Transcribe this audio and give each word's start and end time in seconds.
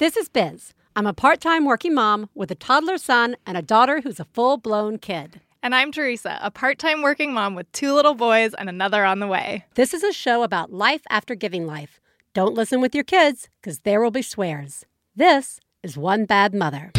This 0.00 0.16
is 0.16 0.30
Biz. 0.30 0.72
I'm 0.96 1.06
a 1.06 1.12
part 1.12 1.42
time 1.42 1.66
working 1.66 1.92
mom 1.92 2.30
with 2.34 2.50
a 2.50 2.54
toddler 2.54 2.96
son 2.96 3.36
and 3.44 3.58
a 3.58 3.60
daughter 3.60 4.00
who's 4.00 4.18
a 4.18 4.24
full 4.24 4.56
blown 4.56 4.96
kid. 4.96 5.42
And 5.62 5.74
I'm 5.74 5.92
Theresa, 5.92 6.38
a 6.40 6.50
part 6.50 6.78
time 6.78 7.02
working 7.02 7.34
mom 7.34 7.54
with 7.54 7.70
two 7.72 7.92
little 7.92 8.14
boys 8.14 8.54
and 8.54 8.70
another 8.70 9.04
on 9.04 9.18
the 9.18 9.26
way. 9.26 9.66
This 9.74 9.92
is 9.92 10.02
a 10.02 10.10
show 10.10 10.42
about 10.42 10.72
life 10.72 11.02
after 11.10 11.34
giving 11.34 11.66
life. 11.66 12.00
Don't 12.32 12.54
listen 12.54 12.80
with 12.80 12.94
your 12.94 13.04
kids, 13.04 13.50
because 13.60 13.80
there 13.80 14.00
will 14.00 14.10
be 14.10 14.22
swears. 14.22 14.86
This 15.14 15.60
is 15.82 15.98
One 15.98 16.24
Bad 16.24 16.54
Mother. 16.54 16.92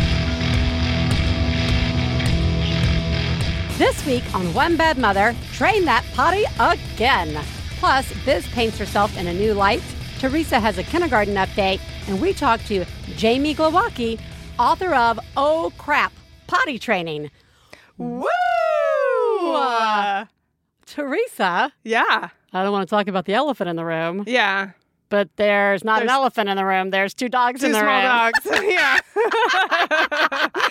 This 3.79 4.05
week 4.05 4.23
on 4.36 4.54
One 4.54 4.77
Bad 4.77 4.99
Mother, 4.99 5.36
train 5.54 5.86
that 5.86 6.05
potty 6.13 6.43
again. 6.59 7.43
Plus, 7.79 8.13
Biz 8.25 8.47
paints 8.49 8.77
herself 8.77 9.18
in 9.18 9.25
a 9.25 9.33
new 9.33 9.55
light. 9.55 9.81
Theresa 10.20 10.59
has 10.59 10.77
a 10.77 10.83
kindergarten 10.83 11.33
update, 11.33 11.81
and 12.07 12.21
we 12.21 12.33
talk 12.33 12.61
to 12.65 12.86
Jamie 13.15 13.55
Glowacki, 13.55 14.20
author 14.59 14.94
of 14.94 15.20
Oh 15.38 15.71
Crap, 15.77 16.12
Potty 16.48 16.77
Training. 16.80 17.30
Woo! 17.98 18.27
Uh, 19.43 20.26
Theresa, 20.85 21.71
yeah. 21.84 22.29
I 22.53 22.63
don't 22.63 22.71
want 22.71 22.88
to 22.88 22.93
talk 22.93 23.07
about 23.07 23.26
the 23.26 23.34
elephant 23.34 23.70
in 23.70 23.76
the 23.76 23.85
room, 23.85 24.23
Yeah. 24.27 24.71
but 25.09 25.29
there's 25.38 25.84
not 25.84 26.02
an 26.02 26.09
elephant 26.09 26.49
in 26.49 26.57
the 26.57 26.66
room. 26.66 26.90
There's 26.90 27.13
two 27.13 27.29
dogs 27.29 27.62
Two 27.62 27.67
in 27.67 27.71
the 27.73 27.79
small 27.79 28.02
room. 28.02 28.31
dogs. 28.34 28.45
yeah. 28.63 28.99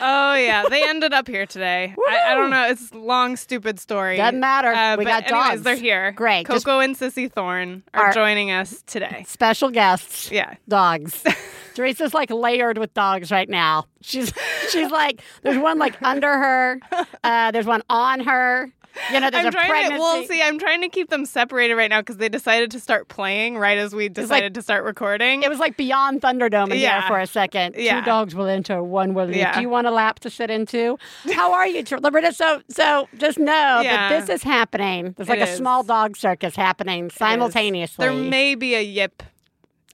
oh, 0.00 0.34
yeah. 0.34 0.64
They 0.68 0.88
ended 0.88 1.12
up 1.12 1.26
here 1.28 1.46
today. 1.46 1.94
I, 2.08 2.32
I 2.32 2.34
don't 2.34 2.50
know. 2.50 2.66
It's 2.68 2.90
a 2.92 2.98
long, 2.98 3.36
stupid 3.36 3.78
story. 3.80 4.16
Doesn't 4.16 4.40
matter. 4.40 4.68
Uh, 4.72 4.96
We 4.96 5.04
got 5.04 5.24
anyways, 5.24 5.48
dogs. 5.50 5.62
they're 5.62 5.76
here. 5.76 6.12
Great. 6.12 6.46
Coco 6.46 6.56
Just- 6.56 6.66
and 6.66 6.96
Sissy 6.96 7.30
Thorne 7.30 7.82
are 7.94 8.06
Are- 8.06 8.12
joining 8.12 8.50
us 8.50 8.82
today. 8.86 9.24
Special 9.28 9.70
guests. 9.70 10.30
Yeah. 10.30 10.54
Dogs. 10.68 11.24
Theresa's 11.76 12.12
like 12.12 12.30
layered 12.30 12.78
with 12.78 12.92
dogs 12.94 13.30
right 13.30 13.48
now. 13.48 13.86
She's 14.02 14.32
she's 14.70 14.90
like 14.90 15.22
there's 15.42 15.56
one 15.56 15.78
like 15.78 16.00
under 16.02 16.28
her, 16.28 16.80
uh, 17.24 17.52
there's 17.52 17.64
one 17.66 17.82
on 17.88 18.20
her. 18.20 18.70
You 19.12 19.20
know, 19.20 19.30
there's 19.30 19.44
I'm 19.44 19.48
a 19.48 19.52
trying 19.52 19.68
pregnancy. 19.70 19.94
to. 19.96 20.00
Well, 20.00 20.24
see, 20.24 20.42
I'm 20.42 20.58
trying 20.58 20.80
to 20.82 20.88
keep 20.88 21.10
them 21.10 21.24
separated 21.24 21.74
right 21.76 21.88
now 21.90 22.00
because 22.00 22.16
they 22.16 22.28
decided 22.28 22.70
to 22.72 22.80
start 22.80 23.08
playing 23.08 23.56
right 23.56 23.78
as 23.78 23.94
we 23.94 24.08
decided 24.08 24.54
to 24.54 24.62
start 24.62 24.84
recording. 24.84 25.42
It 25.42 25.48
was 25.48 25.58
like 25.58 25.76
beyond 25.76 26.20
Thunderdome 26.22 26.70
in 26.72 26.78
Yeah. 26.78 27.06
for 27.08 27.18
a 27.18 27.26
second. 27.26 27.76
Yeah. 27.78 28.00
Two 28.00 28.06
dogs 28.06 28.34
will 28.34 28.46
enter, 28.48 28.82
one 28.82 29.14
will 29.14 29.26
leave. 29.26 29.36
Yeah. 29.36 29.54
Do 29.54 29.60
you 29.60 29.68
want 29.68 29.86
a 29.86 29.90
lap 29.90 30.18
to 30.20 30.30
sit 30.30 30.50
into? 30.50 30.98
How 31.32 31.52
are 31.52 31.66
you, 31.66 31.82
Liberta? 31.84 32.32
So, 32.34 32.62
so 32.68 33.08
just 33.16 33.38
know 33.38 33.80
Yeah. 33.82 34.08
that 34.08 34.26
this 34.26 34.28
is 34.36 34.42
happening. 34.42 35.14
There's 35.16 35.28
like 35.28 35.38
It 35.40 35.48
a 35.48 35.52
is. 35.52 35.56
small 35.56 35.82
dog 35.82 36.16
circus 36.16 36.56
happening 36.56 37.10
simultaneously. 37.10 38.04
There 38.04 38.12
may 38.14 38.54
be 38.54 38.74
a 38.74 38.82
yip 38.82 39.22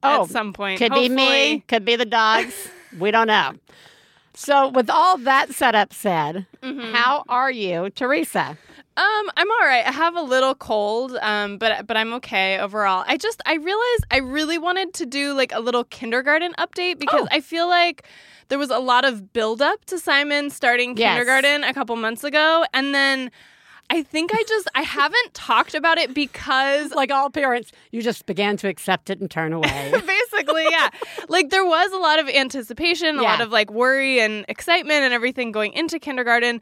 Oh, 0.02 0.24
at 0.24 0.30
some 0.30 0.52
point. 0.52 0.78
Could 0.78 0.92
be 0.92 1.08
me, 1.08 1.60
could 1.68 1.84
be 1.84 1.96
the 1.96 2.04
dogs. 2.04 2.68
we 2.98 3.10
don't 3.10 3.26
know. 3.26 3.52
So, 4.34 4.68
with 4.68 4.90
all 4.90 5.16
that 5.18 5.52
setup 5.54 5.94
said, 5.94 6.46
Mm-hmm. 6.62 6.94
how 6.94 7.24
are 7.28 7.50
you, 7.50 7.88
Theresa? 7.90 8.58
Um, 8.98 9.30
I'm 9.36 9.50
all 9.50 9.66
right. 9.66 9.84
I 9.86 9.92
have 9.92 10.16
a 10.16 10.22
little 10.22 10.54
cold, 10.54 11.16
um, 11.20 11.58
but 11.58 11.86
but 11.86 11.96
I'm 11.98 12.14
okay 12.14 12.58
overall. 12.58 13.04
I 13.06 13.16
just 13.18 13.42
I 13.44 13.54
realized 13.56 14.04
I 14.10 14.18
really 14.18 14.56
wanted 14.58 14.94
to 14.94 15.06
do 15.06 15.34
like 15.34 15.52
a 15.52 15.60
little 15.60 15.84
kindergarten 15.84 16.54
update 16.58 16.98
because 16.98 17.22
Oh. 17.24 17.28
I 17.30 17.40
feel 17.40 17.68
like 17.68 18.04
there 18.48 18.58
was 18.58 18.70
a 18.70 18.78
lot 18.78 19.04
of 19.04 19.32
build 19.34 19.60
up 19.60 19.84
to 19.86 19.98
Simon 19.98 20.48
starting 20.50 20.96
Yes. 20.96 21.10
kindergarten 21.10 21.62
a 21.64 21.74
couple 21.74 21.94
months 21.96 22.24
ago, 22.24 22.64
and 22.72 22.94
then 22.94 23.30
I 23.90 24.02
think 24.02 24.30
I 24.34 24.42
just 24.48 24.66
I 24.74 24.80
haven't 24.82 25.34
talked 25.34 25.74
about 25.74 25.98
it 25.98 26.14
because 26.14 26.90
Like 26.92 27.10
all 27.12 27.28
parents, 27.28 27.72
you 27.92 28.00
just 28.02 28.24
began 28.24 28.56
to 28.58 28.68
accept 28.68 29.10
it 29.10 29.20
and 29.20 29.30
turn 29.30 29.52
away. 29.52 29.92
basically 30.06 30.64
yeah 30.70 30.88
like 31.28 31.50
there 31.50 31.64
was 31.64 31.92
a 31.92 31.96
lot 31.98 32.18
of 32.18 32.28
anticipation 32.28 33.18
a 33.18 33.22
lot 33.22 33.40
of 33.40 33.50
like 33.50 33.70
worry 33.70 34.20
and 34.20 34.44
excitement 34.48 35.02
and 35.04 35.12
everything 35.14 35.52
going 35.52 35.72
into 35.72 35.98
kindergarten 35.98 36.60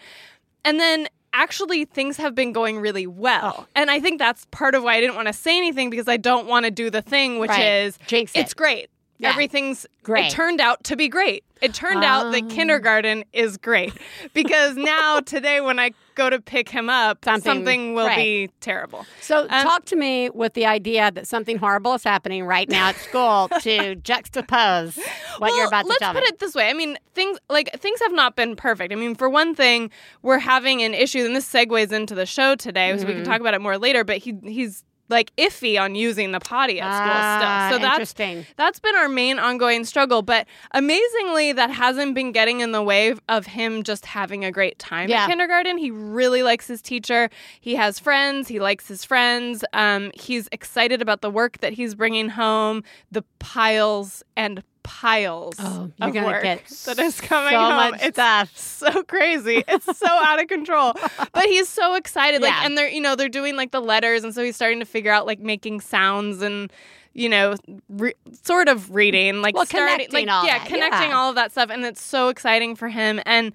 and 0.64 0.78
then 0.80 1.08
actually 1.34 1.84
things 1.84 2.16
have 2.16 2.34
been 2.34 2.52
going 2.52 2.78
really 2.78 3.06
well 3.06 3.54
Oh. 3.58 3.66
and 3.74 3.90
i 3.90 4.00
think 4.00 4.18
that's 4.18 4.46
part 4.52 4.74
of 4.74 4.82
why 4.84 4.94
i 4.94 5.00
didn't 5.00 5.16
want 5.16 5.26
to 5.28 5.32
say 5.34 5.56
anything 5.56 5.90
because 5.90 6.08
i 6.08 6.16
don't 6.16 6.46
want 6.46 6.64
to 6.64 6.70
do 6.70 6.88
the 6.90 7.02
thing 7.02 7.38
which 7.38 7.50
Right. 7.50 7.62
is 7.84 7.98
Jinx 8.06 8.32
it. 8.34 8.38
it's 8.40 8.54
great 8.54 8.88
Yeah. 9.24 9.30
everything's 9.30 9.86
Great. 10.02 10.26
it 10.26 10.30
turned 10.30 10.60
out 10.60 10.84
to 10.84 10.96
be 10.96 11.08
great 11.08 11.44
it 11.62 11.72
turned 11.74 12.04
out 12.04 12.30
that 12.32 12.42
Oh. 12.44 12.48
kindergarten 12.48 13.24
is 13.32 13.56
great 13.56 13.92
because 14.34 14.76
now 14.76 15.20
today 15.34 15.60
when 15.60 15.78
i 15.78 15.92
go 16.14 16.30
to 16.30 16.40
pick 16.40 16.68
him 16.68 16.88
up 16.88 17.24
Something- 17.24 17.42
something, 17.52 17.94
will 17.94 18.06
right. 18.06 18.16
be 18.16 18.50
terrible 18.60 19.04
So, 19.20 19.42
Um, 19.50 19.62
talk 19.64 19.84
to 19.86 19.96
me 19.96 20.30
with 20.30 20.52
the 20.54 20.64
idea 20.66 21.10
that 21.10 21.26
something 21.26 21.56
horrible 21.58 21.94
is 21.94 22.04
happening 22.04 22.44
right 22.46 22.68
now 22.68 22.88
at 22.90 22.96
school 22.96 23.48
to 23.62 23.96
juxtapose 23.96 24.96
what 24.96 25.40
well, 25.40 25.56
you're 25.56 25.66
about 25.66 25.82
to 25.82 25.88
let's 25.88 25.98
tell 26.00 26.12
put 26.12 26.22
me. 26.22 26.28
it 26.28 26.38
this 26.38 26.54
way. 26.54 26.68
I 26.70 26.72
mean, 26.74 26.96
things 27.14 27.38
like 27.50 27.70
things 27.80 28.00
have 28.02 28.12
not 28.12 28.36
been 28.36 28.54
perfect. 28.54 28.92
I 28.92 28.96
mean, 28.96 29.16
for 29.16 29.28
one 29.28 29.52
thing, 29.56 29.90
we're 30.22 30.38
having 30.38 30.80
an 30.82 30.94
issue, 30.94 31.24
and 31.24 31.34
this 31.34 31.50
segues 31.52 31.90
into 31.90 32.14
the 32.14 32.24
show 32.26 32.54
today, 32.54 32.96
so 32.96 33.04
we 33.04 33.10
Mm-hmm. 33.14 33.22
can 33.22 33.30
talk 33.32 33.40
about 33.40 33.52
it 33.54 33.60
more 33.60 33.76
later. 33.76 34.04
But 34.04 34.18
he 34.18 34.36
he's 34.44 34.84
like 35.08 35.30
iffy 35.36 35.78
on 35.80 35.94
using 35.94 36.32
the 36.32 36.40
potty 36.40 36.80
at 36.80 36.90
school 36.90 37.12
Ah, 37.14 37.66
still. 37.68 37.78
So 37.78 37.82
that's 37.82 37.94
interesting. 37.94 38.46
that's 38.56 38.78
been 38.80 38.96
our 38.96 39.08
main 39.08 39.38
ongoing 39.38 39.84
struggle. 39.84 40.22
But 40.22 40.46
amazingly, 40.72 41.52
that 41.52 41.70
hasn't 41.70 42.14
been 42.14 42.32
getting 42.32 42.60
in 42.60 42.72
the 42.72 42.82
way 42.82 43.14
of 43.28 43.46
him 43.46 43.82
just 43.82 44.06
having 44.06 44.44
a 44.44 44.50
great 44.50 44.78
time 44.78 45.08
Yeah. 45.08 45.24
at 45.24 45.28
kindergarten. 45.28 45.76
He 45.78 45.90
really 45.90 46.42
likes 46.42 46.66
his 46.66 46.80
teacher. 46.80 47.28
He 47.60 47.74
has 47.74 47.98
friends. 47.98 48.48
He 48.48 48.60
likes 48.60 48.88
his 48.88 49.04
friends. 49.04 49.64
Um, 49.72 50.10
he's 50.14 50.48
excited 50.52 51.02
about 51.02 51.20
the 51.20 51.30
work 51.30 51.58
that 51.58 51.74
he's 51.74 51.94
bringing 51.94 52.30
home. 52.30 52.82
The 53.12 53.24
piles 53.38 54.22
and 54.36 54.62
piles 54.84 55.56
Oh, 55.58 55.90
of 56.00 56.14
work 56.14 56.42
that 56.44 56.98
is 56.98 57.20
coming 57.20 57.50
so 57.52 57.58
home. 57.58 57.94
it's 57.94 58.14
stuff. 58.16 58.56
so 58.56 59.02
crazy. 59.02 59.64
It's 59.66 59.98
so 59.98 60.06
out 60.08 60.40
of 60.40 60.46
control. 60.46 60.94
But 61.32 61.46
he's 61.46 61.68
so 61.68 61.94
excited. 61.94 62.40
Like, 62.42 62.52
Yeah. 62.52 62.64
and 62.66 62.78
they're 62.78 62.88
you 62.88 63.00
know 63.00 63.16
they're 63.16 63.28
doing 63.28 63.56
like 63.56 63.72
the 63.72 63.80
letters, 63.80 64.22
and 64.24 64.34
so 64.34 64.44
he's 64.44 64.54
starting 64.54 64.78
to 64.80 64.86
figure 64.86 65.10
out 65.10 65.26
like 65.26 65.40
making 65.40 65.80
sounds 65.80 66.40
and 66.42 66.72
you 67.14 67.28
know 67.28 67.54
re- 67.88 68.14
sort 68.42 68.68
of 68.68 68.94
reading 68.94 69.40
like 69.42 69.54
Well, 69.56 69.66
starting 69.66 70.06
connecting 70.06 70.26
like 70.26 70.34
all 70.36 70.44
yeah 70.46 70.58
that, 70.58 70.68
connecting 70.68 71.10
yeah. 71.10 71.16
all 71.16 71.30
of 71.30 71.34
that 71.36 71.50
stuff, 71.52 71.70
and 71.70 71.84
it's 71.84 72.02
so 72.02 72.28
exciting 72.28 72.76
for 72.76 72.88
him. 72.88 73.20
And 73.26 73.52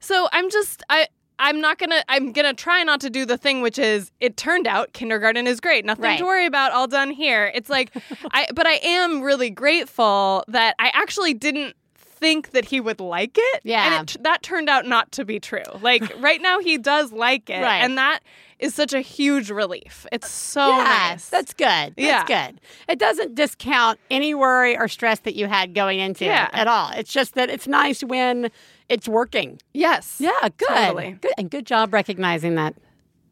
so 0.00 0.28
I'm 0.32 0.50
just 0.50 0.82
I. 0.90 1.06
I'm 1.42 1.60
not 1.60 1.78
gonna. 1.78 2.02
I'm 2.08 2.32
gonna 2.32 2.54
try 2.54 2.82
not 2.84 3.00
to 3.02 3.10
do 3.10 3.26
the 3.26 3.36
thing, 3.36 3.60
which 3.60 3.78
is 3.78 4.10
it 4.20 4.36
turned 4.36 4.66
out 4.66 4.92
kindergarten 4.94 5.46
is 5.46 5.60
great, 5.60 5.84
nothing 5.84 6.04
Right. 6.04 6.18
to 6.18 6.24
worry 6.24 6.46
about, 6.46 6.72
all 6.72 6.86
done 6.86 7.10
here. 7.10 7.50
It's 7.54 7.68
like, 7.68 7.90
I. 8.30 8.46
But 8.54 8.66
I 8.66 8.74
am 8.82 9.20
really 9.22 9.50
grateful 9.50 10.44
that 10.48 10.74
I 10.78 10.90
actually 10.94 11.34
didn't 11.34 11.74
think 11.96 12.52
that 12.52 12.64
he 12.66 12.78
would 12.80 13.00
like 13.00 13.36
it. 13.36 13.60
Yeah. 13.64 13.98
and 13.98 14.08
it, 14.08 14.22
that 14.22 14.42
turned 14.44 14.68
out 14.68 14.86
not 14.86 15.10
to 15.12 15.24
be 15.24 15.40
true. 15.40 15.62
Like 15.80 16.02
right 16.20 16.40
now, 16.40 16.60
he 16.60 16.78
does 16.78 17.12
like 17.12 17.50
it, 17.50 17.60
Right. 17.62 17.78
and 17.82 17.98
that 17.98 18.20
is 18.60 18.74
such 18.76 18.92
a 18.92 19.00
huge 19.00 19.50
relief. 19.50 20.06
It's 20.12 20.30
so 20.30 20.68
yeah, 20.68 20.84
nice. 20.84 21.28
that's 21.28 21.52
good. 21.52 21.66
That's 21.66 21.96
Yeah. 21.96 22.24
good. 22.24 22.60
It 22.88 23.00
doesn't 23.00 23.34
discount 23.34 23.98
any 24.08 24.34
worry 24.36 24.78
or 24.78 24.86
stress 24.86 25.18
that 25.20 25.34
you 25.34 25.46
had 25.48 25.74
going 25.74 25.98
into 25.98 26.24
Yeah. 26.26 26.44
it 26.46 26.50
at 26.54 26.68
all. 26.68 26.90
It's 26.94 27.12
just 27.12 27.34
that 27.34 27.50
it's 27.50 27.66
nice 27.66 28.04
when 28.04 28.52
it's 28.88 29.08
working. 29.08 29.60
yes, 29.72 30.16
Yeah, 30.18 30.30
good. 30.56 30.68
Totally. 30.68 31.18
Good. 31.20 31.32
And 31.38 31.50
good 31.50 31.66
job 31.66 31.92
recognizing 31.92 32.54
that. 32.56 32.74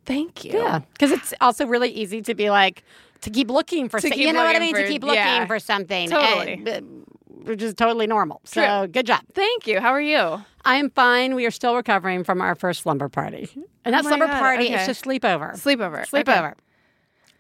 Thank 0.07 0.45
you. 0.45 0.53
Yeah, 0.59 0.81
because 0.93 1.13
it's 1.13 1.35
also 1.41 1.67
really 1.67 1.91
easy 1.91 2.23
to 2.23 2.35
be 2.35 2.51
like 2.51 2.83
to 3.21 3.31
keep 3.31 3.51
looking 3.51 3.89
for. 3.89 3.99
To 4.01 4.09
some- 4.09 4.17
keep 4.17 4.27
you 4.27 4.33
know 4.33 4.45
what 4.45 4.57
I 4.57 4.59
mean? 4.59 4.75
to 4.75 4.87
keep 4.87 5.03
looking 5.03 5.17
yeah. 5.17 5.47
for 5.47 5.59
something. 5.59 6.09
Totally. 6.09 6.53
and, 6.55 6.69
uh, 6.69 6.81
which 7.45 7.63
is 7.63 7.75
totally 7.75 8.07
normal. 8.07 8.41
So 8.45 8.63
True. 8.81 8.89
good 8.89 9.07
job. 9.07 9.21
Thank 9.35 9.67
you. 9.67 9.81
How 9.81 9.91
are 9.91 10.01
you? 10.01 10.43
I 10.65 10.77
am 10.77 10.91
fine. 10.91 11.35
We 11.35 11.47
are 11.47 11.51
still 11.51 11.75
recovering 11.75 12.23
from 12.25 12.41
our 12.41 12.55
first 12.55 12.83
slumber 12.83 13.09
party, 13.09 13.49
and 13.85 13.95
that 13.95 14.05
Oh 14.05 14.09
slumber 14.09 14.27
God, 14.27 14.39
party 14.39 14.67
okay. 14.67 14.81
is 14.81 14.87
just 14.87 15.05
sleepover. 15.05 15.53
Sleepover. 15.55 16.07
Sleepover. 16.07 16.55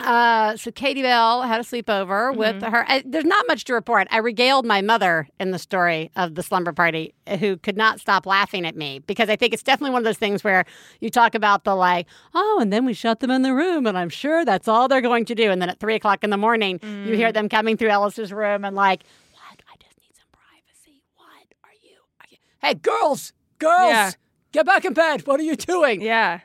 Uh, 0.00 0.56
so 0.56 0.70
Katie 0.70 1.02
Bell 1.02 1.42
had 1.42 1.60
a 1.60 1.64
sleepover 1.64 2.34
with 2.34 2.56
Mm-hmm. 2.56 2.72
her. 2.72 2.84
I, 2.88 3.02
there's 3.06 3.24
not 3.24 3.44
much 3.46 3.64
to 3.64 3.74
report. 3.74 4.08
I 4.10 4.18
regaled 4.18 4.64
my 4.66 4.80
mother 4.80 5.28
in 5.38 5.50
the 5.50 5.58
story 5.58 6.10
of 6.16 6.34
the 6.34 6.42
slumber 6.42 6.72
party, 6.72 7.14
who 7.38 7.56
could 7.58 7.76
not 7.76 8.00
stop 8.00 8.24
laughing 8.26 8.64
at 8.66 8.74
me 8.76 9.00
because 9.00 9.28
I 9.28 9.36
think 9.36 9.52
it's 9.52 9.62
definitely 9.62 9.92
one 9.92 10.00
of 10.00 10.04
those 10.04 10.16
things 10.18 10.42
where 10.42 10.64
you 11.00 11.10
talk 11.10 11.34
about 11.34 11.64
the 11.64 11.74
like, 11.76 12.06
oh, 12.34 12.58
and 12.60 12.72
then 12.72 12.84
we 12.86 12.94
shut 12.94 13.20
them 13.20 13.30
in 13.30 13.42
the 13.42 13.52
room, 13.54 13.86
and 13.86 13.96
I'm 13.98 14.08
sure 14.08 14.44
that's 14.44 14.68
all 14.68 14.88
they're 14.88 15.00
going 15.00 15.26
to 15.26 15.34
do. 15.34 15.50
And 15.50 15.60
then 15.60 15.68
at 15.68 15.78
three 15.80 15.94
o'clock 15.94 16.24
in 16.24 16.30
the 16.30 16.36
morning, 16.38 16.78
you 16.82 16.88
Mm. 16.88 17.16
hear 17.16 17.32
them 17.32 17.48
coming 17.48 17.76
through 17.76 17.90
Ellis's 17.90 18.32
room 18.32 18.64
and 18.64 18.74
like, 18.74 19.02
what? 19.32 19.60
I 19.70 19.76
just 19.82 19.98
need 20.00 20.14
some 20.16 20.26
privacy. 20.32 21.02
What 21.16 21.26
are 21.62 21.76
you? 21.82 21.96
Are 22.20 22.26
you? 22.30 22.38
Hey, 22.62 22.74
girls, 22.74 23.32
girls, 23.58 23.90
Yeah. 23.90 24.10
get 24.52 24.66
back 24.66 24.84
in 24.84 24.94
bed. 24.94 25.26
What 25.26 25.38
are 25.40 25.44
you 25.44 25.56
doing? 25.56 26.00
Yeah. 26.00 26.40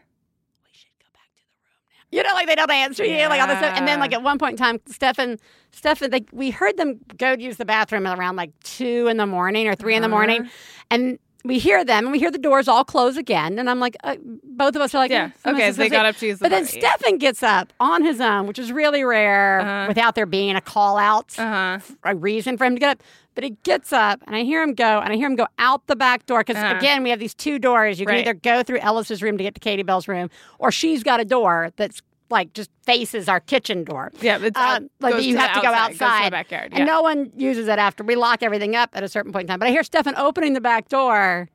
we 0.63 0.73
should 0.73 0.91
go 0.99 1.07
back 1.13 1.29
to 1.35 1.43
the 1.47 1.55
room 1.63 1.81
now. 1.89 2.03
You 2.15 2.23
know, 2.23 2.33
like 2.33 2.47
they 2.47 2.55
don't 2.55 2.71
answer 2.71 3.03
you, 3.03 3.27
like 3.27 3.41
all 3.41 3.47
this 3.47 3.57
stuff. 3.57 3.73
And 3.77 3.85
then, 3.87 3.99
like 3.99 4.13
at 4.13 4.23
one 4.23 4.37
point 4.37 4.51
in 4.53 4.57
time, 4.57 4.79
Stefan, 4.87 5.37
Stefan, 5.71 6.11
like 6.11 6.27
we 6.31 6.49
heard 6.49 6.77
them 6.77 6.99
go 7.17 7.33
use 7.33 7.57
the 7.57 7.65
bathroom 7.65 8.07
at 8.07 8.17
around 8.17 8.37
like 8.37 8.51
two 8.63 9.07
in 9.07 9.17
the 9.17 9.25
morning 9.25 9.67
or 9.67 9.75
3 9.75 9.95
in 9.95 10.01
the 10.01 10.07
morning, 10.07 10.41
Uh-huh. 10.43 10.49
and 10.91 11.19
we 11.43 11.59
hear 11.59 11.83
them 11.85 12.05
and 12.05 12.11
we 12.11 12.17
hear 12.17 12.31
the 12.31 12.39
doors 12.39 12.67
all 12.67 12.83
close 12.83 13.17
again. 13.17 13.59
And 13.59 13.69
I'm 13.69 13.79
like, 13.79 13.95
uh, 14.03 14.15
both 14.43 14.75
of 14.75 14.81
us 14.81 14.95
are 14.95 14.99
like, 14.99 15.11
Yeah. 15.11 15.25
"Eh, 15.25 15.29
someone 15.43 15.61
Okay, 15.61 15.67
says 15.69 15.77
they 15.77 15.83
something." 15.83 15.97
got 15.99 16.05
up 16.07 16.15
to 16.17 16.25
use 16.25 16.39
the 16.39 16.45
But 16.45 16.49
then 16.49 16.65
potty. 16.65 16.79
Stefan 16.79 17.17
gets 17.19 17.43
up 17.43 17.71
on 17.79 18.03
his 18.03 18.19
own, 18.21 18.47
which 18.47 18.57
is 18.57 18.71
really 18.71 19.03
rare 19.03 19.59
Uh-huh. 19.59 19.85
without 19.89 20.15
there 20.15 20.25
being 20.25 20.55
a 20.55 20.61
call 20.61 20.97
out, 20.97 21.35
Uh 21.37 21.79
huh. 21.79 21.93
a 22.03 22.15
reason 22.15 22.57
for 22.57 22.63
him 22.65 22.75
to 22.75 22.79
get 22.79 22.89
up. 22.91 23.03
But 23.35 23.43
he 23.43 23.51
gets 23.63 23.91
up 23.93 24.21
and 24.25 24.35
I 24.35 24.43
hear 24.43 24.63
him 24.63 24.73
go 24.73 24.99
and 24.99 25.11
I 25.11 25.17
hear 25.17 25.27
him 25.27 25.35
go 25.35 25.47
out 25.59 25.85
the 25.87 25.95
back 25.95 26.25
door. 26.25 26.39
Because 26.39 26.55
Uh-huh. 26.61 26.77
again, 26.77 27.03
we 27.03 27.09
have 27.09 27.19
these 27.19 27.33
two 27.35 27.59
doors. 27.59 27.99
You 27.99 28.05
can 28.05 28.15
Right. 28.15 28.21
either 28.27 28.33
go 28.33 28.63
through 28.63 28.79
Ellis's 28.79 29.21
room 29.21 29.37
to 29.37 29.43
get 29.43 29.53
to 29.55 29.59
Katie 29.59 29.83
Bell's 29.83 30.07
room, 30.07 30.29
or 30.57 30.71
she's 30.71 31.03
got 31.03 31.19
a 31.19 31.25
door 31.25 31.71
that's 31.75 32.01
like 32.31 32.53
just 32.53 32.71
faces 32.83 33.29
our 33.29 33.39
kitchen 33.39 33.83
door. 33.83 34.11
Yeah, 34.21 34.39
it's 34.41 34.57
Um, 34.57 34.89
like 34.99 35.21
you 35.23 35.33
to 35.33 35.39
have 35.39 35.53
to 35.55 35.61
go 35.61 35.71
outside, 35.73 36.19
goes 36.21 36.25
to 36.25 36.31
backyard, 36.31 36.69
And 36.73 36.85
no 36.87 37.01
one 37.03 37.31
uses 37.37 37.67
it 37.67 37.77
after 37.77 38.03
we 38.03 38.15
lock 38.15 38.41
everything 38.41 38.75
up 38.75 38.89
at 38.93 39.03
a 39.03 39.07
certain 39.07 39.31
point 39.31 39.43
in 39.43 39.47
time. 39.49 39.59
But 39.59 39.67
I 39.67 39.71
hear 39.71 39.83
Stefan 39.83 40.15
opening 40.17 40.53
the 40.53 40.61
back 40.61 40.87
door. 40.89 41.49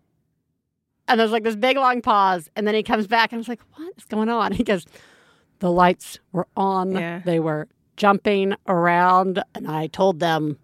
And 1.09 1.19
there's 1.19 1.33
like 1.33 1.43
this 1.43 1.57
big 1.57 1.77
long 1.77 2.03
pause. 2.03 2.49
And 2.55 2.67
then 2.69 2.75
he 2.77 2.85
comes 2.85 3.07
back 3.09 3.33
and 3.33 3.39
I 3.39 3.41
was 3.41 3.49
like, 3.49 3.61
what 3.75 3.93
is 3.97 4.05
going 4.05 4.29
on? 4.29 4.53
He 4.61 4.63
goes, 4.63 4.87
the 5.59 5.73
lights 5.73 6.21
were 6.31 6.47
on. 6.57 6.93
Yeah. 6.93 7.21
They 7.25 7.41
were 7.41 7.67
jumping 7.97 8.55
around. 8.69 9.43
And 9.57 9.67
I 9.69 9.89
told 9.89 10.21
them 10.21 10.57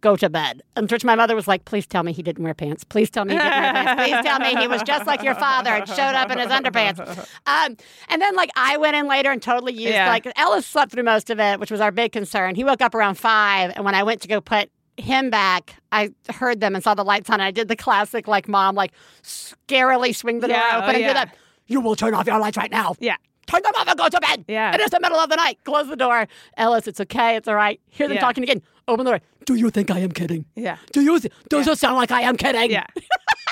go 0.00 0.16
to 0.16 0.30
bed. 0.30 0.62
And 0.76 0.90
which 0.90 1.04
my 1.04 1.14
mother 1.14 1.34
was 1.34 1.48
like, 1.48 1.64
please 1.64 1.86
tell 1.86 2.02
me 2.02 2.12
he 2.12 2.22
didn't 2.22 2.44
wear 2.44 2.54
pants. 2.54 2.84
Please 2.84 3.10
tell 3.10 3.24
me 3.24 3.32
he 3.34 3.38
didn't 3.38 3.50
wear 3.62 3.72
pants. 3.72 4.02
Please 4.02 4.22
tell 4.22 4.38
me 4.38 4.54
he 4.56 4.68
was 4.68 4.82
just 4.82 5.06
like 5.06 5.22
your 5.22 5.34
father 5.34 5.70
and 5.70 5.88
showed 5.88 6.14
up 6.14 6.30
in 6.30 6.38
his 6.38 6.48
underpants. 6.48 7.00
Um, 7.46 7.76
and 8.08 8.22
then 8.22 8.36
like 8.36 8.50
I 8.56 8.76
went 8.76 8.96
in 8.96 9.08
later 9.08 9.30
and 9.30 9.42
totally 9.42 9.72
used 9.72 9.88
Yeah. 9.88 10.08
like 10.08 10.26
Ellis 10.36 10.66
slept 10.66 10.92
through 10.92 11.02
most 11.02 11.30
of 11.30 11.40
it, 11.40 11.58
which 11.58 11.70
was 11.70 11.80
our 11.80 11.90
big 11.90 12.12
concern. 12.12 12.54
He 12.54 12.64
woke 12.64 12.80
up 12.80 12.94
around 12.94 13.16
five, 13.16 13.72
and 13.74 13.84
when 13.84 13.94
I 13.94 14.02
went 14.02 14.22
to 14.22 14.28
go 14.28 14.40
put 14.40 14.70
him 14.96 15.30
back, 15.30 15.74
I 15.92 16.10
heard 16.32 16.60
them 16.60 16.74
and 16.74 16.82
saw 16.82 16.94
the 16.94 17.04
lights 17.04 17.28
on. 17.30 17.34
And 17.34 17.42
I 17.42 17.50
did 17.50 17.68
the 17.68 17.76
classic 17.76 18.28
like 18.28 18.48
mom 18.48 18.74
like 18.74 18.92
scarily 19.22 20.14
swing 20.14 20.40
the 20.40 20.48
door 20.48 20.56
open 20.56 20.82
oh, 20.82 20.88
and 20.88 21.00
yeah. 21.00 21.08
do 21.08 21.14
that. 21.14 21.36
You 21.66 21.80
will 21.80 21.96
turn 21.96 22.14
off 22.14 22.26
your 22.26 22.38
lights 22.38 22.56
right 22.56 22.70
now. 22.70 22.94
Yeah. 22.98 23.16
Turn 23.46 23.62
them 23.62 23.72
off 23.76 23.88
and 23.88 23.98
go 23.98 24.08
to 24.08 24.20
bed. 24.20 24.44
Yeah. 24.48 24.74
It 24.74 24.80
is 24.80 24.90
the 24.90 25.00
middle 25.00 25.18
of 25.18 25.30
the 25.30 25.36
night. 25.36 25.58
Close 25.64 25.88
the 25.88 25.96
door. 25.96 26.26
Ellis, 26.56 26.86
it's 26.86 27.00
okay. 27.00 27.36
It's 27.36 27.48
all 27.48 27.54
right. 27.54 27.80
Hear 27.88 28.06
them 28.08 28.16
Yeah. 28.16 28.20
talking 28.20 28.42
again. 28.42 28.62
Open 28.88 29.04
the 29.04 29.10
door. 29.12 29.20
Do 29.44 29.54
you 29.54 29.70
think 29.70 29.90
I 29.90 29.98
am 30.00 30.10
kidding? 30.10 30.44
Yeah. 30.56 30.78
Do 30.92 31.00
you? 31.02 31.20
Th- 31.20 31.32
does 31.48 31.66
it 31.68 31.78
sound 31.78 31.96
like 31.96 32.10
I 32.10 32.22
am 32.22 32.36
kidding? 32.36 32.70
Yeah. 32.70 32.86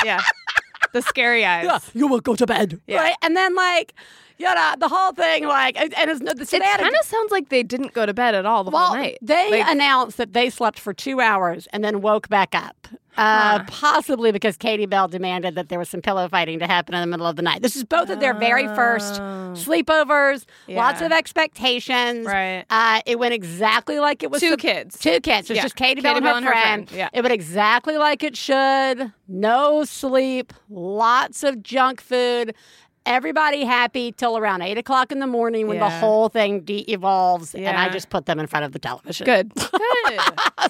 Yeah. 0.05 0.21
The 0.93 1.03
scary 1.03 1.45
eyes. 1.53 1.65
Yeah, 1.67 1.79
you 1.95 2.09
will 2.09 2.21
go 2.21 2.35
to 2.35 2.47
bed. 2.47 2.81
Yeah. 2.87 2.99
Right? 3.03 3.15
And 3.23 3.37
then 3.37 3.55
like, 3.55 3.95
know, 4.45 4.75
the 4.79 4.89
whole 4.89 5.13
thing, 5.13 5.47
like, 5.47 5.81
and 5.81 5.95
and 5.95 6.11
it's, 6.11 6.21
so 6.51 6.57
It 6.57 6.61
they 6.61 6.67
had 6.67 6.81
a- 6.81 6.83
kind 6.85 6.95
of 6.95 7.07
sounds 7.07 7.31
like 7.33 7.49
they 7.49 7.63
didn't 7.63 7.93
go 7.95 8.05
to 8.07 8.13
bed 8.15 8.35
at 8.35 8.45
all 8.47 8.65
the 8.65 8.71
well, 8.71 8.87
whole 8.89 8.97
night. 8.97 9.19
they 9.23 9.51
Like, 9.63 9.71
announced 9.71 10.17
that 10.19 10.33
they 10.35 10.51
slept 10.51 10.79
for 10.79 10.93
two 10.93 11.21
hours 11.21 11.67
and 11.73 11.83
then 11.83 12.01
woke 12.03 12.29
back 12.29 12.55
up. 12.55 12.89
Uh, 13.19 13.61
Huh. 13.61 13.65
Possibly 13.69 14.31
because 14.31 14.59
Katie 14.59 14.85
Bell 14.85 15.09
demanded 15.09 15.55
that 15.55 15.71
there 15.71 15.79
was 15.79 15.89
some 15.89 16.03
pillow 16.03 16.29
fighting 16.29 16.59
to 16.59 16.67
happen 16.67 16.95
in 16.95 17.01
the 17.01 17.07
middle 17.07 17.25
of 17.27 17.37
the 17.37 17.41
night. 17.41 17.63
This 17.63 17.75
is 17.75 17.83
both 17.83 18.11
of 18.11 18.21
their 18.21 18.35
very 18.35 18.67
first 18.69 19.15
Oh. 19.23 19.55
sleepovers, 19.55 20.45
lots 20.69 21.01
of 21.01 21.13
expectations. 21.13 22.27
Right. 22.27 22.65
Uh, 22.69 23.01
it 23.07 23.19
went 23.19 23.33
exactly 23.33 23.99
like 23.99 24.23
it 24.23 24.31
was. 24.31 24.43
Two 24.43 24.59
kids. 24.59 24.99
Two 24.99 25.21
kids. 25.21 25.49
It's 25.51 25.57
Yeah. 25.57 25.63
just 25.63 25.77
Katie, 25.77 26.03
Katie 26.03 26.03
Bell, 26.03 26.17
and 26.17 26.25
her, 26.27 26.31
Bell 26.31 26.37
and 26.37 26.45
her 26.47 26.53
friend. 26.53 26.89
friend. 26.91 26.99
Yeah. 26.99 27.09
It 27.19 27.23
went 27.23 27.33
exactly 27.33 27.97
like 27.97 28.23
it 28.23 28.37
should. 28.37 29.13
No 29.29 29.85
sleep, 29.85 30.53
lots 30.69 31.43
of 31.43 31.63
junk 31.63 32.03
food. 32.03 32.55
Everybody 33.07 33.65
happy 33.65 34.11
till 34.13 34.37
around 34.37 34.63
eight 34.63 34.77
o'clock 34.79 35.13
in 35.13 35.21
the 35.21 35.27
morning 35.29 35.69
when 35.69 35.79
the 35.79 35.89
whole 35.89 36.29
thing 36.29 36.61
de-evolves, 36.61 37.55
and 37.55 37.69
I 37.69 37.89
just 37.89 38.11
put 38.11 38.27
them 38.27 38.39
in 38.41 38.47
front 38.49 38.65
of 38.65 38.73
the 38.73 38.79
television. 38.81 39.25
Good. 39.25 39.53
Good. 40.07 40.21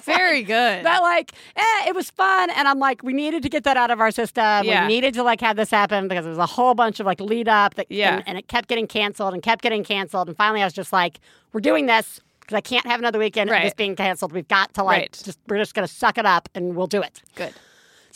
Very 0.03 0.43
good. 0.43 0.83
But 0.83 1.01
like, 1.01 1.33
eh, 1.55 1.87
it 1.89 1.95
was 1.95 2.09
fun, 2.11 2.49
and 2.51 2.67
I'm 2.67 2.79
like, 2.79 3.01
we 3.03 3.13
needed 3.13 3.43
to 3.43 3.49
get 3.49 3.63
that 3.63 3.75
out 3.77 3.89
of 3.91 3.99
our 3.99 4.11
system. 4.11 4.63
Yeah. 4.65 4.83
We 4.83 4.87
needed 4.87 5.13
to 5.15 5.23
like 5.23 5.41
have 5.41 5.55
this 5.57 5.71
happen 5.71 6.07
because 6.07 6.23
there 6.25 6.29
was 6.29 6.37
a 6.37 6.45
whole 6.45 6.75
bunch 6.75 6.99
of 6.99 7.05
like 7.05 7.19
lead 7.19 7.47
up 7.49 7.73
that, 7.75 7.87
Yeah. 7.89 8.15
and, 8.17 8.23
and 8.27 8.37
it 8.37 8.47
kept 8.47 8.69
getting 8.69 8.87
canceled 8.87 9.33
and 9.33 9.41
kept 9.43 9.61
getting 9.63 9.83
canceled, 9.83 10.27
and 10.27 10.37
finally 10.37 10.61
I 10.61 10.65
was 10.65 10.73
just 10.73 10.93
like, 10.93 11.19
we're 11.53 11.59
doing 11.61 11.87
this 11.87 12.21
because 12.39 12.55
I 12.55 12.61
can't 12.61 12.85
have 12.85 12.99
another 12.99 13.19
weekend 13.19 13.49
of 13.49 13.61
this 13.61 13.73
being 13.73 13.95
canceled. 13.95 14.31
We've 14.31 14.47
got 14.47 14.73
to 14.75 14.83
like, 14.83 14.97
Right. 15.01 15.21
just 15.23 15.39
we're 15.47 15.57
just 15.57 15.73
gonna 15.73 15.87
suck 15.87 16.17
it 16.17 16.25
up 16.25 16.47
and 16.55 16.75
we'll 16.75 16.87
do 16.87 17.01
it. 17.01 17.21
Good. 17.35 17.53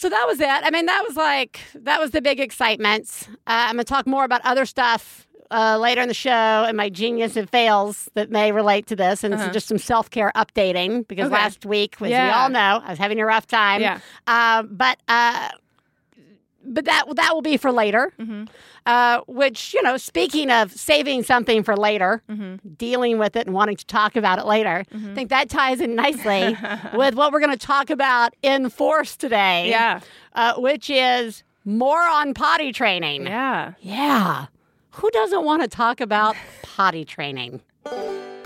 So 0.01 0.09
that 0.09 0.25
was 0.27 0.39
it. 0.39 0.47
I 0.49 0.71
mean, 0.71 0.87
that 0.87 1.03
was 1.07 1.15
like 1.15 1.59
that 1.75 1.99
was 1.99 2.09
the 2.09 2.21
big 2.21 2.39
excitement. 2.39 3.27
Uh, 3.29 3.69
I'm 3.69 3.75
gonna 3.75 3.83
talk 3.83 4.07
more 4.07 4.23
about 4.25 4.41
other 4.43 4.65
stuff 4.65 5.27
uh, 5.51 5.77
later 5.77 6.01
in 6.01 6.07
the 6.07 6.13
show 6.15 6.65
and 6.67 6.75
my 6.75 6.89
genius 6.89 7.35
and 7.35 7.47
fails 7.47 8.09
that 8.15 8.31
may 8.31 8.51
relate 8.51 8.87
to 8.87 8.95
this, 8.95 9.23
and 9.23 9.37
some- 9.39 9.51
just 9.53 9.67
some 9.67 9.77
self 9.77 10.09
care 10.09 10.31
updating 10.35 11.07
because 11.07 11.27
Uh-huh. 11.27 11.35
Okay. 11.35 11.43
last 11.43 11.65
week, 11.65 11.95
as 12.01 12.09
we 12.09 12.15
all 12.15 12.49
know, 12.49 12.81
I 12.83 12.89
was 12.89 12.97
having 12.99 13.19
a 13.21 13.25
rough 13.25 13.45
time. 13.45 13.81
Yeah. 13.81 13.99
Um, 14.25 14.69
but 14.71 14.97
uh, 15.07 15.49
but 16.65 16.85
that 16.85 17.03
that 17.15 17.33
will 17.35 17.41
be 17.43 17.57
for 17.57 17.71
later. 17.71 18.11
Mm-hmm. 18.19 18.45
Uh, 18.87 19.21
which 19.27 19.73
you 19.75 19.81
know, 19.83 19.95
speaking 19.95 20.49
of 20.49 20.71
saving 20.71 21.21
something 21.23 21.61
for 21.63 21.77
later, 21.77 22.23
Mm-hmm. 22.29 22.55
dealing 22.77 23.19
with 23.19 23.35
it 23.35 23.45
and 23.45 23.55
wanting 23.55 23.75
to 23.77 23.85
talk 23.85 24.15
about 24.15 24.39
it 24.39 24.45
later, 24.45 24.83
I 24.91 25.13
think 25.13 25.29
that 25.29 25.49
ties 25.49 25.79
in 25.81 25.93
nicely 25.95 26.57
with 26.95 27.13
what 27.13 27.31
we're 27.31 27.39
going 27.41 27.51
to 27.57 27.65
talk 27.67 27.89
about 27.91 28.33
in 28.41 28.69
force 28.71 29.15
today. 29.15 29.69
Yeah. 29.69 29.99
uh, 30.33 30.55
which 30.55 30.89
is 30.89 31.43
more 31.63 32.01
on 32.01 32.33
potty 32.33 32.71
training. 32.71 33.27
Yeah. 33.27 33.73
Yeah. 33.81 34.47
Who 34.95 35.11
doesn't 35.11 35.45
want 35.45 35.61
to 35.61 35.67
talk 35.67 36.01
about 36.01 36.35
potty 36.63 37.05
training? 37.05 37.61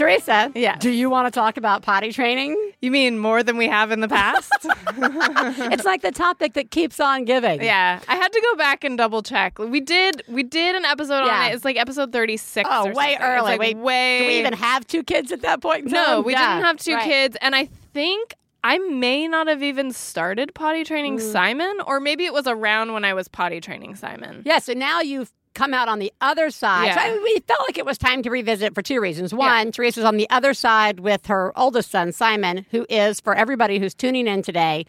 Theresa, 0.00 0.50
Yeah. 0.54 0.76
do 0.76 0.90
you 0.90 1.10
want 1.10 1.26
to 1.26 1.30
talk 1.38 1.58
about 1.58 1.82
potty 1.82 2.10
training? 2.10 2.56
You 2.80 2.90
mean 2.90 3.18
more 3.18 3.42
than 3.42 3.58
we 3.58 3.68
have 3.68 3.90
in 3.90 4.00
the 4.00 4.08
past? 4.08 4.50
it's 4.96 5.84
like 5.84 6.00
the 6.00 6.10
topic 6.10 6.54
that 6.54 6.70
keeps 6.70 6.98
on 7.00 7.26
giving. 7.26 7.62
yeah, 7.62 8.00
I 8.08 8.16
had 8.16 8.32
to 8.32 8.40
go 8.40 8.56
back 8.56 8.82
and 8.82 8.96
double 8.96 9.22
check. 9.22 9.58
We 9.58 9.80
did 9.80 10.22
we 10.26 10.42
did 10.42 10.74
an 10.74 10.86
episode 10.86 11.26
Yeah. 11.26 11.40
on 11.44 11.50
it. 11.50 11.54
It's 11.54 11.64
like 11.66 11.76
episode 11.76 12.12
36 12.12 12.68
Oh, 12.72 12.88
or 12.88 12.94
way 12.94 13.12
something. 13.12 13.20
Early. 13.22 13.42
like 13.42 13.60
Wait, 13.60 13.76
way 13.76 14.20
Do 14.20 14.26
we 14.26 14.38
even 14.38 14.54
have 14.54 14.86
two 14.86 15.02
kids 15.02 15.32
at 15.32 15.42
that 15.42 15.60
point 15.60 15.84
in 15.86 15.92
No, 15.92 16.22
we 16.22 16.32
Yeah, 16.32 16.54
didn't 16.54 16.64
have 16.64 16.76
two 16.78 16.94
right. 16.94 17.04
kids 17.04 17.36
and 17.42 17.54
I 17.54 17.66
think 17.92 18.34
I 18.64 18.78
may 18.78 19.26
not 19.28 19.48
have 19.48 19.62
even 19.62 19.92
started 19.92 20.54
potty 20.54 20.84
training 20.84 21.16
Mm. 21.18 21.32
Simon 21.32 21.78
or 21.86 22.00
maybe 22.00 22.24
it 22.24 22.32
was 22.32 22.46
around 22.46 22.92
when 22.92 23.04
I 23.04 23.14
was 23.14 23.28
potty 23.28 23.60
training 23.60 23.96
Simon. 23.96 24.42
Yeah, 24.44 24.58
so 24.58 24.72
now 24.72 25.00
you've 25.00 25.30
come 25.54 25.74
out 25.74 25.88
on 25.88 25.98
the 25.98 26.12
other 26.20 26.50
side. 26.50 26.94
So 26.94 27.00
Yeah. 27.00 27.14
I- 27.14 27.18
we 27.22 27.40
felt 27.46 27.60
like 27.68 27.76
it 27.78 27.84
was 27.86 27.98
time 27.98 28.22
to 28.22 28.30
revisit 28.30 28.74
for 28.74 28.82
two 28.82 29.00
reasons. 29.00 29.34
One, 29.34 29.70
Theresa's 29.72 30.04
on 30.04 30.16
the 30.16 30.28
other 30.30 30.54
side 30.54 31.00
with 31.00 31.26
her 31.26 31.52
oldest 31.58 31.90
son, 31.90 32.12
Simon, 32.12 32.66
who 32.70 32.86
is, 32.88 33.20
for 33.20 33.34
everybody 33.34 33.78
who's 33.78 33.94
tuning 33.94 34.26
in 34.26 34.42
today, 34.42 34.86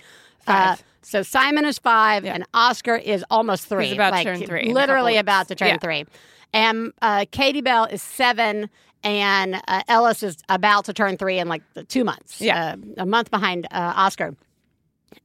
uh, 0.48 0.76
Five. 0.76 0.84
so 1.02 1.24
Simon 1.24 1.66
is 1.66 1.80
five 1.80 2.26
and 2.26 2.46
Oscar 2.54 2.96
is 2.96 3.24
almost 3.32 3.66
three. 3.68 3.86
He's 3.86 3.94
about 3.94 4.16
to 4.16 4.24
turn 4.24 4.44
three 4.46 4.72
Literally 4.74 5.18
about 5.18 5.48
to 5.50 5.56
turn 5.56 5.70
Yeah. 5.70 5.78
three. 5.78 6.06
And 6.54 6.94
uh, 7.02 7.26
Katie 7.32 7.62
Bell 7.62 7.86
is 7.86 8.02
seven. 8.02 8.70
And 9.04 9.60
uh, 9.68 9.82
Ellis 9.88 10.22
is 10.22 10.38
about 10.48 10.86
to 10.86 10.94
turn 10.94 11.18
three 11.18 11.40
in 11.40 11.48
like 11.48 11.64
two 11.88 12.04
months. 12.04 12.40
Yeah. 12.40 12.76
Uh, 12.98 13.02
a 13.02 13.06
month 13.08 13.32
behind 13.32 13.66
uh, 13.72 13.94
Oscar. 13.96 14.36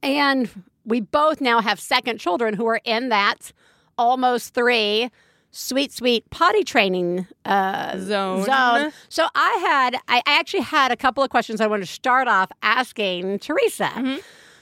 And 0.01 0.49
we 0.83 1.01
both 1.01 1.41
now 1.41 1.61
have 1.61 1.79
second 1.79 2.19
children 2.19 2.55
who 2.55 2.65
are 2.65 2.81
in 2.85 3.09
that 3.09 3.51
almost 3.97 4.53
three 4.55 5.11
sweet, 5.51 5.91
sweet 5.91 6.29
potty 6.29 6.63
training 6.63 7.27
uh, 7.45 7.97
Zone. 7.97 8.43
zone. 8.43 8.91
So 9.09 9.27
I 9.35 9.53
had, 9.65 9.97
I 10.07 10.21
actually 10.25 10.61
had 10.61 10.91
a 10.91 10.95
couple 10.95 11.23
of 11.23 11.29
questions 11.29 11.61
I 11.61 11.67
wanted 11.67 11.85
to 11.85 11.91
start 11.91 12.27
off 12.27 12.51
asking 12.61 13.39
Theresa. 13.39 13.91
Mm-hmm. 13.95 14.17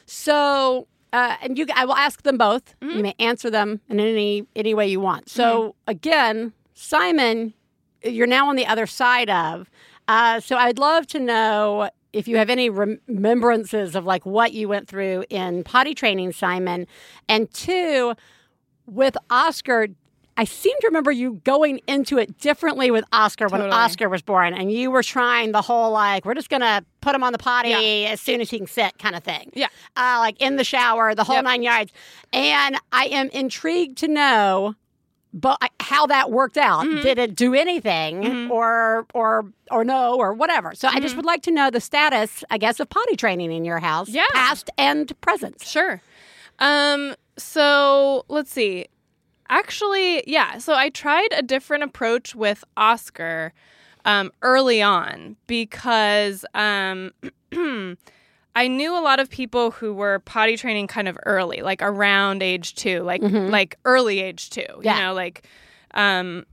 So, 0.05 0.87
uh, 1.11 1.35
and 1.41 1.57
you, 1.57 1.65
I 1.75 1.85
will 1.85 1.95
ask 1.95 2.23
them 2.23 2.37
both. 2.37 2.79
Mm-hmm. 2.79 2.97
You 2.97 3.03
may 3.03 3.15
answer 3.19 3.49
them 3.49 3.81
in 3.89 3.99
any 3.99 4.45
any 4.55 4.73
way 4.73 4.87
you 4.87 4.99
want. 4.99 5.29
So 5.29 5.75
again, 5.87 6.53
Simon, 6.73 7.53
you're 8.03 8.27
now 8.27 8.49
on 8.49 8.55
the 8.55 8.65
other 8.65 8.85
side 8.85 9.29
of. 9.29 9.69
Uh, 10.07 10.39
so 10.39 10.55
I'd 10.57 10.77
love 10.77 11.07
to 11.07 11.19
know 11.19 11.89
if 12.13 12.27
you 12.27 12.37
have 12.37 12.49
any 12.49 12.69
remembrances 12.69 13.95
of 13.95 14.05
like 14.05 14.25
what 14.25 14.53
you 14.53 14.69
went 14.69 14.87
through 14.87 15.25
in 15.29 15.63
potty 15.63 15.93
training, 15.93 16.31
Simon, 16.31 16.87
and 17.27 17.51
two, 17.53 18.13
with 18.85 19.17
Oscar. 19.29 19.87
I 20.37 20.43
seem 20.43 20.75
to 20.81 20.87
remember 20.87 21.11
you 21.11 21.41
going 21.45 21.79
into 21.87 22.17
it 22.17 22.37
differently 22.39 22.91
with 22.91 23.05
Oscar 23.13 23.47
when 23.47 23.61
Oscar 23.71 24.09
was 24.09 24.21
born, 24.21 24.53
and 24.53 24.71
you 24.71 24.91
were 24.91 25.03
trying 25.03 25.53
the 25.53 25.61
whole 25.61 25.91
like 25.91 26.25
we're 26.25 26.33
just 26.33 26.49
gonna 26.49 26.83
put 27.01 27.15
him 27.15 27.23
on 27.23 27.31
the 27.31 27.37
potty 27.39 28.05
as 28.05 28.19
soon 28.19 28.41
as 28.41 28.49
he 28.49 28.57
can 28.57 28.67
sit 28.67 28.97
kind 28.99 29.15
of 29.15 29.23
thing. 29.23 29.51
Yeah. 29.53 29.67
uh, 29.95 30.17
like 30.19 30.41
in 30.41 30.57
the 30.57 30.63
shower, 30.65 31.15
the 31.15 31.23
whole 31.23 31.35
Yep. 31.37 31.43
nine 31.45 31.63
yards. 31.63 31.93
And 32.33 32.77
I 32.91 33.05
am 33.05 33.29
intrigued 33.29 33.97
to 33.99 34.07
know 34.09 34.75
but 35.37 35.57
how 35.81 36.05
that 36.07 36.31
worked 36.31 36.55
out. 36.57 36.85
Mhm. 36.85 37.01
Did 37.01 37.17
it 37.19 37.35
do 37.35 37.53
anything, 37.53 38.21
Mhm. 38.23 38.49
or 38.49 39.05
or 39.13 39.45
or 39.69 39.83
no, 39.83 40.15
or 40.15 40.33
whatever? 40.33 40.73
So 40.75 40.87
I 40.87 40.99
just 41.01 41.13
Mhm. 41.13 41.17
would 41.17 41.25
like 41.25 41.41
to 41.43 41.51
know 41.51 41.69
the 41.69 41.81
status, 41.81 42.43
I 42.49 42.57
guess, 42.57 42.79
of 42.79 42.89
potty 42.89 43.15
training 43.17 43.51
in 43.51 43.65
your 43.65 43.79
house, 43.79 44.07
Yeah. 44.07 44.23
past 44.33 44.69
and 44.77 45.11
present. 45.21 45.61
Sure. 45.65 46.01
Um, 46.59 47.15
so 47.37 48.23
let's 48.29 48.49
see. 48.51 48.85
Actually, 49.49 50.23
yeah. 50.27 50.57
So 50.57 50.73
I 50.73 50.89
tried 50.89 51.29
a 51.31 51.41
different 51.41 51.83
approach 51.83 52.35
with 52.35 52.63
Oscar 52.77 53.53
um, 54.05 54.31
early 54.41 54.81
on 54.81 55.35
because 55.47 56.45
um, 56.53 57.11
I 58.57 58.67
knew 58.67 58.97
a 58.97 59.01
lot 59.01 59.19
of 59.19 59.29
people 59.29 59.71
who 59.71 59.93
were 59.93 60.19
potty 60.19 60.57
training 60.57 60.87
kind 60.87 61.07
of 61.07 61.17
early, 61.25 61.61
like 61.61 61.81
around 61.81 62.41
age 62.41 62.75
two, 62.75 63.01
like 63.01 63.21
Mhm. 63.21 63.49
like 63.49 63.77
early 63.85 64.19
age 64.21 64.49
two. 64.49 64.65
Yeah. 64.81 64.95
You 64.97 65.03
know, 65.03 65.13
like 65.13 65.47
um, 65.93 66.45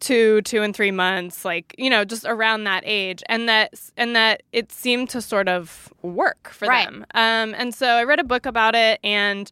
two, 0.00 0.42
two 0.42 0.62
and 0.62 0.74
three 0.74 0.90
months, 0.90 1.44
like 1.44 1.74
you 1.78 1.88
know, 1.90 2.04
just 2.04 2.24
around 2.26 2.64
that 2.64 2.82
age, 2.86 3.22
and 3.26 3.48
that 3.48 3.72
and 3.96 4.14
that 4.16 4.42
it 4.52 4.70
seemed 4.72 5.08
to 5.10 5.22
sort 5.22 5.48
of 5.48 5.92
work 6.02 6.50
for 6.50 6.68
Right. 6.68 6.86
them. 6.86 7.06
Um, 7.14 7.54
and 7.56 7.74
so 7.74 7.86
I 7.88 8.04
read 8.04 8.20
a 8.20 8.24
book 8.24 8.46
about 8.46 8.74
it, 8.74 9.00
and 9.02 9.50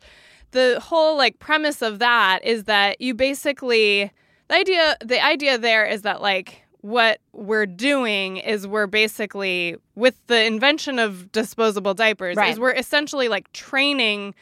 the 0.52 0.80
whole 0.82 1.16
like 1.16 1.38
premise 1.38 1.82
of 1.82 1.98
that 1.98 2.44
is 2.44 2.64
that 2.64 3.00
you 3.00 3.14
basically 3.14 4.10
the 4.48 4.54
idea 4.54 4.96
the 5.04 5.22
idea 5.24 5.58
there 5.58 5.84
is 5.86 6.02
that 6.02 6.20
like 6.22 6.62
what 6.80 7.20
we're 7.32 7.66
doing 7.66 8.36
is 8.38 8.66
we're 8.66 8.86
basically 8.86 9.76
with 9.94 10.14
the 10.28 10.44
invention 10.44 10.98
of 10.98 11.30
disposable 11.32 11.92
diapers 11.94 12.36
Right. 12.36 12.52
is 12.52 12.60
we're 12.60 12.72
essentially 12.74 13.28
like 13.28 13.52
training 13.52 14.34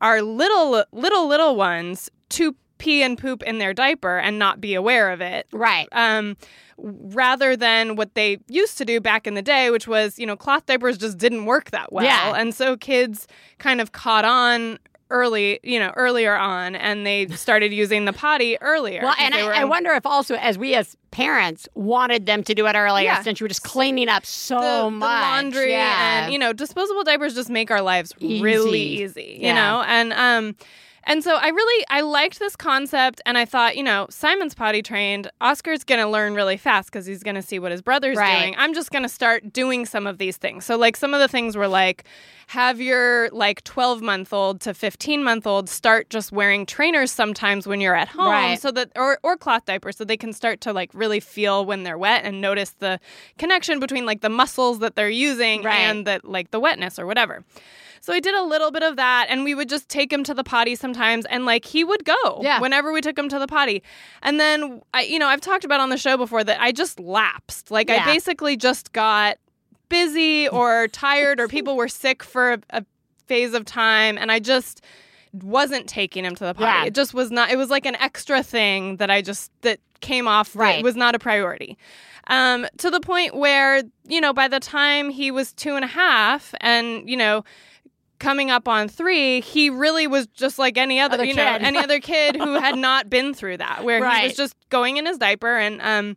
our 0.00 0.22
little 0.22 0.84
little 0.92 1.28
little 1.28 1.56
ones 1.56 2.10
to 2.30 2.56
pee 2.78 3.02
and 3.02 3.16
poop 3.16 3.42
in 3.44 3.58
their 3.58 3.72
diaper 3.72 4.18
and 4.18 4.38
not 4.38 4.60
be 4.60 4.74
aware 4.74 5.10
of 5.12 5.20
it 5.20 5.46
Right. 5.52 5.86
um, 5.92 6.36
rather 6.76 7.56
than 7.56 7.94
what 7.96 8.14
they 8.14 8.38
used 8.48 8.76
to 8.78 8.84
do 8.84 9.00
back 9.00 9.26
in 9.28 9.34
the 9.34 9.42
day, 9.42 9.70
which 9.70 9.86
was, 9.86 10.18
you 10.18 10.26
know, 10.26 10.36
cloth 10.36 10.66
diapers 10.66 10.98
just 10.98 11.16
didn't 11.16 11.44
work 11.46 11.70
that 11.70 11.92
well. 11.92 12.04
Yeah. 12.04 12.34
And 12.36 12.52
so 12.52 12.76
kids 12.76 13.28
kind 13.58 13.80
of 13.80 13.92
caught 13.92 14.24
on 14.24 14.78
early, 15.14 15.60
you 15.62 15.78
know, 15.78 15.92
earlier 15.96 16.34
on, 16.36 16.74
and 16.76 17.06
they 17.06 17.26
started 17.28 17.72
using 17.72 18.04
the 18.04 18.12
potty 18.12 18.58
earlier. 18.60 19.00
Well, 19.02 19.14
and 19.18 19.32
I, 19.34 19.40
I 19.58 19.62
in- 19.62 19.68
wonder 19.68 19.92
if 19.92 20.04
also, 20.04 20.34
as 20.34 20.58
we 20.58 20.74
as 20.74 20.96
parents 21.12 21.68
wanted 21.74 22.26
them 22.26 22.42
to 22.42 22.54
do 22.54 22.66
it 22.66 22.74
earlier, 22.74 23.04
Yeah. 23.04 23.22
since 23.22 23.38
you 23.38 23.44
were 23.44 23.48
just 23.48 23.62
cleaning 23.62 24.08
up 24.08 24.26
so 24.26 24.56
the, 24.60 24.84
the 24.84 24.90
much, 24.90 25.22
laundry 25.22 25.70
yeah. 25.70 26.24
and 26.24 26.32
you 26.32 26.38
know 26.38 26.52
disposable 26.52 27.04
diapers 27.04 27.34
just 27.34 27.48
make 27.50 27.70
our 27.70 27.80
lives 27.82 28.12
really 28.20 28.80
Easy. 28.82 29.04
easy 29.22 29.36
you 29.40 29.46
Yeah. 29.48 29.54
know 29.54 29.82
and 29.86 30.12
um 30.12 30.56
and 31.06 31.22
so 31.24 31.36
I 31.36 31.48
really 31.48 31.86
I 31.90 32.00
liked 32.00 32.38
this 32.38 32.56
concept 32.56 33.20
and 33.26 33.36
I 33.38 33.44
thought, 33.44 33.76
you 33.76 33.82
know, 33.82 34.06
Simon's 34.10 34.54
potty 34.54 34.82
trained. 34.82 35.30
Oscar's 35.40 35.84
going 35.84 36.00
to 36.00 36.06
learn 36.08 36.34
really 36.34 36.56
fast 36.56 36.90
cuz 36.92 37.06
he's 37.06 37.22
going 37.22 37.34
to 37.36 37.42
see 37.42 37.58
what 37.58 37.70
his 37.72 37.82
brother's 37.82 38.16
Right. 38.16 38.40
doing. 38.40 38.54
I'm 38.58 38.74
just 38.74 38.90
going 38.90 39.02
to 39.02 39.08
start 39.08 39.52
doing 39.52 39.86
some 39.86 40.06
of 40.06 40.18
these 40.18 40.36
things. 40.36 40.64
So 40.64 40.76
like 40.76 40.96
some 40.96 41.14
of 41.14 41.20
the 41.20 41.28
things 41.28 41.56
were 41.56 41.68
like 41.68 42.04
have 42.48 42.80
your 42.80 43.30
like 43.32 43.64
12 43.64 44.02
month 44.02 44.32
old 44.32 44.60
to 44.62 44.74
15 44.74 45.22
month 45.24 45.46
old 45.46 45.68
start 45.70 46.10
just 46.10 46.30
wearing 46.32 46.66
trainers 46.66 47.10
sometimes 47.10 47.66
when 47.66 47.80
you're 47.80 47.94
at 47.96 48.08
home 48.08 48.26
Right. 48.28 48.60
so 48.60 48.70
that 48.72 48.90
or 48.96 49.18
or 49.22 49.36
cloth 49.36 49.64
diapers 49.64 49.96
so 49.96 50.04
they 50.04 50.16
can 50.18 50.32
start 50.32 50.60
to 50.62 50.72
like 50.72 50.90
really 50.92 51.20
feel 51.20 51.64
when 51.64 51.84
they're 51.84 51.96
wet 51.98 52.24
and 52.24 52.40
notice 52.42 52.70
the 52.80 53.00
connection 53.38 53.80
between 53.80 54.04
like 54.04 54.20
the 54.20 54.28
muscles 54.28 54.80
that 54.80 54.94
they're 54.94 55.08
using 55.08 55.62
Right. 55.62 55.74
and 55.78 56.06
the 56.06 56.20
like 56.22 56.50
the 56.50 56.60
wetness 56.60 56.98
or 56.98 57.06
whatever. 57.06 57.44
So 58.04 58.12
I 58.12 58.20
did 58.20 58.34
a 58.34 58.42
little 58.42 58.70
bit 58.70 58.82
of 58.82 58.96
that, 58.96 59.28
and 59.30 59.44
we 59.44 59.54
would 59.54 59.70
just 59.70 59.88
take 59.88 60.12
him 60.12 60.24
to 60.24 60.34
the 60.34 60.44
potty 60.44 60.74
sometimes, 60.74 61.24
and 61.24 61.46
like 61.46 61.64
he 61.64 61.84
would 61.84 62.04
go 62.04 62.40
Yeah. 62.42 62.60
whenever 62.60 62.92
we 62.92 63.00
took 63.00 63.18
him 63.18 63.30
to 63.30 63.38
the 63.38 63.46
potty. 63.46 63.82
And 64.20 64.38
then 64.38 64.82
I, 64.92 65.04
you 65.04 65.18
know, 65.18 65.26
I've 65.26 65.40
talked 65.40 65.64
about 65.64 65.80
on 65.80 65.88
the 65.88 65.96
show 65.96 66.18
before 66.18 66.44
that 66.44 66.60
I 66.60 66.70
just 66.70 67.00
lapsed. 67.00 67.70
Like 67.70 67.88
I 67.88 68.04
basically 68.04 68.58
just 68.58 68.92
got 68.92 69.38
busy 69.88 70.46
or 70.50 70.86
tired, 70.92 71.40
or 71.40 71.48
people 71.48 71.76
were 71.76 71.88
sick 71.88 72.22
for 72.22 72.52
a, 72.52 72.58
a 72.68 72.84
phase 73.26 73.54
of 73.54 73.64
time, 73.64 74.18
and 74.18 74.30
I 74.30 74.38
just 74.38 74.82
wasn't 75.32 75.88
taking 75.88 76.26
him 76.26 76.34
to 76.34 76.44
the 76.44 76.52
potty. 76.52 76.64
Yeah. 76.66 76.84
It 76.84 76.94
just 76.94 77.14
was 77.14 77.30
not. 77.30 77.50
It 77.50 77.56
was 77.56 77.70
like 77.70 77.86
an 77.86 77.96
extra 77.96 78.42
thing 78.42 78.98
that 78.98 79.10
I 79.10 79.22
just 79.22 79.50
that 79.62 79.80
came 80.02 80.28
off. 80.28 80.54
Right. 80.54 80.84
was 80.84 80.94
not 80.94 81.14
a 81.14 81.18
priority. 81.18 81.78
Um, 82.26 82.66
to 82.78 82.90
the 82.90 83.00
point 83.00 83.34
where 83.34 83.82
you 84.06 84.20
know 84.20 84.34
by 84.34 84.48
the 84.48 84.60
time 84.60 85.08
he 85.08 85.30
was 85.30 85.54
two 85.54 85.74
and 85.74 85.86
a 85.86 85.88
half, 85.88 86.54
and 86.60 87.08
you 87.08 87.16
know 87.16 87.44
coming 88.18 88.50
up 88.50 88.68
on 88.68 88.88
three, 88.88 89.40
he 89.40 89.70
really 89.70 90.06
was 90.06 90.26
just 90.28 90.58
like 90.58 90.76
any 90.78 91.00
other, 91.00 91.14
Other 91.14 91.24
you 91.24 91.34
know, 91.34 91.52
kid. 91.52 91.62
any 91.62 91.78
other 91.78 92.00
kid 92.12 92.36
who 92.36 92.54
had 92.54 92.76
not 92.76 93.10
been 93.10 93.34
through 93.34 93.58
that, 93.58 93.84
where 93.84 93.98
he 94.18 94.26
was 94.26 94.36
just 94.36 94.54
going 94.70 94.96
in 94.96 95.06
his 95.06 95.18
diaper 95.18 95.56
and 95.58 95.80
um 95.82 96.16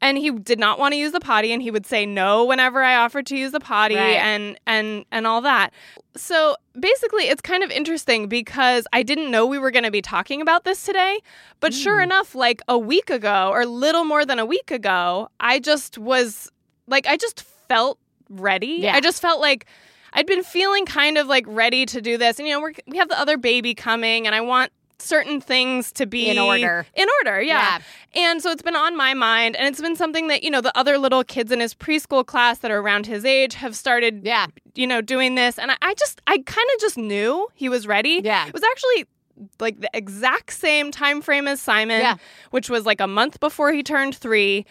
and 0.00 0.18
he 0.18 0.30
did 0.30 0.58
not 0.58 0.78
want 0.78 0.92
to 0.92 0.98
use 0.98 1.12
the 1.12 1.20
potty 1.20 1.50
and 1.52 1.62
he 1.62 1.70
would 1.70 1.86
say 1.86 2.04
no 2.04 2.44
whenever 2.44 2.82
I 2.82 2.96
offered 2.96 3.24
to 3.26 3.36
use 3.38 3.52
the 3.52 3.60
potty 3.60 3.94
Right. 3.94 4.16
and 4.16 4.58
and 4.66 5.04
and 5.10 5.26
all 5.26 5.40
that. 5.42 5.72
So 6.16 6.56
basically 6.78 7.24
it's 7.24 7.40
kind 7.40 7.62
of 7.62 7.70
interesting 7.70 8.28
because 8.28 8.86
I 8.92 9.02
didn't 9.02 9.30
know 9.30 9.46
we 9.46 9.58
were 9.58 9.70
going 9.70 9.84
to 9.84 9.90
be 9.90 10.02
talking 10.02 10.42
about 10.42 10.64
this 10.64 10.82
today, 10.84 11.20
but 11.60 11.72
sure 11.72 11.98
Mm. 12.00 12.04
enough 12.04 12.34
like 12.34 12.60
a 12.68 12.76
week 12.78 13.08
ago 13.08 13.50
or 13.52 13.64
little 13.64 14.04
more 14.04 14.26
than 14.26 14.38
a 14.38 14.44
week 14.44 14.70
ago, 14.70 15.28
I 15.40 15.58
just 15.58 15.96
was 15.96 16.50
like 16.86 17.06
I 17.06 17.16
just 17.16 17.42
felt 17.42 17.98
ready. 18.28 18.78
Yeah. 18.82 18.94
I 18.96 19.00
just 19.00 19.22
felt 19.22 19.40
like 19.40 19.64
I'd 20.14 20.26
been 20.26 20.42
feeling 20.44 20.86
kind 20.86 21.18
of 21.18 21.26
like 21.26 21.44
ready 21.46 21.84
to 21.86 22.00
do 22.00 22.16
this. 22.16 22.38
And, 22.38 22.48
you 22.48 22.54
know, 22.54 22.60
we're, 22.60 22.72
we 22.86 22.96
have 22.98 23.08
the 23.08 23.18
other 23.18 23.36
baby 23.36 23.74
coming, 23.74 24.26
and 24.26 24.34
I 24.34 24.40
want 24.40 24.72
certain 25.00 25.40
things 25.40 25.92
to 25.92 26.06
be 26.06 26.28
In 26.30 26.38
order. 26.38 26.86
In 26.94 27.06
order, 27.20 27.42
yeah. 27.42 27.80
And 28.14 28.40
so 28.40 28.50
it's 28.50 28.62
been 28.62 28.76
on 28.76 28.96
my 28.96 29.12
mind, 29.12 29.56
and 29.56 29.66
it's 29.66 29.80
been 29.80 29.96
something 29.96 30.28
that, 30.28 30.42
you 30.44 30.50
know, 30.50 30.60
the 30.60 30.76
other 30.78 30.96
little 30.98 31.24
kids 31.24 31.50
in 31.50 31.60
his 31.60 31.74
preschool 31.74 32.24
class 32.24 32.60
that 32.60 32.70
are 32.70 32.78
around 32.78 33.06
his 33.06 33.24
age 33.24 33.54
have 33.54 33.74
started, 33.76 34.22
Yeah. 34.24 34.46
you 34.74 34.86
know, 34.86 35.00
doing 35.02 35.34
this. 35.34 35.58
And 35.58 35.72
I, 35.72 35.76
I 35.82 35.94
just, 35.94 36.22
I 36.26 36.38
kind 36.46 36.68
of 36.74 36.80
just 36.80 36.96
knew 36.96 37.48
he 37.54 37.68
was 37.68 37.86
ready. 37.86 38.20
Yeah. 38.24 38.46
It 38.46 38.52
was 38.54 38.62
actually 38.62 39.06
like 39.58 39.80
the 39.80 39.90
exact 39.92 40.52
same 40.52 40.92
time 40.92 41.20
frame 41.20 41.48
as 41.48 41.60
Simon, 41.60 42.00
Yeah. 42.00 42.16
which 42.52 42.70
was 42.70 42.86
like 42.86 43.00
a 43.00 43.08
month 43.08 43.40
before 43.40 43.72
he 43.72 43.82
turned 43.82 44.14
three. 44.14 44.64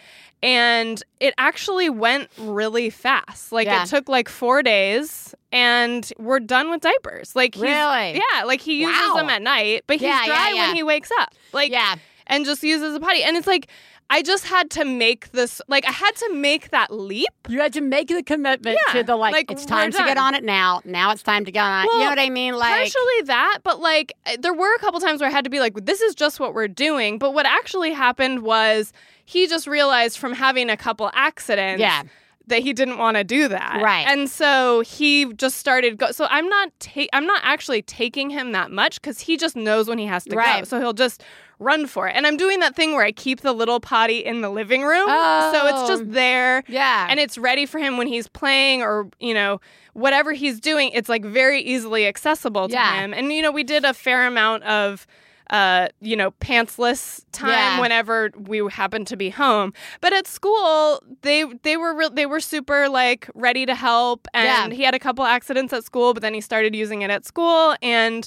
And 0.44 1.02
it 1.20 1.32
actually 1.38 1.88
went 1.88 2.28
really 2.38 2.90
fast. 2.90 3.50
Like 3.50 3.66
Yeah. 3.66 3.82
it 3.84 3.88
took 3.88 4.08
like 4.10 4.28
four 4.28 4.62
days 4.62 5.34
and 5.50 6.08
we're 6.18 6.38
done 6.40 6.70
with 6.70 6.82
diapers. 6.82 7.34
Like 7.34 7.54
he's, 7.54 7.62
Really? 7.62 8.14
Yeah, 8.20 8.44
like 8.44 8.60
he 8.60 8.82
uses 8.82 9.00
Wow. 9.08 9.14
them 9.16 9.30
at 9.30 9.40
night, 9.40 9.84
but 9.86 9.94
he's 9.96 10.02
Yeah, 10.02 10.26
dry 10.26 10.52
yeah. 10.54 10.66
when 10.66 10.76
he 10.76 10.82
wakes 10.82 11.10
up. 11.20 11.34
Like 11.52 11.72
Yeah. 11.72 11.94
and 12.26 12.44
just 12.44 12.62
uses 12.62 12.94
a 12.94 13.00
potty. 13.00 13.22
And 13.22 13.36
it's 13.38 13.46
like 13.46 13.68
I 14.10 14.20
just 14.20 14.44
had 14.44 14.68
to 14.72 14.84
make 14.84 15.32
this 15.32 15.62
like 15.66 15.86
I 15.88 15.90
had 15.90 16.14
to 16.16 16.34
make 16.34 16.68
that 16.70 16.92
leap. 16.92 17.30
You 17.48 17.60
had 17.60 17.72
to 17.72 17.80
make 17.80 18.08
the 18.08 18.22
commitment 18.22 18.78
to 18.92 19.02
the 19.02 19.16
like, 19.16 19.32
like, 19.32 19.50
it's 19.50 19.64
time 19.64 19.92
to 19.92 19.98
get 19.98 20.18
on 20.18 20.34
it 20.34 20.44
now. 20.44 20.82
Now 20.84 21.10
it's 21.12 21.22
time 21.22 21.46
to 21.46 21.50
get 21.50 21.62
on 21.64 21.86
it. 21.86 21.90
you 21.90 22.00
know 22.00 22.10
what 22.10 22.18
I 22.18 22.28
mean? 22.28 22.54
Like, 22.54 22.68
Partially 22.70 23.22
that, 23.24 23.60
but 23.64 23.80
like 23.80 24.12
uh, 24.26 24.36
there 24.38 24.52
were 24.52 24.74
a 24.74 24.78
couple 24.78 25.00
times 25.00 25.22
where 25.22 25.30
I 25.30 25.32
had 25.32 25.44
to 25.44 25.50
be 25.50 25.58
like, 25.58 25.72
this 25.86 26.02
is 26.02 26.14
just 26.14 26.38
what 26.38 26.52
we're 26.52 26.68
doing. 26.68 27.18
But 27.18 27.32
what 27.32 27.46
actually 27.46 27.92
happened 27.92 28.42
was 28.42 28.92
he 29.24 29.46
just 29.46 29.66
realized 29.66 30.18
from 30.18 30.32
having 30.34 30.70
a 30.70 30.76
couple 30.76 31.10
accidents 31.14 31.80
Yeah. 31.80 32.02
that 32.46 32.60
he 32.62 32.72
didn't 32.74 32.98
want 32.98 33.16
to 33.16 33.24
do 33.24 33.48
that. 33.48 33.80
Right. 33.82 34.06
And 34.06 34.28
so 34.28 34.80
he 34.80 35.32
just 35.34 35.56
started 35.56 35.96
go 35.96 36.10
so 36.10 36.26
I'm 36.30 36.48
not 36.48 36.68
ta- 36.78 37.06
I'm 37.12 37.26
not 37.26 37.40
actually 37.42 37.80
taking 37.82 38.28
him 38.30 38.52
that 38.52 38.70
much 38.70 39.00
cuz 39.02 39.20
he 39.20 39.36
just 39.36 39.56
knows 39.56 39.88
when 39.88 39.98
he 39.98 40.06
has 40.06 40.24
to 40.24 40.30
go. 40.36 40.64
So 40.64 40.78
he'll 40.78 40.92
just 40.92 41.22
run 41.60 41.86
for 41.86 42.08
it. 42.08 42.16
And 42.16 42.26
I'm 42.26 42.36
doing 42.36 42.58
that 42.60 42.74
thing 42.76 42.92
where 42.94 43.04
I 43.04 43.12
keep 43.12 43.40
the 43.40 43.52
little 43.54 43.78
potty 43.80 44.18
in 44.18 44.40
the 44.42 44.50
living 44.50 44.82
room. 44.82 45.08
So 45.08 45.66
it's 45.68 45.78
Oh. 45.84 45.88
just 45.88 46.12
there 46.12 46.64
yeah. 46.68 47.06
and 47.08 47.18
it's 47.18 47.38
ready 47.38 47.64
for 47.64 47.78
him 47.78 47.96
when 47.96 48.08
he's 48.08 48.28
playing 48.28 48.82
or 48.82 49.08
you 49.20 49.32
know 49.32 49.60
whatever 49.94 50.32
he's 50.32 50.58
doing 50.60 50.90
it's 50.92 51.08
like 51.08 51.24
very 51.24 51.60
easily 51.62 52.06
accessible 52.06 52.68
to 52.68 52.74
Yeah. 52.74 53.00
him 53.00 53.14
and 53.14 53.32
you 53.32 53.40
know 53.40 53.52
we 53.52 53.62
did 53.64 53.84
a 53.84 53.94
fair 53.94 54.26
amount 54.26 54.64
of 54.64 55.06
uh 55.50 55.88
you 56.00 56.16
know 56.16 56.30
pantsless 56.40 57.24
time 57.32 57.50
Yeah. 57.50 57.80
whenever 57.80 58.30
we 58.36 58.58
happened 58.70 59.06
to 59.08 59.16
be 59.16 59.28
home 59.30 59.72
but 60.00 60.12
at 60.12 60.26
school 60.26 61.02
they 61.22 61.44
they 61.62 61.76
were 61.76 61.94
real 61.94 62.10
they 62.10 62.26
were 62.26 62.40
super 62.40 62.88
like 62.88 63.28
ready 63.34 63.66
to 63.66 63.74
help 63.74 64.26
and 64.32 64.72
Yeah. 64.72 64.76
he 64.76 64.82
had 64.84 64.94
a 64.94 64.98
couple 64.98 65.24
accidents 65.24 65.72
at 65.72 65.84
school 65.84 66.14
but 66.14 66.22
then 66.22 66.32
he 66.34 66.40
started 66.40 66.74
using 66.74 67.02
it 67.02 67.10
at 67.10 67.26
school 67.26 67.76
and 67.82 68.26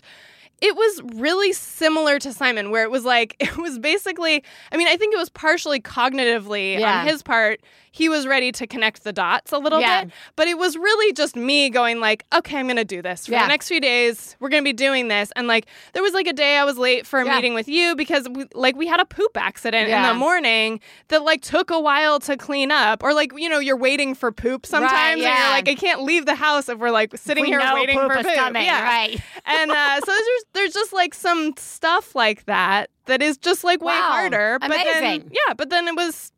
it 0.59 0.75
was 0.75 1.01
really 1.13 1.53
similar 1.53 2.17
to 2.17 2.33
Simon, 2.33 2.71
where 2.71 2.81
it 2.81 2.89
was 2.89 3.05
like, 3.05 3.35
it 3.39 3.57
was 3.57 3.77
basically, 3.77 4.43
I 4.71 4.77
mean, 4.77 4.87
I 4.87 4.97
think 4.97 5.13
it 5.13 5.17
was 5.17 5.29
partially 5.29 5.79
cognitively 5.79 6.79
Yeah. 6.79 7.01
on 7.01 7.07
his 7.07 7.21
part. 7.21 7.61
He 7.97 8.09
was 8.09 8.27
ready 8.27 8.51
to 8.51 8.67
connect 8.67 9.03
the 9.03 9.11
dots 9.13 9.51
a 9.51 9.57
little 9.57 9.79
Yeah. 9.81 10.03
bit, 10.05 10.13
but 10.35 10.47
it 10.47 10.57
was 10.57 10.77
really 10.77 11.13
just 11.13 11.35
me 11.35 11.69
going 11.69 11.99
like, 11.99 12.25
okay, 12.33 12.57
I'm 12.59 12.67
going 12.67 12.75
to 12.77 12.85
do 12.85 13.01
this 13.01 13.25
for 13.25 13.31
Yeah. 13.31 13.41
the 13.43 13.47
next 13.47 13.67
few 13.69 13.79
days. 13.81 14.35
We're 14.39 14.49
going 14.49 14.63
to 14.63 14.67
be 14.67 14.73
doing 14.73 15.07
this. 15.07 15.31
And 15.35 15.47
like, 15.47 15.65
there 15.93 16.03
was 16.03 16.13
like 16.13 16.27
a 16.27 16.33
day 16.33 16.57
I 16.57 16.63
was 16.63 16.77
late 16.77 17.07
for 17.07 17.19
a 17.19 17.25
Yeah. 17.25 17.35
meeting 17.35 17.53
with 17.55 17.67
you 17.67 17.95
because 17.95 18.27
we, 18.29 18.45
like 18.53 18.75
we 18.75 18.85
had 18.87 18.99
a 18.99 19.05
poop 19.05 19.35
accident 19.35 19.89
in 19.89 20.01
the 20.03 20.13
morning 20.13 20.79
that 21.07 21.23
like 21.23 21.41
took 21.41 21.71
a 21.71 21.79
while 21.79 22.19
to 22.21 22.37
clean 22.37 22.71
up 22.71 23.01
or 23.03 23.13
like, 23.13 23.31
you 23.35 23.49
know, 23.49 23.59
you're 23.59 23.77
waiting 23.77 24.13
for 24.13 24.31
poop 24.31 24.65
sometimes 24.65 25.13
and 25.13 25.21
yeah. 25.21 25.39
you're 25.45 25.51
like, 25.57 25.67
I 25.67 25.75
can't 25.75 26.03
leave 26.03 26.25
the 26.27 26.35
house 26.35 26.69
if 26.69 26.77
we're 26.77 26.91
like 26.91 27.17
sitting 27.17 27.43
we 27.43 27.49
here 27.49 27.61
waiting 27.73 27.97
poop 27.99 28.11
for 28.11 28.23
poop. 28.23 28.35
coming, 28.35 28.63
yeah 28.65 28.83
right? 28.83 29.19
and 29.45 29.71
uh, 29.71 29.99
so 30.01 30.11
there's 30.11 30.43
there's 30.53 30.73
just 30.73 30.93
like 30.93 31.13
some 31.13 31.53
stuff 31.57 32.13
like 32.15 32.45
that 32.45 32.89
that 33.05 33.21
is 33.21 33.37
just 33.37 33.63
like 33.63 33.81
way 33.81 33.93
Wow. 33.93 34.11
harder. 34.11 34.57
But 34.59 34.69
then 34.69 35.29
yeah, 35.31 35.53
but 35.55 35.69
then 35.69 35.87
it 35.87 35.95
was. 35.95 36.31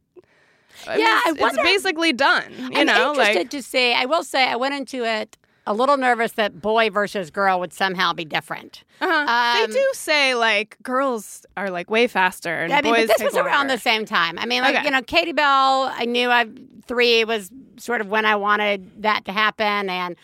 I 0.88 0.92
mean, 0.98 1.06
Yeah, 1.06 1.22
I 1.26 1.30
it's, 1.32 1.40
wonder- 1.42 1.62
it's 1.62 1.70
basically 1.84 2.14
done. 2.14 2.52
You 2.58 2.80
I'm 2.80 2.88
know, 2.88 3.10
interested 3.12 3.38
like 3.40 3.50
to 3.52 3.62
see. 3.62 3.94
I 3.94 4.06
will 4.06 4.24
say, 4.24 4.48
I 4.48 4.56
went 4.56 4.74
into 4.76 5.04
it 5.06 5.38
a 5.68 5.74
little 5.74 5.98
nervous 5.98 6.32
that 6.32 6.60
boy 6.62 6.90
versus 6.90 7.30
girl 7.30 7.60
would 7.60 7.72
somehow 7.74 8.12
be 8.14 8.26
different. 8.26 8.84
uh-huh. 9.02 9.54
they 9.60 9.64
um, 9.66 9.72
do 9.72 9.88
say 9.94 10.34
like 10.34 10.78
girls 10.82 11.46
are 11.58 11.70
like 11.70 11.92
way 11.92 12.08
faster 12.08 12.62
and 12.64 12.74
I 12.74 12.82
mean, 12.82 12.94
boys 12.94 13.08
but 13.08 13.18
this 13.20 13.24
was 13.24 13.36
around 13.36 13.68
the 13.68 13.78
same 13.78 14.06
time. 14.06 14.40
I 14.40 14.46
mean, 14.48 14.62
like 14.64 14.76
Okay. 14.76 14.86
you 14.86 14.92
know, 14.92 15.02
Katie 15.04 15.32
Bell. 15.34 15.92
I 15.94 16.06
knew 16.06 16.30
I 16.30 16.48
three 16.88 17.24
was 17.24 17.52
sort 17.78 18.02
of 18.02 18.08
when 18.10 18.26
I 18.26 18.36
wanted 18.36 19.04
that 19.04 19.26
to 19.26 19.32
happen, 19.32 19.90
and 19.92 20.16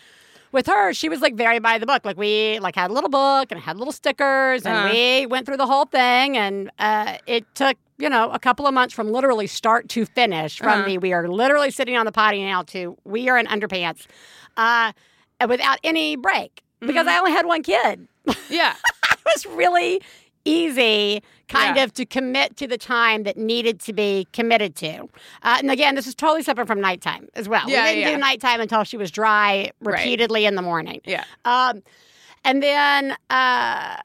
with 0.50 0.66
her, 0.66 0.92
she 0.92 1.08
was 1.08 1.20
like 1.20 1.34
very 1.36 1.60
by 1.60 1.78
the 1.78 1.86
book. 1.86 2.04
Like 2.04 2.16
we 2.16 2.58
like 2.58 2.74
had 2.74 2.90
a 2.90 2.94
little 2.94 3.10
book 3.10 3.52
and 3.52 3.60
had 3.60 3.76
little 3.76 3.92
stickers, 3.92 4.66
and 4.66 4.74
Uh-huh. 4.74 4.88
we 4.92 5.26
went 5.26 5.46
through 5.46 5.58
the 5.58 5.66
whole 5.66 5.84
thing, 5.84 6.36
and 6.36 6.70
uh, 6.80 7.18
it 7.26 7.44
took. 7.54 7.76
You 7.98 8.10
know, 8.10 8.30
a 8.30 8.38
couple 8.38 8.66
of 8.66 8.74
months 8.74 8.92
from 8.94 9.10
literally 9.10 9.46
start 9.46 9.88
to 9.90 10.04
finish. 10.04 10.58
From 10.58 10.80
Uh-huh. 10.80 10.88
the 10.88 10.98
we 10.98 11.12
are 11.12 11.28
literally 11.28 11.70
sitting 11.70 11.96
on 11.96 12.04
the 12.06 12.12
potty 12.12 12.44
now 12.44 12.62
to 12.64 12.96
we 13.04 13.28
are 13.30 13.38
in 13.38 13.46
underpants, 13.46 14.06
uh, 14.56 14.92
without 15.48 15.78
any 15.84 16.16
break 16.16 16.62
because 16.80 16.94
Mm-hmm. 17.06 17.08
I 17.08 17.18
only 17.18 17.32
had 17.32 17.46
one 17.46 17.62
kid 17.62 18.06
Yeah, 18.50 18.74
it 19.12 19.18
was 19.24 19.46
really 19.46 20.00
easy 20.44 21.22
kind 21.48 21.76
Yeah. 21.76 21.84
of 21.84 21.92
to 21.94 22.04
commit 22.06 22.56
to 22.58 22.66
the 22.66 22.78
time 22.78 23.22
that 23.24 23.36
needed 23.36 23.80
to 23.80 23.92
be 23.92 24.26
committed 24.32 24.76
to. 24.76 25.08
Uh, 25.42 25.56
and 25.58 25.70
again, 25.70 25.94
this 25.94 26.06
is 26.06 26.14
totally 26.14 26.42
separate 26.42 26.66
from 26.66 26.80
nighttime 26.80 27.28
as 27.34 27.48
well. 27.48 27.68
Yeah, 27.68 27.84
we 27.84 27.88
didn't 27.94 28.00
yeah. 28.02 28.14
do 28.14 28.18
nighttime 28.18 28.60
until 28.60 28.84
she 28.84 28.96
was 28.96 29.10
dry 29.10 29.70
Right. 29.80 29.98
repeatedly 30.00 30.44
in 30.44 30.54
the 30.54 30.62
morning. 30.62 31.00
yeah. 31.04 31.24
Um, 31.44 31.82
and 32.44 32.62
then 32.62 33.16
uh, 33.30 33.96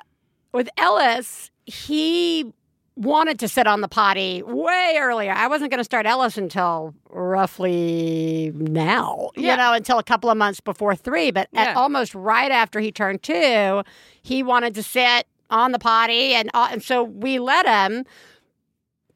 with 0.53 0.69
Ellis, 0.77 1.51
he 1.65 2.51
wanted 2.95 3.39
to 3.39 3.47
sit 3.47 3.67
on 3.67 3.81
the 3.81 3.87
potty 3.87 4.43
way 4.43 4.97
earlier. 4.99 5.31
I 5.31 5.47
wasn't 5.47 5.71
going 5.71 5.79
to 5.79 5.83
start 5.83 6.05
Ellis 6.05 6.37
until 6.37 6.93
roughly 7.09 8.51
now, 8.55 9.29
Yeah. 9.35 9.51
you 9.51 9.57
know, 9.57 9.73
until 9.73 9.97
a 9.97 10.03
couple 10.03 10.29
of 10.29 10.37
months 10.37 10.59
before 10.59 10.95
three. 10.95 11.31
But 11.31 11.47
at 11.53 11.69
Yeah. 11.69 11.73
almost 11.75 12.13
right 12.13 12.51
after 12.51 12.79
he 12.79 12.91
turned 12.91 13.23
two, 13.23 13.83
he 14.21 14.43
wanted 14.43 14.75
to 14.75 14.83
sit 14.83 15.27
on 15.49 15.71
the 15.71 15.79
potty. 15.79 16.33
And, 16.33 16.49
uh, 16.53 16.69
and 16.71 16.83
so 16.83 17.03
we 17.03 17.39
let 17.39 17.65
him. 17.65 18.05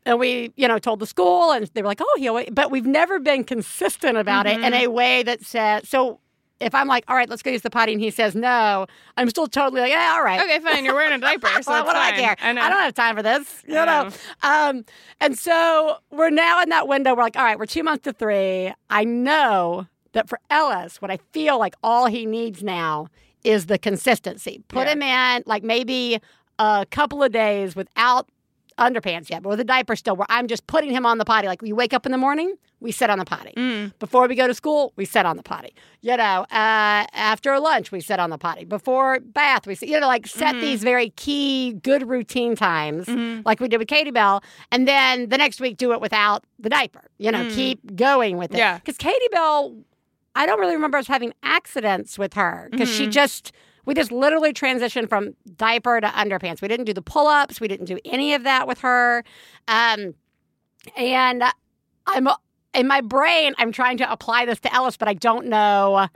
And 0.08 0.20
we, 0.20 0.52
you 0.56 0.68
know, 0.68 0.78
told 0.78 1.00
the 1.00 1.08
school, 1.08 1.52
and 1.52 1.66
they 1.74 1.82
were 1.82 1.88
like, 1.88 2.00
"Oh, 2.00 2.16
he'll." 2.20 2.36
wait." 2.36 2.54
But 2.54 2.70
we've 2.70 2.86
never 2.86 3.20
been 3.20 3.44
consistent 3.44 4.18
about 4.20 4.46
it 4.46 4.58
in 4.60 4.62
Mm-hmm. 4.72 4.84
a 4.86 4.88
way 4.88 5.24
that 5.24 5.44
says. 5.44 5.90
So 5.90 6.20
if 6.66 6.76
I'm 6.76 6.88
like, 6.88 7.06
"All 7.08 7.16
right, 7.16 7.30
let's 7.30 7.42
go 7.42 7.52
use 7.52 7.62
the 7.62 7.70
potty," 7.70 7.94
and 7.94 8.02
he 8.02 8.12
says 8.12 8.36
no, 8.36 8.86
I'm 9.16 9.30
still 9.30 9.48
totally 9.48 9.82
like, 9.82 9.92
"Yeah, 9.92 10.14
all 10.16 10.24
right." 10.24 10.42
Okay, 10.42 10.60
fine. 10.60 10.84
You're 10.84 10.96
wearing 10.96 11.14
a 11.14 11.18
diaper, 11.28 11.48
so 11.62 11.72
well, 11.72 11.86
what 11.86 11.94
do 11.94 12.00
I 12.00 12.12
care? 12.12 12.36
I 12.42 12.52
know. 12.54 12.62
don't 12.62 12.80
have 12.80 12.94
time 12.94 13.16
for 13.16 13.24
this. 13.24 13.64
You 13.68 13.78
I 13.78 13.86
know. 13.86 14.10
know. 14.10 14.10
Um, 14.44 14.86
and 15.22 15.38
so 15.38 15.98
we're 16.12 16.30
now 16.32 16.62
in 16.62 16.70
that 16.70 16.88
window. 16.88 17.16
We're 17.16 17.24
like, 17.24 17.38
all 17.38 17.44
right, 17.44 17.58
we're 17.58 17.66
two 17.66 17.84
months 17.84 18.04
to 18.04 18.14
three. 18.14 18.74
I 18.90 19.04
know 19.04 19.88
that 20.14 20.28
for 20.28 20.40
Ellis, 20.50 21.02
what 21.02 21.12
I 21.12 21.20
feel 21.32 21.60
like 21.60 21.76
all 21.84 22.08
he 22.08 22.26
needs 22.26 22.64
now 22.64 23.08
is 23.44 23.68
the 23.68 23.78
consistency. 23.78 24.62
Put 24.70 24.88
Yeah. 24.88 24.94
him 24.94 25.02
in 25.04 25.44
like 25.46 25.64
maybe 25.64 26.20
a 26.58 26.86
couple 26.90 27.22
of 27.22 27.32
days 27.32 27.76
without 27.76 28.28
underpants 28.80 29.30
yet, 29.30 29.42
but 29.44 29.50
with 29.50 29.60
a 29.60 29.64
diaper 29.64 29.96
still, 29.96 30.16
where 30.16 30.26
I'm 30.30 30.48
just 30.48 30.68
putting 30.68 30.92
him 30.92 31.06
on 31.06 31.18
the 31.18 31.26
potty. 31.26 31.48
Like 31.48 31.62
you 31.62 31.76
wake 31.76 31.94
up 31.94 32.06
in 32.06 32.12
the 32.12 32.18
morning, 32.18 32.56
we 32.86 32.92
sit 32.92 33.10
on 33.10 33.20
the 33.20 33.26
potty. 33.26 33.52
Mm. 33.58 33.92
Before 34.00 34.28
we 34.28 34.36
go 34.36 34.48
to 34.48 34.54
school, 34.54 34.94
we 34.96 35.06
sit 35.06 35.26
on 35.26 35.36
the 35.38 35.44
potty. 35.44 35.74
You 36.02 36.16
know, 36.16 36.46
uh, 36.52 37.06
after 37.32 37.60
lunch, 37.60 37.92
we 37.92 38.00
sit 38.00 38.20
on 38.20 38.30
the 38.30 38.38
potty. 38.38 38.64
Before 38.64 39.20
bath, 39.20 39.66
we 39.68 39.76
sit, 39.76 39.90
you 39.90 40.00
know, 40.00 40.08
like 40.08 40.28
set 40.28 40.54
Mm-hmm. 40.56 40.62
these 40.62 40.84
very 40.84 41.10
key, 41.12 41.74
good 41.84 42.08
routine 42.08 42.56
times, 42.56 43.08
like 43.46 43.60
we 43.60 43.68
did 43.68 43.80
with 43.80 43.88
Katie 43.88 44.12
Bell. 44.12 44.44
And 44.72 44.88
then 44.88 45.30
the 45.30 45.38
next 45.38 45.60
week, 45.60 45.78
do 45.78 45.92
it 45.92 46.00
without 46.00 46.44
the 46.60 46.70
diaper. 46.70 47.10
You 47.18 47.32
know, 47.32 47.50
keep 47.52 47.96
going 47.96 48.38
with 48.38 48.52
it. 48.52 48.56
Mm. 48.56 48.60
Yeah. 48.60 48.78
Because 48.78 48.98
Katie 48.98 49.28
Bell, 49.32 49.76
I 50.36 50.46
don't 50.46 50.60
really 50.60 50.76
remember 50.76 50.98
us 51.00 51.08
having 51.08 51.34
accidents 51.44 52.18
with 52.20 52.36
her 52.36 52.70
because 52.72 52.90
Mm-hmm. 52.90 52.98
she 53.06 53.08
just. 53.08 53.52
We 53.88 53.94
just 53.94 54.12
literally 54.12 54.52
transitioned 54.52 55.10
from 55.10 55.36
diaper 55.58 56.02
to 56.02 56.08
underpants. 56.08 56.60
We 56.60 56.68
didn't 56.68 56.86
do 56.88 56.94
the 56.94 57.04
pull 57.04 57.28
ups. 57.28 57.62
We 57.62 57.68
didn't 57.68 57.86
do 57.86 58.00
any 58.04 58.34
of 58.34 58.42
that 58.42 58.68
with 58.68 58.80
her. 58.80 59.24
Um, 59.68 60.16
and 60.98 61.44
I'm 62.08 62.28
in 62.76 62.88
my 62.88 63.02
brain, 63.02 63.54
I'm 63.58 63.72
trying 63.72 63.98
to 63.98 64.12
apply 64.12 64.46
this 64.46 64.60
to 64.62 64.74
Ellis, 64.74 64.98
but 64.98 65.08
I 65.08 65.14
don't 65.14 65.48
know. 65.48 66.08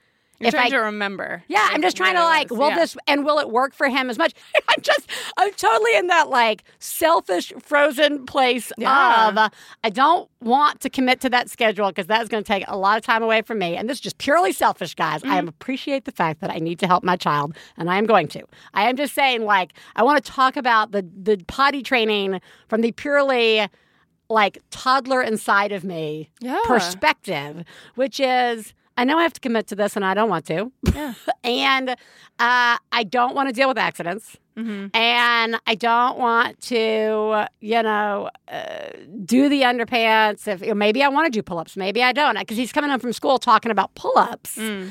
You're 0.42 0.48
if 0.48 0.54
trying 0.54 0.68
I- 0.68 0.70
to 0.70 0.78
remember. 0.78 1.44
Yeah, 1.50 1.68
I'm 1.70 1.82
just 1.82 1.98
trying 1.98 2.16
to 2.16 2.24
like, 2.24 2.50
will 2.50 2.70
Yeah. 2.70 2.76
this 2.76 2.96
and 3.08 3.26
will 3.26 3.40
it 3.40 3.50
work 3.50 3.74
for 3.74 3.90
him 3.90 4.10
as 4.10 4.18
much? 4.18 4.34
I'm 4.70 4.82
just, 4.82 5.10
I'm 5.36 5.52
totally 5.52 5.98
in 5.98 6.08
that 6.08 6.30
like 6.30 6.64
selfish, 6.80 7.52
frozen 7.62 8.26
place 8.26 8.72
Yeah. 8.78 9.28
of 9.28 9.38
uh, 9.38 9.50
I 9.84 9.90
don't 9.90 10.30
want 10.40 10.80
to 10.80 10.90
commit 10.90 11.20
to 11.22 11.30
that 11.32 11.50
schedule 11.50 11.90
because 11.90 12.08
that's 12.08 12.30
going 12.30 12.42
to 12.42 12.48
take 12.48 12.64
a 12.70 12.78
lot 12.78 12.98
of 12.98 13.04
time 13.04 13.22
away 13.22 13.42
from 13.42 13.60
me. 13.60 13.76
And 13.76 13.90
this 13.90 13.98
is 13.98 14.02
just 14.02 14.18
purely 14.18 14.54
selfish, 14.54 14.96
guys. 14.96 15.26
I 15.26 15.28
Mm-hmm. 15.40 15.50
appreciate 15.50 16.06
the 16.06 16.14
fact 16.14 16.40
that 16.40 16.50
I 16.52 16.60
need 16.60 16.80
to 16.80 16.88
help 16.88 17.04
my 17.04 17.18
child, 17.18 17.54
and 17.76 17.90
I 17.92 17.98
am 17.98 18.06
going 18.06 18.30
to. 18.30 18.42
I 18.74 18.90
am 18.90 18.96
just 18.96 19.14
saying, 19.14 19.44
like, 19.44 19.74
I 19.98 20.04
want 20.04 20.24
to 20.24 20.32
talk 20.32 20.56
about 20.56 20.94
the 20.94 21.06
the 21.22 21.36
potty 21.48 21.84
training 21.84 22.40
from 22.70 22.80
the 22.80 22.94
purely 22.94 23.68
like 24.30 24.60
toddler 24.70 25.22
inside 25.22 25.72
of 25.72 25.84
me 25.84 26.30
Yeah. 26.40 26.60
perspective, 26.66 27.64
which 27.96 28.20
is 28.20 28.74
I 28.98 29.06
know 29.06 29.18
I 29.18 29.24
have 29.24 29.34
to 29.34 29.40
commit 29.40 29.66
to 29.68 29.76
this 29.76 29.96
and 29.96 30.04
I 30.04 30.14
don't 30.14 30.30
want 30.30 30.46
to. 30.48 30.72
Yeah. 30.94 31.14
and 31.44 31.90
uh, 31.92 31.96
I 32.92 33.04
don't 33.10 33.34
want 33.34 33.48
to 33.48 33.54
deal 33.54 33.68
with 33.70 33.78
accidents. 33.78 34.38
Mhm. 34.58 34.94
And 34.94 35.56
I 35.68 35.76
don't 35.76 36.18
want 36.18 36.60
to, 36.64 37.46
you 37.62 37.82
know, 37.84 38.30
uh, 38.52 38.90
do 39.24 39.48
the 39.48 39.62
underpants. 39.62 40.50
If 40.50 40.62
maybe 40.76 41.02
I 41.02 41.08
want 41.08 41.28
to 41.28 41.32
do 41.32 41.42
pull-ups, 41.42 41.78
maybe 41.78 42.04
I 42.04 42.12
don't, 42.12 42.38
because 42.38 42.58
he's 42.58 42.74
coming 42.74 42.90
home 42.90 43.00
from 43.00 43.14
school 43.14 43.40
talking 43.40 43.72
about 43.72 43.96
pull-ups. 43.96 44.58
Mm. 44.58 44.90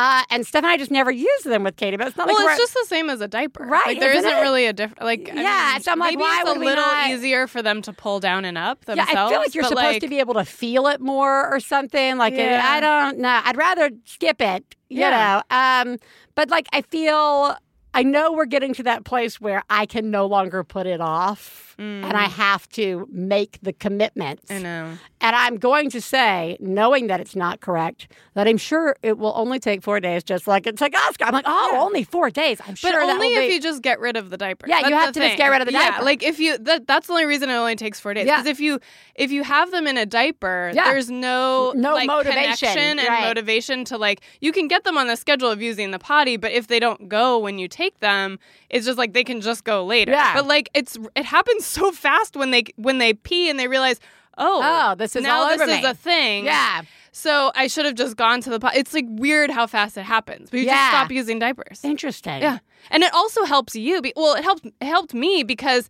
Uh, 0.00 0.22
and 0.30 0.46
Steph 0.46 0.62
and 0.62 0.70
I 0.70 0.76
just 0.76 0.92
never 0.92 1.10
use 1.10 1.42
them 1.44 1.64
with 1.64 1.74
Katie. 1.76 1.96
But 1.96 2.06
it's 2.06 2.16
not 2.16 2.28
Well, 2.28 2.36
like 2.36 2.50
it's 2.56 2.60
just 2.60 2.74
the 2.74 2.86
same 2.86 3.10
as 3.10 3.20
a 3.20 3.26
diaper, 3.26 3.64
Right, 3.64 3.84
Like 3.86 4.00
there 4.00 4.12
isn't 4.12 4.32
really 4.40 4.66
a 4.66 4.72
different. 4.72 5.02
Like 5.02 5.28
I 5.28 5.34
Yeah, 5.42 5.70
mean, 5.72 5.82
so 5.82 5.90
I'm 5.90 5.98
like, 5.98 6.10
maybe 6.12 6.20
why 6.22 6.40
it's 6.42 6.50
a 6.50 6.58
little 6.58 6.84
not- 6.84 7.10
easier 7.10 7.48
for 7.48 7.62
them 7.62 7.82
to 7.82 7.92
pull 7.92 8.20
down 8.20 8.44
and 8.44 8.56
up 8.56 8.84
Yeah. 8.86 9.04
I 9.08 9.28
feel 9.28 9.40
like 9.40 9.54
you're 9.56 9.64
supposed 9.64 9.82
like, 9.82 10.00
to 10.02 10.08
be 10.08 10.20
able 10.20 10.34
to 10.34 10.44
feel 10.44 10.86
it 10.86 11.00
more 11.00 11.52
or 11.52 11.58
something. 11.58 12.16
Like 12.16 12.34
Yeah. 12.34 12.62
I 12.64 12.78
don't 12.78 13.18
know. 13.18 13.40
I'd 13.44 13.56
rather 13.56 13.90
skip 14.04 14.40
it. 14.40 14.76
You 14.88 15.00
Yeah. 15.00 15.42
know. 15.50 15.56
Um, 15.90 15.98
but 16.36 16.48
like 16.48 16.68
I 16.72 16.82
feel. 16.82 17.56
I 17.94 18.02
know 18.04 18.32
we're 18.32 18.44
getting 18.46 18.74
to 18.74 18.82
that 18.84 19.04
place 19.04 19.40
where 19.40 19.64
I 19.68 19.86
can 19.86 20.10
no 20.12 20.26
longer 20.26 20.62
put 20.62 20.86
it 20.86 21.00
off 21.00 21.67
and 21.78 22.04
I 22.16 22.24
have 22.24 22.68
to 22.70 23.08
make 23.12 23.58
the 23.62 23.72
commitments. 23.72 24.50
Mm. 24.50 24.56
I 24.56 24.58
know. 24.62 24.92
And 25.20 25.34
I'm 25.34 25.56
going 25.58 25.90
to 25.90 26.00
say, 26.00 26.56
knowing 26.60 27.08
that 27.08 27.20
it's 27.20 27.34
not 27.36 27.60
correct, 27.60 28.08
that 28.34 28.46
I'm 28.46 28.56
sure 28.56 28.96
it 29.02 29.18
will 29.18 29.32
only 29.36 29.58
take 29.58 29.82
four 29.82 29.98
days, 30.00 30.22
just 30.22 30.46
like 30.46 30.66
it 30.66 30.76
took 30.76 30.94
Oscar. 30.94 31.24
I'm 31.24 31.32
like, 31.32 31.44
oh, 31.46 31.70
Yeah. 31.72 31.80
only 31.80 32.04
four 32.04 32.30
days. 32.30 32.60
I'm 32.62 32.70
But 32.70 32.78
sure 32.78 32.92
that 33.06 33.14
only 33.14 33.28
if 33.34 33.48
be- 33.48 33.54
you 33.54 33.60
just 33.60 33.82
get 33.82 33.98
rid 34.00 34.16
of 34.16 34.30
the 34.30 34.36
diaper. 34.36 34.66
Yeah, 34.68 34.88
you 34.88 34.94
have 34.94 35.12
to 35.12 35.20
just 35.20 35.36
get 35.36 35.48
rid 35.48 35.60
of 35.60 35.66
the 35.66 35.72
yeah, 35.72 35.90
diaper. 35.92 36.04
like 36.04 36.22
if 36.22 36.38
you 36.38 36.56
that 36.58 36.86
that's 36.86 37.06
the 37.08 37.12
only 37.14 37.26
reason 37.26 37.50
it 37.50 37.54
only 37.54 37.74
takes 37.76 37.98
four 38.00 38.14
days. 38.14 38.26
Yeah. 38.26 38.36
Because 38.36 38.46
if 38.50 38.60
you 38.60 38.78
if 39.16 39.30
you 39.32 39.42
have 39.44 39.70
them 39.72 39.86
in 39.88 39.96
a 39.96 40.06
diaper, 40.06 40.70
Yeah. 40.74 40.84
there's 40.84 41.10
no 41.10 41.72
No 41.76 41.94
like, 41.94 42.06
motivation, 42.06 42.68
connection 42.68 42.98
and 43.00 43.08
right. 43.08 43.24
motivation 43.24 43.84
to 43.86 43.98
like 43.98 44.20
you 44.40 44.52
can 44.52 44.68
get 44.68 44.84
them 44.84 44.96
on 44.98 45.06
the 45.08 45.16
schedule 45.16 45.50
of 45.50 45.60
using 45.60 45.90
the 45.90 45.98
potty, 45.98 46.36
but 46.36 46.52
if 46.52 46.68
they 46.68 46.78
don't 46.80 47.08
go 47.08 47.38
when 47.38 47.58
you 47.58 47.66
take 47.68 47.98
them, 48.00 48.38
it's 48.70 48.86
just 48.86 48.98
like 48.98 49.12
they 49.14 49.24
can 49.24 49.40
just 49.40 49.64
go 49.64 49.84
later. 49.84 50.12
Yeah. 50.12 50.34
But 50.34 50.46
like 50.46 50.68
it's 50.74 50.96
it 51.16 51.24
happens 51.24 51.67
so 51.68 51.92
fast 51.92 52.36
when 52.36 52.50
they 52.50 52.64
when 52.76 52.98
they 52.98 53.14
pee 53.14 53.48
and 53.50 53.58
they 53.58 53.68
realize. 53.68 54.00
Oh, 54.40 54.60
Oh, 54.62 54.94
this 54.94 55.16
is 55.16 55.24
now 55.24 55.42
all 55.42 55.48
this 55.48 55.60
is 55.60 55.66
me. 55.66 55.84
a 55.84 55.94
thing. 55.94 56.44
yeah. 56.44 56.82
So 57.10 57.50
I 57.56 57.66
should 57.66 57.86
have 57.86 57.96
just 57.96 58.16
gone 58.16 58.40
to 58.42 58.50
the 58.50 58.60
pot. 58.60 58.76
It's 58.76 58.94
like 58.94 59.06
weird 59.08 59.50
how 59.50 59.66
fast 59.66 59.96
it 59.96 60.04
happens. 60.04 60.48
But 60.48 60.60
you 60.60 60.66
Yeah. 60.66 60.74
just 60.76 60.90
stop 60.90 61.10
using 61.10 61.40
diapers. 61.40 61.80
Interesting. 61.84 62.40
Yeah, 62.42 62.58
and 62.90 63.02
it 63.02 63.12
also 63.12 63.44
helps 63.44 63.74
you. 63.74 64.00
Be, 64.00 64.12
well, 64.14 64.36
it 64.36 64.44
helped 64.44 64.64
it 64.66 64.74
helped 64.84 65.12
me 65.12 65.42
because 65.42 65.88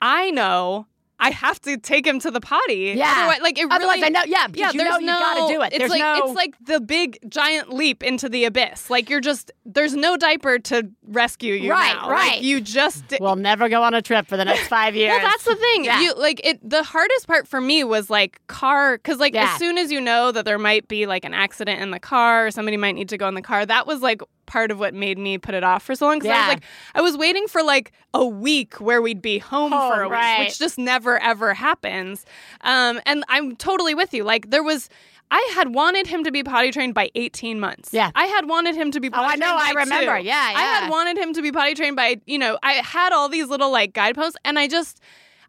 I 0.00 0.30
know 0.30 0.86
I 1.20 1.30
have 1.30 1.60
to 1.62 1.76
take 1.76 2.06
him 2.06 2.18
to 2.20 2.30
the 2.30 2.40
potty. 2.40 2.94
Yeah. 2.96 3.12
Otherwise, 3.18 3.40
like 3.42 3.58
it 3.58 3.66
Otherwise, 3.70 3.96
really. 3.96 4.06
I 4.06 4.08
know. 4.08 4.22
Yeah, 4.26 4.46
yeah, 4.54 4.72
you 4.72 4.78
there's 4.78 4.90
know 4.90 4.98
you 4.98 5.06
got 5.06 5.46
to 5.48 5.54
do 5.54 5.62
it. 5.62 5.66
It's 5.66 5.78
There's 5.78 5.90
like 5.90 6.00
no. 6.00 6.24
it's 6.24 6.34
like 6.34 6.54
the 6.64 6.80
big 6.80 7.18
giant 7.28 7.72
leap 7.72 8.02
into 8.02 8.28
the 8.28 8.44
abyss. 8.44 8.90
Like 8.90 9.10
you're 9.10 9.20
just 9.20 9.52
there's 9.64 9.94
no 9.94 10.16
diaper 10.16 10.58
to 10.58 10.90
rescue 11.04 11.54
you. 11.54 11.70
Right, 11.70 11.94
now. 11.94 12.10
right. 12.10 12.32
Like, 12.36 12.42
you 12.42 12.60
just 12.60 13.04
we'll 13.20 13.36
never 13.36 13.68
go 13.68 13.82
on 13.82 13.94
a 13.94 14.02
trip 14.02 14.26
for 14.26 14.36
the 14.36 14.44
next 14.44 14.66
five 14.68 14.96
years. 14.96 15.10
well, 15.10 15.20
that's 15.20 15.44
the 15.44 15.56
thing. 15.56 15.84
Yeah. 15.84 16.00
You 16.00 16.14
like 16.14 16.40
it. 16.44 16.58
The 16.68 16.82
hardest 16.82 17.26
part 17.26 17.46
for 17.46 17.60
me 17.60 17.84
was 17.84 18.08
like 18.10 18.40
car, 18.46 18.96
because 18.96 19.18
like 19.18 19.34
Yeah. 19.34 19.52
as 19.52 19.58
soon 19.58 19.78
as 19.78 19.92
you 19.92 20.00
know 20.00 20.32
that 20.32 20.44
there 20.44 20.58
might 20.58 20.88
be 20.88 21.06
like 21.06 21.24
an 21.24 21.34
accident 21.34 21.80
in 21.80 21.90
the 21.90 22.00
car, 22.00 22.46
or 22.46 22.50
somebody 22.50 22.76
might 22.76 22.92
need 22.92 23.10
to 23.10 23.18
go 23.18 23.28
in 23.28 23.34
the 23.34 23.42
car. 23.42 23.66
That 23.66 23.86
was 23.86 24.00
like 24.00 24.22
part 24.50 24.70
of 24.72 24.78
what 24.80 24.92
made 24.92 25.16
me 25.16 25.38
put 25.38 25.54
it 25.54 25.62
off 25.62 25.82
for 25.84 25.94
so 25.94 26.06
long. 26.06 26.18
Because 26.18 26.32
I 26.32 26.38
was 26.40 26.48
like, 26.48 26.62
I 26.96 27.00
was 27.00 27.16
waiting 27.16 27.46
for 27.46 27.62
like 27.62 27.92
a 28.12 28.26
week 28.26 28.74
where 28.80 29.00
we'd 29.00 29.22
be 29.22 29.38
home, 29.38 29.70
Home, 29.72 29.92
for 29.94 30.02
a 30.02 30.08
right. 30.08 30.40
week, 30.40 30.48
which 30.48 30.58
just 30.58 30.76
never 30.76 31.18
ever 31.22 31.54
happens. 31.54 32.26
Um, 32.62 33.00
and 33.06 33.24
I'm 33.28 33.54
totally 33.56 33.94
with 33.94 34.12
you. 34.12 34.24
Like 34.24 34.50
there 34.50 34.62
was. 34.62 34.88
I 35.32 35.48
had 35.54 35.72
wanted 35.76 36.08
him 36.08 36.24
to 36.24 36.32
be 36.32 36.42
potty 36.42 36.72
trained 36.72 36.92
by 36.92 37.08
18 37.14 37.60
months. 37.60 37.94
Yeah. 37.94 38.10
I 38.16 38.24
had 38.26 38.48
wanted 38.48 38.74
him 38.74 38.90
to 38.90 38.98
be 38.98 39.10
potty 39.10 39.26
Oh, 39.26 39.28
potty 39.28 39.42
I 39.44 39.46
know, 39.46 39.62
trained 39.62 39.78
I 39.78 39.82
remember. 39.84 40.18
two. 40.22 40.26
Yeah, 40.26 40.52
I 40.56 40.60
had 40.80 40.90
wanted 40.90 41.16
him 41.18 41.32
to 41.34 41.40
be 41.42 41.52
potty 41.52 41.74
trained 41.74 41.94
by, 41.94 42.16
you 42.26 42.36
know, 42.36 42.58
I 42.64 42.72
had 42.72 43.12
all 43.12 43.28
these 43.28 43.46
little 43.46 43.70
like 43.70 43.92
guideposts 43.92 44.36
and 44.44 44.58
I 44.58 44.66
just 44.66 45.00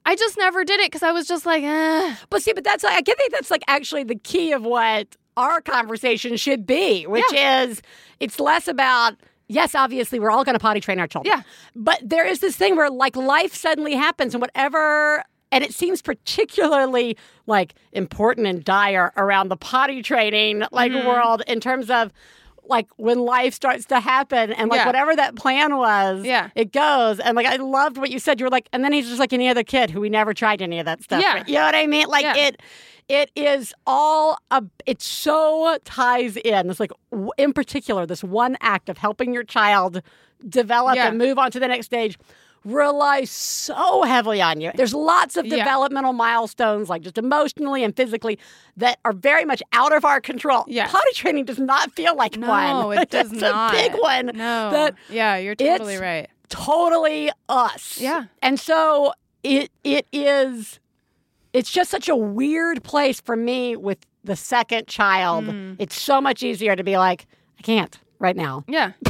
I 0.05 0.15
just 0.15 0.37
never 0.37 0.63
did 0.63 0.79
it 0.81 0.85
because 0.91 1.01
I 1.01 1.11
was 1.11 1.27
just 1.27 1.47
like, 1.47 1.63
eh. 1.63 2.15
But 2.29 2.43
see, 2.43 2.53
but 2.53 2.63
that's 2.63 2.83
like, 2.83 2.93
I 2.93 3.01
can 3.01 3.15
think 3.15 3.31
that's 3.31 3.49
like 3.49 3.63
actually 3.67 4.03
the 4.03 4.15
key 4.15 4.51
of 4.51 4.61
what 4.63 5.17
our 5.37 5.61
conversation 5.61 6.35
should 6.37 6.65
be, 6.65 7.05
which 7.07 7.31
is 7.33 7.81
it's 8.19 8.39
less 8.39 8.67
about 8.67 9.15
yes, 9.47 9.75
obviously 9.75 10.19
we're 10.19 10.31
all 10.31 10.43
going 10.45 10.55
to 10.55 10.59
potty 10.59 10.79
train 10.79 10.99
our 10.99 11.07
children. 11.07 11.33
Yeah. 11.35 11.43
But 11.75 11.99
there 12.01 12.25
is 12.25 12.39
this 12.39 12.55
thing 12.55 12.75
where 12.77 12.89
like 12.89 13.15
life 13.15 13.53
suddenly 13.53 13.95
happens 13.95 14.33
and 14.33 14.41
whatever 14.41 15.23
and 15.51 15.63
it 15.63 15.73
seems 15.73 16.01
particularly 16.01 17.17
like 17.47 17.73
important 17.91 18.47
and 18.47 18.63
dire 18.63 19.11
around 19.17 19.49
the 19.49 19.57
potty 19.57 20.01
training 20.01 20.63
like 20.71 20.91
Mm-hmm. 20.91 21.07
world 21.07 21.41
in 21.47 21.59
terms 21.59 21.89
of 21.89 22.11
like 22.65 22.87
when 22.95 23.19
life 23.19 23.53
starts 23.53 23.83
to 23.85 23.99
happen 23.99 24.53
and 24.53 24.69
like 24.69 24.79
Yeah. 24.79 24.85
whatever 24.85 25.13
that 25.15 25.35
plan 25.35 25.75
was, 25.75 26.23
Yeah. 26.23 26.49
it 26.55 26.71
goes. 26.71 27.19
And 27.19 27.35
like 27.35 27.47
I 27.47 27.57
loved 27.57 27.97
what 27.97 28.11
you 28.11 28.19
said. 28.19 28.39
You 28.39 28.45
were 28.45 28.49
like, 28.49 28.69
and 28.71 28.83
then 28.85 28.93
he's 28.93 29.07
just 29.07 29.19
like 29.19 29.33
any 29.33 29.49
other 29.49 29.63
kid 29.63 29.89
who 29.89 29.99
we 29.99 30.09
never 30.09 30.33
tried 30.33 30.61
any 30.61 30.79
of 30.79 30.85
that 30.85 31.03
stuff. 31.03 31.21
Yeah. 31.21 31.39
with. 31.39 31.49
You 31.49 31.55
know 31.55 31.65
what 31.65 31.75
I 31.75 31.87
mean? 31.87 32.07
Like 32.07 32.23
Yeah. 32.23 32.37
it 32.37 32.61
it 33.09 33.31
is 33.35 33.73
all 33.85 34.37
a 34.51 34.63
it 34.85 35.01
so 35.01 35.77
ties 35.85 36.37
in. 36.37 36.69
It's 36.69 36.79
like 36.79 36.91
in 37.37 37.53
particular 37.53 38.05
this 38.05 38.23
one 38.23 38.57
act 38.61 38.89
of 38.89 38.97
helping 38.97 39.33
your 39.33 39.43
child 39.43 40.01
develop 40.47 40.95
Yeah. 40.95 41.07
and 41.09 41.17
move 41.17 41.37
on 41.37 41.51
to 41.51 41.59
the 41.59 41.67
next 41.67 41.85
stage 41.87 42.17
relies 42.63 43.31
so 43.31 44.03
heavily 44.03 44.39
on 44.39 44.61
you. 44.61 44.71
There's 44.75 44.93
lots 44.93 45.35
of 45.35 45.47
Yeah. 45.47 45.57
developmental 45.57 46.13
milestones 46.13 46.89
like 46.89 47.01
just 47.01 47.17
emotionally 47.17 47.83
and 47.83 47.95
physically 47.95 48.37
that 48.77 48.99
are 49.03 49.13
very 49.13 49.45
much 49.45 49.63
out 49.73 49.93
of 49.93 50.05
our 50.05 50.21
control. 50.21 50.63
Yes. 50.67 50.91
Potty 50.91 51.11
training 51.13 51.45
does 51.45 51.57
not 51.57 51.91
feel 51.93 52.15
like 52.15 52.37
No, 52.37 52.47
one. 52.87 52.97
it 52.99 53.09
does 53.17 53.31
it's 53.31 53.41
not. 53.41 53.73
a 53.73 53.77
big 53.77 53.99
one. 53.99 54.27
No. 54.35 54.69
That 54.71 54.93
yeah, 55.09 55.37
you're 55.37 55.55
totally 55.55 55.95
it's- 55.95 55.99
right. 56.01 56.29
totally 56.49 57.31
us. 57.49 57.99
Yeah. 57.99 58.25
And 58.43 58.59
so 58.59 59.13
it 59.43 59.71
it 59.83 60.05
is 60.11 60.79
it's 61.53 61.69
just 61.71 61.89
such 61.91 62.07
a 62.09 62.15
weird 62.15 62.83
place 62.83 63.19
for 63.21 63.35
me 63.35 63.75
with 63.75 63.97
the 64.23 64.35
second 64.35 64.87
child. 64.87 65.45
Mm. 65.45 65.75
It's 65.79 65.99
so 65.99 66.21
much 66.21 66.43
easier 66.43 66.75
to 66.75 66.83
be 66.83 66.97
like, 66.97 67.25
I 67.59 67.61
can't 67.63 67.99
right 68.19 68.35
now. 68.35 68.63
Yeah. 68.67 68.91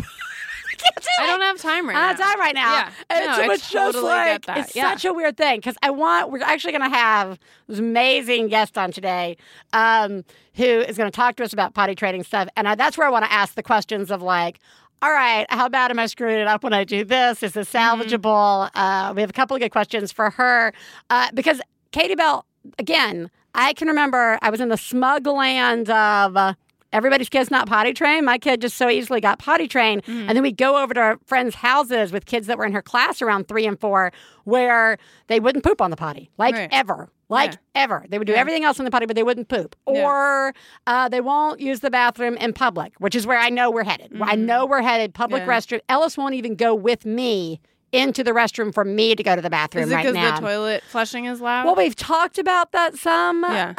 I 0.84 0.89
do 0.99 1.08
I 1.19 1.27
don't 1.27 1.41
have 1.41 1.58
time 1.58 1.88
right 1.88 1.93
now. 1.93 1.99
I 2.01 2.08
don't 2.13 2.17
have 2.21 2.32
time 2.32 2.39
right 2.39 2.56
now. 2.56 2.73
Yeah. 2.73 2.91
And 3.12 3.25
No, 3.27 3.34
so 3.36 3.51
it's 3.51 3.69
just 3.69 3.97
like 3.99 4.43
it's 4.49 4.75
Yeah. 4.75 4.89
such 4.91 5.06
a 5.06 5.13
weird 5.13 5.38
thing 5.38 5.58
because 5.60 5.75
I 5.84 5.91
want 5.91 6.32
we're 6.32 6.41
actually 6.41 6.71
going 6.73 6.89
to 6.89 6.97
have 6.97 7.38
this 7.67 7.77
amazing 7.77 8.47
guest 8.47 8.77
on 8.80 8.91
today 8.91 9.38
um, 9.73 10.23
who 10.56 10.63
is 10.63 10.97
going 10.97 11.10
to 11.12 11.15
talk 11.15 11.36
to 11.36 11.43
us 11.43 11.54
about 11.54 11.75
potty 11.75 11.93
training 11.93 12.23
stuff, 12.23 12.47
and 12.58 12.67
I, 12.67 12.73
that's 12.75 12.97
where 12.97 13.06
I 13.06 13.12
want 13.12 13.25
to 13.25 13.32
ask 13.32 13.54
the 13.56 13.63
questions 13.63 14.10
of 14.12 14.21
like. 14.21 14.60
All 15.04 15.12
right, 15.12 15.47
how 15.49 15.67
bad 15.67 15.89
am 15.89 15.97
I 15.97 16.06
screwing 16.06 16.38
it 16.38 16.45
up 16.47 16.63
when 16.63 16.73
I 16.73 16.84
do 16.84 17.04
this? 17.04 17.41
Is 17.41 17.54
this 17.54 17.71
Mm-hmm. 17.73 18.01
salvageable? 18.04 18.69
Uh, 18.75 19.13
we 19.15 19.21
have 19.21 19.32
a 19.32 19.34
couple 19.34 19.56
of 19.56 19.60
good 19.62 19.71
questions 19.71 20.12
for 20.12 20.30
her 20.30 20.73
uh, 21.10 21.27
because 21.34 21.60
Katie 21.91 22.15
Bell, 22.15 22.45
again, 22.80 23.30
I 23.54 23.73
can 23.73 23.88
remember 23.88 24.38
I 24.41 24.49
was 24.49 24.62
in 24.62 24.69
the 24.69 24.77
smug 24.77 25.27
land 25.27 25.89
of 25.89 26.38
uh, 26.38 26.54
everybody's 26.93 27.30
kid's 27.30 27.51
not 27.51 27.67
potty 27.67 27.93
trained. 27.93 28.25
My 28.25 28.38
kid 28.38 28.62
just 28.62 28.77
so 28.77 28.89
easily 28.89 29.19
got 29.19 29.39
potty 29.39 29.67
trained. 29.67 30.04
Mm-hmm. 30.04 30.30
And 30.30 30.36
then 30.38 30.41
we'd 30.43 30.58
go 30.58 30.82
over 30.82 30.93
to 30.93 30.99
our 30.99 31.17
friends' 31.25 31.56
houses 31.56 32.12
with 32.12 32.25
kids 32.25 32.47
that 32.47 32.58
were 32.58 32.65
in 32.65 32.71
her 32.73 32.82
class 32.82 33.21
around 33.21 33.47
three 33.47 33.65
and 33.65 33.80
four 33.80 34.12
where 34.45 34.97
they 35.27 35.39
wouldn't 35.39 35.63
poop 35.65 35.82
on 35.82 35.91
the 35.91 35.97
potty, 35.97 36.30
like 36.38 36.56
Right. 36.56 36.69
ever. 36.71 37.10
Like 37.27 37.51
Yeah. 37.54 37.58
ever. 37.84 38.06
They 38.10 38.17
would 38.17 38.27
do 38.27 38.34
Yeah. 38.34 38.39
everything 38.39 38.63
else 38.65 38.77
in 38.80 38.84
the 38.86 38.91
potty, 38.91 39.06
but 39.06 39.15
they 39.15 39.23
wouldn't 39.23 39.47
poop. 39.47 39.75
Yeah. 39.88 40.04
Or 40.06 40.54
uh, 40.88 41.08
they 41.10 41.21
won't 41.21 41.60
use 41.62 41.80
the 41.82 41.89
bathroom 41.89 42.36
in 42.38 42.51
public, 42.54 42.93
which 42.99 43.15
is 43.15 43.25
where 43.27 43.38
I 43.38 43.49
know 43.49 43.71
we're 43.71 43.86
headed. 43.86 44.12
I 44.21 44.36
know 44.36 44.65
we're 44.65 44.82
headed. 44.82 45.13
Public 45.13 45.43
restroom. 45.43 45.80
Ellis 45.88 46.17
won't 46.17 46.36
even 46.36 46.56
go 46.56 46.73
with 46.75 47.06
me 47.06 47.62
into 47.91 48.23
the 48.23 48.32
restroom 48.32 48.73
for 48.73 48.86
me 48.86 49.15
to 49.15 49.23
go 49.23 49.36
to 49.36 49.41
the 49.41 49.49
bathroom 49.49 49.89
right 49.89 50.04
now. 50.04 50.10
Is 50.10 50.15
it 50.15 50.17
right 50.19 50.23
because 50.25 50.39
the 50.39 50.45
toilet 50.45 50.84
flushing 50.89 51.25
is 51.25 51.41
loud? 51.41 51.65
Well, 51.65 51.75
we've 51.75 51.95
talked 51.95 52.38
about 52.38 52.71
that 52.71 52.95
some. 52.95 53.43
Yeah. 53.43 53.73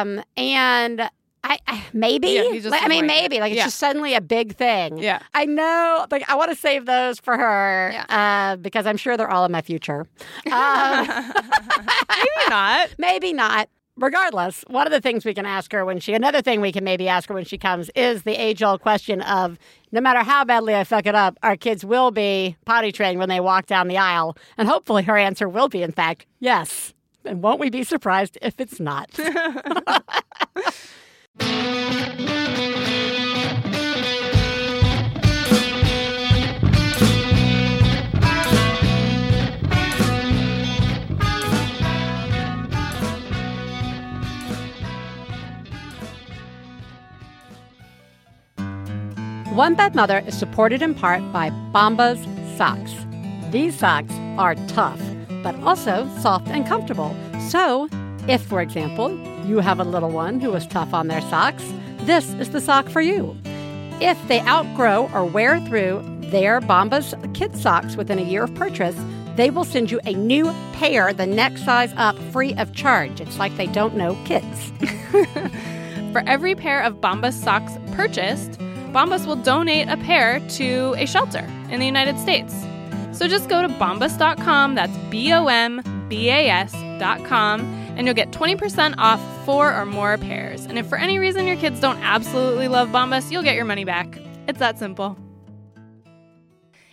Um, 0.00 0.22
and 0.36 1.02
I, 1.42 1.58
I 1.66 1.82
maybe. 1.92 2.28
Yeah, 2.28 2.42
like, 2.42 2.48
I 2.50 2.52
mean, 2.52 2.62
doesn't 2.62 2.92
it. 3.04 3.06
maybe. 3.06 3.40
Like 3.40 3.52
it's 3.52 3.58
Yeah. 3.58 3.64
just 3.64 3.78
suddenly 3.78 4.14
a 4.14 4.20
big 4.20 4.54
thing. 4.56 4.98
Yeah. 4.98 5.20
I 5.34 5.46
know. 5.46 6.06
Like 6.10 6.28
I 6.28 6.34
want 6.36 6.50
to 6.50 6.56
save 6.56 6.86
those 6.86 7.18
for 7.20 7.36
her. 7.36 7.90
Yeah. 7.92 8.52
Uh, 8.52 8.56
because 8.56 8.86
I'm 8.86 8.96
sure 8.98 9.16
they're 9.16 9.30
all 9.30 9.44
in 9.44 9.52
my 9.52 9.62
future. 9.62 10.06
Um, 10.52 11.06
Maybe 12.08 12.50
not. 12.50 12.88
maybe 12.98 13.32
not. 13.32 13.68
Regardless, 13.96 14.64
one 14.68 14.86
of 14.86 14.92
the 14.92 15.00
things 15.00 15.24
we 15.26 15.34
can 15.34 15.44
ask 15.44 15.72
her 15.72 15.84
when 15.84 16.00
she, 16.00 16.14
another 16.14 16.40
thing 16.40 16.60
we 16.62 16.72
can 16.72 16.84
maybe 16.84 17.06
ask 17.06 17.28
her 17.28 17.34
when 17.34 17.44
she 17.44 17.58
comes 17.58 17.90
is 17.94 18.22
the 18.22 18.32
age 18.34 18.62
old 18.62 18.80
question 18.80 19.20
of 19.20 19.58
no 19.92 20.00
matter 20.00 20.20
how 20.20 20.44
badly 20.44 20.74
I 20.74 20.84
fuck 20.84 21.06
it 21.06 21.14
up, 21.14 21.38
our 21.42 21.56
kids 21.56 21.84
will 21.84 22.10
be 22.10 22.56
potty 22.64 22.92
trained 22.92 23.18
when 23.18 23.28
they 23.28 23.40
walk 23.40 23.66
down 23.66 23.88
the 23.88 23.98
aisle. 23.98 24.36
And 24.56 24.68
hopefully 24.68 25.02
her 25.04 25.16
answer 25.16 25.48
will 25.48 25.68
be, 25.68 25.82
in 25.82 25.92
fact, 25.92 26.26
yes. 26.38 26.94
And 27.24 27.42
won't 27.42 27.60
we 27.60 27.70
be 27.70 27.84
surprised 27.84 28.38
if 28.40 28.60
it's 28.60 28.80
not? 28.80 29.10
One 49.54 49.74
Bad 49.74 49.96
Mother 49.96 50.22
is 50.28 50.38
supported 50.38 50.80
in 50.80 50.94
part 50.94 51.20
by 51.32 51.50
Bombas 51.74 52.24
socks. 52.56 52.94
These 53.50 53.76
socks 53.76 54.14
are 54.38 54.54
tough, 54.68 55.00
but 55.42 55.56
also 55.56 56.08
soft 56.20 56.46
and 56.46 56.64
comfortable. 56.64 57.16
So, 57.48 57.88
if, 58.28 58.42
for 58.42 58.62
example, 58.62 59.10
you 59.44 59.58
have 59.58 59.80
a 59.80 59.84
little 59.84 60.10
one 60.10 60.38
who 60.38 60.54
is 60.54 60.68
tough 60.68 60.94
on 60.94 61.08
their 61.08 61.20
socks, 61.22 61.64
this 62.02 62.32
is 62.34 62.50
the 62.50 62.60
sock 62.60 62.88
for 62.88 63.00
you. 63.00 63.36
If 64.00 64.16
they 64.28 64.40
outgrow 64.42 65.10
or 65.12 65.24
wear 65.24 65.58
through 65.66 66.00
their 66.30 66.60
Bombas 66.60 67.12
kid 67.34 67.56
socks 67.56 67.96
within 67.96 68.20
a 68.20 68.22
year 68.22 68.44
of 68.44 68.54
purchase, 68.54 68.96
they 69.34 69.50
will 69.50 69.64
send 69.64 69.90
you 69.90 69.98
a 70.04 70.14
new 70.14 70.54
pair 70.74 71.12
the 71.12 71.26
next 71.26 71.64
size 71.64 71.92
up 71.96 72.16
free 72.30 72.54
of 72.54 72.72
charge. 72.72 73.20
It's 73.20 73.40
like 73.40 73.56
they 73.56 73.66
don't 73.66 73.96
know 73.96 74.16
kids. 74.24 74.72
For 76.12 76.22
every 76.26 76.54
pair 76.54 76.82
of 76.82 77.00
Bombas 77.00 77.32
socks 77.32 77.72
purchased, 77.96 78.60
Bombas 78.92 79.26
will 79.26 79.36
donate 79.36 79.88
a 79.88 79.96
pair 79.96 80.40
to 80.50 80.94
a 80.98 81.06
shelter 81.06 81.46
in 81.70 81.80
the 81.80 81.86
United 81.86 82.18
States. 82.18 82.54
So 83.12 83.28
just 83.28 83.48
go 83.48 83.62
to 83.62 83.68
bombas.com, 83.68 84.74
that's 84.74 84.96
B 85.10 85.32
O 85.32 85.46
M 85.46 85.82
B 86.08 86.28
A 86.28 86.48
S.com, 86.48 87.60
and 87.96 88.06
you'll 88.06 88.14
get 88.14 88.30
20% 88.32 88.94
off 88.98 89.20
four 89.44 89.72
or 89.72 89.86
more 89.86 90.18
pairs. 90.18 90.64
And 90.66 90.78
if 90.78 90.86
for 90.86 90.98
any 90.98 91.18
reason 91.18 91.46
your 91.46 91.56
kids 91.56 91.80
don't 91.80 91.98
absolutely 91.98 92.68
love 92.68 92.88
Bombas, 92.88 93.30
you'll 93.30 93.42
get 93.42 93.54
your 93.54 93.64
money 93.64 93.84
back. 93.84 94.18
It's 94.48 94.58
that 94.58 94.78
simple. 94.78 95.16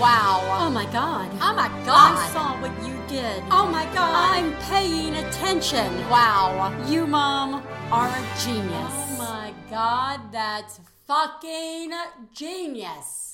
Wow. 0.00 0.40
Oh 0.60 0.70
my 0.70 0.84
god. 0.92 1.28
Oh 1.42 1.54
my 1.54 1.68
God. 1.84 2.16
I 2.16 2.30
saw 2.32 2.60
what 2.60 2.70
you 2.86 2.94
did. 3.08 3.42
Oh 3.50 3.68
my 3.68 3.84
god. 3.86 4.36
I'm 4.36 4.54
paying 4.70 5.16
attention. 5.16 5.92
Wow. 6.08 6.72
You, 6.86 7.04
Mom, 7.04 7.66
are 7.90 8.08
a 8.08 8.24
genius. 8.40 8.70
Oh 8.72 9.16
my 9.18 9.52
god, 9.68 10.30
that's 10.30 10.78
fucking 11.08 11.92
genius. 12.32 13.27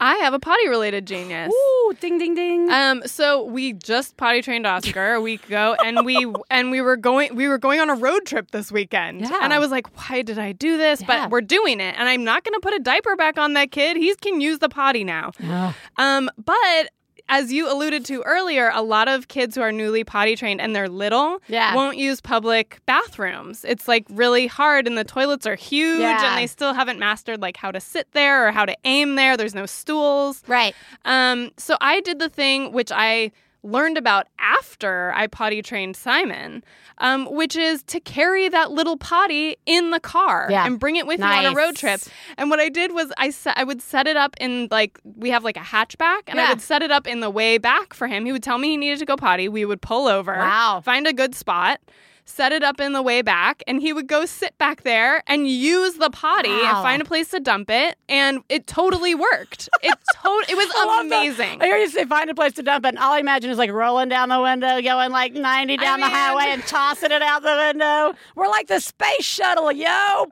I 0.00 0.16
have 0.16 0.32
a 0.32 0.38
potty 0.38 0.68
related 0.68 1.06
genius. 1.06 1.52
Ooh, 1.52 1.94
ding, 2.00 2.18
ding, 2.18 2.34
ding. 2.34 2.70
Um, 2.70 3.02
so 3.06 3.44
we 3.44 3.72
just 3.72 4.16
potty 4.16 4.42
trained 4.42 4.66
Oscar 4.66 5.14
a 5.14 5.20
week 5.20 5.46
ago, 5.46 5.76
and 5.84 6.04
we 6.04 6.26
and 6.50 6.70
we 6.70 6.80
were 6.80 6.96
going 6.96 7.34
we 7.34 7.48
were 7.48 7.58
going 7.58 7.80
on 7.80 7.90
a 7.90 7.94
road 7.94 8.24
trip 8.26 8.50
this 8.50 8.70
weekend. 8.70 9.22
Yeah. 9.22 9.38
And 9.42 9.52
I 9.52 9.58
was 9.58 9.70
like, 9.70 9.86
why 9.96 10.22
did 10.22 10.38
I 10.38 10.52
do 10.52 10.78
this? 10.78 11.00
Yeah. 11.00 11.06
But 11.06 11.30
we're 11.30 11.40
doing 11.40 11.80
it, 11.80 11.94
and 11.98 12.08
I'm 12.08 12.24
not 12.24 12.44
going 12.44 12.54
to 12.54 12.60
put 12.60 12.74
a 12.74 12.78
diaper 12.78 13.16
back 13.16 13.38
on 13.38 13.54
that 13.54 13.70
kid. 13.70 13.96
He 13.96 14.14
can 14.16 14.40
use 14.40 14.60
the 14.60 14.68
potty 14.68 15.04
now. 15.04 15.32
Ugh. 15.42 15.74
Um, 15.96 16.30
but 16.44 16.90
as 17.28 17.52
you 17.52 17.70
alluded 17.70 18.04
to 18.06 18.22
earlier, 18.22 18.70
a 18.74 18.82
lot 18.82 19.08
of 19.08 19.28
kids 19.28 19.54
who 19.54 19.60
are 19.62 19.72
newly 19.72 20.04
potty 20.04 20.34
trained 20.36 20.60
and 20.60 20.74
they're 20.74 20.88
little 20.88 21.40
Yeah. 21.48 21.74
won't 21.74 21.96
use 21.98 22.20
public 22.20 22.78
bathrooms. 22.86 23.64
It's 23.64 23.86
like 23.88 24.06
really 24.10 24.46
hard 24.46 24.86
and 24.86 24.96
the 24.96 25.04
toilets 25.04 25.46
are 25.46 25.54
huge 25.54 26.00
Yeah. 26.00 26.30
and 26.30 26.38
they 26.38 26.46
still 26.46 26.72
haven't 26.74 26.98
mastered 26.98 27.40
like 27.42 27.56
how 27.56 27.70
to 27.70 27.80
sit 27.80 28.10
there 28.12 28.46
or 28.48 28.52
how 28.52 28.64
to 28.64 28.76
aim 28.84 29.16
there. 29.16 29.36
There's 29.36 29.54
no 29.54 29.66
stools. 29.66 30.42
Right. 30.46 30.74
Um, 31.04 31.50
so 31.56 31.76
I 31.80 32.00
did 32.00 32.18
the 32.18 32.28
thing 32.28 32.72
which 32.72 32.90
I 32.92 33.30
learned 33.70 33.98
about 33.98 34.26
after 34.38 35.12
I 35.14 35.26
potty 35.26 35.62
trained 35.62 35.96
Simon, 35.96 36.64
um, 36.98 37.26
which 37.30 37.54
is 37.56 37.82
to 37.84 38.00
carry 38.00 38.48
that 38.48 38.70
little 38.72 38.96
potty 38.96 39.56
in 39.66 39.90
the 39.90 40.00
car 40.00 40.48
Yeah. 40.50 40.66
and 40.66 40.78
bring 40.78 40.96
it 40.96 41.06
with 41.06 41.20
you 41.20 41.26
on 41.26 41.44
a 41.46 41.52
road 41.54 41.76
trip. 41.76 42.00
And 42.36 42.50
what 42.50 42.58
I 42.60 42.68
did 42.68 42.92
was 42.92 43.12
I 43.18 43.30
set, 43.30 43.56
I 43.58 43.64
would 43.64 43.80
set 43.82 44.06
it 44.06 44.16
up 44.16 44.34
in 44.40 44.68
like 44.70 44.98
we 45.04 45.30
have 45.30 45.44
like 45.44 45.56
a 45.56 45.60
hatchback, 45.60 46.22
and 46.28 46.40
I 46.40 46.48
would 46.50 46.60
set 46.62 46.82
it 46.82 46.90
up 46.90 47.06
in 47.06 47.20
the 47.20 47.30
way 47.30 47.58
back 47.58 47.94
for 47.94 48.06
him. 48.08 48.24
He 48.24 48.32
would 48.32 48.42
tell 48.42 48.58
me 48.58 48.68
he 48.70 48.76
needed 48.76 48.98
to 49.00 49.04
go 49.06 49.16
potty. 49.16 49.48
We 49.48 49.64
would 49.64 49.80
pull 49.82 50.08
over, 50.08 50.34
Wow. 50.34 50.80
find 50.84 51.06
a 51.06 51.12
good 51.12 51.34
spot. 51.34 51.80
Set 52.30 52.52
it 52.52 52.62
up 52.62 52.78
in 52.78 52.92
the 52.92 53.00
way 53.02 53.22
back, 53.22 53.62
and 53.66 53.80
he 53.80 53.92
would 53.92 54.06
go 54.06 54.26
sit 54.26 54.56
back 54.58 54.82
there 54.82 55.22
and 55.26 55.48
use 55.48 55.94
the 55.94 56.10
potty 56.10 56.50
Wow. 56.50 56.62
and 56.66 56.76
find 56.84 57.02
a 57.02 57.04
place 57.04 57.30
to 57.30 57.40
dump 57.40 57.70
it, 57.70 57.96
and 58.08 58.40
it 58.50 58.66
totally 58.66 59.14
worked. 59.14 59.68
It 59.82 59.94
to- 60.22 60.44
it 60.48 60.54
was 60.56 60.68
I 60.76 61.00
amazing. 61.04 61.62
I 61.62 61.64
hear 61.66 61.78
you 61.78 61.88
say 61.88 62.04
find 62.04 62.28
a 62.30 62.34
place 62.34 62.52
to 62.54 62.62
dump 62.62 62.84
it, 62.84 62.90
and 62.90 62.98
all 62.98 63.12
I 63.14 63.18
imagine 63.20 63.50
is 63.50 63.56
like 63.58 63.72
rolling 63.72 64.08
down 64.10 64.28
the 64.28 64.40
window, 64.40 64.80
going 64.82 65.10
like 65.10 65.32
90 65.32 65.78
down 65.78 66.00
the 66.00 66.06
mean- 66.06 66.14
highway 66.14 66.44
and 66.48 66.62
tossing 66.64 67.10
it 67.12 67.22
out 67.22 67.42
the 67.42 67.56
window. 67.56 68.12
We're 68.36 68.48
like 68.48 68.66
the 68.68 68.78
space 68.80 69.24
shuttle, 69.24 69.72
yo! 69.72 70.26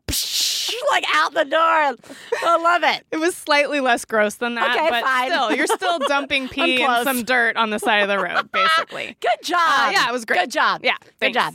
Like 0.90 1.04
out 1.14 1.32
the 1.32 1.44
door. 1.44 1.58
I 1.60 2.56
love 2.60 2.82
it. 2.84 3.04
It 3.10 3.16
was 3.16 3.34
slightly 3.36 3.80
less 3.80 4.04
gross 4.04 4.34
than 4.36 4.56
that, 4.56 4.76
Okay, 4.76 4.88
but 4.90 5.02
fine. 5.02 5.30
still, 5.30 5.52
you're 5.54 5.66
still 5.66 5.98
dumping 6.08 6.48
pee 6.48 6.82
and 6.82 7.04
some 7.04 7.22
dirt 7.24 7.56
on 7.56 7.70
the 7.70 7.78
side 7.78 8.02
of 8.02 8.08
the 8.08 8.18
road, 8.18 8.50
basically. 8.52 9.16
Good 9.20 9.42
job. 9.44 9.58
Uh, 9.60 9.90
yeah, 9.92 10.08
it 10.08 10.12
was 10.12 10.24
great. 10.24 10.40
Good 10.40 10.50
job. 10.50 10.80
Yeah, 10.84 10.96
Good 11.20 11.32
job. 11.34 11.54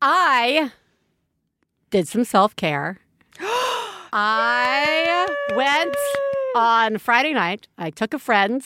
I 0.00 0.72
did 1.90 2.08
some 2.08 2.24
self 2.24 2.54
care. 2.56 2.98
I 4.12 5.26
went 5.54 5.94
on 6.56 6.98
Friday 6.98 7.34
night. 7.34 7.68
I 7.76 7.90
took 7.90 8.14
a 8.14 8.18
friend 8.18 8.64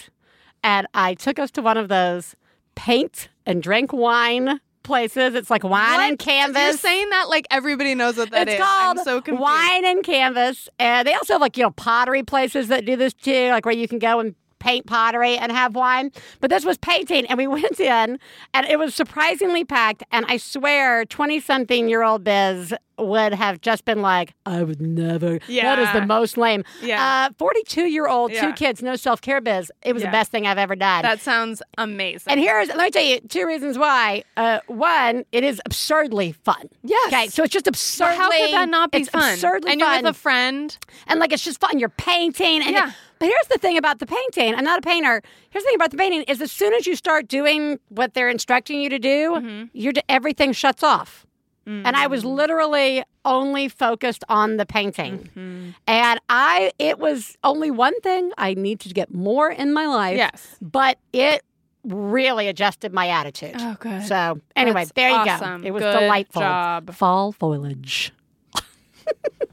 and 0.63 0.87
I 0.95 1.15
took 1.15 1.39
us 1.39 1.51
to 1.53 1.63
one 1.63 1.77
of 1.77 1.89
those 1.89 2.35
paint 2.75 3.29
and 3.45 3.63
drink 3.63 3.93
wine 3.93 4.61
places. 4.83 5.35
It's 5.35 5.51
like 5.51 5.65
wine 5.65 6.01
and 6.01 6.19
canvas. 6.19 6.63
You're 6.63 6.73
saying 6.75 7.11
that 7.11 7.29
like 7.29 7.47
everybody 7.51 7.95
knows 7.95 8.17
what 8.17 8.31
that 8.31 8.49
it's 8.49 8.61
is. 8.61 8.65
called 8.65 8.99
I'm 8.99 9.05
so 9.05 9.21
confused. 9.21 9.43
wine 9.43 9.85
and 9.85 10.03
canvas, 10.05 10.69
and 10.79 11.07
they 11.07 11.15
also 11.15 11.35
have 11.35 11.41
like 11.41 11.57
you 11.57 11.63
know 11.65 11.71
pottery 11.71 12.23
places 12.23 12.69
that 12.69 12.85
do 12.85 12.97
this 12.97 13.15
too, 13.15 13.49
like 13.51 13.65
where 13.65 13.75
you 13.75 13.89
can 13.89 13.99
go 13.99 14.21
and 14.21 14.35
paint 14.63 14.87
pottery 14.87 15.37
and 15.37 15.51
have 15.53 15.75
wine. 15.75 16.13
But 16.41 16.51
this 16.51 16.65
was 16.65 16.79
painting, 16.79 17.27
and 17.27 17.37
we 17.37 17.47
went 17.59 17.81
in, 17.81 18.19
and 18.55 18.67
it 18.67 18.79
was 18.79 18.95
surprisingly 18.95 19.65
packed. 19.65 20.05
And 20.13 20.25
I 20.29 20.37
swear, 20.37 21.05
twenty-something-year-old 21.05 22.25
Biz 22.25 22.75
would 22.99 23.35
have 23.35 23.61
just 23.61 23.85
been 23.85 24.01
like, 24.03 24.35
"I 24.47 24.63
would 24.63 24.81
never." 24.81 25.41
Yeah. 25.49 25.75
that 25.75 25.79
is 25.81 25.93
the 26.01 26.07
most 26.07 26.37
lame. 26.37 26.63
Yeah. 26.81 27.29
uh, 27.31 27.33
forty-two-year-old, 27.39 28.33
two 28.33 28.53
kids, 28.53 28.83
no 28.83 28.97
self-care 28.97 29.41
Biz. 29.41 29.73
It 29.83 29.93
was 29.93 30.03
Yeah. 30.03 30.09
the 30.11 30.13
best 30.13 30.31
thing 30.31 30.47
I've 30.47 30.59
ever 30.59 30.77
done. 30.77 31.03
That 31.03 31.21
sounds 31.21 31.63
amazing. 31.79 32.31
And 32.31 32.39
here's 32.41 32.69
let 32.69 32.79
me 32.79 32.91
tell 32.91 33.03
you 33.03 33.21
two 33.21 33.47
reasons 33.47 33.77
why. 33.79 34.23
Uh, 34.37 34.61
one, 34.69 35.25
it 35.33 35.43
is 35.45 35.61
absurdly 35.67 36.33
fun. 36.33 36.69
Yes. 36.85 37.09
Okay, 37.13 37.29
so 37.29 37.43
it's 37.43 37.53
just 37.53 37.67
absurdly. 37.67 38.17
how 38.17 38.31
could 38.31 38.53
that 38.53 38.69
not 38.69 38.91
be 38.93 38.99
it's 38.99 39.09
fun? 39.11 39.33
Absurdly 39.35 39.73
and 39.73 39.81
fun. 39.81 39.93
you're 39.95 40.03
with 40.03 40.17
a 40.17 40.19
friend. 40.19 40.77
and 41.09 41.19
like 41.19 41.33
it's 41.33 41.45
just 41.45 41.61
fun. 41.61 41.79
You're 41.79 41.89
painting. 41.89 42.63
And 42.63 42.71
Yeah. 42.73 42.93
But 43.23 43.29
here's 43.29 43.47
the 43.53 43.59
thing 43.59 43.79
about 43.79 44.01
the 44.01 44.07
painting. 44.07 44.53
I'm 44.57 44.65
not 44.65 44.81
a 44.81 44.83
painter. 44.83 45.23
Here's 45.51 45.63
the 45.63 45.69
thing 45.69 45.77
about 45.77 45.93
the 45.93 45.97
painting 45.97 46.25
is 46.25 46.41
as 46.41 46.51
soon 46.51 46.75
as 46.75 46.89
you 46.89 46.97
start 46.97 47.29
doing 47.29 47.79
what 47.89 48.15
they're 48.15 48.29
instructing 48.29 48.81
you 48.81 48.89
to 48.89 48.99
do, 48.99 49.39
Mm-hmm. 49.41 49.99
everything 50.09 50.51
shuts 50.53 50.83
off. 50.83 51.25
Mm. 51.65 51.83
And 51.85 51.95
I 51.95 52.09
was 52.09 52.25
literally 52.25 53.05
only 53.25 53.69
focused 53.69 54.25
on 54.29 54.57
the 54.57 54.67
painting. 54.67 55.31
Mm-hmm. 55.37 55.71
And 55.87 56.19
I 56.29 56.73
it 56.81 56.99
was 56.99 57.39
only 57.45 57.71
one 57.71 57.95
thing 58.01 58.33
I 58.39 58.55
need 58.55 58.81
to 58.81 58.89
get 58.89 59.15
more 59.15 59.53
in 59.53 59.73
my 59.73 59.87
life. 59.87 60.17
Yes. 60.17 60.57
But 60.61 60.99
it 61.13 61.45
really 61.85 62.49
adjusted 62.49 62.93
my 62.93 63.07
attitude. 63.07 63.55
Oh, 63.57 63.77
good. 63.79 64.03
So 64.03 64.41
anyway, 64.57 64.81
That's 64.81 64.93
there 64.97 65.11
you 65.11 65.15
awesome. 65.15 65.63
go. 65.63 65.69
It 65.69 65.71
was 65.71 65.83
Good 65.85 66.01
delightful. 66.01 66.43
job. 66.43 66.93
Fall 66.93 67.31
foliage. 67.31 68.13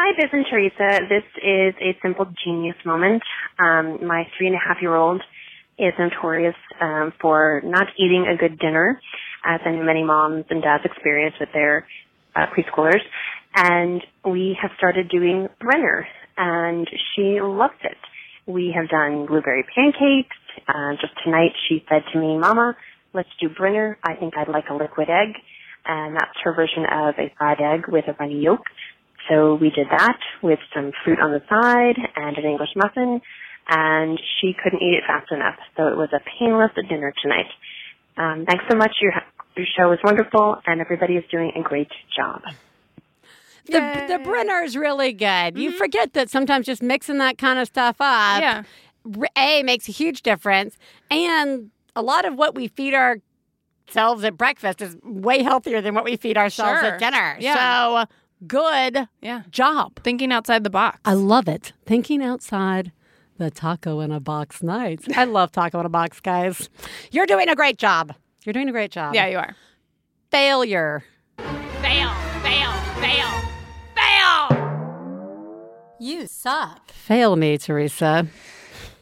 Hi, 0.00 0.12
Biz 0.16 0.30
and 0.32 0.46
Theresa. 0.48 1.08
This 1.08 1.24
is 1.42 1.74
a 1.82 1.98
simple 2.00 2.26
genius 2.44 2.76
moment. 2.86 3.20
Um, 3.58 4.06
my 4.06 4.28
three 4.38 4.46
and 4.46 4.54
a 4.54 4.58
half 4.64 4.76
year 4.80 4.94
old 4.94 5.20
is 5.76 5.92
notorious 5.98 6.54
um, 6.80 7.12
for 7.20 7.62
not 7.64 7.88
eating 7.98 8.24
a 8.32 8.36
good 8.36 8.60
dinner, 8.60 9.00
as 9.44 9.60
I 9.66 9.72
know 9.72 9.82
many 9.82 10.04
moms 10.04 10.44
and 10.50 10.62
dads 10.62 10.84
experience 10.84 11.34
with 11.40 11.48
their 11.52 11.84
uh, 12.36 12.46
preschoolers. 12.46 13.00
And 13.56 14.00
we 14.24 14.56
have 14.62 14.70
started 14.78 15.08
doing 15.08 15.48
Brenner, 15.58 16.06
and 16.36 16.88
she 17.16 17.40
loves 17.42 17.82
it. 17.82 17.98
We 18.46 18.72
have 18.78 18.88
done 18.88 19.26
blueberry 19.26 19.64
pancakes. 19.74 20.36
Uh, 20.68 20.92
just 21.00 21.14
tonight, 21.24 21.50
she 21.68 21.84
said 21.88 22.02
to 22.12 22.20
me, 22.20 22.38
"Mama, 22.38 22.76
let's 23.14 23.34
do 23.40 23.48
Brenner. 23.48 23.98
I 24.04 24.14
think 24.14 24.36
I'd 24.36 24.46
like 24.46 24.68
a 24.70 24.74
liquid 24.74 25.10
egg." 25.10 25.34
And 25.84 26.14
that's 26.14 26.38
her 26.44 26.54
version 26.54 26.84
of 26.84 27.14
a 27.18 27.32
fried 27.36 27.60
egg 27.60 27.88
with 27.88 28.04
a 28.06 28.12
runny 28.20 28.42
yolk. 28.42 28.60
So 29.28 29.54
we 29.54 29.70
did 29.70 29.86
that 29.90 30.18
with 30.42 30.58
some 30.74 30.92
fruit 31.04 31.18
on 31.20 31.32
the 31.32 31.42
side 31.48 31.96
and 32.16 32.36
an 32.38 32.44
English 32.44 32.70
muffin, 32.76 33.20
and 33.68 34.18
she 34.40 34.54
couldn't 34.62 34.80
eat 34.82 34.94
it 34.94 35.04
fast 35.06 35.30
enough. 35.30 35.56
So 35.76 35.88
it 35.88 35.96
was 35.96 36.08
a 36.12 36.20
painless 36.38 36.70
dinner 36.88 37.12
tonight. 37.22 37.46
Um, 38.16 38.46
thanks 38.46 38.64
so 38.70 38.76
much. 38.76 38.92
Your, 39.02 39.12
your 39.56 39.66
show 39.76 39.92
is 39.92 39.98
wonderful, 40.02 40.56
and 40.66 40.80
everybody 40.80 41.14
is 41.16 41.24
doing 41.30 41.52
a 41.56 41.62
great 41.62 41.90
job. 42.16 42.42
The, 43.66 44.06
the 44.08 44.18
Brenner 44.24 44.62
is 44.62 44.76
really 44.78 45.12
good. 45.12 45.58
You 45.58 45.72
forget 45.72 46.14
that 46.14 46.30
sometimes 46.30 46.64
just 46.64 46.82
mixing 46.82 47.18
that 47.18 47.36
kind 47.36 47.58
of 47.58 47.66
stuff 47.66 47.96
up, 48.00 48.40
Yeah. 48.40 48.62
r- 49.18 49.28
A, 49.36 49.62
makes 49.62 49.86
a 49.88 49.92
huge 49.92 50.22
difference. 50.22 50.78
And 51.10 51.70
a 51.94 52.00
lot 52.00 52.24
of 52.24 52.34
what 52.34 52.54
we 52.54 52.68
feed 52.68 52.94
ourselves 52.94 54.24
at 54.24 54.38
breakfast 54.38 54.80
is 54.80 54.96
way 55.04 55.42
healthier 55.42 55.82
than 55.82 55.94
what 55.94 56.04
we 56.04 56.16
feed 56.16 56.38
ourselves 56.38 56.80
Sure. 56.80 56.92
at 56.94 56.98
dinner. 56.98 57.36
Yeah. 57.40 58.06
So 58.06 58.14
good 58.46 59.08
Yeah. 59.20 59.42
job. 59.50 60.00
Thinking 60.02 60.32
outside 60.32 60.64
the 60.64 60.70
box. 60.70 61.00
I 61.04 61.14
love 61.14 61.48
it. 61.48 61.72
Thinking 61.86 62.22
outside 62.22 62.92
the 63.38 63.50
taco 63.50 64.00
in 64.00 64.10
a 64.12 64.20
box 64.20 64.62
nights. 64.62 65.06
I 65.16 65.24
love 65.24 65.52
taco 65.52 65.80
in 65.80 65.86
a 65.86 65.90
box, 65.90 66.20
guys. 66.20 66.68
You're 67.10 67.26
doing 67.26 67.48
a 67.48 67.54
great 67.54 67.78
job. 67.78 68.14
You're 68.44 68.52
doing 68.52 68.68
a 68.68 68.72
great 68.72 68.90
job. 68.90 69.14
yeah, 69.14 69.26
you 69.26 69.38
are. 69.38 69.54
Failure. 70.30 71.04
Fail, 71.38 72.10
fail, 72.42 72.72
fail, 73.00 73.28
fail. 73.94 75.96
You 76.00 76.26
suck. 76.26 76.90
Fail 76.90 77.36
me, 77.36 77.58
Theresa. 77.58 78.26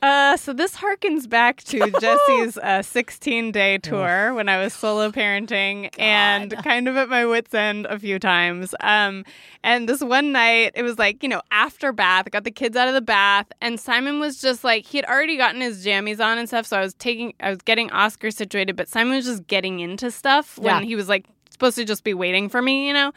Uh, 0.02 0.36
so 0.36 0.52
this 0.52 0.76
harkens 0.76 1.28
back 1.28 1.62
to 1.64 1.90
Jesse's 2.00 2.58
uh, 2.58 2.82
16 2.82 3.50
day 3.52 3.78
tour 3.78 4.34
when 4.34 4.48
I 4.48 4.62
was 4.62 4.72
solo 4.72 5.10
parenting 5.10 5.88
and 5.98 6.54
kind 6.62 6.86
of 6.88 6.96
at 6.96 7.08
my 7.08 7.24
wits' 7.26 7.54
end 7.54 7.86
a 7.86 7.98
few 7.98 8.18
times. 8.18 8.74
Um, 8.80 9.24
and 9.64 9.88
this 9.88 10.02
one 10.02 10.32
night, 10.32 10.72
it 10.74 10.82
was 10.82 10.98
like, 10.98 11.22
you 11.22 11.28
know, 11.28 11.42
after 11.50 11.92
bath, 11.92 12.30
got 12.30 12.44
the 12.44 12.50
kids 12.50 12.76
out 12.76 12.88
of 12.88 12.94
the 12.94 13.00
bath, 13.00 13.46
and 13.60 13.80
Simon 13.80 14.20
was 14.20 14.40
just 14.40 14.62
like, 14.64 14.84
he 14.86 14.98
had 14.98 15.06
already 15.06 15.36
gotten 15.36 15.60
his 15.60 15.84
jammies 15.84 16.20
on 16.24 16.38
and 16.38 16.46
stuff. 16.48 16.66
So 16.66 16.76
I 16.76 16.80
was 16.82 16.94
taking, 16.94 17.34
I 17.40 17.50
was 17.50 17.62
getting 17.62 17.90
Oscar 17.90 18.30
situated, 18.30 18.76
but 18.76 18.88
Simon 18.88 19.16
was 19.16 19.24
just 19.24 19.46
getting 19.46 19.80
into 19.80 20.10
stuff 20.10 20.58
when 20.58 20.82
Yeah. 20.82 20.82
he 20.82 20.94
was 20.94 21.08
like 21.08 21.24
supposed 21.50 21.76
to 21.76 21.84
just 21.84 22.04
be 22.04 22.14
waiting 22.14 22.48
for 22.48 22.60
me, 22.62 22.86
you 22.86 22.92
know? 22.92 23.12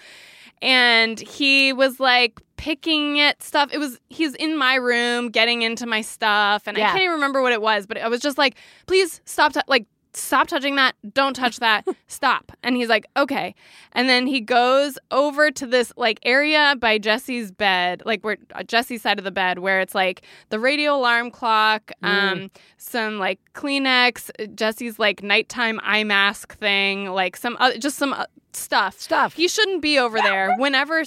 and 0.62 1.22
he 1.22 1.72
was 1.72 2.02
like 2.02 2.38
picking 2.60 3.22
at 3.22 3.42
stuff. 3.42 3.70
It 3.72 3.78
was 3.78 3.98
he's 4.10 4.36
in 4.36 4.58
my 4.58 4.76
room 4.76 5.30
getting 5.30 5.62
into 5.62 5.86
my 5.86 6.02
stuff, 6.02 6.68
and 6.68 6.78
Yeah. 6.78 6.88
I 6.88 6.92
can't 6.92 7.04
even 7.04 7.14
remember 7.14 7.42
what 7.42 7.54
it 7.54 7.62
was, 7.62 7.88
but 7.88 7.98
I 7.98 8.10
was 8.10 8.20
just 8.20 8.38
like, 8.38 8.56
"Please 8.86 9.22
stop! 9.24 9.54
tou- 9.54 9.62
like, 9.68 9.86
stop 10.14 10.48
touching 10.50 10.76
that! 10.76 10.94
Don't 11.14 11.34
touch 11.34 11.60
that! 11.62 11.88
stop!" 12.08 12.52
And 12.62 12.76
he's 12.76 12.90
like, 12.90 13.06
"Okay." 13.16 13.56
And 13.94 14.10
then 14.10 14.28
he 14.28 14.42
goes 14.42 14.98
over 15.10 15.52
to 15.52 15.66
this 15.66 15.94
like 15.96 16.20
area 16.24 16.76
by 16.78 16.98
Jesse's 16.98 17.50
bed, 17.50 18.04
like 18.06 18.26
where 18.26 18.36
uh, 18.54 18.64
Jesse's 18.64 19.02
side 19.04 19.20
of 19.20 19.24
the 19.24 19.32
bed, 19.32 19.60
where 19.60 19.80
it's 19.80 19.96
like 19.96 20.24
the 20.50 20.60
radio 20.60 20.96
alarm 20.96 21.32
clock, 21.32 21.94
um, 22.04 22.52
some 22.78 23.20
like 23.20 23.40
Kleenex, 23.54 24.32
Jesse's 24.54 25.00
like 25.00 25.24
nighttime 25.24 25.80
eye 25.82 26.04
mask 26.04 26.58
thing, 26.58 27.06
like 27.06 27.38
some 27.38 27.56
uh, 27.62 27.78
just 27.78 27.98
some 27.98 28.12
uh, 28.12 28.26
stuff. 28.52 29.00
Stuff. 29.00 29.34
He 29.36 29.48
shouldn't 29.48 29.82
be 29.82 29.98
over 29.98 30.20
there. 30.20 30.56
Whenever 30.58 31.06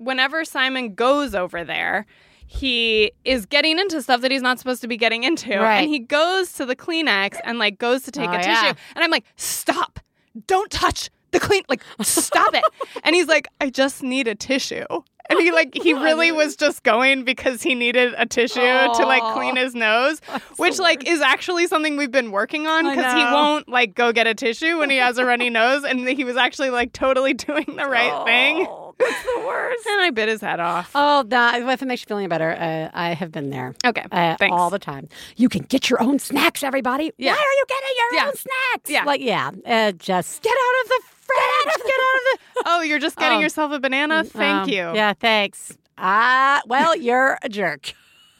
whenever 0.00 0.44
Simon 0.44 0.94
goes 0.94 1.34
over 1.34 1.62
there, 1.64 2.06
he 2.46 3.12
is 3.24 3.46
getting 3.46 3.78
into 3.78 4.02
stuff 4.02 4.22
that 4.22 4.30
he's 4.32 4.42
not 4.42 4.58
supposed 4.58 4.80
to 4.82 4.88
be 4.88 4.96
getting 4.96 5.22
into. 5.22 5.56
Right. 5.56 5.80
And 5.82 5.88
he 5.88 6.00
goes 6.00 6.52
to 6.54 6.66
the 6.66 6.74
Kleenex 6.74 7.38
and 7.44 7.58
like 7.58 7.78
goes 7.78 8.02
to 8.02 8.10
take 8.10 8.28
Oh, 8.28 8.32
a 8.32 8.38
tissue. 8.38 8.48
yeah. 8.50 8.72
And 8.96 9.04
I'm 9.04 9.10
like, 9.10 9.24
"Stop. 9.36 10.00
Don't 10.46 10.70
touch 10.70 11.10
the 11.30 11.38
clean 11.38 11.62
like 11.68 11.82
stop 12.02 12.52
it." 12.54 12.64
and 13.04 13.14
he's 13.14 13.28
like, 13.28 13.46
"I 13.60 13.70
just 13.70 14.02
need 14.02 14.26
a 14.26 14.34
tissue." 14.34 14.84
And 15.28 15.38
he 15.38 15.52
like 15.52 15.76
he 15.80 15.92
really 16.08 16.32
was 16.32 16.56
just 16.56 16.82
going 16.82 17.22
because 17.22 17.62
he 17.62 17.76
needed 17.76 18.14
a 18.18 18.26
tissue 18.26 18.58
to 18.60 19.04
like 19.06 19.22
clean 19.34 19.54
his 19.54 19.76
nose, 19.76 20.18
which 20.56 20.80
like 20.80 21.06
is 21.08 21.20
actually 21.20 21.68
something 21.68 21.96
we've 21.96 22.10
been 22.10 22.32
working 22.32 22.66
on 22.66 22.82
because 22.84 23.14
he 23.14 23.22
won't 23.22 23.68
like 23.68 23.94
go 23.94 24.10
get 24.12 24.26
a 24.26 24.34
tissue 24.34 24.78
when 24.80 24.90
he 24.90 24.96
has 24.96 25.18
a 25.18 25.24
runny 25.24 25.48
nose, 25.50 25.84
and 25.84 26.08
he 26.08 26.24
was 26.24 26.36
actually 26.36 26.70
like 26.70 26.92
totally 26.92 27.32
doing 27.34 27.76
the 27.76 27.86
right 27.86 28.24
thing. 28.24 28.66
That's 29.00 29.22
the 29.24 29.42
worst. 29.46 29.86
And 29.86 30.00
I 30.02 30.10
bit 30.10 30.28
his 30.28 30.40
head 30.40 30.60
off. 30.60 30.90
Oh, 30.94 31.24
no, 31.28 31.70
if 31.70 31.82
it 31.82 31.86
makes 31.86 32.02
you 32.02 32.06
feeling 32.06 32.28
better, 32.28 32.50
uh, 32.52 32.90
I 32.92 33.14
have 33.14 33.32
been 33.32 33.50
there. 33.50 33.74
Okay, 33.84 34.04
Uh, 34.12 34.36
thanks. 34.36 34.54
all 34.54 34.70
the 34.70 34.78
time. 34.78 35.08
You 35.36 35.48
can 35.48 35.62
get 35.62 35.88
your 35.90 36.02
own 36.02 36.18
snacks, 36.18 36.62
everybody. 36.62 37.12
Yeah. 37.18 37.32
Why 37.32 37.38
are 37.38 37.56
you 37.58 37.64
getting 37.68 37.96
your 37.96 38.14
Yeah. 38.14 38.26
own 38.28 38.34
snacks? 38.36 38.90
Yeah. 38.90 39.04
Like, 39.04 39.20
yeah, 39.20 39.50
uh, 39.66 39.92
just 39.92 40.42
get 40.42 40.52
out 40.52 40.82
of 40.84 40.88
the 40.88 41.00
fridge. 41.10 41.74
Get 41.76 41.94
out 41.94 42.16
of 42.16 42.22
the. 42.24 42.38
Oh, 42.66 42.80
you're 42.82 42.98
just 42.98 43.16
getting 43.16 43.38
Oh. 43.38 43.42
yourself 43.42 43.72
a 43.72 43.80
banana. 43.80 44.24
Thank 44.24 44.62
Um, 44.64 44.68
you. 44.68 44.92
Yeah, 44.94 45.14
thanks. 45.18 45.76
Ah, 45.98 46.60
well, 46.66 46.94
you're 46.96 47.38
a 47.42 47.48
jerk. 47.48 47.92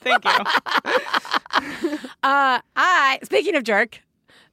Thank 0.02 0.24
you. 0.24 0.30
Uh, 2.22 2.60
I 2.76 3.18
speaking 3.22 3.54
of 3.56 3.64
jerk, 3.64 4.00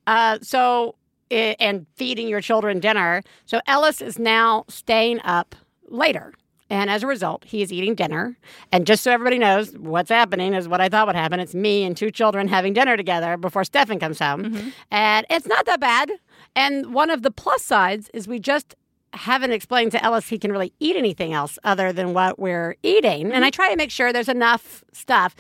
uh, 0.08 0.40
so 0.42 0.96
and 1.30 1.86
feeding 1.96 2.28
your 2.30 2.40
children 2.42 2.80
dinner. 2.80 3.22
So 3.46 3.60
Ellis 3.68 4.02
is 4.02 4.18
now 4.18 4.64
staying 4.70 5.20
up 5.24 5.56
later. 5.88 6.34
And 6.70 6.90
as 6.90 7.04
a 7.04 7.08
result, 7.08 7.46
he 7.46 7.62
is 7.62 7.72
eating 7.72 7.96
dinner. 7.96 8.38
And 8.72 8.86
just 8.86 9.04
so 9.04 9.12
everybody 9.12 9.40
knows, 9.40 9.72
what's 9.78 10.10
happening 10.10 10.54
is 10.54 10.68
what 10.68 10.82
I 10.82 10.90
thought 10.90 11.08
would 11.08 11.16
happen. 11.16 11.40
It's 11.40 11.56
me 11.56 11.84
and 11.84 11.96
two 11.96 12.12
children 12.12 12.48
having 12.48 12.74
dinner 12.74 12.98
together 12.98 13.38
before 13.38 13.64
Stefan 13.64 14.00
comes 14.00 14.20
home. 14.20 14.44
Mm-hmm. 14.44 14.70
And 14.92 15.26
it's 15.30 15.48
not 15.48 15.66
that 15.66 15.80
bad. 15.80 16.12
And 16.56 16.94
one 16.94 17.10
of 17.10 17.22
the 17.22 17.32
plus 17.32 17.64
sides 17.64 18.10
is 18.14 18.28
we 18.28 18.40
just 18.40 18.76
haven't 19.14 19.52
explained 19.52 19.92
to 19.94 20.04
Ellis 20.04 20.28
he 20.28 20.38
can 20.38 20.52
really 20.52 20.74
eat 20.80 20.98
anything 20.98 21.34
else 21.34 21.58
other 21.64 21.94
than 21.94 22.14
what 22.14 22.38
we're 22.38 22.76
eating. 22.84 23.32
And 23.32 23.46
I 23.46 23.48
mm-hmm. 23.48 23.56
try 23.56 23.70
to 23.70 23.78
make 23.78 23.92
sure 23.92 24.12
there's 24.12 24.30
enough 24.30 24.84
stuff. 24.92 25.36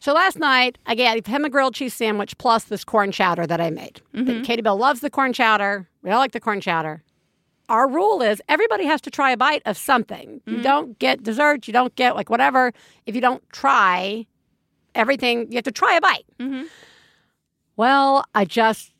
So 0.00 0.12
last 0.12 0.38
night, 0.38 0.76
I 0.86 0.94
gave 0.94 1.24
him 1.24 1.44
a 1.44 1.48
grilled 1.48 1.74
cheese 1.74 1.94
sandwich 1.94 2.36
plus 2.36 2.64
this 2.64 2.84
corn 2.84 3.12
chowder 3.12 3.46
that 3.46 3.60
I 3.60 3.70
made. 3.70 4.02
Mm-hmm. 4.14 4.42
Katie 4.42 4.60
Bell 4.60 4.76
loves 4.76 5.00
the 5.00 5.08
corn 5.08 5.32
chowder. 5.32 5.88
We 6.02 6.10
all 6.10 6.18
like 6.18 6.32
the 6.32 6.40
corn 6.40 6.60
chowder. 6.60 7.02
Our 7.68 7.88
rule 7.88 8.20
is 8.20 8.42
everybody 8.48 8.84
has 8.86 9.00
to 9.02 9.10
try 9.10 9.30
a 9.30 9.36
bite 9.36 9.62
of 9.64 9.76
something. 9.76 10.40
You 10.46 10.54
mm-hmm. 10.54 10.62
don't 10.62 10.98
get 10.98 11.22
dessert. 11.22 11.66
You 11.66 11.72
don't 11.72 11.94
get 11.96 12.14
like 12.14 12.28
whatever. 12.28 12.72
If 13.06 13.14
you 13.14 13.20
don't 13.20 13.42
try 13.50 14.26
everything, 14.94 15.50
you 15.50 15.56
have 15.56 15.64
to 15.64 15.72
try 15.72 15.94
a 15.94 16.00
bite. 16.00 16.26
Mm-hmm. 16.38 16.64
Well, 17.76 18.24
I 18.34 18.44
just 18.44 18.92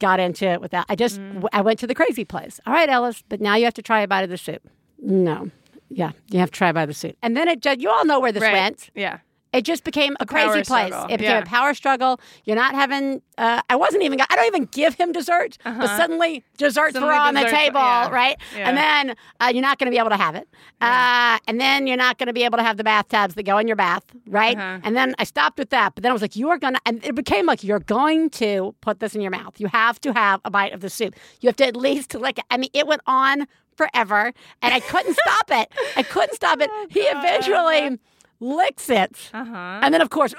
got 0.00 0.20
into 0.20 0.46
it 0.46 0.60
with 0.60 0.70
that. 0.72 0.86
I 0.88 0.96
just 0.96 1.20
mm. 1.20 1.44
I 1.52 1.60
went 1.62 1.78
to 1.80 1.86
the 1.86 1.94
crazy 1.94 2.24
place. 2.24 2.60
All 2.66 2.72
right, 2.72 2.88
Ellis, 2.88 3.22
but 3.28 3.40
now 3.40 3.54
you 3.56 3.64
have 3.64 3.74
to 3.74 3.82
try 3.82 4.00
a 4.00 4.08
bite 4.08 4.22
of 4.22 4.30
the 4.30 4.38
soup. 4.38 4.68
No. 4.98 5.50
Yeah, 5.88 6.12
you 6.30 6.38
have 6.38 6.50
to 6.50 6.56
try 6.56 6.70
a 6.70 6.74
bite 6.74 6.84
of 6.84 6.88
the 6.88 6.94
soup. 6.94 7.16
And 7.22 7.36
then 7.36 7.48
it 7.48 7.60
just, 7.60 7.80
you 7.80 7.90
all 7.90 8.04
know 8.04 8.18
where 8.18 8.32
this 8.32 8.42
right. 8.42 8.52
went. 8.52 8.90
Yeah. 8.94 9.18
It 9.52 9.64
just 9.64 9.84
became 9.84 10.16
a, 10.18 10.24
power 10.26 10.52
crazy 10.52 10.64
place. 10.64 10.86
struggle. 10.86 11.04
It 11.14 11.18
became 11.18 11.32
Yeah. 11.36 11.38
a 11.42 11.46
power 11.46 11.74
struggle. 11.74 12.20
You're 12.44 12.56
not 12.56 12.74
having. 12.74 13.20
Uh, 13.36 13.60
I 13.68 13.76
wasn't 13.76 14.02
even. 14.02 14.20
I 14.20 14.34
don't 14.36 14.46
even 14.46 14.64
give 14.66 14.94
him 14.94 15.12
dessert, 15.12 15.58
but 15.64 15.86
suddenly 15.96 16.42
desserts 16.56 16.96
Uh-huh. 16.96 17.06
Suddenly 17.06 17.06
were 17.08 17.14
on 17.20 17.34
the 17.34 17.44
table, 17.44 17.80
yeah. 17.80 18.08
right? 18.10 18.36
Yeah. 18.56 18.68
And 18.68 18.76
then 18.78 19.16
uh, 19.40 19.50
you're 19.52 19.62
not 19.62 19.78
going 19.78 19.86
to 19.86 19.90
be 19.90 19.98
able 19.98 20.10
to 20.10 20.16
have 20.16 20.34
it. 20.34 20.48
Uh, 20.80 21.38
and 21.46 21.60
then 21.60 21.86
you're 21.86 21.96
not 21.96 22.18
going 22.18 22.28
to 22.28 22.32
be 22.32 22.44
able 22.44 22.56
to 22.58 22.64
have 22.64 22.76
the 22.76 22.84
bathtubs 22.84 23.34
that 23.34 23.42
go 23.44 23.58
in 23.58 23.66
your 23.66 23.76
bath, 23.76 24.04
right? 24.26 24.56
Uh-huh. 24.56 24.80
And 24.84 24.96
then 24.96 25.14
I 25.18 25.24
stopped 25.24 25.58
with 25.58 25.70
that. 25.70 25.94
But 25.94 26.02
then 26.02 26.10
I 26.10 26.12
was 26.12 26.22
like, 26.22 26.34
you 26.36 26.48
are 26.50 26.58
going 26.58 26.74
to. 26.74 26.80
And 26.86 27.04
it 27.04 27.14
became 27.14 27.46
like 27.46 27.62
you're 27.62 27.78
going 27.80 28.30
to 28.30 28.74
put 28.80 29.00
this 29.00 29.14
in 29.14 29.20
your 29.20 29.30
mouth. 29.30 29.60
You 29.60 29.66
have 29.68 30.00
to 30.00 30.12
have 30.12 30.40
a 30.44 30.50
bite 30.50 30.72
of 30.72 30.80
the 30.80 30.90
soup. 30.90 31.14
You 31.40 31.48
have 31.48 31.56
to 31.56 31.66
at 31.66 31.76
least 31.76 32.14
lick 32.14 32.38
it. 32.38 32.44
I 32.50 32.56
mean, 32.56 32.70
it 32.72 32.86
went 32.86 33.02
on 33.06 33.46
forever, 33.76 34.32
and 34.60 34.74
I 34.74 34.80
couldn't 34.80 35.14
stop 35.14 35.50
it. 35.50 35.72
I 35.96 36.02
couldn't 36.02 36.34
stop 36.34 36.60
it. 36.60 36.68
Oh, 36.74 36.86
he 36.90 37.00
eventually 37.00 37.98
licks 38.42 38.90
it. 38.90 39.30
Uh 39.32 39.44
huh. 39.44 39.80
And 39.82 39.94
then, 39.94 40.00
of 40.02 40.10
course, 40.10 40.34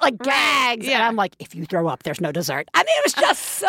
like 0.00 0.16
gags. 0.18 0.86
And 0.86 0.92
yeah. 0.92 1.06
I'm 1.08 1.16
like, 1.16 1.34
if 1.38 1.54
you 1.54 1.66
throw 1.66 1.88
up, 1.88 2.02
there's 2.04 2.20
no 2.20 2.32
dessert. 2.32 2.68
I 2.74 2.78
mean, 2.80 2.94
it 2.98 3.04
was 3.04 3.12
just 3.14 3.42
so, 3.58 3.68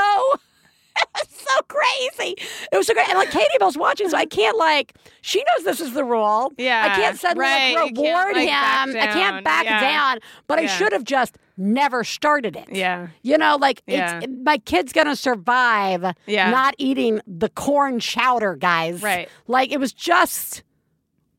so 1.27 1.55
crazy. 1.67 2.35
It 2.71 2.77
was 2.77 2.87
so 2.87 2.93
great. 2.93 3.09
And 3.09 3.17
like 3.17 3.31
Katie 3.31 3.47
Bell's 3.59 3.77
watching, 3.77 4.07
so 4.09 4.17
I 4.17 4.25
can't 4.25 4.57
like, 4.57 4.93
she 5.21 5.39
knows 5.39 5.65
this 5.65 5.79
is 5.81 5.93
the 5.93 6.03
rule. 6.03 6.53
Yeah, 6.57 6.85
I 6.89 6.95
can't 6.95 7.17
suddenly 7.19 7.41
right. 7.43 7.75
like 7.75 7.89
You 7.89 8.03
can't, 8.03 8.27
reward 8.27 8.35
like, 8.35 8.49
him. 8.49 9.01
I 9.01 9.07
can't 9.13 9.43
back 9.43 9.65
Yeah. 9.65 9.79
down. 9.81 10.19
But 10.47 10.59
I 10.59 10.65
should 10.67 10.91
have 10.93 11.03
just 11.03 11.37
never 11.57 12.03
started 12.03 12.55
it. 12.55 12.67
Yeah. 12.71 13.07
You 13.23 13.37
know, 13.37 13.57
like 13.59 13.81
Yeah. 13.87 14.19
it's 14.23 14.33
my 14.43 14.57
kid's 14.59 14.93
gonna 14.93 15.15
survive 15.15 16.13
Yeah. 16.27 16.49
not 16.49 16.75
eating 16.77 17.21
the 17.27 17.49
corn 17.49 17.99
chowder, 17.99 18.55
guys. 18.55 19.01
Right. 19.01 19.27
Like 19.47 19.71
it 19.71 19.79
was 19.79 19.93
just 19.93 20.63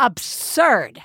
absurd. 0.00 1.00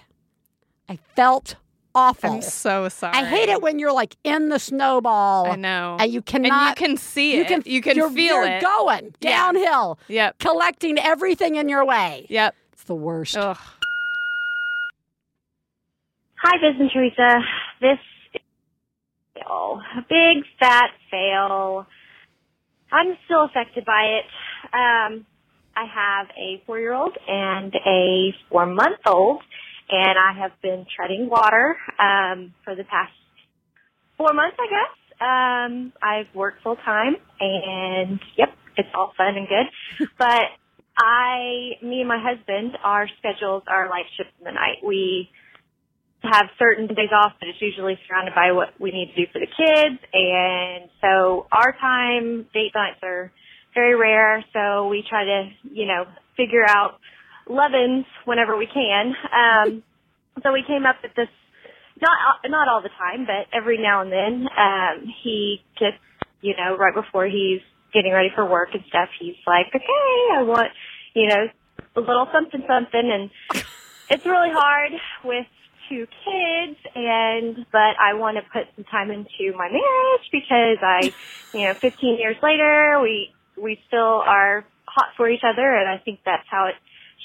I 0.89 0.97
felt 1.15 1.56
awful. 1.93 2.32
I'm 2.32 2.41
so 2.41 2.89
sorry. 2.89 3.13
I 3.17 3.26
hate 3.26 3.50
it 3.50 3.62
when 3.62 3.80
you're 3.80 3.91
like 3.93 4.15
in 4.23 4.50
the 4.50 4.60
snowball. 4.60 5.47
I 5.47 5.56
know. 5.56 5.97
And 6.00 6.12
you 6.12 6.17
and 6.19 6.26
cannot. 6.26 6.69
you 6.80 6.88
can 6.88 6.97
see 6.97 7.36
you 7.36 7.41
it. 7.41 7.47
can. 7.47 7.63
you 7.65 7.82
can 7.82 7.95
you're, 7.97 8.10
feel 8.10 8.36
you're 8.36 8.45
it. 8.47 8.62
going 8.62 9.13
downhill, 9.19 10.00
Yep. 10.08 10.38
collecting 10.39 10.97
everything 11.00 11.56
in 11.56 11.67
your 11.69 11.86
way. 11.86 12.26
Yep. 12.30 12.56
It's 12.73 12.84
the 12.84 12.95
worst. 12.95 13.36
Ugh. 13.38 13.58
Hi, 16.43 16.58
Biz 16.62 16.80
and 16.80 16.91
Theresa. 16.93 17.39
This 17.82 17.97
is 18.36 18.41
a 19.36 19.39
fail. 19.39 19.82
A 19.97 20.02
big 20.08 20.43
fat 20.60 20.91
fail. 21.10 21.88
I'm 22.91 23.17
still 23.26 23.43
affected 23.45 23.86
by 23.86 24.19
it. 24.19 24.26
Um, 24.73 25.26
I 25.76 25.86
have 25.86 26.28
a 26.38 26.62
four-year-old 26.65 27.17
and 27.28 27.73
a 27.86 28.34
four-month-old, 28.50 29.41
and 29.89 30.17
I 30.17 30.39
have 30.39 30.52
been 30.62 30.86
treading 30.95 31.30
water 31.30 31.78
um, 32.00 32.54
for 32.63 32.76
the 32.76 32.84
past 32.84 33.13
four 34.17 34.34
months, 34.34 34.58
I 34.60 34.67
guess. 34.69 34.93
Um, 35.19 35.93
I've 36.02 36.34
worked 36.36 36.62
full 36.63 36.76
time, 36.76 37.15
and 37.39 38.19
yep, 38.38 38.50
it's 38.76 38.89
all 38.95 39.13
fun 39.17 39.36
and 39.36 39.47
good. 39.47 40.08
but 40.17 40.45
I, 40.97 41.78
me 41.82 42.00
and 42.02 42.08
my 42.08 42.21
husband, 42.21 42.78
our 42.84 43.08
schedules 43.19 43.63
are 43.67 43.89
like 43.89 44.06
ships 44.15 44.30
in 44.39 44.45
the 44.45 44.52
night. 44.52 44.78
We 44.86 45.30
have 46.23 46.47
certain 46.60 46.88
days 46.88 47.10
off, 47.13 47.34
but 47.39 47.50
it's 47.50 47.62
usually 47.62 47.97
surrounded 48.08 48.34
by 48.36 48.52
what 48.52 48.69
we 48.80 48.91
need 48.91 49.13
to 49.15 49.26
do 49.26 49.32
for 49.32 49.39
the 49.39 49.47
kids. 49.47 50.00
And 50.13 50.89
so 51.02 51.47
our 51.52 51.73
time, 51.80 52.47
date 52.54 52.71
nights 52.73 53.00
are 53.04 53.32
very 53.73 53.95
rare. 53.95 54.43
So 54.54 54.88
we 54.88 55.04
try 55.08 55.23
to, 55.26 55.50
you 55.71 55.86
know, 55.86 56.06
figure 56.36 56.65
out 56.67 57.00
love-ins 57.49 58.05
whenever 58.25 58.57
we 58.57 58.67
can. 58.67 59.15
Um, 59.31 59.83
so 60.43 60.51
we 60.51 60.63
came 60.67 60.86
up 60.86 60.97
with 61.01 61.13
this, 61.15 61.29
not, 62.01 62.17
not 62.47 62.67
all 62.67 62.81
the 62.81 62.89
time, 62.89 63.25
but 63.25 63.47
every 63.55 63.77
now 63.77 64.01
and 64.01 64.12
then, 64.12 64.47
um, 64.57 65.13
he 65.23 65.62
gets, 65.79 65.97
you 66.41 66.53
know, 66.57 66.77
right 66.77 66.93
before 66.93 67.25
he's 67.25 67.62
getting 67.93 68.13
ready 68.13 68.29
for 68.36 68.45
work 68.45 68.69
and 68.73 68.83
stuff, 68.89 69.10
he's 69.19 69.36
like, 69.47 69.67
okay, 69.73 70.36
I 70.36 70.43
want, 70.43 70.71
you 71.15 71.27
know, 71.27 71.47
a 71.95 71.99
little 71.99 72.27
something 72.31 72.63
something 72.67 73.12
and 73.12 73.29
it's 74.10 74.25
really 74.25 74.51
hard 74.51 74.91
with 75.23 75.45
two 75.89 76.05
kids 76.05 76.77
and 76.95 77.65
but 77.71 77.95
I 77.99 78.13
want 78.13 78.38
to 78.38 78.43
put 78.53 78.67
some 78.75 78.86
time 78.86 79.10
into 79.10 79.57
my 79.57 79.69
marriage 79.69 80.27
because 80.31 80.77
I 80.81 81.13
you 81.57 81.65
know 81.65 81.73
15 81.73 82.17
years 82.19 82.36
later 82.43 82.99
we 83.01 83.33
we 83.62 83.79
still 83.88 84.21
are 84.25 84.65
hot 84.86 85.10
for 85.15 85.29
each 85.29 85.43
other 85.43 85.75
and 85.75 85.89
I 85.89 85.97
think 85.97 86.19
that's 86.25 86.47
how 86.49 86.67
it 86.67 86.75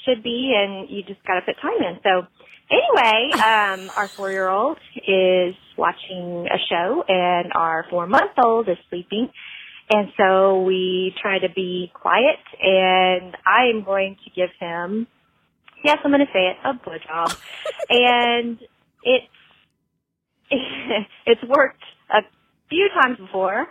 should 0.05 0.23
be 0.23 0.53
and 0.55 0.89
you 0.89 1.03
just 1.03 1.23
got 1.25 1.35
to 1.35 1.41
put 1.41 1.55
time 1.61 1.81
in 1.81 1.99
so 2.03 2.27
anyway 2.71 3.31
um 3.33 3.89
our 3.95 4.07
4-year-old 4.07 4.77
is 5.07 5.55
watching 5.77 6.47
a 6.47 6.57
show 6.69 7.03
and 7.07 7.51
our 7.53 7.85
4-month-old 7.91 8.69
is 8.69 8.77
sleeping 8.89 9.29
and 9.89 10.09
so 10.17 10.61
we 10.63 11.13
try 11.21 11.39
to 11.39 11.49
be 11.53 11.91
quiet 11.93 12.39
and 12.61 13.35
I 13.45 13.69
am 13.73 13.83
going 13.83 14.17
to 14.23 14.31
give 14.31 14.49
him 14.59 15.07
yes, 15.83 15.97
I'm 16.03 16.11
going 16.11 16.25
to 16.25 16.33
say 16.33 16.47
it, 16.47 16.57
a 16.63 16.73
blowjob. 16.73 17.37
and 17.89 18.57
it's, 19.03 19.27
it's 21.25 21.43
worked 21.43 21.83
a 22.09 22.21
few 22.69 22.89
times 23.01 23.17
before. 23.17 23.67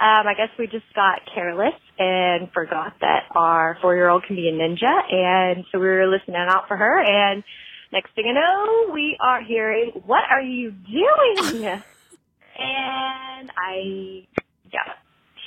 Um, 0.00 0.26
I 0.26 0.34
guess 0.36 0.48
we 0.58 0.66
just 0.66 0.92
got 0.94 1.20
careless 1.32 1.74
and 1.98 2.50
forgot 2.52 2.94
that 3.00 3.24
our 3.34 3.78
four-year-old 3.80 4.24
can 4.24 4.34
be 4.34 4.48
a 4.48 4.52
ninja, 4.52 5.12
and 5.12 5.64
so 5.70 5.78
we 5.78 5.86
were 5.86 6.08
listening 6.08 6.36
out 6.36 6.66
for 6.66 6.76
her. 6.76 7.00
And 7.00 7.44
next 7.92 8.12
thing 8.14 8.26
you 8.26 8.34
know, 8.34 8.90
we 8.92 9.16
are 9.20 9.40
hearing, 9.42 9.92
"What 10.04 10.24
are 10.28 10.42
you 10.42 10.72
doing?" 10.72 11.64
and 12.58 13.50
I, 13.56 14.26
yeah, 14.72 14.94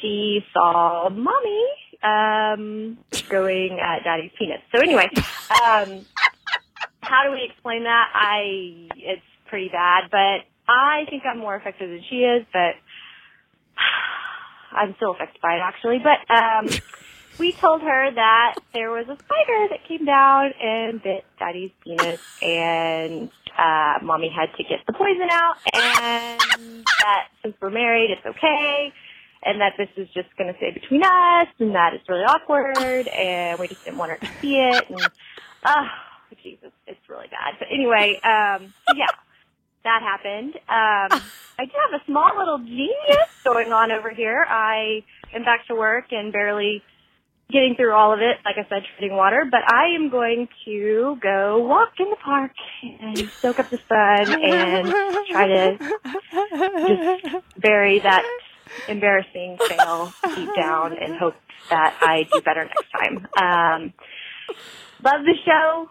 she 0.02 0.40
saw 0.54 1.10
mommy 1.10 1.68
um, 2.04 2.98
going 3.30 3.80
at 3.80 4.04
daddy's 4.04 4.32
penis. 4.40 4.62
So 4.74 4.82
anyway, 4.82 5.10
um, 5.16 6.06
how 7.02 7.24
do 7.26 7.32
we 7.32 7.44
explain 7.52 7.84
that? 7.84 8.10
I 8.14 8.88
it's 8.96 9.22
pretty 9.50 9.70
bad, 9.70 10.06
but 10.12 10.46
I 10.68 11.06
think 11.10 11.24
I'm 11.26 11.40
more 11.40 11.56
affected 11.56 11.90
than 11.90 12.04
she 12.10 12.18
is, 12.18 12.46
but 12.52 12.76
I'm 14.72 14.96
still 14.96 15.12
affected 15.12 15.42
by 15.42 15.56
it 15.56 15.62
actually. 15.62 16.00
But 16.00 16.20
um 16.34 16.70
we 17.40 17.52
told 17.52 17.82
her 17.82 18.12
that 18.14 18.56
there 18.74 18.92
was 18.92 19.06
a 19.08 19.16
spider 19.16 19.68
that 19.70 19.80
came 19.88 20.06
down 20.06 20.52
and 20.62 21.02
bit 21.02 21.26
Daddy's 21.40 21.72
penis, 21.84 22.20
and 22.42 23.30
uh, 23.58 24.00
Mommy 24.02 24.30
had 24.30 24.56
to 24.58 24.64
get 24.64 24.80
the 24.88 24.94
poison 24.94 25.28
out, 25.32 25.58
and 25.74 26.86
that 27.02 27.28
since 27.44 27.56
we're 27.62 27.70
married, 27.70 28.12
it's 28.12 28.26
okay, 28.26 28.92
and 29.44 29.62
that 29.62 29.74
this 29.78 29.90
is 29.98 30.08
just 30.14 30.36
going 30.38 30.52
to 30.52 30.58
stay 30.58 30.72
between 30.72 31.04
us, 31.04 31.48
and 31.60 31.76
that 31.76 31.94
it's 31.94 32.08
really 32.10 32.24
awkward, 32.24 33.08
and 33.08 33.60
we 33.60 33.68
just 33.68 33.84
didn't 33.86 33.98
want 33.98 34.12
her 34.12 34.18
to 34.18 34.30
see 34.42 34.56
it, 34.56 34.90
and 34.90 35.08
oh, 35.66 35.88
Jesus, 36.44 36.72
it's 36.86 37.10
really 37.10 37.28
bad. 37.28 37.56
But 37.60 37.68
anyway, 37.72 38.20
um, 38.24 38.74
so 38.88 38.96
yeah, 38.96 39.08
that 39.88 40.04
happened. 40.04 40.56
Um, 40.68 41.22
I 41.60 41.66
do 41.66 41.72
have 41.90 42.00
a 42.00 42.06
small 42.06 42.38
little 42.38 42.60
genius 42.60 43.32
going 43.44 43.72
on 43.72 43.92
over 43.92 44.12
here. 44.12 44.46
I 44.48 45.04
am 45.34 45.44
back 45.44 45.66
to 45.68 45.76
work 45.76 46.06
and 46.12 46.32
barely 46.32 46.84
getting 47.50 47.76
through 47.76 47.94
all 47.94 48.14
of 48.14 48.20
it, 48.20 48.38
like 48.44 48.56
I 48.58 48.68
said, 48.68 48.84
treading 48.98 49.16
water, 49.16 49.46
but 49.50 49.62
I 49.66 49.96
am 49.96 50.10
going 50.10 50.50
to 50.66 51.18
go 51.22 51.60
walk 51.60 51.94
in 51.98 52.10
the 52.10 52.18
park 52.18 52.52
and 52.84 53.18
soak 53.42 53.58
up 53.60 53.70
the 53.72 53.80
sun 53.88 54.44
and 54.44 54.94
try 55.32 55.48
to 55.48 55.78
just 56.88 57.36
bury 57.58 58.00
that 58.00 58.24
embarrassing 58.90 59.58
fail 59.68 60.12
deep 60.36 60.50
down 60.56 60.92
and 61.02 61.18
hope 61.18 61.36
that 61.70 61.98
I 62.02 62.24
do 62.32 62.42
better 62.42 62.66
next 62.66 62.92
time. 62.92 63.28
Um, 63.38 63.94
love 65.04 65.22
the 65.26 65.36
show. 65.46 65.90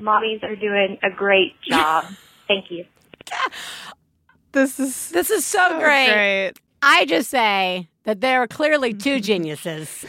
Mommies 0.00 0.42
are 0.42 0.56
doing 0.56 0.98
a 1.02 1.14
great 1.14 1.60
job. 1.62 2.06
Thank 2.48 2.70
you. 2.70 2.84
This 4.52 4.78
is 4.78 5.08
This 5.10 5.30
is 5.30 5.44
so, 5.44 5.68
so 5.68 5.78
great. 5.80 6.12
great. 6.12 6.52
I 6.82 7.06
just 7.06 7.28
say 7.30 7.88
that 8.04 8.20
there 8.20 8.40
are 8.42 8.46
clearly 8.46 8.92
two 8.94 9.18
geniuses, 9.30 10.04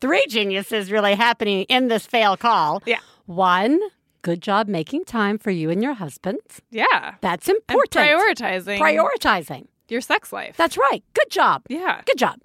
three 0.00 0.24
geniuses 0.28 0.90
really 0.90 1.14
happening 1.14 1.62
in 1.68 1.88
this 1.88 2.06
fail 2.06 2.36
call. 2.36 2.82
Yeah. 2.86 3.00
One, 3.26 3.78
good 4.22 4.40
job 4.40 4.68
making 4.68 5.04
time 5.04 5.38
for 5.38 5.50
you 5.50 5.68
and 5.70 5.82
your 5.82 5.94
husband. 5.94 6.38
Yeah. 6.70 7.16
That's 7.20 7.48
And 7.48 7.56
important. 7.58 7.92
prioritizing 8.08 8.78
Prioritizing. 8.78 9.66
your 9.88 10.00
sex 10.00 10.32
life. 10.32 10.56
That's 10.56 10.78
right. 10.78 11.02
Good 11.12 11.30
job. 11.30 11.62
yeah. 11.68 12.02
Good 12.06 12.18
job. 12.18 12.38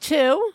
Two, 0.00 0.52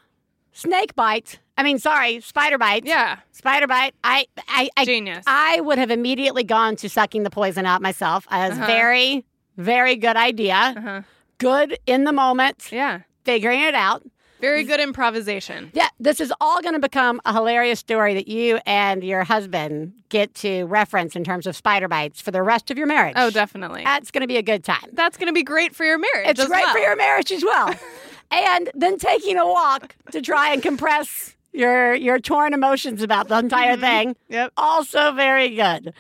snake 0.52 0.96
bite. 0.96 1.40
I 1.58 1.64
mean, 1.64 1.80
sorry, 1.80 2.20
spider 2.22 2.58
bite. 2.58 2.86
Yeah. 2.86 3.20
Spider 3.32 3.68
bite. 3.68 3.94
I, 4.04 4.26
I, 4.48 4.70
I, 4.76 4.86
Genius. 4.86 5.24
I 5.28 5.62
would 5.62 5.78
have 5.78 5.90
immediately 5.92 6.44
gone 6.44 6.76
to 6.78 6.90
sucking 6.90 7.24
the 7.24 7.30
poison 7.30 7.66
out 7.66 7.82
myself. 7.82 8.28
As 8.30 8.54
Uh-huh. 8.54 8.66
very, 8.68 9.26
very 9.58 9.96
good 9.96 10.18
idea. 10.18 10.74
Uh-huh. 10.78 11.02
Good 11.38 11.78
in 11.86 12.04
the 12.04 12.12
moment, 12.14 12.70
Yeah. 12.72 13.00
figuring 13.24 13.62
it 13.62 13.74
out. 13.76 14.04
Very 14.42 14.64
good 14.66 14.82
improvisation. 14.82 15.72
Yeah, 15.74 15.88
this 16.00 16.20
is 16.20 16.32
all 16.42 16.62
going 16.62 16.74
to 16.74 16.80
become 16.80 17.22
a 17.26 17.32
hilarious 17.34 17.80
story 17.80 18.14
that 18.16 18.28
you 18.28 18.60
and 18.66 19.02
your 19.04 19.24
husband 19.24 19.94
get 20.10 20.36
to 20.36 20.66
reference 20.66 21.16
in 21.16 21.24
terms 21.24 21.48
of 21.48 21.56
spider 21.56 21.88
bites 21.88 22.20
for 22.22 22.32
the 22.32 22.44
rest 22.44 22.70
of 22.70 22.78
your 22.78 22.86
marriage. 22.86 23.14
Oh, 23.16 23.30
definitely. 23.32 23.84
That's 23.86 24.12
going 24.12 24.22
to 24.22 24.28
be 24.28 24.38
a 24.38 24.44
good 24.44 24.64
time. 24.64 24.90
That's 24.92 25.18
going 25.18 25.28
to 25.28 25.34
be 25.34 25.42
great 25.42 25.74
for 25.74 25.86
your 25.86 25.98
marriage. 25.98 26.28
It's 26.28 26.46
great 26.46 26.64
well. 26.66 26.74
for 26.74 26.80
your 26.80 26.96
marriage 26.98 27.32
as 27.32 27.44
well. 27.44 27.74
and 28.32 28.70
then 28.76 28.98
taking 29.00 29.38
a 29.38 29.46
walk 29.48 29.96
to 30.12 30.22
try 30.22 30.52
and 30.54 30.62
compress 30.62 31.35
your 31.56 31.94
your 31.96 32.20
torn 32.20 32.54
emotions 32.54 33.02
about 33.02 33.28
the 33.28 33.38
entire 33.40 33.74
mm-hmm. 33.74 33.82
thing. 33.82 34.16
Yep. 34.30 34.54
Also 34.58 35.12
very 35.14 35.56
good. 35.56 35.94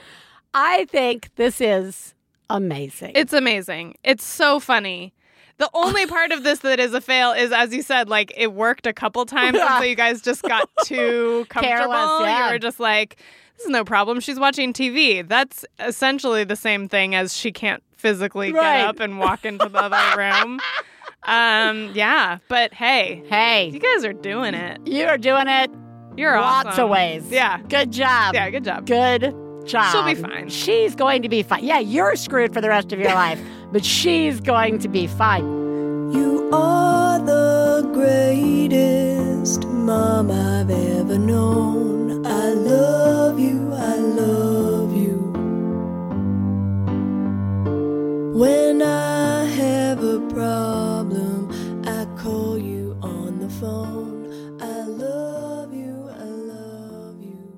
I 0.54 0.86
think 0.86 1.30
this 1.36 1.60
is 1.60 2.14
amazing. 2.50 3.12
It's 3.16 3.34
amazing. 3.34 3.96
It's 4.04 4.24
so 4.24 4.60
funny. 4.60 5.14
The 5.58 5.70
only 5.74 6.06
part 6.18 6.32
of 6.32 6.44
this 6.44 6.60
that 6.60 6.80
is 6.80 6.94
a 6.94 7.02
fail 7.02 7.32
is, 7.32 7.52
as 7.52 7.74
you 7.74 7.82
said, 7.82 8.10
like 8.10 8.34
it 8.38 8.54
worked 8.54 8.88
a 8.88 8.94
couple 8.94 9.26
times, 9.26 9.58
and 9.60 9.70
so 9.78 9.84
you 9.84 9.96
guys 9.96 10.22
just 10.22 10.44
got 10.44 10.70
too 10.86 11.46
comfortable. 11.50 11.78
Careless, 11.78 12.22
yeah. 12.22 12.48
You 12.48 12.54
were 12.54 12.60
just 12.60 12.80
like, 12.80 13.18
"This 13.58 13.66
is 13.66 13.72
no 13.72 13.84
problem. 13.84 14.20
She's 14.20 14.40
watching 14.40 14.74
TV." 14.74 15.28
That's 15.28 15.66
essentially 15.80 16.44
the 16.44 16.56
same 16.56 16.88
thing 16.88 17.16
as 17.16 17.36
she 17.36 17.52
can't 17.52 17.84
physically 17.98 18.52
Right. 18.52 18.80
get 18.80 18.88
up 18.88 19.00
and 19.00 19.18
walk 19.18 19.46
into 19.46 19.68
the 19.68 19.80
other 19.80 20.18
room. 20.18 20.60
Um, 21.28 21.92
yeah, 21.94 22.38
but 22.48 22.74
hey, 22.74 23.24
hey, 23.28 23.70
you 23.70 23.80
guys 23.80 24.06
are 24.06 24.14
doing 24.14 24.54
it. 24.54 24.86
you 24.86 25.06
are 25.06 25.18
doing 25.18 25.48
it 25.48 25.72
You're 26.18 26.40
lots 26.40 26.70
awesome. 26.70 26.84
of 26.86 26.90
ways. 26.92 27.32
Yeah, 27.32 27.62
Good 27.64 27.92
job. 27.92 28.34
yeah, 28.36 28.50
good 28.52 28.64
job. 28.64 28.86
Good 28.86 29.34
job. 29.66 29.92
She'll 29.92 30.06
be 30.06 30.14
fine. 30.16 30.50
She's 30.50 30.94
going 30.96 31.24
to 31.24 31.30
be 31.30 31.42
fine. 31.42 31.64
Yeah, 31.64 31.80
you're 31.80 32.16
screwed 32.16 32.54
for 32.54 32.62
the 32.62 32.70
rest 32.70 32.92
of 32.94 33.00
your 33.00 33.14
life, 33.26 33.40
but 33.72 33.84
she's 33.84 34.40
going 34.40 34.78
to 34.80 34.88
be 34.88 35.08
fine. 35.08 35.44
You 36.14 36.50
are 36.54 37.18
the 37.20 37.90
greatest 37.94 39.66
mom 39.68 40.30
I've 40.30 40.70
ever 40.70 41.18
known. 41.18 42.24
I 42.28 42.50
love 42.50 43.40
you, 43.40 43.74
I 43.74 43.96
love 43.96 44.96
you. 44.96 45.16
When 48.38 48.82
I 48.84 49.46
have 49.46 50.04
a 50.04 50.20
problem, 50.30 50.75
phone. 53.66 54.62
I 54.62 54.82
love 54.84 55.74
you, 55.74 56.10
I 56.10 56.24
love 56.24 57.22
you. 57.22 57.58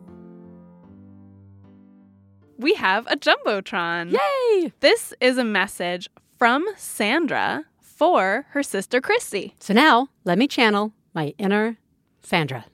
We 2.57 2.75
have 2.75 3.05
a 3.07 3.17
jumbotron. 3.17 4.11
Yay! 4.11 4.71
This 4.79 5.13
is 5.19 5.37
a 5.37 5.43
message 5.43 6.09
from 6.37 6.65
Sandra 6.77 7.65
for 7.81 8.45
her 8.51 8.63
sister 8.63 9.01
Christy. 9.01 9.55
So 9.59 9.73
now, 9.73 10.07
let 10.23 10.37
me 10.37 10.47
channel 10.47 10.93
my 11.13 11.33
inner 11.37 11.77
Sandra. 12.21 12.65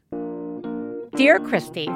Dear 1.16 1.40
Christy, 1.40 1.88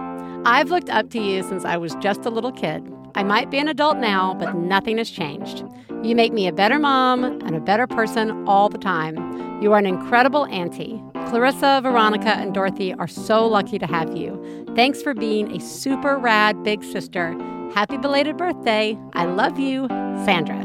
I've 0.46 0.70
looked 0.70 0.90
up 0.90 1.10
to 1.12 1.20
you 1.20 1.44
since 1.44 1.66
I 1.66 1.78
was 1.78 1.94
just 1.96 2.26
a 2.26 2.30
little 2.30 2.52
kid. 2.52 2.82
I 3.16 3.24
might 3.24 3.50
be 3.50 3.58
an 3.58 3.68
adult 3.68 3.98
now, 3.98 4.36
but 4.36 4.56
nothing 4.56 4.98
has 4.98 5.10
changed. 5.10 5.64
You 6.04 6.16
make 6.16 6.32
me 6.32 6.48
a 6.48 6.54
better 6.54 6.80
mom 6.80 7.24
and 7.24 7.56
a 7.56 7.60
better 7.60 7.88
person 7.88 8.48
all 8.48 8.70
the 8.70 8.78
time. 8.78 9.18
You 9.62 9.74
are 9.74 9.80
an 9.80 9.86
incredible 9.86 10.46
auntie. 10.46 11.02
Clarissa, 11.28 11.82
Veronica, 11.84 12.30
and 12.30 12.54
Dorothy 12.54 12.94
are 12.94 13.08
so 13.08 13.46
lucky 13.46 13.78
to 13.80 13.88
have 13.88 14.16
you. 14.16 14.66
Thanks 14.76 15.02
for 15.02 15.14
being 15.14 15.56
a 15.56 15.60
super 15.60 16.18
rad 16.18 16.64
big 16.64 16.84
sister. 16.84 17.36
Happy 17.74 17.98
belated 17.98 18.38
birthday. 18.38 18.98
I 19.14 19.26
love 19.26 19.60
you, 19.60 19.88
Sandra. 20.24 20.64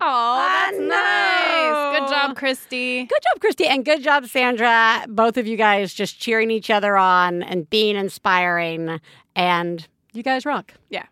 Oh, 0.00 0.36
that's 0.36 0.78
nice. 0.78 2.00
Good 2.00 2.08
job, 2.14 2.36
Christy. 2.36 3.04
Good 3.04 3.22
job, 3.22 3.40
Christy, 3.40 3.66
and 3.66 3.84
good 3.84 4.02
job, 4.02 4.26
Sandra. 4.26 5.06
Both 5.08 5.36
of 5.36 5.46
you 5.46 5.56
guys 5.56 5.94
just 5.94 6.20
cheering 6.20 6.50
each 6.50 6.68
other 6.68 6.96
on 6.96 7.42
and 7.42 7.70
being 7.70 7.96
inspiring. 7.96 9.00
And 9.34 9.86
you 10.12 10.22
guys 10.22 10.44
rock. 10.44 10.74
Yeah. 10.90 11.06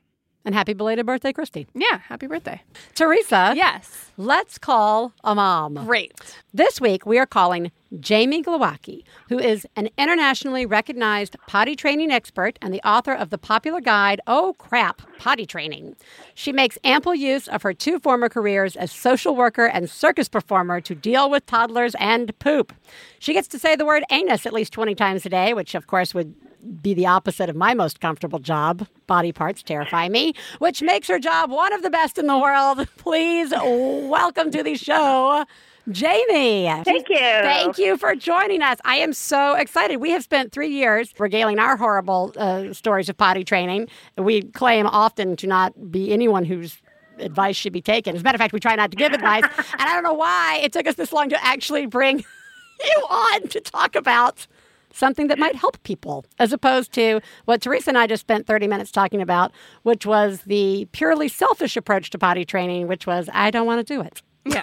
And 0.47 0.55
happy 0.55 0.75
belated 0.75 1.07
birthday, 1.07 1.33
Christy. 1.33 1.67
Yeah, 1.75 2.01
happy 2.07 2.27
birthday. 2.27 2.61
Theresa, 2.95 3.55
Yes. 3.57 4.11
let's 4.19 4.59
call 4.59 5.15
a 5.25 5.35
mom. 5.35 5.87
Great. 5.87 6.13
This 6.53 6.83
week, 6.83 7.07
we 7.07 7.19
are 7.19 7.25
calling 7.25 7.73
Jamie 7.99 8.43
Glowacki, 8.43 9.05
who 9.31 9.39
is 9.39 9.67
an 9.75 9.89
internationally 9.97 10.67
recognized 10.67 11.37
potty 11.47 11.75
training 11.75 12.11
expert 12.11 12.59
and 12.61 12.75
the 12.75 12.87
author 12.87 13.13
of 13.15 13.31
the 13.31 13.39
popular 13.39 13.81
guide, 13.81 14.21
Oh 14.27 14.55
Crap, 14.59 15.01
Potty 15.19 15.47
Training. 15.47 15.97
She 16.35 16.53
makes 16.53 16.77
ample 16.85 17.15
use 17.15 17.49
of 17.49 17.63
her 17.63 17.73
two 17.73 17.99
former 17.99 18.29
careers 18.29 18.77
as 18.77 18.93
social 18.93 19.35
worker 19.35 19.65
and 19.65 19.89
circus 19.89 20.29
performer 20.29 20.79
to 20.83 20.95
deal 20.95 21.31
with 21.31 21.47
toddlers 21.47 21.95
and 21.99 22.39
poop. 22.39 22.75
She 23.19 23.33
gets 23.33 23.49
to 23.49 23.59
say 23.59 23.77
the 23.77 23.87
word 23.87 24.05
anus 24.11 24.45
at 24.45 24.53
least 24.53 24.75
20 24.75 24.95
times 24.95 25.25
a 25.25 25.31
day, 25.31 25.55
which, 25.55 25.75
of 25.75 25.87
course, 25.87 26.13
would 26.13 26.35
be 26.83 26.95
the 26.95 27.07
opposite 27.07 27.49
of 27.49 27.57
my 27.57 27.75
most 27.75 28.01
comfortable 28.01 28.39
job. 28.39 28.87
Body 29.07 29.33
parts 29.33 29.63
terrify 29.63 30.09
me, 30.09 30.35
which 30.59 30.83
makes 30.83 31.09
her 31.09 31.19
job 31.19 31.51
one 31.51 31.73
of 31.73 31.83
the 31.83 31.91
best 31.91 32.19
in 32.19 32.27
the 32.27 32.39
world. 32.39 32.87
Please 32.97 33.51
welcome 33.51 34.51
to 34.51 34.63
the 34.63 34.77
show, 34.77 35.45
Jamie. 35.91 36.71
Thank 36.85 37.09
you. 37.09 37.19
Thank 37.19 37.79
you 37.79 37.97
for 37.97 38.15
joining 38.15 38.63
us. 38.63 38.79
I 38.85 38.97
am 38.97 39.13
so 39.13 39.55
excited. 39.55 39.99
We 39.99 40.11
have 40.11 40.23
spent 40.23 40.53
three 40.53 40.71
years 40.71 41.13
regaling 41.19 41.59
our 41.59 41.77
horrible 41.77 42.33
uh, 42.37 42.73
stories 42.73 43.09
of 43.09 43.17
potty 43.17 43.45
training. 43.45 43.89
We 44.17 44.43
claim 44.43 44.87
often 44.87 45.37
to 45.37 45.47
not 45.47 45.91
be 45.91 46.13
anyone 46.13 46.45
whose 46.45 46.81
advice 47.19 47.57
should 47.57 47.73
be 47.73 47.83
taken. 47.83 48.15
As 48.15 48.23
a 48.23 48.25
matter 48.25 48.37
of 48.37 48.41
fact, 48.41 48.53
we 48.53 48.61
try 48.61 48.75
not 48.75 48.91
to 48.91 48.97
give 48.97 49.13
advice. 49.13 49.45
and 49.59 49.83
I 49.83 49.93
don't 49.93 50.03
know 50.03 50.15
why 50.15 50.61
it 50.63 50.73
took 50.73 50.87
us 50.87 50.95
this 50.95 51.13
long 51.13 51.29
to 51.29 51.45
actually 51.45 51.87
bring 51.87 52.19
you 52.85 53.07
on 53.09 53.49
to 53.49 53.61
talk 53.61 53.95
about 53.95 54.47
something 54.95 55.27
that 55.27 55.39
might 55.39 55.57
help 55.57 55.83
people, 55.83 56.25
as 56.39 56.53
opposed 56.53 56.93
to 56.93 57.21
what 57.45 57.61
Theresa 57.61 57.91
and 57.91 57.99
I 57.99 58.07
just 58.07 58.21
spent 58.23 58.47
30 58.47 58.69
minutes 58.69 58.91
talking 58.91 59.21
about, 59.21 59.53
which 59.83 60.07
was 60.07 60.43
the 60.43 60.89
purely 60.93 61.29
selfish 61.29 61.77
approach 61.77 62.11
to 62.11 62.19
potty 62.19 62.45
training, 62.45 62.87
which 62.87 63.07
was, 63.07 63.29
I 63.33 63.51
don't 63.51 63.67
want 63.67 63.87
to 63.87 63.95
do 63.95 64.01
it. 64.01 64.23
Yeah. 64.47 64.63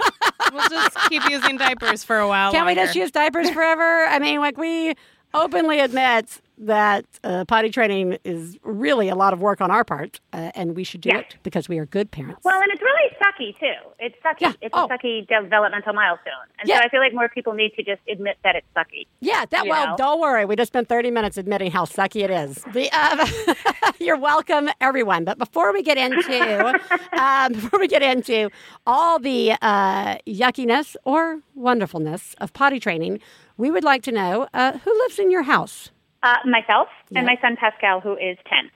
we'll 0.53 0.69
just 0.69 0.97
keep 1.09 1.27
using 1.29 1.57
diapers 1.57 2.03
for 2.03 2.19
a 2.19 2.27
while. 2.27 2.51
Can't 2.51 2.67
we 2.67 2.75
just 2.75 2.95
use 2.95 3.11
diapers 3.11 3.49
forever? 3.49 4.05
I 4.05 4.19
mean, 4.19 4.39
like 4.39 4.57
we 4.57 4.93
openly 5.33 5.79
admit 5.79 6.41
that 6.61 7.05
uh, 7.23 7.43
potty 7.45 7.69
training 7.69 8.17
is 8.23 8.57
really 8.63 9.09
a 9.09 9.15
lot 9.15 9.33
of 9.33 9.41
work 9.41 9.61
on 9.61 9.71
our 9.71 9.83
part, 9.83 10.19
uh, 10.31 10.51
and 10.53 10.75
we 10.75 10.83
should 10.83 11.01
do 11.01 11.09
Yeah. 11.09 11.19
it 11.19 11.35
because 11.43 11.67
we 11.67 11.79
are 11.79 11.85
good 11.87 12.11
parents. 12.11 12.41
Well, 12.43 12.61
and 12.61 12.71
it's 12.71 12.81
really 12.81 13.09
sucky 13.21 13.59
too. 13.59 13.89
It's 13.99 14.15
sucky. 14.23 14.41
Yeah. 14.41 14.53
It's 14.61 14.73
Oh. 14.77 14.85
a 14.85 14.89
sucky 14.89 15.27
developmental 15.27 15.93
milestone, 15.93 16.33
and 16.59 16.69
Yeah. 16.69 16.77
so 16.77 16.83
I 16.85 16.89
feel 16.89 16.99
like 16.99 17.13
more 17.13 17.29
people 17.29 17.53
need 17.53 17.73
to 17.77 17.83
just 17.83 18.01
admit 18.07 18.37
that 18.43 18.55
it's 18.55 18.67
sucky. 18.77 19.07
yeah, 19.21 19.45
that 19.49 19.65
well, 19.67 19.87
know. 19.87 19.95
don't 19.97 20.19
worry. 20.21 20.45
We 20.45 20.55
just 20.55 20.67
spent 20.71 20.87
30 20.87 21.09
minutes 21.11 21.37
admitting 21.37 21.71
how 21.71 21.85
sucky 21.85 22.23
it 22.23 22.29
is. 22.29 22.63
The, 22.73 22.89
uh, 22.93 23.91
you're 23.99 24.17
welcome, 24.19 24.69
everyone. 24.79 25.25
But 25.25 25.39
before 25.39 25.73
we 25.73 25.81
get 25.81 25.97
into 25.97 26.79
um, 27.13 27.53
before 27.53 27.79
we 27.79 27.87
get 27.87 28.03
into 28.03 28.49
all 28.85 29.17
the 29.17 29.53
uh, 29.63 30.17
yuckiness 30.27 30.95
or 31.05 31.39
wonderfulness 31.55 32.35
of 32.39 32.53
potty 32.53 32.79
training, 32.79 33.19
we 33.57 33.71
would 33.71 33.83
like 33.83 34.03
to 34.03 34.11
know 34.11 34.47
uh, 34.53 34.77
who 34.79 34.91
lives 34.99 35.17
in 35.17 35.31
your 35.31 35.43
house. 35.43 35.89
Uh, 36.23 36.37
myself 36.45 36.87
and 37.15 37.25
my 37.25 37.37
son 37.41 37.55
Pascal, 37.55 37.99
who 37.99 38.15
is 38.15 38.37
ten. 38.47 38.69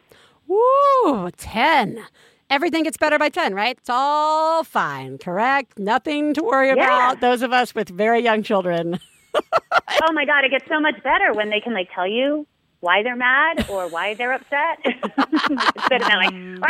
Woo, 0.47 1.29
10. 1.31 2.03
Everything 2.49 2.83
gets 2.83 2.97
better 2.97 3.17
by 3.17 3.29
10, 3.29 3.55
right? 3.55 3.75
It's 3.77 3.89
all 3.89 4.63
fine, 4.63 5.17
correct? 5.17 5.79
Nothing 5.79 6.33
to 6.35 6.43
worry 6.43 6.69
about. 6.69 7.19
Those 7.19 7.41
of 7.41 7.51
us 7.51 7.73
with 7.73 7.89
very 7.89 8.19
young 8.19 8.43
children. 8.43 8.99
oh 9.35 10.11
my 10.13 10.25
god, 10.25 10.43
it 10.43 10.51
gets 10.51 10.67
so 10.67 10.79
much 10.79 11.01
better 11.03 11.33
when 11.33 11.49
they 11.49 11.59
can 11.59 11.73
like 11.73 11.89
tell 11.93 12.07
you 12.07 12.45
why 12.81 13.01
they're 13.01 13.15
mad 13.15 13.67
or 13.69 13.87
why 13.89 14.13
they're 14.13 14.33
upset 14.33 14.77
instead 14.85 16.01
of 16.01 16.07
that 16.07 16.17
like 16.17 16.33
"Ah!" 16.63 16.69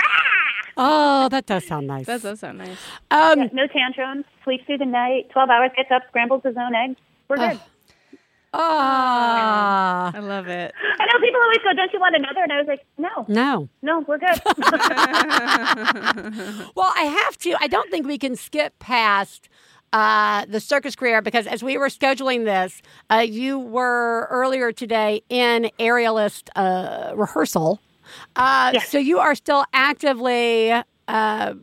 Oh, 0.77 1.29
that 1.29 1.45
does 1.45 1.65
sound 1.67 1.87
nice. 1.87 2.05
That 2.05 2.21
does 2.21 2.39
sound 2.39 2.57
nice. 2.57 2.77
um, 3.11 3.49
no 3.53 3.67
tantrums, 3.67 4.25
sleeps 4.43 4.65
through 4.65 4.77
the 4.79 4.85
night, 4.85 5.29
twelve 5.31 5.49
hours, 5.49 5.71
gets 5.75 5.91
up, 5.91 6.03
scrambles 6.07 6.41
his 6.43 6.55
own 6.57 6.73
eggs. 6.73 6.95
We're 7.27 7.37
good. 7.37 7.59
Ah, 8.57 10.11
I 10.13 10.19
love 10.19 10.47
it. 10.47 10.73
I 10.99 11.05
know 11.05 11.19
people 11.19 11.41
always 11.41 11.57
go, 11.63 11.73
"Don't 11.75 11.93
you 11.93 11.99
want 11.99 12.15
another?" 12.15 12.41
And 12.43 12.51
I 12.53 12.57
was 12.59 12.67
like, 12.67 12.85
"No, 12.97 13.25
no. 13.27 13.69
no, 13.81 13.99
we're 14.07 14.17
good." 14.17 14.41
Well, 16.75 16.91
I 16.95 17.03
have 17.23 17.37
to. 17.39 17.55
I 17.59 17.67
don't 17.67 17.89
think 17.91 18.05
we 18.07 18.17
can 18.17 18.35
skip 18.35 18.77
past 18.79 19.49
uh, 19.93 20.45
the 20.47 20.59
circus 20.59 20.95
career 20.95 21.21
because 21.21 21.47
as 21.47 21.63
we 21.63 21.77
were 21.77 21.87
scheduling 21.87 22.45
this, 22.45 22.81
uh, 23.09 23.25
you 23.27 23.59
were 23.59 24.27
earlier 24.29 24.71
today 24.71 25.21
in 25.29 25.69
aerialist 25.79 26.49
uh, 26.55 27.13
rehearsal. 27.15 27.79
Uh, 28.35 28.71
Yes. 28.73 28.89
So 28.89 28.97
you 28.97 29.19
are 29.19 29.35
still 29.35 29.65
actively 29.73 30.71
uh, 31.07 31.53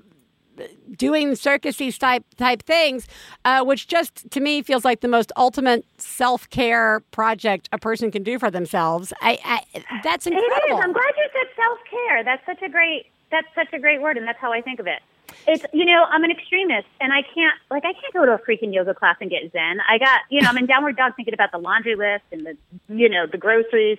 doing 0.97 1.31
circusy 1.33 1.97
type 1.97 2.25
type 2.37 2.63
things, 2.63 3.07
uh, 3.45 3.65
which 3.65 3.89
just 3.89 4.31
to 4.31 4.41
me 4.41 4.63
feels 4.63 4.85
like 4.85 5.01
the 5.01 5.09
most 5.09 5.33
ultimate 5.37 5.85
self 5.99 6.49
care 6.51 7.01
project 7.11 7.69
a 7.73 7.79
person 7.79 8.11
can 8.11 8.23
do 8.23 8.39
for 8.39 8.51
themselves. 8.51 9.13
I, 9.21 9.39
I 9.45 10.01
that's 10.03 10.27
It 10.27 10.35
incredible. 10.35 10.79
is. 10.79 10.85
I'm 10.85 10.93
glad 10.93 11.13
you 11.17 11.29
said 11.33 11.49
self 11.57 11.79
care. 11.91 12.25
That's 12.25 12.45
such 12.47 12.63
a 12.63 12.69
great. 12.69 13.07
That's 13.31 13.47
such 13.55 13.73
a 13.73 13.79
great 13.79 14.03
word, 14.03 14.17
and 14.19 14.27
that's 14.29 14.39
how 14.39 14.53
I 14.53 14.61
think 14.61 14.79
of 14.79 14.87
it. 14.87 15.01
It's 15.47 15.65
you 15.73 15.87
know 15.87 16.05
I'm 16.11 16.23
an 16.25 16.31
extremist, 16.31 16.87
and 17.01 17.13
I 17.13 17.23
can't 17.23 17.55
like 17.71 17.85
I 17.85 17.93
can't 17.95 18.13
go 18.13 18.27
to 18.27 18.33
a 18.33 18.39
freaking 18.39 18.75
yoga 18.75 18.93
class 18.95 19.17
and 19.21 19.31
get 19.31 19.51
zen. 19.53 19.79
I 19.89 19.99
got 19.99 20.21
you 20.29 20.43
know 20.43 20.49
I'm 20.49 20.59
in 20.59 20.67
downward 20.67 20.97
dog 20.97 21.17
thinking 21.17 21.33
about 21.35 21.51
the 21.53 21.59
laundry 21.59 21.95
list 21.95 22.25
and 22.31 22.45
the 22.47 22.57
you 22.89 23.09
know 23.09 23.27
the 23.27 23.39
groceries, 23.39 23.99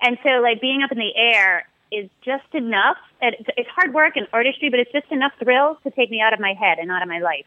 and 0.00 0.16
so 0.22 0.40
like 0.40 0.60
being 0.60 0.82
up 0.82 0.90
in 0.90 0.98
the 0.98 1.14
air 1.14 1.66
is 1.92 2.08
just 2.24 2.54
enough. 2.54 2.96
It's, 3.20 3.48
it's 3.56 3.68
hard 3.70 3.94
work 3.94 4.16
and 4.16 4.26
artistry, 4.32 4.70
but 4.70 4.80
it's 4.80 4.92
just 4.92 5.10
enough 5.10 5.32
thrill 5.42 5.78
to 5.84 5.90
take 5.90 6.10
me 6.10 6.20
out 6.20 6.32
of 6.32 6.40
my 6.40 6.54
head 6.54 6.78
and 6.78 6.90
out 6.90 7.02
of 7.02 7.08
my 7.08 7.18
life. 7.18 7.46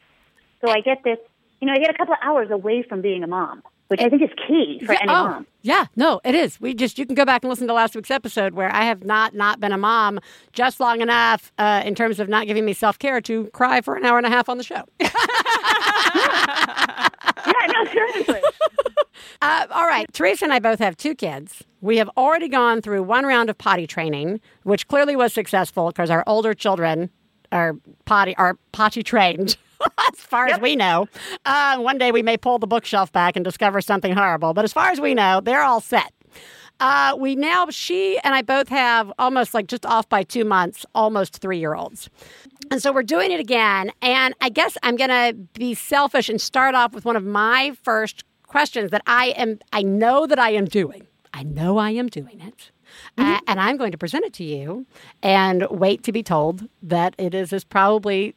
So 0.61 0.71
I 0.71 0.81
get 0.81 1.03
this, 1.03 1.17
you 1.61 1.67
know, 1.67 1.73
I 1.73 1.79
get 1.79 1.89
a 1.89 1.97
couple 1.97 2.13
of 2.13 2.19
hours 2.21 2.49
away 2.51 2.83
from 2.83 3.01
being 3.01 3.23
a 3.23 3.27
mom, 3.27 3.63
which 3.87 4.01
I 4.01 4.09
think 4.09 4.21
is 4.21 4.29
key 4.47 4.81
for 4.85 4.93
Yeah, 4.93 4.99
any 5.01 5.11
oh, 5.11 5.27
mom. 5.27 5.47
Yeah, 5.61 5.85
no, 5.95 6.21
it 6.23 6.35
is. 6.35 6.59
We 6.59 6.73
just 6.73 6.97
you 6.97 7.05
can 7.05 7.15
go 7.15 7.25
back 7.25 7.43
and 7.43 7.49
listen 7.49 7.67
to 7.67 7.73
last 7.73 7.95
week's 7.95 8.11
episode 8.11 8.53
where 8.53 8.73
I 8.73 8.85
have 8.85 9.03
not 9.03 9.33
not 9.33 9.59
been 9.59 9.71
a 9.71 9.77
mom 9.77 10.19
just 10.51 10.79
long 10.79 11.01
enough 11.01 11.51
uh, 11.57 11.81
in 11.85 11.95
terms 11.95 12.19
of 12.19 12.29
not 12.29 12.47
giving 12.47 12.65
me 12.65 12.73
self 12.73 12.99
care 12.99 13.21
to 13.21 13.45
cry 13.47 13.81
for 13.81 13.95
an 13.95 14.05
hour 14.05 14.17
and 14.17 14.27
a 14.27 14.29
half 14.29 14.49
on 14.49 14.57
the 14.57 14.63
show. 14.63 14.83
Yeah, 17.67 17.83
no, 17.83 17.91
seriously. 17.91 18.41
Uh, 19.41 19.67
all 19.71 19.85
right, 19.85 20.11
Theresa 20.13 20.45
and 20.45 20.53
I 20.53 20.59
both 20.59 20.79
have 20.79 20.95
two 20.97 21.13
kids. 21.13 21.63
We 21.81 21.97
have 21.97 22.09
already 22.17 22.47
gone 22.47 22.81
through 22.81 23.03
one 23.03 23.25
round 23.25 23.49
of 23.49 23.57
potty 23.57 23.85
training, 23.85 24.39
which 24.63 24.87
clearly 24.87 25.15
was 25.15 25.33
successful 25.33 25.87
because 25.87 26.09
our 26.09 26.23
older 26.27 26.53
children 26.53 27.09
are 27.51 27.75
potty 28.05 28.35
are 28.37 28.57
potty 28.71 29.03
trained. 29.03 29.57
as 30.13 30.19
far 30.19 30.47
as 30.47 30.59
we 30.61 30.75
know, 30.75 31.07
uh, 31.45 31.77
one 31.77 31.97
day 31.97 32.11
we 32.11 32.23
may 32.23 32.37
pull 32.37 32.57
the 32.57 32.67
bookshelf 32.67 33.11
back 33.11 33.35
and 33.35 33.43
discover 33.43 33.81
something 33.81 34.13
horrible. 34.13 34.53
But 34.53 34.63
as 34.63 34.73
far 34.73 34.89
as 34.89 34.99
we 35.01 35.13
know, 35.13 35.41
they're 35.41 35.63
all 35.63 35.81
set. 35.81 36.13
Uh, 36.83 37.15
we 37.17 37.33
now, 37.33 37.65
she 37.69 38.19
and 38.25 38.35
I 38.35 38.41
both 38.41 38.67
have 38.67 39.09
almost 39.17 39.53
like 39.53 39.67
just 39.67 39.85
off 39.85 40.09
by 40.09 40.21
two 40.21 40.43
months, 40.43 40.85
almost 40.93 41.37
three 41.37 41.57
year 41.57 41.75
olds. 41.75 42.09
And 42.71 42.81
so 42.81 42.91
we're 42.91 43.03
doing 43.03 43.31
it 43.31 43.39
again. 43.39 43.89
And 44.01 44.35
I 44.41 44.49
guess 44.49 44.77
I'm 44.83 44.97
going 44.97 45.09
to 45.09 45.33
be 45.57 45.75
selfish 45.75 46.27
and 46.27 46.41
start 46.41 46.75
off 46.75 46.91
with 46.93 47.05
one 47.05 47.15
of 47.15 47.23
my 47.23 47.71
first 47.83 48.25
questions 48.47 48.91
that 48.91 49.01
I 49.07 49.27
am, 49.37 49.59
I 49.71 49.81
know 49.81 50.27
that 50.27 50.37
I 50.37 50.49
am 50.49 50.65
doing. 50.65 51.07
I 51.33 51.43
know 51.43 51.77
I 51.77 51.91
am 51.91 52.09
doing 52.09 52.41
it. 52.41 52.71
Uh, 53.17 53.39
and 53.47 53.61
I'm 53.61 53.77
going 53.77 53.93
to 53.93 53.97
present 53.97 54.25
it 54.25 54.33
to 54.33 54.43
you 54.43 54.85
and 55.23 55.65
wait 55.71 56.03
to 56.03 56.11
be 56.11 56.21
told 56.21 56.67
that 56.81 57.15
it 57.17 57.33
is 57.33 57.53
as 57.53 57.63
probably 57.63 58.35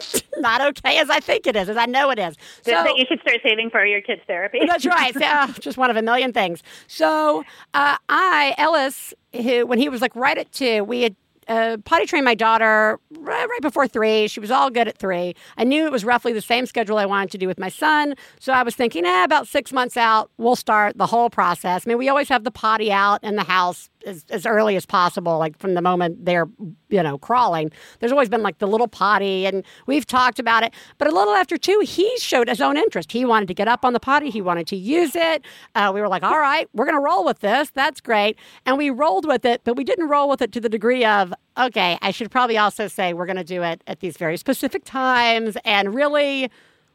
not 0.38 0.60
okay 0.60 0.98
as 0.98 1.10
I 1.10 1.20
think 1.20 1.46
it 1.46 1.56
is, 1.56 1.68
as 1.68 1.76
I 1.76 1.86
know 1.86 2.10
it 2.10 2.18
is. 2.18 2.36
That 2.64 2.96
you 2.96 3.04
should 3.08 3.20
start 3.20 3.38
saving 3.42 3.70
for 3.70 3.84
your 3.84 4.00
kids' 4.00 4.22
therapy. 4.26 4.60
That's 4.66 4.86
right. 4.86 5.14
So, 5.14 5.24
uh, 5.24 5.52
just 5.60 5.78
one 5.78 5.90
of 5.90 5.96
a 5.96 6.02
million 6.02 6.32
things. 6.32 6.62
So, 6.86 7.44
uh, 7.74 7.96
I, 8.08 8.54
Ellis, 8.58 9.14
who, 9.34 9.66
when 9.66 9.78
he 9.78 9.88
was 9.88 10.00
like 10.00 10.14
right 10.16 10.36
at 10.36 10.50
two, 10.52 10.84
we 10.84 11.02
had 11.02 11.16
uh, 11.48 11.76
potty 11.84 12.06
trained 12.06 12.24
my 12.24 12.34
daughter 12.34 12.98
right, 13.18 13.48
right 13.48 13.62
before 13.62 13.88
three. 13.88 14.28
She 14.28 14.40
was 14.40 14.50
all 14.50 14.70
good 14.70 14.88
at 14.88 14.96
three. 14.96 15.34
I 15.56 15.64
knew 15.64 15.86
it 15.86 15.92
was 15.92 16.04
roughly 16.04 16.32
the 16.32 16.40
same 16.40 16.66
schedule 16.66 16.98
I 16.98 17.06
wanted 17.06 17.30
to 17.32 17.38
do 17.38 17.46
with 17.46 17.58
my 17.58 17.68
son. 17.68 18.14
So 18.38 18.52
I 18.52 18.62
was 18.62 18.74
thinking, 18.74 19.04
eh, 19.04 19.24
about 19.24 19.48
six 19.48 19.72
months 19.72 19.96
out, 19.96 20.30
we'll 20.38 20.56
start 20.56 20.96
the 20.98 21.06
whole 21.06 21.30
process. 21.30 21.86
I 21.86 21.88
mean, 21.88 21.98
we 21.98 22.08
always 22.08 22.28
have 22.28 22.44
the 22.44 22.50
potty 22.50 22.92
out 22.92 23.22
in 23.24 23.36
the 23.36 23.44
house 23.44 23.90
as, 24.06 24.24
as 24.30 24.46
early 24.46 24.76
as 24.76 24.86
possible, 24.86 25.38
like 25.38 25.58
from 25.58 25.74
the 25.74 25.82
moment 25.82 26.24
they're, 26.24 26.48
you 26.88 27.02
know, 27.02 27.18
crawling. 27.18 27.70
There's 28.00 28.12
always 28.12 28.28
been 28.28 28.42
like 28.42 28.58
the 28.58 28.66
little 28.66 28.88
potty, 28.88 29.46
and 29.46 29.64
we've 29.86 30.06
talked 30.06 30.38
about 30.38 30.62
it. 30.62 30.72
But 30.98 31.08
a 31.08 31.12
little 31.12 31.34
after 31.34 31.56
two, 31.56 31.80
he 31.84 32.16
showed 32.18 32.48
his 32.48 32.60
own 32.60 32.76
interest. 32.76 33.12
He 33.12 33.24
wanted 33.24 33.48
to 33.48 33.54
get 33.54 33.68
up 33.68 33.84
on 33.84 33.92
the 33.92 34.00
potty, 34.00 34.30
he 34.30 34.40
wanted 34.40 34.66
to 34.68 34.76
use 34.76 35.14
it. 35.14 35.44
Uh, 35.74 35.90
we 35.94 36.00
were 36.00 36.08
like, 36.08 36.22
all 36.22 36.38
right, 36.38 36.68
we're 36.72 36.84
going 36.84 36.96
to 36.96 37.04
roll 37.04 37.24
with 37.24 37.40
this. 37.40 37.70
That's 37.70 38.00
great. 38.00 38.38
And 38.66 38.78
we 38.78 38.90
rolled 38.90 39.26
with 39.26 39.44
it, 39.44 39.62
but 39.64 39.76
we 39.76 39.84
didn't 39.84 40.08
roll 40.08 40.28
with 40.28 40.42
it 40.42 40.52
to 40.52 40.60
the 40.60 40.68
degree 40.68 41.04
of, 41.04 41.32
okay, 41.58 41.98
I 42.02 42.10
should 42.10 42.30
probably 42.30 42.58
also 42.58 42.88
say 42.88 43.12
we're 43.12 43.26
going 43.26 43.36
to 43.36 43.44
do 43.44 43.62
it 43.62 43.82
at 43.86 44.00
these 44.00 44.16
very 44.16 44.36
specific 44.36 44.84
times 44.84 45.56
and 45.64 45.94
really, 45.94 46.50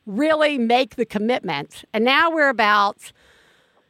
really 0.05 0.57
make 0.57 0.95
the 0.95 1.05
commitment. 1.05 1.83
And 1.93 2.03
now 2.03 2.31
we're 2.31 2.49
about 2.49 3.11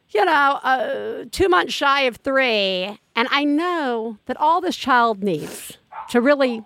you 0.09 0.23
know, 0.23 0.59
uh, 0.63 1.25
two 1.31 1.49
months 1.49 1.73
shy 1.73 2.01
of 2.01 2.17
three, 2.17 2.97
and 3.17 3.27
I 3.31 3.43
know 3.43 4.17
that 4.27 4.37
all 4.37 4.61
this 4.61 4.77
child 4.77 5.21
needs 5.21 5.77
to 6.11 6.21
really 6.21 6.63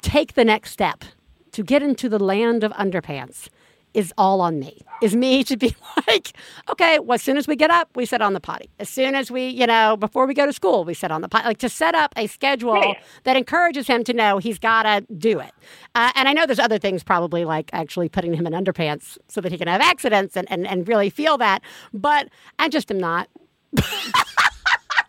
take 0.00 0.34
the 0.34 0.44
next 0.44 0.72
step 0.72 1.04
to 1.52 1.62
get 1.62 1.82
into 1.82 2.08
the 2.08 2.18
land 2.18 2.64
of 2.64 2.72
underpants 2.72 3.48
is 3.94 4.10
all 4.16 4.40
on 4.40 4.58
me. 4.58 4.80
Is 5.02 5.14
me 5.14 5.44
to 5.44 5.56
be 5.58 5.76
like, 6.08 6.32
okay, 6.70 6.98
well, 6.98 7.16
as 7.16 7.22
soon 7.22 7.36
as 7.36 7.46
we 7.46 7.56
get 7.56 7.70
up, 7.70 7.90
we 7.94 8.06
sit 8.06 8.22
on 8.22 8.32
the 8.32 8.40
potty. 8.40 8.70
As 8.78 8.88
soon 8.88 9.14
as 9.14 9.30
we, 9.30 9.48
you 9.48 9.66
know, 9.66 9.98
before 9.98 10.26
we 10.26 10.32
go 10.32 10.46
to 10.46 10.52
school, 10.52 10.84
we 10.84 10.94
sit 10.94 11.10
on 11.12 11.20
the 11.20 11.28
potty. 11.28 11.46
Like 11.46 11.58
to 11.58 11.68
set 11.68 11.94
up 11.94 12.14
a 12.16 12.26
schedule 12.26 12.72
Right. 12.72 12.96
that 13.24 13.36
encourages 13.36 13.86
him 13.86 14.02
to 14.04 14.14
know 14.14 14.38
he's 14.38 14.58
got 14.58 14.84
to 14.84 15.04
do 15.14 15.38
it. 15.40 15.52
Uh, 15.94 16.10
and 16.14 16.26
I 16.26 16.32
know 16.32 16.46
there's 16.46 16.58
other 16.58 16.78
things 16.78 17.02
probably 17.04 17.44
like 17.44 17.68
actually 17.74 18.08
putting 18.08 18.32
him 18.32 18.46
in 18.46 18.54
underpants 18.54 19.18
so 19.28 19.42
that 19.42 19.52
he 19.52 19.58
can 19.58 19.68
have 19.68 19.82
accidents 19.82 20.36
and, 20.38 20.50
and, 20.50 20.66
and 20.66 20.88
really 20.88 21.10
feel 21.10 21.36
that. 21.38 21.60
But 21.92 22.30
I 22.58 22.70
just 22.70 22.90
am 22.90 22.98
not. 22.98 23.28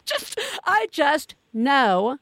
just 0.05 0.39
I 0.65 0.87
just 0.91 1.35
know 1.53 2.17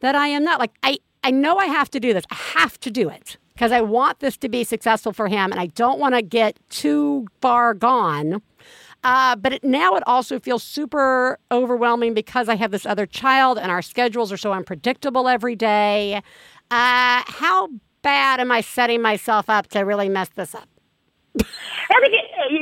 that 0.00 0.14
I 0.14 0.28
am 0.28 0.44
not 0.44 0.60
like 0.60 0.72
I 0.82 0.98
I 1.24 1.30
know 1.30 1.56
I 1.56 1.66
have 1.66 1.90
to 1.90 2.00
do 2.00 2.12
this. 2.12 2.24
I 2.30 2.34
have 2.34 2.78
to 2.80 2.90
do 2.90 3.08
it 3.08 3.36
because 3.54 3.72
I 3.72 3.80
want 3.80 4.20
this 4.20 4.36
to 4.38 4.48
be 4.48 4.64
successful 4.64 5.12
for 5.12 5.28
him 5.28 5.52
and 5.52 5.60
I 5.60 5.66
don't 5.66 5.98
want 5.98 6.14
to 6.14 6.22
get 6.22 6.58
too 6.68 7.26
far 7.40 7.74
gone. 7.74 8.42
Uh, 9.04 9.34
but 9.36 9.54
it, 9.54 9.64
now 9.64 9.94
it 9.96 10.02
also 10.06 10.38
feels 10.38 10.62
super 10.62 11.38
overwhelming 11.50 12.14
because 12.14 12.48
I 12.48 12.54
have 12.56 12.70
this 12.70 12.86
other 12.86 13.06
child 13.06 13.58
and 13.58 13.70
our 13.70 13.82
schedules 13.82 14.30
are 14.30 14.36
so 14.36 14.52
unpredictable 14.52 15.28
every 15.28 15.56
day. 15.56 16.22
Uh, 16.70 17.22
how 17.26 17.68
bad 18.02 18.40
am 18.40 18.52
I 18.52 18.60
setting 18.60 19.02
myself 19.02 19.50
up 19.50 19.68
to 19.68 19.80
really 19.80 20.08
mess 20.08 20.28
this 20.30 20.54
up? 20.54 20.68
I 21.40 22.00
think 22.00 22.14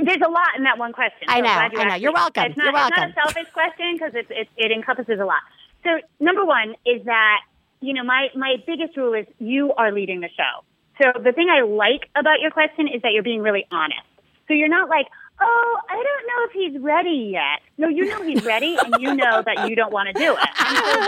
there's 0.05 0.23
a 0.25 0.31
lot 0.31 0.57
in 0.57 0.65
that 0.65 0.79
one 0.79 0.93
question. 0.93 1.29
I 1.29 1.41
know, 1.41 1.49
I 1.49 1.85
know. 1.85 1.95
You're 1.95 2.13
welcome. 2.13 2.45
It's 2.45 2.57
not, 2.57 2.65
You're 2.65 2.73
welcome. 2.73 3.05
It's 3.05 3.17
not 3.17 3.31
a 3.31 3.33
selfish 3.33 3.53
question 3.53 3.95
because 3.95 4.15
it, 4.15 4.27
it, 4.31 4.49
it 4.57 4.73
encompasses 4.73 5.21
a 5.21 5.25
lot. 5.25 5.43
So 5.85 5.91
number 6.19 6.45
one 6.45 6.75
is 6.85 7.05
that 7.05 7.41
you 7.81 7.95
know 7.95 8.05
my 8.05 8.29
my 8.35 8.57
biggest 8.67 8.97
rule 8.97 9.15
is 9.15 9.27
you 9.39 9.73
are 9.73 9.93
leading 9.93 10.21
the 10.21 10.29
show. 10.29 10.65
So 11.01 11.19
the 11.19 11.33
thing 11.33 11.49
I 11.49 11.63
like 11.63 12.09
about 12.15 12.41
your 12.41 12.51
question 12.51 12.87
is 12.89 13.01
that 13.03 13.13
you're 13.13 13.23
being 13.23 13.41
really 13.41 13.67
honest. 13.71 14.05
So 14.49 14.55
you're 14.55 14.69
not 14.69 14.89
like, 14.89 15.07
oh, 15.41 15.79
I 15.89 15.95
don't 15.95 16.27
know 16.27 16.45
if 16.45 16.53
he's 16.53 16.83
ready 16.83 17.31
yet. 17.33 17.61
No, 17.79 17.89
you 17.89 18.07
know 18.07 18.23
he's 18.23 18.45
ready, 18.45 18.77
and 18.77 18.95
you 19.01 19.15
know 19.15 19.43
that 19.43 19.69
you 19.69 19.77
don't 19.77 19.93
want 19.93 20.09
to 20.09 20.13
do 20.13 20.37
it. 20.37 20.49
And 20.59 20.77
so 20.77 21.01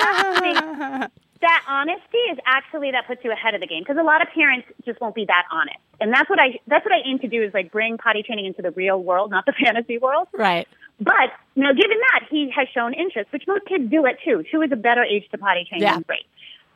that's 0.98 1.12
that 1.42 1.64
honesty 1.68 2.18
is 2.32 2.38
actually 2.46 2.90
that 2.92 3.06
puts 3.06 3.22
you 3.24 3.30
ahead 3.30 3.54
of 3.54 3.60
the 3.60 3.66
game 3.66 3.82
because 3.82 3.98
a 3.98 4.02
lot 4.02 4.22
of 4.22 4.28
parents 4.34 4.66
just 4.84 5.00
won't 5.00 5.14
be 5.14 5.24
that 5.26 5.44
honest, 5.52 5.76
and 6.00 6.12
that's 6.12 6.28
what 6.30 6.40
I 6.40 6.58
that's 6.66 6.84
what 6.84 6.92
I 6.94 7.02
aim 7.06 7.18
to 7.20 7.28
do 7.28 7.42
is 7.42 7.52
like 7.54 7.70
bring 7.70 7.98
potty 7.98 8.22
training 8.22 8.46
into 8.46 8.62
the 8.62 8.70
real 8.72 9.02
world, 9.02 9.30
not 9.30 9.44
the 9.46 9.52
fantasy 9.64 9.98
world. 9.98 10.28
Right. 10.32 10.66
But 11.00 11.30
now, 11.56 11.72
given 11.72 11.98
that 12.12 12.28
he 12.30 12.50
has 12.56 12.68
shown 12.74 12.94
interest, 12.94 13.32
which 13.32 13.44
most 13.46 13.66
kids 13.66 13.90
do 13.90 14.06
at 14.06 14.16
two, 14.24 14.44
two 14.50 14.62
is 14.62 14.70
a 14.72 14.76
better 14.76 15.02
age 15.04 15.28
to 15.32 15.38
potty 15.38 15.66
train 15.68 15.82
Yeah. 15.82 15.94
than 15.94 16.04
three. 16.04 16.24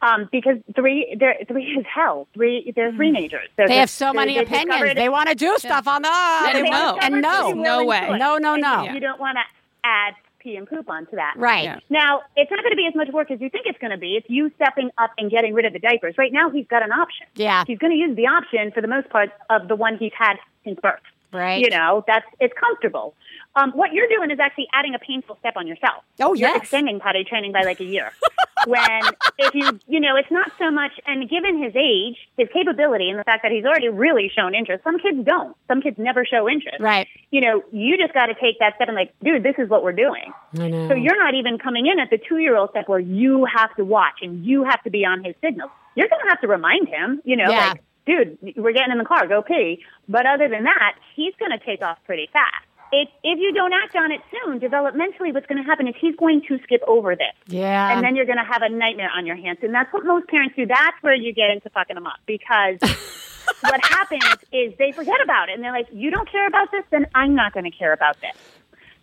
Um, 0.02 0.28
because 0.30 0.58
three, 0.74 1.16
they're, 1.18 1.36
three 1.48 1.64
is 1.64 1.86
hell. 1.86 2.28
Three, 2.34 2.70
they're 2.76 2.92
teenagers. 2.92 3.48
They're 3.56 3.66
Mm. 3.66 3.70
They 3.70 3.76
have 3.78 3.88
so 3.90 4.12
many 4.12 4.34
they 4.34 4.42
opinions. 4.42 4.94
They 4.94 5.08
want 5.08 5.30
to 5.30 5.34
do 5.34 5.56
stuff 5.58 5.88
on 5.88 6.02
the 6.02 6.10
And 6.12 6.56
they 6.66 6.68
no. 6.70 6.92
want- 6.92 7.02
and 7.04 7.22
no, 7.22 7.52
No 7.52 7.84
way. 7.86 8.06
No, 8.18 8.36
no, 8.36 8.56
no. 8.56 8.82
You 8.92 9.00
don't 9.00 9.18
want 9.18 9.38
to 9.38 9.44
add 9.84 10.14
pee 10.46 10.56
and 10.56 10.68
poop 10.68 10.88
onto 10.88 11.16
that. 11.16 11.34
right. 11.36 11.64
Yeah. 11.64 11.80
Now, 11.90 12.22
it's 12.36 12.50
not 12.50 12.62
going 12.62 12.70
to 12.70 12.76
be 12.76 12.86
as 12.86 12.94
much 12.94 13.08
work 13.12 13.30
as 13.30 13.40
you 13.40 13.50
think 13.50 13.66
it's 13.66 13.78
going 13.78 13.90
to 13.90 13.98
be. 13.98 14.14
It's 14.14 14.30
you 14.30 14.50
stepping 14.54 14.90
up 14.96 15.10
and 15.18 15.30
getting 15.30 15.54
rid 15.54 15.64
of 15.64 15.72
the 15.72 15.80
diapers. 15.80 16.14
Right 16.16 16.32
now, 16.32 16.50
he's 16.50 16.66
got 16.68 16.82
an 16.84 16.92
option. 16.92 17.26
Yeah. 17.34 17.64
He's 17.66 17.78
going 17.78 17.92
to 17.92 17.98
use 17.98 18.14
the 18.16 18.26
option 18.26 18.70
for 18.72 18.80
the 18.80 18.88
most 18.88 19.08
part 19.10 19.30
of 19.50 19.66
the 19.68 19.74
one 19.74 19.98
he's 19.98 20.12
had 20.16 20.36
since 20.64 20.78
birth. 20.80 21.00
Right. 21.32 21.62
You 21.62 21.70
know, 21.70 22.04
that's 22.06 22.26
it's 22.40 22.54
comfortable. 22.58 23.14
Um, 23.54 23.72
what 23.72 23.92
you're 23.92 24.08
doing 24.08 24.30
is 24.30 24.38
actually 24.38 24.68
adding 24.72 24.94
a 24.94 24.98
painful 24.98 25.36
step 25.40 25.54
on 25.56 25.66
yourself. 25.66 26.04
Oh, 26.20 26.34
you're 26.34 26.54
extending 26.56 27.00
potty 27.00 27.24
training 27.24 27.52
by 27.52 27.62
like 27.62 27.80
a 27.80 27.84
year. 27.84 28.12
when 28.66 29.00
if 29.38 29.54
you 29.54 29.78
you 29.86 30.00
know 30.00 30.16
it's 30.16 30.30
not 30.30 30.50
so 30.58 30.70
much 30.70 30.92
and 31.06 31.28
given 31.28 31.62
his 31.62 31.74
age, 31.76 32.16
his 32.36 32.48
capability, 32.52 33.10
and 33.10 33.18
the 33.18 33.24
fact 33.24 33.42
that 33.42 33.52
he's 33.52 33.64
already 33.64 33.88
really 33.88 34.30
shown 34.34 34.54
interest. 34.54 34.84
Some 34.84 34.98
kids 34.98 35.24
don't. 35.24 35.56
Some 35.68 35.80
kids 35.82 35.98
never 35.98 36.24
show 36.24 36.48
interest. 36.48 36.80
Right. 36.80 37.08
You 37.30 37.40
know, 37.40 37.62
you 37.72 37.96
just 37.98 38.12
got 38.14 38.26
to 38.26 38.34
take 38.34 38.58
that 38.60 38.76
step 38.76 38.88
and 38.88 38.96
like, 38.96 39.14
dude, 39.22 39.42
this 39.42 39.54
is 39.58 39.68
what 39.68 39.82
we're 39.82 39.92
doing. 39.92 40.32
I 40.58 40.68
know. 40.68 40.88
So 40.88 40.94
you're 40.94 41.18
not 41.18 41.34
even 41.34 41.58
coming 41.58 41.86
in 41.86 41.98
at 41.98 42.10
the 42.10 42.18
two 42.18 42.38
year 42.38 42.56
old 42.56 42.70
step 42.70 42.88
where 42.88 42.98
you 43.00 43.46
have 43.46 43.74
to 43.76 43.84
watch 43.84 44.18
and 44.22 44.44
you 44.44 44.64
have 44.64 44.82
to 44.84 44.90
be 44.90 45.04
on 45.04 45.24
his 45.24 45.34
signals. 45.42 45.70
You're 45.94 46.08
going 46.08 46.20
to 46.22 46.28
have 46.28 46.40
to 46.42 46.48
remind 46.48 46.88
him, 46.88 47.22
you 47.24 47.36
know, 47.36 47.48
Yeah. 47.50 47.68
like, 47.70 47.82
dude, 48.06 48.38
we're 48.56 48.72
getting 48.72 48.92
in 48.92 48.98
the 48.98 49.04
car, 49.04 49.26
go 49.26 49.42
pee. 49.42 49.82
But 50.08 50.26
other 50.26 50.48
than 50.48 50.64
that, 50.64 50.94
he's 51.14 51.34
going 51.38 51.50
to 51.50 51.58
take 51.64 51.82
off 51.82 51.98
pretty 52.06 52.28
fast. 52.32 52.64
If, 52.92 53.08
if 53.24 53.40
you 53.40 53.52
don't 53.52 53.72
act 53.72 53.96
on 53.96 54.12
it 54.12 54.20
soon, 54.30 54.60
developmentally, 54.60 55.34
what's 55.34 55.46
going 55.46 55.58
to 55.60 55.64
happen 55.64 55.88
is 55.88 55.94
he's 56.00 56.14
going 56.14 56.42
to 56.48 56.58
skip 56.62 56.82
over 56.86 57.16
this. 57.16 57.34
yeah. 57.48 57.92
and 57.92 58.04
then 58.04 58.14
you're 58.14 58.26
going 58.26 58.38
to 58.38 58.44
have 58.44 58.62
a 58.62 58.68
nightmare 58.68 59.10
on 59.14 59.26
your 59.26 59.34
hands. 59.34 59.58
And 59.62 59.74
that's 59.74 59.92
what 59.92 60.04
most 60.06 60.28
parents 60.28 60.54
do. 60.54 60.66
That's 60.66 60.96
where 61.02 61.14
you 61.14 61.34
get 61.34 61.50
into 61.50 61.68
fucking 61.70 61.94
them 61.94 62.06
up 62.06 62.20
because 62.26 62.78
what 63.60 63.84
happens 63.84 64.22
is 64.52 64.72
they 64.78 64.92
forget 64.92 65.20
about 65.22 65.48
it 65.48 65.54
and 65.54 65.64
they're 65.64 65.72
like, 65.72 65.88
you 65.92 66.12
don't 66.12 66.30
care 66.30 66.46
about 66.46 66.70
this, 66.70 66.84
then 66.90 67.06
I'm 67.12 67.34
not 67.34 67.52
going 67.52 67.64
to 67.64 67.76
care 67.76 67.92
about 67.92 68.20
this. 68.20 68.36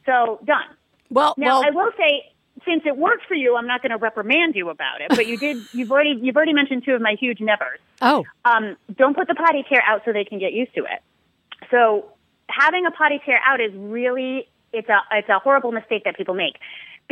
So 0.06 0.39
done. 0.45 0.64
well, 1.10 1.34
Now 1.38 1.60
well, 1.60 1.66
I 1.68 1.72
will 1.72 1.91
say, 1.97 2.33
since 2.66 2.84
it 2.86 2.97
worked 2.97 3.26
for 3.28 3.36
you, 3.36 3.55
I'm 3.55 3.68
not 3.68 3.82
going 3.82 3.91
to 3.91 3.97
reprimand 3.97 4.55
you 4.55 4.70
about 4.70 5.01
it. 5.01 5.09
But 5.09 5.28
you 5.28 5.38
did. 5.38 5.57
You've 5.74 5.91
already 5.91 6.18
you've 6.22 6.36
already 6.36 6.53
mentioned 6.53 6.84
two 6.86 6.93
of 6.93 7.01
my 7.01 7.16
huge 7.20 7.39
nevers. 7.39 7.80
oh, 8.01 8.26
Um, 8.45 8.76
don't 8.95 9.16
put 9.16 9.28
the 9.28 9.36
potty 9.36 9.64
chair 9.68 9.82
out 9.86 10.01
so 10.05 10.14
they 10.14 10.26
can 10.26 10.39
get 10.39 10.53
used 10.53 10.74
to 10.76 10.82
it. 10.82 11.01
So 11.72 12.05
having 12.49 12.86
a 12.86 12.91
potty 12.91 13.20
chair 13.26 13.39
out 13.47 13.59
is 13.61 13.72
really 13.76 14.47
it's 14.72 14.89
a 14.89 14.99
it's 15.11 15.30
a 15.30 15.39
horrible 15.39 15.72
mistake 15.72 16.03
that 16.05 16.18
people 16.18 16.34
make. 16.36 16.55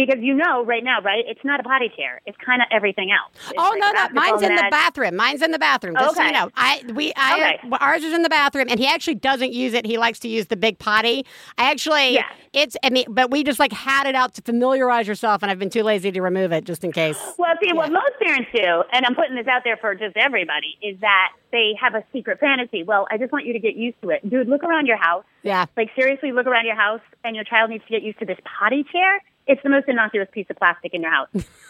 Because 0.06 0.24
you 0.24 0.34
know 0.34 0.64
right 0.66 0.84
now, 0.84 1.02
right? 1.02 1.24
It's 1.28 1.44
not 1.44 1.60
a 1.60 1.64
potty 1.64 1.90
chair. 1.96 2.22
It's 2.26 2.38
kind 2.44 2.62
of 2.62 2.68
everything 2.72 3.12
else. 3.12 3.32
It's 3.50 3.54
Oh 3.58 3.70
like 3.72 3.80
no, 3.80 3.92
no, 3.92 4.10
mine's 4.14 4.42
in 4.42 4.56
the 4.56 4.68
bathroom. 4.70 5.16
Mine's 5.16 5.42
in 5.42 5.52
the 5.52 5.60
bathroom. 5.60 5.96
Just 5.98 6.16
so 6.16 6.22
you 6.24 6.30
Okay. 6.30 6.38
know, 6.40 6.50
I 6.56 6.84
we 6.94 7.14
I 7.16 7.58
Okay. 7.62 7.76
ours 7.80 8.04
is 8.04 8.14
in 8.14 8.22
the 8.24 8.30
bathroom, 8.30 8.68
and 8.70 8.80
he 8.80 8.88
actually 8.88 9.16
doesn't 9.16 9.54
use 9.54 9.74
it. 9.74 9.86
He 9.86 9.98
likes 9.98 10.20
to 10.20 10.28
use 10.28 10.48
the 10.48 10.56
big 10.58 10.80
potty. 10.80 11.26
I 11.58 11.70
actually, 11.72 12.16
Yeah. 12.16 12.26
it's 12.54 12.76
I 12.84 12.90
mean, 12.90 13.06
but 13.10 13.30
we 13.32 13.44
just 13.44 13.60
like 13.60 13.72
had 13.74 14.08
it 14.08 14.16
out 14.16 14.34
to 14.36 14.42
familiarize 14.42 15.08
yourself, 15.08 15.42
and 15.44 15.52
I've 15.52 15.60
been 15.60 15.70
too 15.70 15.84
lazy 15.84 16.12
to 16.12 16.22
remove 16.22 16.52
it 16.52 16.66
just 16.66 16.84
in 16.84 16.92
case. 16.92 17.36
Well, 17.38 17.54
see, 17.64 17.74
what 17.74 17.92
most 17.92 18.14
parents 18.22 18.50
do, 18.54 18.84
and 18.94 19.06
I'm 19.06 19.16
putting 19.16 19.36
this 19.36 19.48
out 19.48 19.64
there 19.64 19.78
for 19.78 19.94
just 19.96 20.18
everybody, 20.18 20.78
is 20.82 21.00
that 21.02 21.30
they 21.52 21.74
have 21.80 21.96
a 21.96 22.04
secret 22.14 22.40
fantasy. 22.40 22.84
Well, 22.84 23.08
I 23.12 23.18
just 23.18 23.32
want 23.32 23.46
you 23.46 23.54
to 23.54 23.60
get 23.60 23.76
used 23.76 24.02
to 24.02 24.10
it. 24.12 24.28
Dude, 24.30 24.48
look 24.48 24.64
around 24.64 24.88
your 24.88 24.98
house. 24.98 25.26
Yeah, 25.44 25.66
Like, 25.76 25.90
seriously, 25.96 26.32
look 26.32 26.46
around 26.48 26.66
your 26.66 26.76
house, 26.76 27.02
and 27.24 27.36
your 27.36 27.44
child 27.44 27.70
needs 27.72 27.84
to 27.86 27.90
get 27.92 28.04
used 28.04 28.20
to 28.20 28.26
this 28.26 28.38
potty 28.60 28.84
chair. 28.92 29.22
It's 29.52 29.62
the 29.64 29.70
most 29.70 29.90
innocuous 29.90 30.30
piece 30.32 30.48
of 30.50 30.56
plastic 30.56 30.94
in 30.94 31.02
your 31.02 31.12
house. 31.12 31.28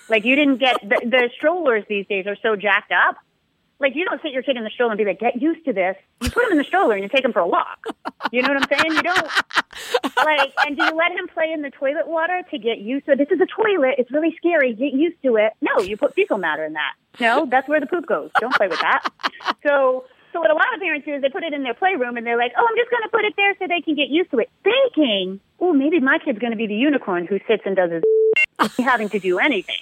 like, 0.08 0.24
you 0.24 0.36
didn't 0.36 0.58
get 0.58 0.80
the, 0.82 1.02
the 1.04 1.30
strollers 1.36 1.84
these 1.90 2.06
days 2.06 2.28
are 2.28 2.38
so 2.44 2.56
jacked 2.56 2.92
up. 2.92 3.18
Like, 3.80 3.96
you 3.96 4.06
don't 4.06 4.22
sit 4.22 4.32
your 4.32 4.44
kid 4.44 4.56
in 4.56 4.64
the 4.64 4.70
stroller 4.70 4.92
and 4.92 5.00
be 5.00 5.06
like, 5.06 5.20
get 5.20 5.42
used 5.42 5.66
to 5.66 5.74
this. 5.74 5.96
You 6.22 6.30
put 6.30 6.46
him 6.46 6.52
in 6.52 6.58
the 6.60 6.64
stroller 6.64 6.94
and 6.94 7.02
you 7.02 7.10
take 7.10 7.26
him 7.26 7.34
for 7.34 7.40
a 7.40 7.48
walk. 7.48 7.84
You 8.32 8.44
know 8.44 8.54
what 8.54 8.62
I'm 8.62 8.80
saying? 8.80 8.96
You 8.96 9.02
don't, 9.02 9.28
like, 10.18 10.54
and 10.68 10.78
do 10.78 10.84
you 10.84 10.92
let 10.92 11.12
him 11.12 11.28
play 11.34 11.52
in 11.52 11.64
the 11.64 11.72
toilet 11.72 12.08
water 12.08 12.44
to 12.52 12.58
get 12.60 12.78
used 12.78 13.08
to 13.08 13.14
it? 13.14 13.18
This 13.18 13.32
is 13.32 13.42
a 13.42 13.48
toilet. 13.48 13.96
It's 13.98 14.12
really 14.12 14.36
scary. 14.38 14.76
Get 14.76 14.94
used 14.94 15.20
to 15.24 15.38
it. 15.38 15.54
No, 15.60 15.82
you 15.82 15.98
put 15.98 16.14
fecal 16.14 16.38
matter 16.38 16.64
in 16.64 16.74
that. 16.74 16.94
No, 17.20 17.48
that's 17.50 17.68
where 17.68 17.80
the 17.80 17.88
poop 17.88 18.06
goes. 18.06 18.30
Don't 18.40 18.54
play 18.54 18.68
with 18.68 18.80
that. 18.82 19.10
So, 19.66 20.06
so 20.34 20.40
what 20.40 20.52
a 20.52 20.54
lot 20.54 20.74
of 20.74 20.80
parents 20.80 21.06
do 21.06 21.14
is 21.16 21.22
they 21.22 21.30
put 21.30 21.44
it 21.44 21.54
in 21.54 21.64
their 21.64 21.74
playroom 21.74 22.18
and 22.18 22.26
they're 22.26 22.38
like, 22.38 22.52
oh, 22.58 22.66
I'm 22.68 22.76
just 22.78 22.90
going 22.90 23.04
to 23.04 23.10
put 23.10 23.26
it 23.26 23.34
there 23.36 23.56
so 23.60 23.68
they 23.68 23.82
can 23.82 23.96
get 23.96 24.10
used 24.10 24.32
to 24.32 24.40
it, 24.40 24.50
thinking, 24.64 25.40
oh, 25.60 25.74
maybe 25.74 26.00
my 26.00 26.20
kid's 26.24 26.40
going 26.40 26.52
to 26.52 26.58
be 26.58 26.68
the 26.68 26.76
unicorn 26.76 27.26
who 27.28 27.40
sits 27.48 27.64
and 27.66 27.76
does 27.76 27.92
his 27.92 28.76
having 28.86 29.10
to 29.10 29.20
do 29.20 29.40
anything. 29.40 29.78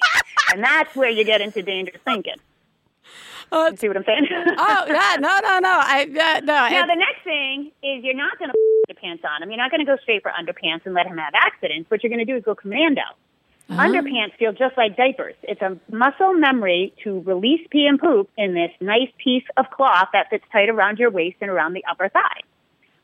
And 0.51 0.63
that's 0.63 0.95
where 0.95 1.09
you 1.09 1.23
get 1.23 1.41
into 1.41 1.61
dangerous 1.61 2.01
thinking. 2.03 2.35
Oh, 3.51 3.67
You 3.71 3.77
see 3.77 3.87
what 3.87 3.97
I'm 3.97 4.03
saying? 4.03 4.27
oh 4.31 4.85
yeah, 4.87 5.15
no, 5.19 5.39
no, 5.41 5.59
no. 5.59 5.79
I 5.81 6.03
uh, 6.03 6.39
no. 6.41 6.69
Now, 6.69 6.85
the 6.85 6.95
next 6.95 7.23
thing 7.23 7.71
is 7.83 8.03
you're 8.03 8.13
not 8.13 8.37
going 8.37 8.51
to 8.51 8.57
put 8.87 8.97
pants 8.97 9.23
on 9.27 9.43
him. 9.43 9.49
You're 9.49 9.57
not 9.57 9.71
going 9.71 9.79
to 9.79 9.85
go 9.85 9.97
straight 10.01 10.21
for 10.21 10.31
underpants 10.31 10.85
and 10.85 10.93
let 10.93 11.07
him 11.07 11.17
have 11.17 11.33
accidents. 11.33 11.89
What 11.89 12.03
you're 12.03 12.09
going 12.09 12.25
to 12.25 12.31
do 12.31 12.37
is 12.37 12.43
go 12.43 12.55
commando. 12.55 13.01
Uh-huh. 13.69 13.87
Underpants 13.87 14.35
feel 14.39 14.51
just 14.51 14.75
like 14.77 14.97
diapers. 14.97 15.35
It's 15.43 15.61
a 15.61 15.77
muscle 15.91 16.33
memory 16.33 16.93
to 17.03 17.21
release 17.21 17.65
pee 17.69 17.85
and 17.85 17.99
poop 17.99 18.29
in 18.35 18.55
this 18.55 18.71
nice 18.81 19.09
piece 19.23 19.43
of 19.57 19.69
cloth 19.69 20.09
that 20.13 20.29
fits 20.31 20.43
tight 20.51 20.69
around 20.69 20.97
your 20.97 21.11
waist 21.11 21.37
and 21.41 21.51
around 21.51 21.73
the 21.73 21.83
upper 21.89 22.09
thigh. 22.09 22.41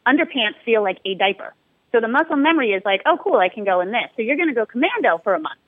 Underpants 0.07 0.57
feel 0.63 0.81
like 0.81 0.97
a 1.05 1.13
diaper. 1.13 1.53
So 1.91 2.01
the 2.01 2.07
muscle 2.07 2.35
memory 2.35 2.71
is 2.71 2.81
like, 2.83 3.01
oh, 3.05 3.17
cool, 3.23 3.37
I 3.37 3.49
can 3.49 3.63
go 3.63 3.79
in 3.81 3.91
this. 3.91 4.09
So 4.15 4.23
you're 4.23 4.37
going 4.37 4.49
to 4.49 4.55
go 4.55 4.65
commando 4.65 5.19
for 5.23 5.35
a 5.35 5.39
month 5.39 5.59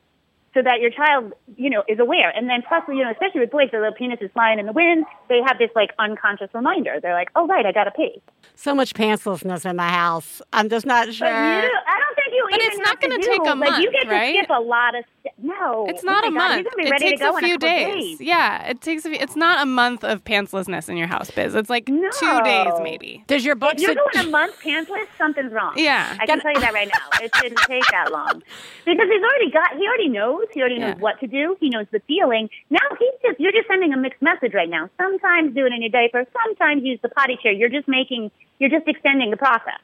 so 0.58 0.64
that 0.64 0.82
your 0.82 0.90
child, 0.90 1.34
you 1.56 1.70
know, 1.70 1.84
is 1.88 2.00
aware. 2.00 2.30
And 2.36 2.50
then 2.50 2.64
plus, 2.68 2.82
you 2.88 3.04
know, 3.04 3.12
especially 3.12 3.42
with 3.42 3.52
boys, 3.52 3.70
their 3.72 3.80
little 3.80 3.94
penis 3.96 4.18
is 4.22 4.32
flying 4.34 4.58
in 4.58 4.66
the 4.66 4.72
wind. 4.74 5.06
They 5.30 5.40
have 5.46 5.60
this 5.60 5.70
like 5.76 5.92
unconscious 6.00 6.50
reminder. 6.54 6.98
They're 7.00 7.14
like, 7.14 7.30
oh, 7.36 7.46
right, 7.46 7.64
I 7.66 7.72
got 7.72 7.84
to 7.84 7.92
pee. 7.92 8.20
so 8.56 8.74
much 8.74 8.96
pantslessness 8.96 9.70
in 9.70 9.76
my 9.76 9.90
house. 9.90 10.42
I'm 10.52 10.68
just 10.68 10.88
not 10.88 11.14
sure. 11.14 11.28
But 11.28 11.34
you, 11.64 11.70
I 11.86 12.00
don't 12.00 12.16
think 12.16 12.34
you 12.34 12.48
But 12.50 12.60
even 12.62 12.72
it's 12.72 12.80
not 12.90 13.00
gonna 13.02 13.20
take 13.20 13.40
a 13.42 13.54
like, 13.54 13.80
You 13.84 13.92
month, 13.92 13.94
get 14.02 14.08
right? 14.12 14.32
to 14.34 14.38
skip 14.40 14.50
a 14.50 14.60
lot 14.62 14.96
of. 14.96 15.04
St- 15.24 15.34
no, 15.40 15.86
It's 15.90 16.04
Oh 16.04 16.08
not 16.08 16.24
my 16.24 16.28
a 16.28 16.32
God, 16.32 16.38
month. 16.64 16.68
You're 16.78 16.96
it 16.96 16.98
takes 17.00 17.20
to 17.22 17.28
go 17.28 17.38
a 17.38 17.40
few 17.42 17.58
couple 17.60 17.70
days. 17.70 18.20
Yeah, 18.22 18.64
it 18.70 18.82
takes 18.82 19.06
a 19.06 19.10
few. 19.10 19.20
It's 19.20 19.36
not 19.36 19.62
a 19.62 19.66
month 19.66 20.04
of 20.04 20.24
pantslessness 20.24 20.90
in 20.90 20.98
your 20.98 21.06
house, 21.08 21.30
Biz. 21.30 21.54
It's 21.54 21.70
like 21.70 21.86
two 21.86 22.42
days, 22.44 22.74
maybe. 22.82 23.24
Does 23.28 23.46
your 23.46 23.54
book? 23.56 23.74
If 23.76 23.82
you're 23.82 23.94
su- 23.94 24.00
going 24.14 24.28
a 24.28 24.32
month 24.32 24.56
pantsless, 24.64 25.06
something's 25.18 25.52
wrong. 25.54 25.74
Yeah. 25.76 26.16
I 26.20 26.26
can 26.26 26.40
tell 26.40 26.54
you 26.54 26.60
that 26.62 26.74
right 26.74 26.88
now. 26.88 27.20
It 27.22 27.32
shouldn't 27.36 27.60
take 27.68 27.84
that 27.92 28.12
long 28.12 28.42
because 28.86 29.08
he's 29.10 29.22
already 29.24 29.52
got. 29.52 29.76
He 29.78 29.86
already 29.86 30.10
knows. 30.10 30.47
He 30.54 30.62
already 30.62 30.80
knows 30.80 30.98
what 31.00 31.20
to 31.20 31.28
do. 31.28 31.58
He 31.60 31.70
knows 31.70 31.88
the 31.92 32.00
feeling. 32.08 32.50
Now 32.70 32.80
he's 33.00 33.14
just. 33.22 33.40
You're 33.40 33.52
just 33.52 33.68
sending 33.68 33.94
a 33.94 33.98
mixed 33.98 34.22
message 34.22 34.54
right 34.54 34.70
now. 34.70 34.90
Sometimes 34.98 35.54
do 35.54 35.66
it 35.66 35.74
in 35.74 35.82
your 35.82 35.92
diaper. 35.92 36.26
Sometimes 36.44 36.84
use 36.84 37.00
the 37.02 37.10
potty 37.10 37.38
chair. 37.42 37.52
You're 37.52 37.70
just 37.70 37.88
making. 37.88 38.32
You're 38.60 38.70
just 38.70 38.88
extending 38.88 39.32
the 39.32 39.38
process 39.38 39.80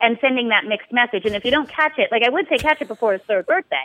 and 0.00 0.18
sending 0.20 0.48
that 0.48 0.64
mixed 0.64 0.92
message. 0.92 1.24
And 1.24 1.34
if 1.34 1.44
you 1.44 1.50
don't 1.50 1.68
catch 1.68 1.98
it, 1.98 2.10
like 2.10 2.22
I 2.22 2.30
would 2.30 2.48
say, 2.48 2.58
catch 2.58 2.80
it 2.80 2.88
before 2.88 3.12
his 3.12 3.22
third 3.22 3.46
birthday. 3.46 3.84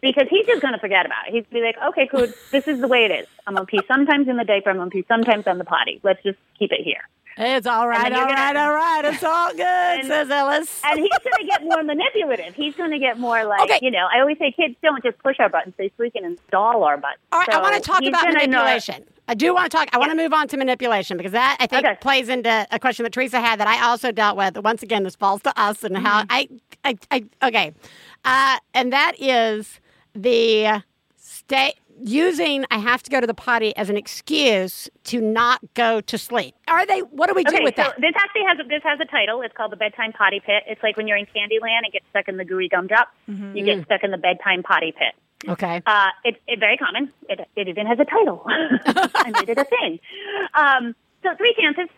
Because 0.00 0.28
he's 0.30 0.46
just 0.46 0.62
going 0.62 0.72
to 0.72 0.78
forget 0.78 1.04
about 1.04 1.26
it. 1.26 1.34
He's 1.34 1.44
going 1.50 1.62
to 1.64 1.72
be 1.72 1.78
like, 1.78 1.90
okay, 1.90 2.08
cool. 2.10 2.32
This 2.52 2.68
is 2.68 2.80
the 2.80 2.86
way 2.86 3.04
it 3.06 3.10
is. 3.10 3.26
I'm 3.46 3.54
going 3.54 3.66
to 3.66 3.70
pee 3.70 3.80
sometimes 3.88 4.28
in 4.28 4.36
the 4.36 4.44
diaper. 4.44 4.70
I'm 4.70 4.76
going 4.76 4.88
to 4.88 4.94
pee 4.94 5.04
sometimes 5.08 5.46
on 5.48 5.58
the 5.58 5.64
potty. 5.64 6.00
Let's 6.04 6.22
just 6.22 6.38
keep 6.58 6.70
it 6.70 6.80
here. 6.84 7.08
It's 7.42 7.66
all 7.66 7.88
right, 7.88 8.12
all 8.12 8.20
gonna- 8.20 8.34
right, 8.34 8.56
all 8.56 8.72
right. 8.74 9.04
It's 9.06 9.24
all 9.24 9.50
good, 9.50 10.04
says 10.06 10.28
Ellis. 10.30 10.82
and 10.84 10.98
he's 11.00 11.08
going 11.08 11.36
to 11.40 11.46
get 11.46 11.62
more 11.64 11.82
manipulative. 11.82 12.54
He's 12.54 12.74
going 12.76 12.90
to 12.90 12.98
get 12.98 13.18
more 13.18 13.44
like, 13.44 13.62
Okay. 13.62 13.78
you 13.80 13.90
know, 13.90 14.06
I 14.14 14.20
always 14.20 14.36
say 14.38 14.52
kids 14.52 14.74
don't 14.82 15.02
just 15.02 15.18
push 15.20 15.36
our 15.40 15.48
buttons, 15.48 15.74
they 15.78 15.88
freaking 15.98 16.24
install 16.24 16.84
our 16.84 16.98
buttons. 16.98 17.22
All 17.32 17.38
right, 17.40 17.48
I 17.48 17.62
want 17.62 17.74
to 17.76 17.80
talk 17.80 18.02
about 18.04 18.26
manipulation. 18.32 19.04
I 19.26 19.34
do 19.34 19.54
want 19.54 19.70
to 19.70 19.76
talk. 19.76 19.88
I 19.92 19.98
want 19.98 20.10
to 20.10 20.16
move 20.16 20.32
on 20.32 20.48
to 20.48 20.56
manipulation 20.56 21.16
because 21.16 21.32
that 21.32 21.56
I 21.60 21.66
think 21.66 21.86
Okay. 21.86 21.96
plays 22.00 22.28
into 22.28 22.66
a 22.70 22.78
question 22.78 23.04
that 23.04 23.12
Theresa 23.12 23.40
had 23.40 23.60
that 23.60 23.68
I 23.68 23.86
also 23.88 24.10
dealt 24.12 24.36
with. 24.36 24.58
Once 24.58 24.82
again, 24.82 25.04
this 25.04 25.14
falls 25.16 25.40
to 25.42 25.58
us 25.58 25.82
and 25.84 25.96
how 25.96 26.24
I, 26.28 26.48
I, 26.84 26.98
I 27.10 27.24
okay, 27.44 27.72
uh, 28.24 28.58
and 28.74 28.92
that 28.92 29.12
is 29.20 29.80
the 30.14 30.82
stay 31.16 31.74
using. 32.02 32.64
I 32.70 32.78
have 32.78 33.02
to 33.04 33.10
go 33.10 33.20
to 33.20 33.26
the 33.26 33.34
potty 33.34 33.76
as 33.76 33.90
an 33.90 33.96
excuse 33.96 34.88
to 35.04 35.20
not 35.20 35.60
go 35.74 36.00
to 36.00 36.18
sleep. 36.18 36.54
Are 36.68 36.86
they? 36.86 37.00
What 37.00 37.28
do 37.28 37.34
we 37.34 37.44
do 37.44 37.54
Okay, 37.54 37.64
with 37.64 37.76
so 37.76 37.82
that? 37.82 38.00
this 38.00 38.12
actually 38.16 38.42
has 38.48 38.58
a, 38.58 38.68
this 38.68 38.82
has 38.84 38.98
a 39.00 39.04
title. 39.06 39.42
It's 39.42 39.54
called 39.56 39.72
the 39.72 39.76
bedtime 39.76 40.12
potty 40.12 40.40
pit. 40.40 40.64
It's 40.66 40.82
like 40.82 40.96
when 40.96 41.06
you're 41.08 41.16
in 41.16 41.26
Candyland 41.26 41.80
and 41.84 41.92
get 41.92 42.02
stuck 42.10 42.28
in 42.28 42.36
the 42.36 42.44
gooey 42.44 42.68
gumdrop. 42.68 43.08
You 43.26 43.64
get 43.64 43.84
stuck 43.84 44.02
in 44.04 44.10
the 44.10 44.18
bedtime 44.18 44.62
potty 44.62 44.92
pit. 44.92 45.14
Okay. 45.48 45.82
Uh, 45.86 46.08
it's 46.24 46.38
it's 46.46 46.60
very 46.60 46.76
common. 46.76 47.12
It, 47.28 47.40
it 47.56 47.68
even 47.68 47.86
has 47.86 47.98
a 47.98 48.04
title. 48.04 48.42
I 48.46 49.30
made 49.40 49.48
it 49.48 49.58
a 49.58 49.64
thing. 49.64 49.98
Um, 50.54 50.94
so 51.22 51.30
three 51.36 51.54
chances. 51.58 51.88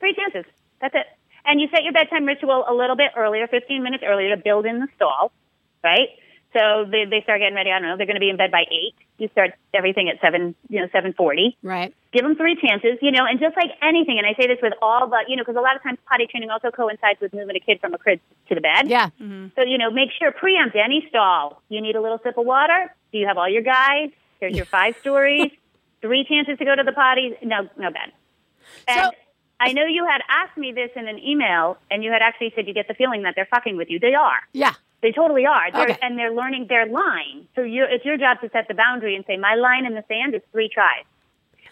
Three 0.00 0.14
chances. 0.14 0.44
That's 0.80 0.94
it. 0.94 1.06
And 1.46 1.60
you 1.60 1.68
set 1.70 1.82
your 1.82 1.92
bedtime 1.92 2.24
ritual 2.24 2.64
a 2.68 2.72
little 2.72 2.96
bit 2.96 3.10
earlier, 3.16 3.46
15 3.46 3.82
minutes 3.82 4.02
earlier 4.06 4.34
to 4.34 4.40
build 4.42 4.64
in 4.64 4.80
the 4.80 4.88
stall, 4.96 5.30
right? 5.82 6.08
So 6.54 6.86
they, 6.88 7.04
they 7.04 7.20
start 7.22 7.40
getting 7.40 7.54
ready. 7.54 7.70
I 7.70 7.80
don't 7.80 7.88
know. 7.88 7.96
They're 7.96 8.06
going 8.06 8.16
to 8.16 8.20
be 8.20 8.30
in 8.30 8.36
bed 8.36 8.50
by 8.50 8.62
eight. 8.70 8.94
You 9.18 9.28
start 9.32 9.50
everything 9.74 10.08
at 10.08 10.20
seven, 10.20 10.54
you 10.68 10.80
know, 10.80 10.88
seven 10.92 11.12
forty. 11.12 11.56
Right. 11.62 11.92
Give 12.12 12.22
them 12.22 12.36
three 12.36 12.56
chances, 12.56 12.98
you 13.02 13.10
know, 13.10 13.26
and 13.26 13.38
just 13.40 13.56
like 13.56 13.70
anything. 13.82 14.18
And 14.18 14.26
I 14.26 14.34
say 14.40 14.46
this 14.46 14.58
with 14.62 14.72
all 14.80 15.08
the, 15.08 15.18
you 15.28 15.36
know, 15.36 15.42
because 15.42 15.56
a 15.56 15.60
lot 15.60 15.74
of 15.76 15.82
times 15.82 15.98
potty 16.08 16.26
training 16.26 16.50
also 16.50 16.70
coincides 16.70 17.20
with 17.20 17.34
moving 17.34 17.56
a 17.56 17.60
kid 17.60 17.80
from 17.80 17.92
a 17.92 17.98
crib 17.98 18.20
to 18.48 18.54
the 18.54 18.60
bed. 18.60 18.88
Yeah. 18.88 19.10
Mm-hmm. 19.20 19.48
So 19.56 19.62
you 19.66 19.78
know, 19.78 19.90
make 19.90 20.10
sure 20.18 20.30
preempt 20.32 20.76
any 20.76 21.04
stall. 21.08 21.60
You 21.68 21.80
need 21.82 21.96
a 21.96 22.00
little 22.00 22.20
sip 22.22 22.38
of 22.38 22.46
water. 22.46 22.94
Do 23.12 23.18
you 23.18 23.26
have 23.26 23.36
all 23.36 23.48
your 23.48 23.62
guys? 23.62 24.10
Here's 24.40 24.54
your 24.56 24.64
five 24.66 24.96
stories. 25.00 25.50
Three 26.00 26.24
chances 26.24 26.58
to 26.58 26.64
go 26.64 26.74
to 26.76 26.82
the 26.84 26.92
potty. 26.92 27.34
No, 27.42 27.68
no 27.76 27.90
bed. 27.90 28.12
And 28.86 29.00
So- 29.02 29.10
I 29.60 29.72
know 29.72 29.86
you 29.86 30.04
had 30.04 30.20
asked 30.28 30.58
me 30.58 30.72
this 30.72 30.90
in 30.96 31.06
an 31.06 31.18
email, 31.20 31.78
and 31.90 32.02
you 32.02 32.10
had 32.10 32.20
actually 32.22 32.52
said 32.56 32.66
you 32.66 32.74
get 32.74 32.88
the 32.88 32.92
feeling 32.94 33.22
that 33.22 33.34
they're 33.36 33.46
fucking 33.48 33.76
with 33.76 33.88
you. 33.88 34.00
They 34.00 34.12
are. 34.14 34.40
Yeah. 34.52 34.72
They 35.04 35.12
totally 35.12 35.44
are. 35.44 35.70
They're, 35.70 35.82
Okay. 35.90 35.98
And 36.00 36.18
they're 36.18 36.32
learning 36.32 36.66
their 36.70 36.86
line. 36.86 37.46
So 37.54 37.60
you 37.60 37.84
it's 37.86 38.06
your 38.06 38.16
job 38.16 38.40
to 38.40 38.48
set 38.48 38.68
the 38.68 38.74
boundary 38.74 39.14
and 39.14 39.22
say, 39.26 39.36
my 39.36 39.54
line 39.54 39.84
in 39.84 39.92
the 39.92 40.02
sand 40.08 40.34
is 40.34 40.40
three 40.50 40.70
tries. 40.72 41.04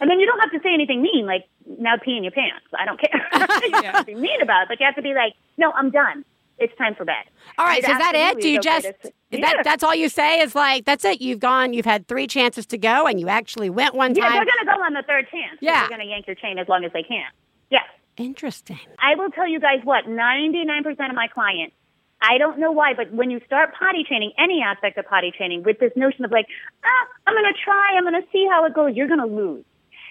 And 0.00 0.10
then 0.10 0.20
you 0.20 0.26
don't 0.26 0.38
have 0.40 0.50
to 0.52 0.60
say 0.62 0.74
anything 0.74 1.00
mean, 1.00 1.24
like, 1.24 1.46
now 1.78 1.94
pee 1.96 2.16
in 2.18 2.24
your 2.24 2.32
pants. 2.32 2.66
I 2.78 2.84
don't 2.84 3.00
care. 3.00 3.26
you 3.64 3.70
don't 3.70 3.84
have 3.86 4.00
to 4.00 4.04
be 4.04 4.14
mean 4.14 4.42
about 4.42 4.64
it, 4.64 4.68
but 4.68 4.80
you 4.80 4.84
have 4.84 4.96
to 4.96 5.02
be 5.02 5.14
like, 5.14 5.32
no, 5.56 5.72
I'm 5.72 5.90
done. 5.90 6.26
It's 6.58 6.76
time 6.76 6.94
for 6.94 7.06
bed. 7.06 7.24
All 7.56 7.64
right. 7.64 7.82
So 7.82 7.90
is 7.90 7.98
that 7.98 8.14
it? 8.14 8.40
Do 8.42 8.50
you 8.50 8.60
just 8.60 8.84
to 8.84 9.12
Yeah. 9.30 9.40
that 9.40 9.64
that's 9.64 9.82
all 9.82 9.94
you 9.94 10.10
say? 10.10 10.40
Is 10.40 10.54
like 10.54 10.84
that's 10.84 11.04
it. 11.06 11.22
You've 11.22 11.40
gone. 11.40 11.72
You've 11.72 11.86
had 11.86 12.06
three 12.06 12.26
chances 12.26 12.66
to 12.66 12.76
go, 12.78 13.06
and 13.06 13.18
you 13.18 13.28
actually 13.28 13.70
went 13.70 13.94
one 13.94 14.12
time. 14.12 14.24
Yeah, 14.24 14.30
they're 14.32 14.44
going 14.44 14.66
to 14.66 14.66
go 14.66 14.82
on 14.84 14.92
the 14.92 15.02
third 15.06 15.26
chance. 15.30 15.56
Yeah. 15.60 15.80
They're 15.80 15.96
going 15.96 16.06
to 16.06 16.06
yank 16.06 16.26
your 16.26 16.36
chain 16.36 16.58
as 16.58 16.68
long 16.68 16.84
as 16.84 16.92
they 16.92 17.02
can. 17.02 17.24
Yeah. 17.70 17.80
Interesting. 18.18 18.78
I 18.98 19.14
will 19.14 19.30
tell 19.30 19.48
you 19.48 19.58
guys 19.58 19.80
what, 19.84 20.04
99% 20.04 21.08
of 21.08 21.14
my 21.16 21.28
clients, 21.28 21.74
I 22.22 22.38
don't 22.38 22.58
know 22.58 22.70
why, 22.72 22.94
but 22.94 23.12
when 23.12 23.30
you 23.30 23.40
start 23.46 23.70
potty 23.78 24.04
training, 24.06 24.32
any 24.38 24.62
aspect 24.62 24.96
of 24.98 25.06
potty 25.06 25.32
training, 25.36 25.64
with 25.64 25.78
this 25.80 25.92
notion 25.96 26.24
of 26.24 26.30
like, 26.30 26.46
ah, 26.84 27.06
I'm 27.26 27.34
going 27.34 27.52
to 27.52 27.58
try, 27.64 27.96
I'm 27.96 28.04
going 28.04 28.20
to 28.22 28.26
see 28.32 28.46
how 28.50 28.64
it 28.64 28.74
goes, 28.74 28.94
you're 28.94 29.08
going 29.08 29.20
to 29.20 29.26
lose. 29.26 29.64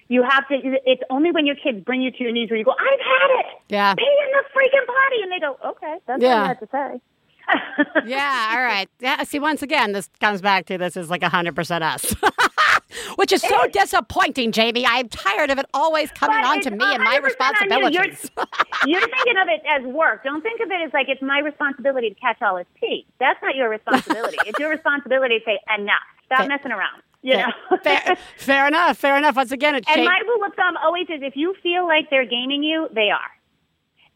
You 0.09 0.24
have 0.24 0.45
to, 0.49 0.55
it's 0.62 1.01
only 1.09 1.32
when 1.32 1.45
your 1.45 1.55
kids 1.55 1.80
bring 1.86 2.01
you 2.01 2.12
to 2.12 2.24
your 2.24 2.34
knees 2.34 2.49
where 2.49 2.57
you 2.59 2.66
go, 2.66 2.72
I've 2.72 2.99
had 2.99 3.39
it. 3.39 3.45
Yeah. 3.70 3.95
Pee 3.95 4.03
in 4.03 4.32
the 4.34 4.43
freaking 4.53 4.86
potty. 4.86 5.22
And 5.24 5.32
they 5.32 5.39
go, 5.39 5.57
okay, 5.72 5.95
that's 6.05 6.22
Yeah. 6.22 6.36
all 6.36 6.41
you 6.41 6.47
have 6.49 6.59
to 6.59 6.68
say. 6.72 7.01
Yeah. 8.05 8.51
All 8.53 8.62
right. 8.62 8.88
Yeah. 8.99 9.24
See, 9.24 9.39
once 9.39 9.62
again, 9.62 9.91
this 9.93 10.09
comes 10.20 10.41
back 10.41 10.66
to 10.68 10.78
this 10.78 10.95
is 10.95 11.09
like 11.09 11.24
hundred 11.24 11.55
percent 11.55 11.84
us, 11.84 12.16
which 13.16 13.32
is 13.32 13.42
so 13.42 13.68
disappointing, 13.68 14.52
Jamie. 14.52 14.86
I'm 14.88 15.10
tired 15.10 15.50
of 15.50 15.58
it 15.60 15.66
always 15.74 16.12
coming 16.12 16.44
on 16.44 16.62
to 16.62 16.72
me 16.72 16.84
and 16.84 17.04
my 17.04 17.16
100% 17.16 17.20
you. 17.20 17.24
responsibilities. 17.24 18.32
You're, 18.36 18.46
you're 19.00 19.02
thinking 19.10 19.38
of 19.42 19.48
it 19.48 19.62
as 19.70 19.84
work. 19.94 20.24
Don't 20.24 20.42
think 20.42 20.62
of 20.62 20.70
it 20.72 20.82
as 20.86 20.94
like 20.94 21.08
it's 21.10 21.22
my 21.22 21.39
responsibility 21.39 22.10
to 22.10 22.16
catch 22.16 22.42
all 22.42 22.58
his 22.58 22.68
pee. 22.80 23.06
That's 23.20 23.42
not 23.42 23.56
your 23.56 23.70
responsibility. 23.70 24.38
it's 24.46 24.60
your 24.60 24.70
responsibility 24.70 25.39
to 25.39 25.46
say 25.46 25.60
enough. 25.78 26.02
Stop 26.26 26.39
Fair- 26.39 26.48
messing 26.48 26.72
around. 26.72 27.02
You 27.24 27.38
know. 27.38 27.78
fair, 27.84 28.18
fair 28.38 28.68
enough. 28.68 28.98
Fair 28.98 29.16
enough. 29.18 29.36
Once 29.36 29.52
again, 29.52 29.76
it's 29.76 29.88
And 29.88 30.04
my 30.06 30.20
rule 30.26 30.44
of 30.44 30.56
thumb 30.56 30.76
always 30.84 31.06
is 31.08 31.22
if 31.22 31.36
you 31.36 31.54
feel 31.62 31.86
like 31.86 32.10
they're 32.10 32.26
gaming 32.26 32.64
you, 32.64 32.88
they 32.94 33.12
are. 33.12 33.30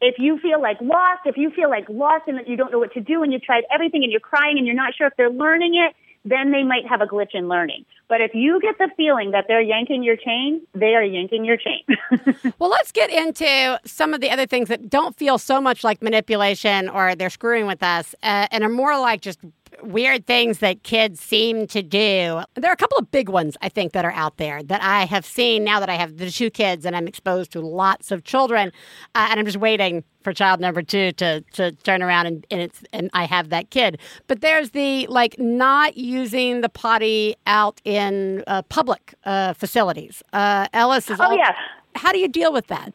If 0.01 0.15
you 0.17 0.39
feel 0.39 0.59
like 0.61 0.81
lost, 0.81 1.21
if 1.25 1.37
you 1.37 1.51
feel 1.51 1.69
like 1.69 1.87
lost 1.87 2.23
and 2.27 2.37
that 2.37 2.47
you 2.49 2.57
don't 2.57 2.71
know 2.71 2.79
what 2.79 2.93
to 2.93 3.01
do 3.01 3.23
and 3.23 3.31
you've 3.31 3.43
tried 3.43 3.63
everything 3.73 4.03
and 4.03 4.11
you're 4.11 4.19
crying 4.19 4.57
and 4.57 4.65
you're 4.65 4.75
not 4.75 4.93
sure 4.95 5.07
if 5.07 5.13
they're 5.17 5.29
learning 5.29 5.75
it, 5.75 5.95
then 6.25 6.51
they 6.51 6.63
might 6.63 6.85
have 6.87 7.01
a 7.01 7.05
glitch 7.05 7.33
in 7.33 7.47
learning. 7.47 7.85
But 8.09 8.19
if 8.19 8.33
you 8.33 8.59
get 8.59 8.77
the 8.77 8.89
feeling 8.97 9.31
that 9.31 9.45
they're 9.47 9.61
yanking 9.61 10.03
your 10.03 10.17
chain, 10.17 10.61
they 10.73 10.95
are 10.95 11.03
yanking 11.03 11.45
your 11.45 11.57
chain. 11.57 11.83
Well, 12.59 12.69
let's 12.69 12.91
get 12.91 13.09
into 13.09 13.79
some 13.85 14.13
of 14.13 14.21
the 14.21 14.29
other 14.29 14.45
things 14.45 14.69
that 14.69 14.89
don't 14.89 15.15
feel 15.15 15.37
so 15.37 15.59
much 15.59 15.83
like 15.83 16.01
manipulation 16.01 16.87
or 16.89 17.15
they're 17.15 17.29
screwing 17.29 17.67
with 17.67 17.83
us 17.83 18.15
uh, 18.23 18.47
and 18.49 18.63
are 18.63 18.69
more 18.69 18.97
like 18.99 19.21
just 19.21 19.39
weird 19.83 20.25
things 20.25 20.59
that 20.59 20.83
kids 20.83 21.19
seem 21.21 21.67
to 21.67 21.81
do. 21.81 22.41
There 22.55 22.69
are 22.69 22.73
a 22.73 22.77
couple 22.77 22.97
of 22.97 23.11
big 23.11 23.29
ones, 23.29 23.57
I 23.61 23.69
think, 23.69 23.93
that 23.93 24.05
are 24.05 24.11
out 24.11 24.37
there 24.37 24.61
that 24.63 24.81
I 24.83 25.05
have 25.05 25.25
seen 25.25 25.63
now 25.63 25.79
that 25.79 25.89
I 25.89 25.95
have 25.95 26.17
the 26.17 26.29
two 26.31 26.49
kids 26.49 26.85
and 26.85 26.95
I'm 26.95 27.07
exposed 27.07 27.51
to 27.53 27.61
lots 27.61 28.11
of 28.11 28.23
children. 28.23 28.71
Uh, 29.13 29.27
and 29.29 29.39
I'm 29.39 29.45
just 29.45 29.57
waiting 29.57 30.03
for 30.21 30.33
child 30.33 30.59
number 30.59 30.81
two 30.81 31.11
to, 31.13 31.41
to 31.53 31.71
turn 31.71 32.01
around 32.01 32.25
and, 32.27 32.47
and, 32.49 32.61
it's, 32.61 32.83
and 32.93 33.09
I 33.13 33.25
have 33.25 33.49
that 33.49 33.69
kid. 33.69 33.99
But 34.27 34.41
there's 34.41 34.71
the 34.71 35.05
like 35.07 35.37
not 35.39 35.97
using 35.97 36.61
the 36.61 36.69
potty 36.69 37.35
out 37.45 37.79
in 37.85 38.43
uh, 38.47 38.61
public 38.63 39.13
uh, 39.23 39.53
facilities. 39.53 40.23
Uh, 40.33 40.67
Ellis 40.73 41.09
is 41.09 41.19
Oh, 41.19 41.25
all- 41.25 41.37
yeah. 41.37 41.53
How 41.95 42.11
do 42.11 42.19
you 42.19 42.27
deal 42.27 42.51
with 42.51 42.67
that? 42.67 42.93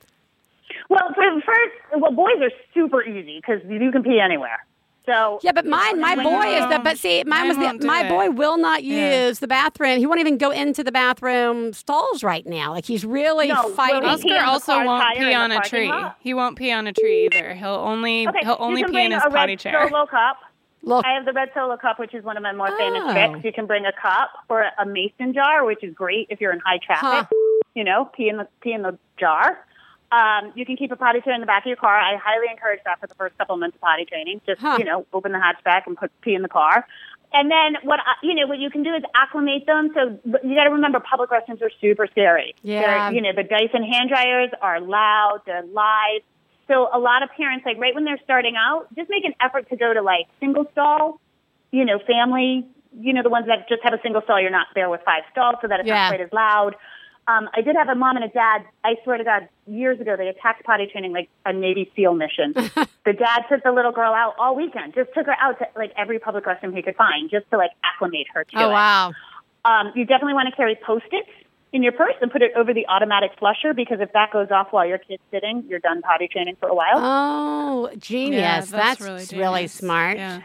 well, 0.89 1.09
for 1.15 1.23
first, 1.47 2.01
well, 2.03 2.11
boys 2.13 2.37
are 2.43 2.51
super 2.75 3.03
easy 3.05 3.37
because 3.41 3.61
you 3.69 3.93
can 3.93 4.03
pee 4.03 4.19
anywhere. 4.21 4.65
So 5.11 5.41
Yeah, 5.43 5.53
but 5.53 5.67
mine, 5.67 6.01
my 6.01 6.15
boy 6.23 6.47
is 6.55 6.69
the. 6.69 6.81
But 6.83 6.99
see, 6.99 7.25
mine 7.25 7.49
Mine 7.49 7.49
was 7.49 7.81
the. 7.81 7.87
My 7.87 8.05
it. 8.05 8.09
boy 8.09 8.31
will 8.31 8.59
not 8.59 8.85
use 8.85 8.95
Yeah. 8.97 9.33
the 9.41 9.49
bathroom. 9.49 9.99
He 9.99 10.07
won't 10.07 10.21
even 10.21 10.39
go 10.39 10.51
into 10.51 10.85
the 10.85 10.93
bathroom 10.93 11.73
stalls 11.73 12.23
right 12.23 12.47
now. 12.47 12.73
Like 12.73 12.85
he's 12.85 13.05
really 13.05 13.49
No, 13.49 13.71
fighting. 13.71 14.03
he 14.03 14.09
Oscar 14.35 14.45
also 14.47 14.85
won't 14.85 15.17
pee 15.17 15.35
on 15.35 15.51
a 15.53 15.61
tree. 15.61 15.89
lot. 15.89 16.17
He 16.21 16.35
won't 16.35 16.57
pee 16.57 16.71
on 16.71 16.87
a 16.87 16.93
tree 16.93 17.29
either. 17.33 17.55
He'll 17.55 17.69
only 17.71 18.29
Okay, 18.29 18.39
he'll 18.43 18.57
only 18.61 18.81
you 18.81 18.87
can 18.87 18.95
pee 18.95 19.01
in 19.05 19.11
bring 19.11 19.21
his 19.21 19.23
a 19.27 19.31
potty 19.31 19.53
red 19.53 19.59
chair. 19.59 19.89
Solo 19.89 20.07
cup. 20.07 20.39
Look, 20.83 21.05
I 21.05 21.13
have 21.13 21.27
the 21.27 21.33
red 21.35 21.51
solo 21.55 21.77
cup, 21.77 21.99
which 21.99 22.15
is 22.15 22.25
one 22.25 22.37
of 22.39 22.43
my 22.43 22.53
more 22.53 22.69
Oh. 22.71 22.77
famous 22.79 23.13
tricks. 23.13 23.45
You 23.45 23.53
can 23.53 23.67
bring 23.67 23.85
a 23.85 23.93
cup 23.93 24.31
or 24.49 24.65
a 24.79 24.87
mason 24.87 25.35
jar, 25.35 25.65
which 25.65 25.83
is 25.85 25.93
great 25.95 26.27
if 26.31 26.41
you're 26.41 26.53
in 26.53 26.61
high 26.65 26.79
traffic. 26.79 27.29
You 27.75 27.85
know, 27.85 28.07
pee 28.17 28.29
in 28.29 28.37
the 28.39 28.49
pee 28.63 28.73
in 28.73 28.83
the 28.83 28.99
jar. 29.19 29.59
Um, 30.13 30.53
you 30.57 30.67
can 30.67 30.77
keep 30.77 30.91
a 30.91 30.97
potty 30.97 31.21
tray 31.21 31.35
in 31.35 31.41
the 31.41 31.47
back 31.47 31.63
of 31.63 31.67
your 31.69 31.77
car. 31.77 31.97
I 31.97 32.17
highly 32.17 32.47
encourage 32.51 32.81
that 32.85 32.99
for 33.01 33.07
the 33.07 33.15
first 33.15 33.39
couple 33.39 33.55
of 33.55 33.61
months 33.61 33.77
of 33.77 33.81
potty 33.81 34.05
training. 34.05 34.41
Just 34.47 34.61
Huh. 34.61 34.77
you 34.79 34.85
know, 34.85 35.07
open 35.13 35.33
the 35.33 35.39
hatchback 35.39 35.87
and 35.87 35.97
put 35.97 36.11
pee 36.21 36.35
in 36.35 36.43
the 36.43 36.49
car. 36.49 36.87
And 37.33 37.49
then 37.49 37.77
what 37.85 38.01
you 38.25 38.35
know 38.35 38.49
what 38.49 38.59
you 38.59 38.71
can 38.71 38.83
do 38.83 38.93
is 38.93 39.05
acclimate 39.15 39.65
them. 39.67 39.93
So 39.95 40.19
you 40.43 40.55
got 40.57 40.65
to 40.65 40.71
remember, 40.71 40.99
public 40.99 41.31
restrooms 41.31 41.63
are 41.63 41.71
super 41.81 42.09
scary. 42.09 42.57
Yeah. 42.63 42.81
They're, 43.09 43.13
you 43.13 43.21
know, 43.23 43.33
the 43.33 43.45
Dyson 43.45 43.85
hand 43.85 44.09
dryers 44.09 44.51
are 44.61 44.81
loud. 44.81 45.43
They're 45.47 45.63
live. 45.63 46.23
So 46.67 46.89
a 46.93 46.99
lot 46.99 47.23
of 47.23 47.31
parents, 47.37 47.65
like 47.65 47.79
right 47.79 47.95
when 47.95 48.05
they're 48.05 48.19
starting 48.25 48.57
out, 48.57 48.89
just 48.97 49.09
make 49.11 49.25
an 49.25 49.35
effort 49.41 49.69
to 49.71 49.77
go 49.77 49.95
to 49.95 50.03
like 50.03 50.27
single 50.41 50.67
stall 50.73 51.21
you 51.73 51.85
know, 51.85 52.01
family, 52.05 52.67
you 52.99 53.13
know, 53.13 53.23
the 53.23 53.29
ones 53.31 53.47
that 53.47 53.69
just 53.69 53.81
have 53.85 53.93
a 53.95 54.01
single 54.03 54.21
stall, 54.23 54.41
you're 54.41 54.51
not 54.51 54.67
there 54.75 54.91
with 54.91 55.01
five 55.05 55.23
stalls 55.31 55.55
so 55.63 55.69
that 55.69 55.79
it's 55.79 55.87
Yeah. 55.87 55.95
not 55.95 56.09
quite 56.09 56.21
as 56.21 56.33
loud. 56.33 56.75
Um, 57.29 57.49
I 57.55 57.61
did 57.61 57.77
have 57.77 57.89
a 57.89 57.95
mom 57.95 58.17
and 58.17 58.25
a 58.25 58.29
dad, 58.29 58.65
I 58.83 58.97
swear 59.05 59.19
to 59.19 59.25
God, 59.25 59.49
years 59.67 60.01
ago, 60.01 60.17
they 60.17 60.29
attacked 60.29 60.65
potty 60.65 60.87
training 60.91 61.13
like 61.13 61.29
a 61.47 61.53
Navy 61.53 61.91
SEAL 61.95 62.15
mission. 62.15 62.53
the 63.05 63.13
dad 63.13 63.43
took 63.49 63.63
the 63.63 63.71
little 63.73 63.93
girl 63.93 64.13
out 64.13 64.35
all 64.39 64.57
weekend, 64.57 64.95
just 64.95 65.11
took 65.15 65.27
her 65.27 65.37
out 65.41 65.59
to 65.59 65.67
like 65.77 65.93
every 65.97 66.19
public 66.19 66.45
restroom 66.45 66.75
he 66.75 66.83
could 66.83 66.97
find 66.97 67.31
just 67.31 67.49
to 67.51 67.57
like 67.57 67.71
acclimate 67.85 68.27
her 68.35 68.45
to 68.45 68.57
oh 68.57 68.69
it. 68.69 68.73
wow. 68.73 69.13
Um, 69.65 69.93
you 69.95 70.05
definitely 70.07 70.35
want 70.35 70.49
to 70.49 70.57
carry 70.57 70.77
post-its 70.85 71.29
in 71.73 71.83
your 71.83 71.93
purse 71.93 72.15
and 72.21 72.33
put 72.33 72.43
it 72.43 72.53
over 72.57 72.75
the 72.75 72.87
automatic 72.89 73.31
flusher 73.39 73.75
because 73.75 74.01
if 74.01 74.13
that 74.13 74.33
goes 74.33 74.51
off 74.51 74.69
while 74.71 74.87
your 74.87 74.99
kid's 74.99 75.23
sitting, 75.31 75.65
you're 75.69 75.79
done 75.79 76.03
potty 76.03 76.27
training 76.27 76.57
for 76.59 76.69
a 76.69 76.75
while. 76.75 76.97
Oh, 76.97 77.91
genius. 77.97 78.41
Yeah, 78.41 78.61
that's 78.61 78.71
that's 78.71 79.01
really, 79.01 79.27
really 79.41 79.67
smart. 79.69 80.17
Yeah. 80.17 80.41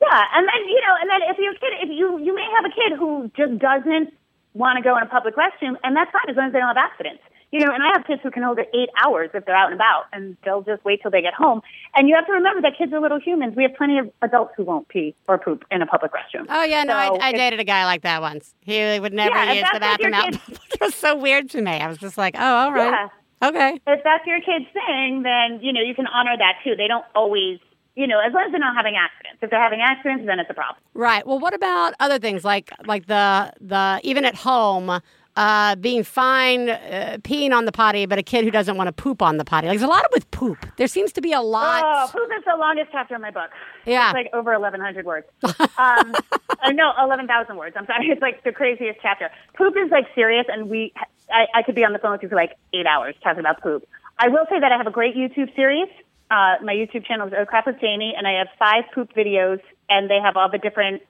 Yeah, 0.00 0.22
and 0.34 0.46
then 0.46 0.68
you 0.68 0.80
know, 0.80 0.94
and 1.00 1.10
then 1.10 1.30
if 1.30 1.38
your 1.38 1.54
kid, 1.54 1.72
if 1.82 1.88
you 1.88 2.18
you 2.18 2.34
may 2.34 2.46
have 2.56 2.66
a 2.66 2.74
kid 2.74 2.98
who 2.98 3.30
just 3.34 3.58
doesn't 3.58 4.12
want 4.56 4.76
to 4.78 4.82
go 4.82 4.96
in 4.96 5.02
a 5.02 5.06
public 5.06 5.34
restroom, 5.36 5.76
and 5.84 5.94
that's 5.94 6.10
fine 6.10 6.28
as 6.28 6.36
long 6.36 6.46
as 6.48 6.52
they 6.52 6.58
don't 6.58 6.68
have 6.74 6.76
accidents. 6.80 7.22
You 7.52 7.60
know, 7.64 7.72
and 7.72 7.80
I 7.80 7.90
have 7.96 8.04
kids 8.06 8.20
who 8.24 8.30
can 8.32 8.42
hold 8.42 8.58
it 8.58 8.68
eight 8.74 8.88
hours 9.04 9.30
if 9.32 9.44
they're 9.44 9.54
out 9.54 9.70
and 9.70 9.74
about, 9.74 10.06
and 10.12 10.36
they'll 10.44 10.62
just 10.62 10.84
wait 10.84 11.00
till 11.00 11.12
they 11.12 11.22
get 11.22 11.32
home. 11.32 11.62
And 11.94 12.08
you 12.08 12.16
have 12.16 12.26
to 12.26 12.32
remember 12.32 12.60
that 12.62 12.76
kids 12.76 12.92
are 12.92 13.00
little 13.00 13.20
humans. 13.20 13.54
We 13.56 13.62
have 13.62 13.74
plenty 13.76 13.98
of 13.98 14.10
adults 14.20 14.54
who 14.56 14.64
won't 14.64 14.88
pee 14.88 15.14
or 15.28 15.38
poop 15.38 15.64
in 15.70 15.80
a 15.80 15.86
public 15.86 16.10
restroom. 16.12 16.46
Oh 16.48 16.64
yeah, 16.64 16.82
no, 16.82 16.96
I, 16.96 17.16
I 17.20 17.32
dated 17.32 17.60
a 17.60 17.64
guy 17.64 17.84
like 17.84 18.02
that 18.02 18.20
once. 18.20 18.54
He 18.62 18.98
would 18.98 19.12
never 19.12 19.36
Yeah, 19.36 19.52
use 19.52 19.68
the 19.72 19.78
bathroom 19.80 20.14
out. 20.14 20.34
it 20.48 20.80
was 20.80 20.94
so 20.96 21.16
weird 21.16 21.48
to 21.50 21.62
me. 21.62 21.72
I 21.72 21.86
was 21.86 21.98
just 21.98 22.18
like, 22.18 22.34
oh, 22.36 22.44
all 22.44 22.72
right, 22.72 23.08
okay. 23.42 23.80
If 23.86 24.00
that's 24.02 24.26
your 24.26 24.40
kid's 24.40 24.66
thing, 24.72 25.22
then 25.22 25.60
you 25.62 25.72
know 25.72 25.80
you 25.82 25.94
can 25.94 26.08
honor 26.08 26.36
that 26.36 26.54
too. 26.64 26.74
They 26.76 26.88
don't 26.88 27.04
always, 27.14 27.60
you 27.96 28.06
know, 28.06 28.20
as 28.20 28.32
long 28.32 28.44
as 28.44 28.52
they're 28.52 28.60
not 28.60 28.76
having 28.76 28.94
accidents. 28.96 29.38
If 29.42 29.50
they're 29.50 29.60
having 29.60 29.80
accidents, 29.80 30.26
then 30.26 30.38
it's 30.38 30.50
a 30.50 30.54
problem. 30.54 30.76
Right. 30.94 31.26
Well, 31.26 31.38
what 31.38 31.54
about 31.54 31.94
other 31.98 32.18
things 32.18 32.44
like 32.44 32.70
like 32.86 33.06
the 33.06 33.52
the 33.60 34.00
even 34.04 34.24
at 34.24 34.34
home 34.34 35.00
uh, 35.36 35.76
being 35.76 36.02
fine 36.02 36.70
uh, 36.70 37.18
peeing 37.22 37.52
on 37.52 37.64
the 37.64 37.72
potty, 37.72 38.06
but 38.06 38.18
a 38.18 38.22
kid 38.22 38.44
who 38.44 38.50
doesn't 38.50 38.76
want 38.76 38.88
to 38.88 38.92
poop 38.92 39.22
on 39.22 39.38
the 39.38 39.44
potty? 39.44 39.66
Like 39.66 39.78
there's 39.78 39.88
a 39.88 39.90
lot 39.90 40.04
of 40.04 40.10
with 40.12 40.30
poop. 40.30 40.58
There 40.76 40.86
seems 40.86 41.12
to 41.12 41.22
be 41.22 41.32
a 41.32 41.40
lot. 41.40 41.82
Oh, 41.84 42.12
poop 42.12 42.30
is 42.36 42.44
the 42.44 42.56
longest 42.56 42.90
chapter 42.92 43.14
in 43.14 43.22
my 43.22 43.30
book. 43.30 43.50
Yeah. 43.86 44.10
It's 44.10 44.14
like 44.14 44.30
over 44.34 44.52
1,100 44.52 45.06
words. 45.06 45.26
Um, 45.42 45.56
uh, 46.62 46.72
no, 46.72 46.92
11,000 47.00 47.56
words. 47.56 47.76
I'm 47.78 47.86
sorry. 47.86 48.08
It's 48.08 48.22
like 48.22 48.44
the 48.44 48.52
craziest 48.52 48.98
chapter. 49.00 49.30
Poop 49.54 49.74
is 49.76 49.90
like 49.90 50.04
serious, 50.14 50.46
and 50.48 50.68
we, 50.68 50.92
I, 51.30 51.46
I 51.54 51.62
could 51.62 51.74
be 51.74 51.84
on 51.84 51.92
the 51.92 51.98
phone 51.98 52.12
with 52.12 52.22
you 52.22 52.28
for 52.28 52.36
like 52.36 52.56
eight 52.74 52.86
hours 52.86 53.14
talking 53.22 53.40
about 53.40 53.62
poop. 53.62 53.88
I 54.18 54.28
will 54.28 54.46
say 54.48 54.58
that 54.60 54.72
I 54.72 54.76
have 54.76 54.86
a 54.86 54.90
great 54.90 55.14
YouTube 55.14 55.54
series. 55.54 55.88
Uh, 56.30 56.56
my 56.62 56.74
YouTube 56.74 57.06
channel 57.06 57.28
is 57.28 57.34
Oh 57.38 57.44
Crap 57.44 57.66
with 57.66 57.80
Jamie, 57.80 58.14
and 58.16 58.26
I 58.26 58.38
have 58.38 58.48
five 58.58 58.84
poop 58.94 59.14
videos, 59.14 59.60
and 59.88 60.10
they 60.10 60.18
have 60.18 60.36
all 60.36 60.50
the 60.50 60.58
different 60.58 61.02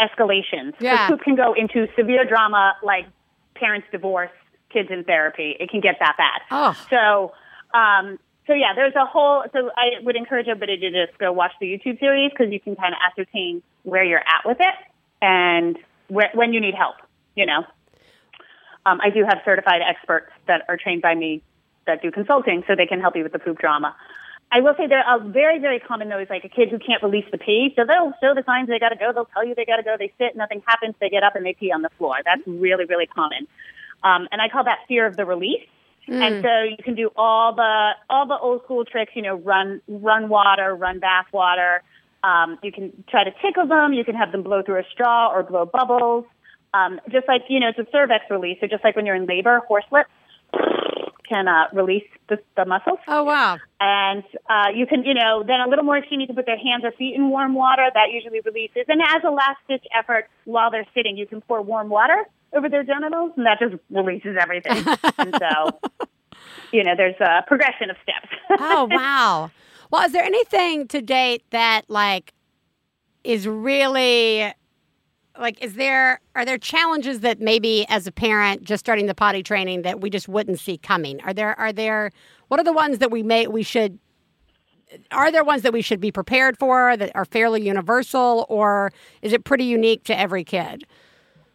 escalations. 0.00 0.74
Yeah. 0.80 1.08
So 1.08 1.14
poop 1.14 1.24
can 1.24 1.36
go 1.36 1.54
into 1.54 1.88
severe 1.96 2.24
drama 2.24 2.74
like 2.82 3.06
parents 3.54 3.88
divorce, 3.90 4.30
kids 4.72 4.88
in 4.90 5.04
therapy. 5.04 5.56
It 5.58 5.70
can 5.70 5.80
get 5.80 5.96
that 6.00 6.16
bad. 6.16 6.40
Oh. 6.50 6.86
So, 6.88 7.78
um, 7.78 8.18
so 8.46 8.54
yeah, 8.54 8.72
there's 8.74 8.94
a 8.94 9.04
whole. 9.04 9.44
So 9.52 9.70
I 9.76 10.02
would 10.02 10.16
encourage 10.16 10.48
everybody 10.48 10.78
to 10.78 11.06
just 11.06 11.18
go 11.18 11.32
watch 11.32 11.52
the 11.60 11.66
YouTube 11.66 11.98
series 11.98 12.30
because 12.30 12.52
you 12.52 12.60
can 12.60 12.76
kind 12.76 12.94
of 12.94 13.00
ascertain 13.10 13.62
where 13.82 14.04
you're 14.04 14.18
at 14.20 14.46
with 14.46 14.58
it 14.60 14.74
and 15.20 15.78
where, 16.08 16.30
when 16.34 16.52
you 16.52 16.60
need 16.60 16.74
help. 16.74 16.96
You 17.34 17.46
know, 17.46 17.64
um, 18.86 19.00
I 19.00 19.10
do 19.10 19.24
have 19.24 19.38
certified 19.44 19.82
experts 19.86 20.30
that 20.46 20.62
are 20.68 20.76
trained 20.76 21.02
by 21.02 21.14
me 21.14 21.42
that 21.86 22.02
do 22.02 22.10
consulting, 22.10 22.62
so 22.66 22.74
they 22.76 22.86
can 22.86 23.00
help 23.00 23.16
you 23.16 23.22
with 23.22 23.32
the 23.32 23.38
poop 23.38 23.58
drama. 23.58 23.96
I 24.52 24.60
will 24.60 24.74
say 24.76 24.86
there 24.88 25.04
are 25.04 25.20
very, 25.20 25.60
very 25.60 25.78
common 25.78 26.08
though 26.08 26.18
is 26.18 26.28
like 26.28 26.44
a 26.44 26.48
kid 26.48 26.70
who 26.70 26.78
can't 26.78 27.02
release 27.02 27.26
the 27.30 27.38
pee. 27.38 27.72
So 27.76 27.84
they'll 27.86 28.12
show 28.20 28.34
the 28.34 28.42
signs 28.44 28.68
they 28.68 28.78
got 28.78 28.88
to 28.88 28.96
go. 28.96 29.12
They'll 29.12 29.30
tell 29.32 29.46
you 29.46 29.54
they 29.54 29.64
got 29.64 29.76
to 29.76 29.82
go. 29.82 29.94
They 29.98 30.12
sit, 30.18 30.36
nothing 30.36 30.62
happens. 30.66 30.96
They 31.00 31.08
get 31.08 31.22
up 31.22 31.36
and 31.36 31.46
they 31.46 31.54
pee 31.54 31.70
on 31.70 31.82
the 31.82 31.90
floor. 31.98 32.16
That's 32.24 32.42
really, 32.46 32.84
really 32.84 33.06
common. 33.06 33.46
Um, 34.02 34.28
and 34.32 34.40
I 34.42 34.48
call 34.48 34.64
that 34.64 34.80
fear 34.88 35.06
of 35.06 35.16
the 35.16 35.24
release. 35.24 35.62
And 36.08 36.42
so 36.42 36.62
you 36.62 36.82
can 36.82 36.96
do 36.96 37.10
all 37.14 37.54
the 37.54 37.90
all 38.08 38.26
the 38.26 38.36
old 38.36 38.64
school 38.64 38.84
tricks. 38.84 39.12
You 39.14 39.22
know, 39.22 39.36
run 39.36 39.80
run 39.86 40.28
water, 40.28 40.74
run 40.74 40.98
bath 40.98 41.26
water. 41.32 41.82
Um, 42.24 42.58
you 42.64 42.72
can 42.72 43.04
try 43.08 43.22
to 43.22 43.30
tickle 43.40 43.68
them. 43.68 43.92
You 43.92 44.04
can 44.04 44.16
have 44.16 44.32
them 44.32 44.42
blow 44.42 44.62
through 44.62 44.80
a 44.80 44.84
straw 44.92 45.30
or 45.32 45.44
blow 45.44 45.66
bubbles. 45.66 46.24
Um, 46.74 47.00
just 47.12 47.28
like 47.28 47.42
you 47.48 47.60
know, 47.60 47.68
it's 47.68 47.78
a 47.78 47.86
cervix 47.92 48.24
release. 48.28 48.58
So 48.60 48.66
just 48.66 48.82
like 48.82 48.96
when 48.96 49.06
you're 49.06 49.14
in 49.14 49.26
labor, 49.26 49.60
horse 49.68 49.84
lips 49.92 50.10
can 51.30 51.46
uh, 51.46 51.68
release 51.72 52.04
the, 52.28 52.38
the 52.56 52.64
muscles. 52.64 52.98
Oh 53.06 53.22
wow. 53.24 53.58
And 53.78 54.24
uh, 54.48 54.66
you 54.74 54.86
can, 54.86 55.04
you 55.04 55.14
know, 55.14 55.44
then 55.46 55.60
a 55.60 55.68
little 55.68 55.84
more 55.84 55.96
extreme, 55.96 56.20
you 56.20 56.26
can 56.26 56.36
put 56.36 56.46
their 56.46 56.58
hands 56.58 56.84
or 56.84 56.90
feet 56.92 57.14
in 57.14 57.30
warm 57.30 57.54
water. 57.54 57.88
That 57.94 58.08
usually 58.12 58.40
releases. 58.40 58.84
And 58.88 59.00
as 59.00 59.22
a 59.24 59.30
last 59.30 59.58
ditch 59.68 59.84
effort, 59.96 60.28
while 60.44 60.70
they're 60.70 60.86
sitting, 60.94 61.16
you 61.16 61.26
can 61.26 61.40
pour 61.40 61.62
warm 61.62 61.88
water 61.88 62.26
over 62.52 62.68
their 62.68 62.82
genitals, 62.82 63.32
and 63.36 63.46
that 63.46 63.60
just 63.60 63.80
releases 63.90 64.36
everything. 64.38 64.84
and 65.18 65.34
so, 65.38 65.78
you 66.72 66.82
know, 66.82 66.94
there's 66.96 67.20
a 67.20 67.44
progression 67.46 67.90
of 67.90 67.96
steps. 68.02 68.28
oh 68.58 68.88
wow. 68.90 69.50
Well, 69.90 70.04
is 70.04 70.12
there 70.12 70.24
anything 70.24 70.88
to 70.88 71.00
date 71.00 71.44
that 71.50 71.88
like 71.88 72.32
is 73.22 73.46
really 73.46 74.52
like 75.38 75.62
is 75.62 75.74
there 75.74 76.20
are 76.34 76.44
there 76.44 76.58
challenges 76.58 77.20
that 77.20 77.40
maybe 77.40 77.86
as 77.88 78.06
a 78.06 78.12
parent 78.12 78.62
just 78.64 78.80
starting 78.80 79.06
the 79.06 79.14
potty 79.14 79.42
training 79.42 79.82
that 79.82 80.00
we 80.00 80.10
just 80.10 80.28
wouldn't 80.28 80.58
see 80.58 80.76
coming? 80.78 81.20
Are 81.22 81.32
there 81.32 81.58
are 81.58 81.72
there 81.72 82.10
what 82.48 82.60
are 82.60 82.64
the 82.64 82.72
ones 82.72 82.98
that 82.98 83.10
we 83.10 83.22
may 83.22 83.46
we 83.46 83.62
should 83.62 83.98
are 85.12 85.30
there 85.30 85.44
ones 85.44 85.62
that 85.62 85.72
we 85.72 85.82
should 85.82 86.00
be 86.00 86.10
prepared 86.10 86.58
for 86.58 86.96
that 86.96 87.12
are 87.14 87.24
fairly 87.24 87.62
universal 87.62 88.44
or 88.48 88.92
is 89.22 89.32
it 89.32 89.44
pretty 89.44 89.64
unique 89.64 90.02
to 90.04 90.18
every 90.18 90.42
kid? 90.42 90.84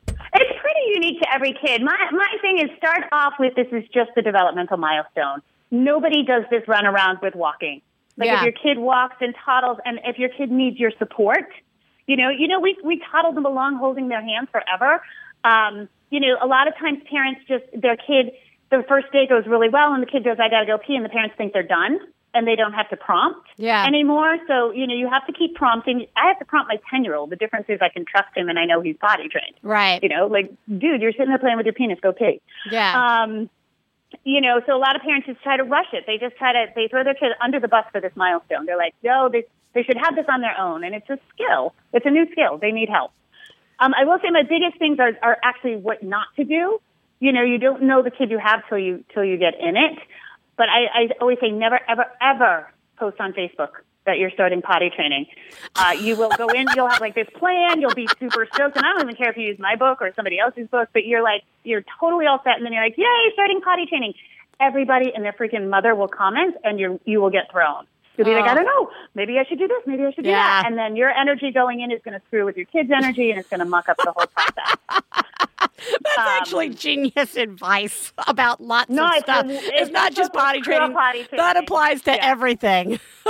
It's 0.07 0.59
pretty 0.61 0.93
unique 0.93 1.21
to 1.21 1.33
every 1.33 1.53
kid. 1.53 1.81
My 1.83 1.97
my 2.11 2.29
thing 2.41 2.59
is 2.59 2.69
start 2.77 3.03
off 3.11 3.33
with 3.39 3.55
this 3.55 3.67
is 3.71 3.83
just 3.93 4.11
a 4.17 4.21
developmental 4.21 4.77
milestone. 4.77 5.41
Nobody 5.71 6.23
does 6.23 6.43
this 6.49 6.61
run 6.67 6.85
around 6.85 7.19
with 7.21 7.35
walking. 7.35 7.81
Like 8.17 8.27
Yeah. 8.27 8.37
if 8.37 8.43
your 8.43 8.51
kid 8.53 8.79
walks 8.79 9.17
and 9.19 9.35
toddles, 9.43 9.77
and 9.85 9.99
if 10.05 10.17
your 10.17 10.29
kid 10.29 10.49
needs 10.49 10.79
your 10.79 10.91
support, 10.97 11.49
you 12.07 12.15
know, 12.17 12.29
you 12.29 12.47
know, 12.47 12.59
we 12.59 12.77
we 12.83 13.01
toddle 13.11 13.31
them 13.33 13.45
along 13.45 13.77
holding 13.77 14.07
their 14.09 14.21
hands 14.21 14.47
forever. 14.51 15.01
Um, 15.43 15.89
you 16.09 16.19
know, 16.19 16.37
a 16.41 16.47
lot 16.47 16.67
of 16.67 16.77
times 16.77 16.99
parents 17.09 17.41
just 17.47 17.63
their 17.73 17.97
kid 17.97 18.31
the 18.71 18.83
first 18.87 19.11
day 19.11 19.27
goes 19.27 19.45
really 19.45 19.69
well, 19.69 19.93
and 19.93 20.01
the 20.01 20.07
kid 20.07 20.23
goes, 20.23 20.37
"I 20.39 20.49
gotta 20.49 20.65
go 20.65 20.77
pee," 20.77 20.95
and 20.95 21.05
the 21.05 21.09
parents 21.09 21.35
think 21.37 21.53
they're 21.53 21.63
done, 21.63 21.99
and 22.33 22.47
they 22.47 22.55
don't 22.55 22.73
have 22.73 22.89
to 22.89 22.97
prompt 22.97 23.47
Yeah. 23.57 23.85
anymore. 23.85 24.37
So 24.47 24.71
you 24.71 24.87
know, 24.87 24.93
you 24.95 25.09
have 25.09 25.25
to 25.27 25.33
keep 25.33 25.55
prompting. 25.55 26.05
I 26.15 26.27
have 26.27 26.39
to 26.39 26.45
prompt 26.45 26.69
my 26.69 26.79
ten 26.89 27.03
year 27.03 27.15
old. 27.15 27.29
The 27.29 27.35
difference 27.35 27.65
is 27.69 27.79
I 27.81 27.89
can 27.89 28.05
trust 28.05 28.35
him, 28.35 28.49
and 28.49 28.57
I 28.59 28.65
know 28.65 28.81
he's 28.81 28.97
potty 28.97 29.27
trained. 29.29 29.55
Right. 29.63 30.01
You 30.03 30.09
know, 30.09 30.27
like, 30.27 30.51
dude, 30.67 31.01
you're 31.01 31.11
sitting 31.11 31.29
there 31.29 31.37
playing 31.39 31.57
with 31.57 31.65
your 31.65 31.73
penis. 31.73 31.99
Go 32.01 32.11
pee. 32.11 32.41
Yeah. 32.71 33.21
Um, 33.23 33.49
you 34.23 34.39
know, 34.41 34.61
so 34.65 34.75
a 34.75 34.79
lot 34.79 34.95
of 34.95 35.01
parents 35.01 35.27
just 35.27 35.41
try 35.43 35.57
to 35.57 35.63
rush 35.63 35.91
it. 35.93 36.05
They 36.07 36.17
just 36.17 36.37
try 36.37 36.53
to 36.53 36.71
they 36.75 36.87
throw 36.87 37.03
their 37.03 37.13
kid 37.15 37.33
under 37.41 37.59
the 37.59 37.67
bus 37.67 37.85
for 37.91 37.99
this 37.99 38.15
milestone. 38.15 38.65
They're 38.65 38.77
like, 38.77 38.95
no, 39.03 39.27
they 39.29 39.43
they 39.75 39.83
should 39.83 39.97
have 39.97 40.15
this 40.15 40.25
on 40.27 40.41
their 40.41 40.59
own, 40.59 40.83
and 40.83 40.95
it's 40.95 41.09
a 41.09 41.19
skill. 41.33 41.75
It's 41.93 42.05
a 42.07 42.09
new 42.09 42.25
skill. 42.31 42.57
They 42.57 42.71
need 42.71 42.89
help. 42.89 43.11
Um, 43.79 43.93
I 43.93 44.05
will 44.05 44.17
say 44.23 44.31
my 44.31 44.43
biggest 44.43 44.79
things 44.79 44.97
are 44.99 45.11
are 45.21 45.37
actually 45.43 45.75
what 45.75 46.01
not 46.01 46.27
to 46.37 46.43
do. 46.43 46.79
You 47.19 47.31
know, 47.31 47.43
you 47.43 47.59
don't 47.59 47.83
know 47.83 48.01
the 48.01 48.11
kid 48.11 48.31
you 48.31 48.39
have 48.39 48.67
till 48.67 48.79
you 48.79 49.03
till 49.13 49.23
you 49.23 49.37
get 49.37 49.53
in 49.59 49.77
it. 49.77 49.99
But 50.57 50.69
I, 50.69 50.85
I 50.85 51.09
always 51.21 51.37
say 51.39 51.51
never, 51.51 51.79
ever, 51.87 52.05
ever 52.21 52.69
post 52.97 53.19
on 53.19 53.33
Facebook 53.33 53.71
that 54.05 54.19
you're 54.19 54.31
starting 54.31 54.61
potty 54.61 54.91
training. 54.95 55.25
Uh, 55.75 55.95
you 55.99 56.15
will 56.15 56.29
go 56.37 56.47
in, 56.49 56.67
you'll 56.75 56.87
have 56.87 57.01
like 57.01 57.15
this 57.15 57.27
plan, 57.35 57.81
you'll 57.81 57.93
be 57.95 58.07
super 58.19 58.47
stoked, 58.53 58.77
and 58.77 58.85
I 58.85 58.93
don't 58.93 59.01
even 59.01 59.15
care 59.15 59.31
if 59.31 59.37
you 59.37 59.47
use 59.47 59.59
my 59.59 59.75
book 59.75 60.01
or 60.01 60.13
somebody 60.15 60.39
else's 60.39 60.67
book, 60.67 60.89
but 60.93 61.05
you're 61.05 61.23
like, 61.23 61.41
you're 61.63 61.83
totally 61.99 62.27
all 62.27 62.39
set, 62.43 62.55
and 62.55 62.65
then 62.65 62.71
you're 62.71 62.83
like, 62.83 62.97
yay, 62.97 63.31
starting 63.33 63.61
potty 63.61 63.87
training. 63.87 64.13
Everybody 64.59 65.11
and 65.13 65.25
their 65.25 65.33
freaking 65.33 65.69
mother 65.69 65.95
will 65.95 66.07
comment, 66.07 66.55
and 66.63 66.79
you 66.79 66.99
you 67.03 67.19
will 67.19 67.31
get 67.31 67.51
thrown. 67.51 67.87
You'll 68.17 68.25
be 68.25 68.33
like, 68.33 68.45
Oh. 68.45 68.47
I 68.49 68.53
don't 68.55 68.65
know, 68.65 68.89
maybe 69.13 69.37
I 69.39 69.43
should 69.45 69.59
do 69.59 69.67
this, 69.67 69.81
maybe 69.85 70.03
I 70.03 70.11
should 70.11 70.23
do 70.23 70.29
Yeah. 70.29 70.61
that, 70.61 70.67
and 70.69 70.77
then 70.77 70.95
your 70.95 71.09
energy 71.09 71.51
going 71.51 71.81
in 71.81 71.91
is 71.91 72.01
going 72.03 72.19
to 72.19 72.25
screw 72.27 72.45
with 72.45 72.55
your 72.57 72.65
kid's 72.67 72.91
energy, 72.91 73.29
and 73.31 73.39
it's 73.39 73.49
going 73.49 73.59
to 73.59 73.65
muck 73.65 73.89
up 73.89 73.97
the 73.97 74.11
whole 74.11 74.27
process. 74.27 74.75
That's 75.77 76.17
um, 76.17 76.25
actually 76.27 76.69
genius 76.69 77.35
advice 77.35 78.13
about 78.27 78.61
lots 78.61 78.89
No, 78.89 79.05
of 79.07 79.13
stuff. 79.19 79.45
it's- 79.45 79.63
It's, 79.63 79.81
it's 79.83 79.91
not 79.91 80.13
just 80.13 80.33
potty 80.33 80.61
training. 80.61 80.93
potty 80.93 81.27
That 81.35 81.57
applies 81.57 82.01
to 82.03 82.11
Yeah. 82.11 82.19
everything. 82.21 82.99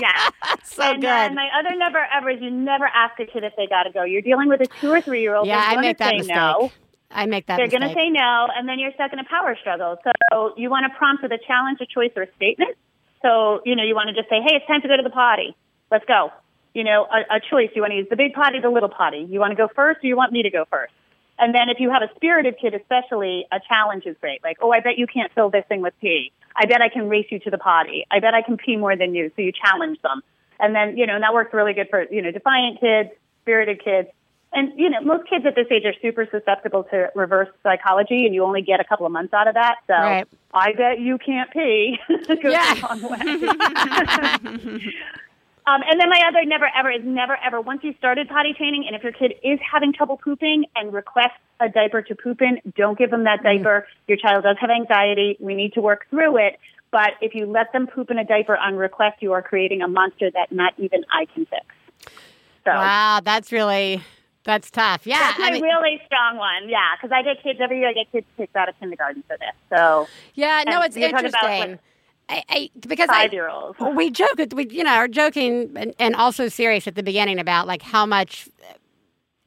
yeah. 0.00 0.28
so 0.62 0.82
and 0.82 1.00
good. 1.00 1.08
then 1.08 1.34
my 1.34 1.48
other 1.58 1.74
never 1.76 2.06
ever 2.14 2.30
is 2.30 2.40
you 2.40 2.50
never 2.50 2.86
ask 2.86 3.18
a 3.18 3.24
kid 3.26 3.44
if 3.44 3.54
they 3.56 3.66
got 3.66 3.84
to 3.84 3.90
go. 3.92 4.04
You're 4.04 4.22
dealing 4.22 4.48
with 4.48 4.60
a 4.60 4.66
two 4.80 4.90
or 4.92 5.00
three 5.00 5.22
year 5.22 5.34
old. 5.36 5.46
yeah, 5.46 5.64
I 5.66 5.80
make 5.80 5.98
that 5.98 6.16
mistake. 6.16 6.34
no. 6.36 6.70
I 7.12 7.26
make 7.26 7.46
that 7.46 7.56
They're 7.56 7.66
going 7.66 7.82
to 7.82 7.92
say 7.94 8.08
no, 8.08 8.46
and 8.56 8.68
then 8.68 8.78
you're 8.78 8.92
stuck 8.92 9.12
in 9.12 9.18
a 9.18 9.24
power 9.24 9.56
struggle. 9.60 9.96
So 10.32 10.54
you 10.56 10.70
want 10.70 10.86
to 10.90 10.96
prompt 10.96 11.22
with 11.24 11.32
a 11.32 11.38
challenge, 11.44 11.78
a 11.80 11.86
choice, 11.86 12.12
or 12.14 12.22
a 12.22 12.32
statement. 12.36 12.76
So 13.22 13.60
you 13.64 13.76
know 13.76 13.82
you 13.82 13.94
want 13.94 14.08
to 14.08 14.14
just 14.14 14.28
say, 14.28 14.40
"Hey, 14.42 14.56
it's 14.56 14.66
time 14.66 14.82
to 14.82 14.88
go 14.88 14.96
to 14.96 15.02
the 15.02 15.10
potty. 15.10 15.56
Let's 15.90 16.04
go." 16.04 16.32
You 16.72 16.84
know, 16.84 17.06
a, 17.10 17.36
a 17.36 17.40
choice. 17.40 17.70
You 17.74 17.82
want 17.82 17.92
to 17.92 17.96
use 17.96 18.06
the 18.08 18.16
big 18.16 18.32
potty, 18.32 18.60
the 18.60 18.70
little 18.70 18.88
potty. 18.88 19.26
You 19.28 19.40
want 19.40 19.50
to 19.50 19.56
go 19.56 19.68
first, 19.74 20.04
or 20.04 20.06
you 20.06 20.16
want 20.16 20.32
me 20.32 20.42
to 20.42 20.50
go 20.50 20.64
first? 20.70 20.92
And 21.40 21.54
then 21.54 21.70
if 21.70 21.80
you 21.80 21.90
have 21.90 22.02
a 22.02 22.14
spirited 22.16 22.56
kid, 22.60 22.74
especially, 22.74 23.46
a 23.50 23.58
challenge 23.66 24.04
is 24.04 24.14
great. 24.20 24.44
Like, 24.44 24.58
oh, 24.60 24.70
I 24.70 24.80
bet 24.80 24.98
you 24.98 25.06
can't 25.06 25.32
fill 25.32 25.48
this 25.48 25.64
thing 25.68 25.80
with 25.80 25.94
pee. 26.00 26.32
I 26.54 26.66
bet 26.66 26.82
I 26.82 26.90
can 26.90 27.08
race 27.08 27.26
you 27.30 27.38
to 27.40 27.50
the 27.50 27.58
potty. 27.58 28.06
I 28.10 28.20
bet 28.20 28.34
I 28.34 28.42
can 28.42 28.58
pee 28.58 28.76
more 28.76 28.94
than 28.94 29.14
you. 29.14 29.32
So 29.34 29.42
you 29.42 29.50
challenge 29.50 30.00
them. 30.02 30.22
And 30.60 30.74
then, 30.74 30.98
you 30.98 31.06
know, 31.06 31.14
and 31.14 31.22
that 31.22 31.32
works 31.32 31.54
really 31.54 31.72
good 31.72 31.88
for, 31.88 32.04
you 32.10 32.20
know, 32.20 32.30
defiant 32.30 32.78
kids, 32.78 33.08
spirited 33.42 33.82
kids. 33.82 34.08
And, 34.52 34.72
you 34.76 34.90
know, 34.90 35.00
most 35.02 35.28
kids 35.28 35.46
at 35.46 35.54
this 35.54 35.68
age 35.70 35.84
are 35.84 35.94
super 36.02 36.26
susceptible 36.30 36.82
to 36.84 37.10
reverse 37.14 37.48
psychology, 37.62 38.26
and 38.26 38.34
you 38.34 38.42
only 38.42 38.62
get 38.62 38.80
a 38.80 38.84
couple 38.84 39.06
of 39.06 39.12
months 39.12 39.32
out 39.32 39.46
of 39.46 39.54
that. 39.54 39.76
So 39.86 39.94
Right. 39.94 40.26
I 40.52 40.72
bet 40.72 40.98
you 40.98 41.18
can't 41.18 41.48
pee. 41.52 41.98
Goes 42.08 42.38
Yeah. 42.42 42.74
Um, 45.66 45.82
and 45.88 46.00
then 46.00 46.08
my 46.08 46.20
other 46.26 46.44
never 46.44 46.68
ever 46.76 46.90
is 46.90 47.02
never 47.04 47.36
ever 47.44 47.60
once 47.60 47.84
you 47.84 47.94
started 47.98 48.28
potty 48.28 48.54
training, 48.54 48.84
and 48.86 48.96
if 48.96 49.02
your 49.02 49.12
kid 49.12 49.34
is 49.44 49.60
having 49.60 49.92
trouble 49.92 50.16
pooping 50.16 50.64
and 50.74 50.92
requests 50.92 51.38
a 51.60 51.68
diaper 51.68 52.02
to 52.02 52.14
poop 52.16 52.40
in, 52.40 52.60
don't 52.76 52.98
give 52.98 53.10
them 53.10 53.24
that 53.24 53.42
diaper. 53.42 53.86
Your 54.08 54.16
child 54.16 54.42
does 54.42 54.56
have 54.58 54.70
anxiety. 54.70 55.36
We 55.38 55.54
need 55.54 55.74
to 55.74 55.80
work 55.80 56.06
through 56.10 56.38
it. 56.38 56.58
But 56.90 57.10
if 57.20 57.34
you 57.34 57.46
let 57.46 57.72
them 57.72 57.86
poop 57.86 58.10
in 58.10 58.18
a 58.18 58.24
diaper 58.24 58.56
on 58.56 58.76
request, 58.76 59.22
you 59.22 59.32
are 59.32 59.42
creating 59.42 59.82
a 59.82 59.86
monster 59.86 60.30
that 60.30 60.50
not 60.50 60.72
even 60.78 61.04
I 61.12 61.26
can 61.26 61.46
fix. 61.46 61.66
So 62.64 62.72
Wow, 62.72 63.20
that's 63.22 63.52
really 63.52 64.02
that's 64.50 64.70
tough. 64.70 65.06
Yeah, 65.06 65.18
that's 65.18 65.38
my 65.38 65.46
I 65.46 65.50
mean, 65.52 65.62
really 65.62 66.00
strong 66.06 66.36
one. 66.36 66.68
Yeah, 66.68 66.80
because 66.96 67.12
I 67.12 67.22
get 67.22 67.42
kids 67.42 67.60
every 67.62 67.78
year. 67.78 67.88
I 67.88 67.92
get 67.92 68.10
kids 68.10 68.26
kicked 68.36 68.56
out 68.56 68.68
of 68.68 68.78
kindergarten 68.78 69.22
for 69.26 69.36
this. 69.38 69.54
So 69.68 70.08
yeah. 70.34 70.64
No, 70.66 70.82
it's 70.82 70.96
you're 70.96 71.10
talking 71.10 71.26
about, 71.26 71.44
interesting. 71.44 71.78
I, 72.28 72.44
I, 72.48 72.70
because 72.86 73.08
I, 73.08 73.22
five 73.24 73.32
year 73.32 73.48
olds. 73.48 73.78
we 73.94 74.10
joke 74.10 74.38
we 74.52 74.68
you 74.68 74.84
know 74.84 74.94
are 74.94 75.08
joking 75.08 75.72
and, 75.76 75.94
and 75.98 76.14
also 76.14 76.48
serious 76.48 76.86
at 76.86 76.94
the 76.94 77.02
beginning 77.02 77.38
about 77.38 77.66
like 77.66 77.82
how 77.82 78.06
much 78.06 78.48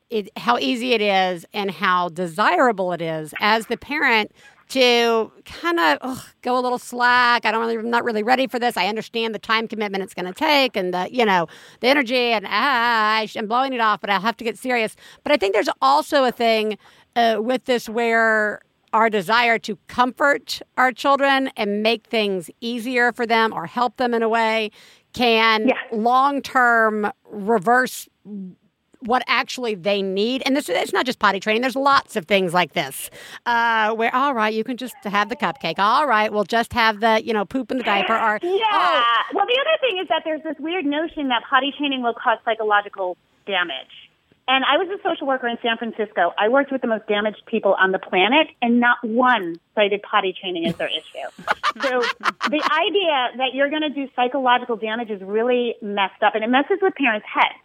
it 0.10 0.30
how 0.38 0.58
easy 0.58 0.93
it 0.93 1.01
is 1.01 1.45
and 1.54 1.72
how 1.72 2.10
desirable 2.10 2.93
it 2.93 3.01
is 3.01 3.34
as 3.39 3.68
the 3.68 3.78
parent 3.78 4.32
to 4.74 5.32
kind 5.45 5.80
of 5.80 6.34
go 6.41 6.57
a 6.57 6.61
little 6.61 6.78
slack. 6.80 7.45
I 7.45 7.51
don't 7.51 7.61
really, 7.61 7.76
I'm 7.76 7.89
not 7.89 8.03
really 8.03 8.24
ready 8.24 8.47
for 8.47 8.59
this. 8.59 8.76
I 8.78 8.88
understand 8.88 9.34
the 9.36 9.39
time 9.39 9.67
commitment 9.67 10.03
it's 10.03 10.13
going 10.13 10.26
to 10.26 10.34
take 10.34 10.76
and 10.76 10.93
the, 10.93 11.07
you 11.11 11.26
know, 11.26 11.47
the 11.80 11.88
energy 11.88 12.17
and 12.17 12.45
ah, 12.47 13.15
I 13.17 13.26
sh- 13.28 13.36
I'm 13.38 13.47
blowing 13.47 13.74
it 13.74 13.80
off, 13.82 14.01
but 14.01 14.09
I'll 14.09 14.21
have 14.21 14.38
to 14.38 14.43
get 14.43 14.57
serious. 14.57 14.95
But 15.24 15.32
I 15.32 15.38
think 15.38 15.53
there's 15.53 15.69
also 15.82 16.24
a 16.24 16.32
thing 16.32 16.78
uh, 17.15 17.38
with 17.39 17.65
this 17.65 17.88
where 17.88 18.61
our 18.93 19.09
desire 19.09 19.57
to 19.59 19.76
comfort 19.88 20.61
our 20.78 20.91
children 20.91 21.49
and 21.57 21.82
make 21.84 22.05
things 22.07 22.49
easier 22.61 23.11
for 23.11 23.26
them 23.26 23.51
or 23.53 23.65
help 23.65 23.97
them 23.97 24.13
in 24.13 24.21
a 24.24 24.30
way 24.30 24.71
can 25.13 25.67
Yeah. 25.67 25.76
long 25.91 26.41
term 26.41 27.11
reverse 27.30 28.07
what 29.06 29.24
actually 29.28 29.76
they 29.76 30.01
need. 30.01 30.43
And 30.45 30.56
this 30.56 30.70
it's 30.70 30.93
not 30.93 31.06
just 31.06 31.20
potty 31.20 31.39
training. 31.39 31.62
There's 31.62 31.76
lots 31.76 32.16
of 32.16 32.26
things 32.26 32.54
like 32.54 32.74
this. 32.74 33.10
Uh, 33.45 33.93
where 33.93 34.14
all 34.16 34.34
right, 34.34 34.54
you 34.54 34.64
can 34.64 34.78
just 34.78 34.95
have 35.04 35.30
the 35.30 35.36
cupcake. 35.36 35.80
All 35.80 36.08
right, 36.08 36.32
we'll 36.32 36.43
just 36.43 36.74
have 36.74 36.99
the, 36.99 37.22
you 37.24 37.34
know, 37.34 37.45
poop 37.45 37.72
in 37.72 37.78
the 37.78 37.84
diaper 37.84 38.14
or 38.14 38.39
Yeah. 38.43 38.60
oh, 38.72 39.04
Well, 39.34 39.45
the 39.45 39.60
other 39.60 39.78
thing 39.82 39.99
is 40.01 40.08
that 40.10 40.24
there's 40.26 40.43
this 40.43 40.56
weird 40.60 40.86
notion 40.86 41.30
that 41.30 41.43
potty 41.49 41.74
training 41.78 42.01
will 42.01 42.14
cause 42.14 42.38
psychological 42.45 43.18
damage. 43.45 44.10
And 44.45 44.66
I 44.66 44.78
was 44.78 44.89
a 44.89 45.01
social 45.01 45.26
worker 45.26 45.47
in 45.47 45.58
San 45.64 45.78
Francisco. 45.78 46.34
I 46.38 46.49
worked 46.49 46.70
with 46.70 46.82
the 46.82 46.88
most 46.88 47.08
damaged 47.08 47.43
people 47.45 47.76
on 47.80 47.93
the 47.93 47.99
planet, 47.99 48.47
and 48.62 48.78
not 48.82 48.97
one 49.01 49.56
cited 49.74 50.01
potty 50.01 50.36
training 50.39 50.66
as 50.68 50.76
their 50.76 50.88
issue. 50.99 51.30
so 51.82 52.01
the 52.49 52.62
idea 52.72 53.38
that 53.38 53.54
you're 53.54 53.70
going 53.70 53.84
to 53.84 53.89
do 53.89 54.10
psychological 54.18 54.76
damage 54.76 55.10
is 55.10 55.22
really 55.22 55.76
messed 55.82 56.22
up, 56.22 56.36
and 56.36 56.43
it 56.43 56.49
messes 56.49 56.78
with 56.82 56.93
parents' 56.95 57.26
heads. 57.34 57.56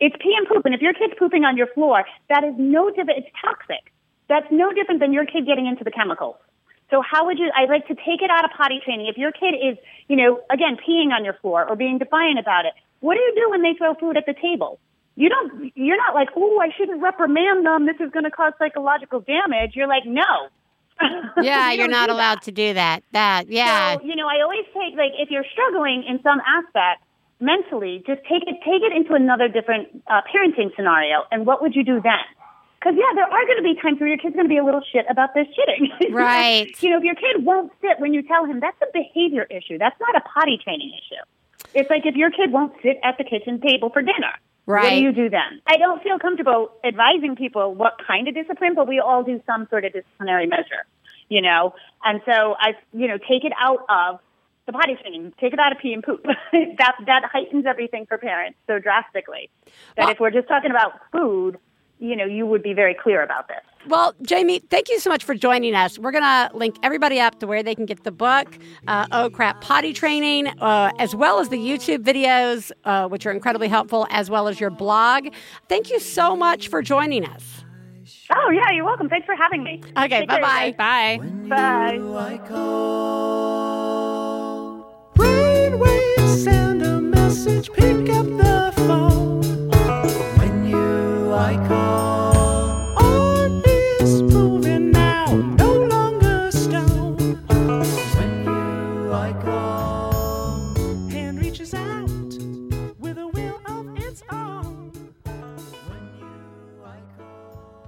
It's 0.00 0.14
pee 0.20 0.34
and 0.36 0.46
poop, 0.46 0.64
and 0.66 0.74
if 0.74 0.80
your 0.82 0.92
kid's 0.92 1.14
pooping 1.18 1.44
on 1.44 1.56
your 1.56 1.68
floor, 1.68 2.04
that 2.28 2.44
is 2.44 2.54
no 2.58 2.90
different. 2.90 3.18
It's 3.24 3.28
toxic. 3.40 3.92
That's 4.28 4.46
no 4.50 4.72
different 4.72 5.00
than 5.00 5.12
your 5.12 5.24
kid 5.24 5.46
getting 5.46 5.66
into 5.66 5.84
the 5.84 5.90
chemicals. 5.90 6.36
So 6.90 7.02
how 7.02 7.26
would 7.26 7.38
you, 7.38 7.50
I'd 7.56 7.68
like 7.68 7.86
to 7.88 7.94
take 7.94 8.22
it 8.22 8.30
out 8.30 8.44
of 8.44 8.50
potty 8.56 8.80
training. 8.84 9.06
If 9.06 9.16
your 9.16 9.32
kid 9.32 9.54
is, 9.54 9.76
you 10.08 10.16
know, 10.16 10.40
again, 10.50 10.76
peeing 10.76 11.10
on 11.16 11.24
your 11.24 11.34
floor 11.34 11.66
or 11.68 11.74
being 11.76 11.98
defiant 11.98 12.38
about 12.38 12.64
it, 12.66 12.74
what 13.00 13.14
do 13.14 13.20
you 13.20 13.32
do 13.34 13.50
when 13.50 13.62
they 13.62 13.74
throw 13.76 13.94
food 13.94 14.16
at 14.16 14.26
the 14.26 14.34
table? 14.34 14.78
You 15.16 15.28
don't, 15.30 15.72
you're 15.74 15.96
not 15.96 16.14
like, 16.14 16.28
oh, 16.36 16.60
I 16.60 16.68
shouldn't 16.76 17.00
reprimand 17.02 17.64
them. 17.64 17.86
This 17.86 17.96
is 18.00 18.12
going 18.12 18.24
to 18.24 18.30
cause 18.30 18.52
psychological 18.58 19.20
damage. 19.20 19.72
You're 19.74 19.88
like, 19.88 20.04
no. 20.06 20.22
Yeah, 21.42 21.70
You 21.72 21.78
you're 21.78 21.86
don't 21.88 21.92
not 21.92 22.06
do 22.08 22.12
that. 22.12 22.16
allowed 22.16 22.42
to 22.42 22.52
do 22.52 22.74
that. 22.74 23.02
That, 23.12 23.48
yeah. 23.48 23.96
So, 23.96 24.04
you 24.04 24.14
know, 24.16 24.26
I 24.28 24.42
always 24.42 24.64
take 24.74 24.96
like 24.96 25.12
if 25.18 25.30
you're 25.30 25.44
struggling 25.52 26.04
in 26.08 26.22
some 26.22 26.40
aspect 26.40 27.02
mentally, 27.40 28.02
just 28.06 28.22
take 28.22 28.42
it 28.46 28.56
take 28.64 28.82
it 28.82 28.92
into 28.94 29.14
another 29.14 29.48
different 29.48 29.88
uh, 30.06 30.20
parenting 30.32 30.74
scenario. 30.74 31.24
And 31.30 31.46
what 31.46 31.62
would 31.62 31.74
you 31.74 31.84
do 31.84 32.00
then? 32.00 32.24
Because 32.78 32.94
yeah, 32.96 33.14
there 33.14 33.24
are 33.24 33.46
going 33.46 33.56
to 33.56 33.62
be 33.62 33.74
times 33.80 33.98
where 33.98 34.08
your 34.08 34.18
kid's 34.18 34.34
going 34.34 34.46
to 34.46 34.52
be 34.52 34.58
a 34.58 34.64
little 34.64 34.82
shit 34.92 35.06
about 35.10 35.34
this 35.34 35.46
shitting. 35.56 35.90
Right. 36.12 36.70
you 36.82 36.90
know, 36.90 36.98
if 36.98 37.04
your 37.04 37.14
kid 37.14 37.44
won't 37.44 37.72
sit 37.80 37.98
when 37.98 38.14
you 38.14 38.22
tell 38.22 38.44
him, 38.44 38.60
that's 38.60 38.76
a 38.82 38.86
behavior 38.92 39.44
issue. 39.50 39.78
That's 39.78 39.98
not 40.00 40.14
a 40.16 40.20
potty 40.20 40.58
training 40.62 40.92
issue. 40.94 41.70
It's 41.74 41.90
like 41.90 42.06
if 42.06 42.14
your 42.14 42.30
kid 42.30 42.52
won't 42.52 42.72
sit 42.82 42.98
at 43.02 43.18
the 43.18 43.24
kitchen 43.24 43.60
table 43.60 43.90
for 43.90 44.02
dinner. 44.02 44.32
Right. 44.66 44.82
What 44.84 44.90
do 44.90 44.96
you 44.96 45.12
do 45.12 45.30
then? 45.30 45.62
I 45.66 45.76
don't 45.78 46.02
feel 46.02 46.18
comfortable 46.18 46.72
advising 46.84 47.36
people 47.36 47.74
what 47.74 47.94
kind 48.06 48.28
of 48.28 48.34
discipline, 48.34 48.74
but 48.74 48.88
we 48.88 48.98
all 48.98 49.22
do 49.22 49.40
some 49.46 49.66
sort 49.70 49.84
of 49.84 49.92
disciplinary 49.92 50.46
measure, 50.46 50.86
you 51.28 51.40
know? 51.40 51.74
And 52.04 52.20
so 52.26 52.56
I, 52.58 52.74
you 52.92 53.06
know, 53.06 53.18
take 53.18 53.44
it 53.44 53.52
out 53.60 53.84
of 53.88 54.20
the 54.66 54.72
potty 54.72 54.96
training, 55.00 55.32
take 55.40 55.52
it 55.52 55.58
out 55.58 55.72
of 55.72 55.78
pee 55.78 55.92
and 55.92 56.02
poop. 56.02 56.22
that, 56.52 56.94
that 57.06 57.22
heightens 57.32 57.66
everything 57.66 58.06
for 58.06 58.18
parents 58.18 58.58
so 58.66 58.78
drastically 58.78 59.48
that 59.96 60.04
Well- 60.04 60.10
if 60.10 60.20
we're 60.20 60.30
just 60.30 60.48
talking 60.48 60.70
about 60.70 60.92
food, 61.12 61.58
you 61.98 62.14
know, 62.14 62.26
you 62.26 62.44
would 62.44 62.62
be 62.62 62.74
very 62.74 62.92
clear 62.94 63.22
about 63.22 63.48
this. 63.48 63.56
Well, 63.88 64.14
Jamie, 64.20 64.58
thank 64.58 64.90
you 64.90 64.98
so 65.00 65.08
much 65.08 65.24
for 65.24 65.34
joining 65.34 65.74
us. 65.74 65.98
We're 65.98 66.10
going 66.10 66.24
to 66.24 66.50
link 66.52 66.76
everybody 66.82 67.18
up 67.20 67.38
to 67.38 67.46
where 67.46 67.62
they 67.62 67.74
can 67.74 67.86
get 67.86 68.04
the 68.04 68.10
book, 68.10 68.58
uh, 68.86 69.06
Oh 69.12 69.30
Crap 69.30 69.62
Potty 69.62 69.94
Training, 69.94 70.48
uh, 70.60 70.90
as 70.98 71.14
well 71.14 71.38
as 71.38 71.48
the 71.48 71.56
YouTube 71.56 72.02
videos, 72.04 72.70
uh, 72.84 73.08
which 73.08 73.24
are 73.24 73.30
incredibly 73.30 73.68
helpful, 73.68 74.06
as 74.10 74.28
well 74.28 74.48
as 74.48 74.60
your 74.60 74.70
blog. 74.70 75.28
Thank 75.68 75.88
you 75.90 76.00
so 76.00 76.36
much 76.36 76.68
for 76.68 76.82
joining 76.82 77.24
us. 77.24 77.64
Oh, 78.34 78.50
yeah, 78.50 78.72
you're 78.72 78.84
welcome. 78.84 79.08
Thanks 79.08 79.24
for 79.24 79.36
having 79.36 79.62
me. 79.62 79.80
Okay, 79.96 80.20
Take 80.20 80.28
care, 80.28 80.40
bye-bye. 80.40 81.18
Bye. 81.48 81.98
Bye. 82.38 84.25
I 85.18 85.22
call. 85.22 85.26
Brainwaves 85.26 86.44
send 86.44 86.82
a 86.82 87.00
message, 87.00 87.72
pick 87.72 88.08
up 88.10 88.26
the 88.26 88.72
phone. 88.86 89.42
When 90.38 90.66
you 90.66 91.32
I 91.32 91.56
call. 91.68 92.96
On 93.02 93.62
is 93.66 94.22
moving 94.22 94.90
now, 94.90 95.26
no 95.58 95.72
longer 95.72 96.50
stone. 96.50 97.16
When 98.16 98.44
you 98.44 99.12
I 99.12 99.32
call. 99.42 100.74
Hand 101.10 101.40
reaches 101.40 101.74
out 101.74 102.10
with 102.98 103.18
a 103.18 103.26
will 103.28 103.60
of 103.66 103.96
its 103.98 104.22
own. 104.30 104.92
When 105.24 106.04
you 106.18 106.84
I 106.84 106.98
call. 107.16 107.86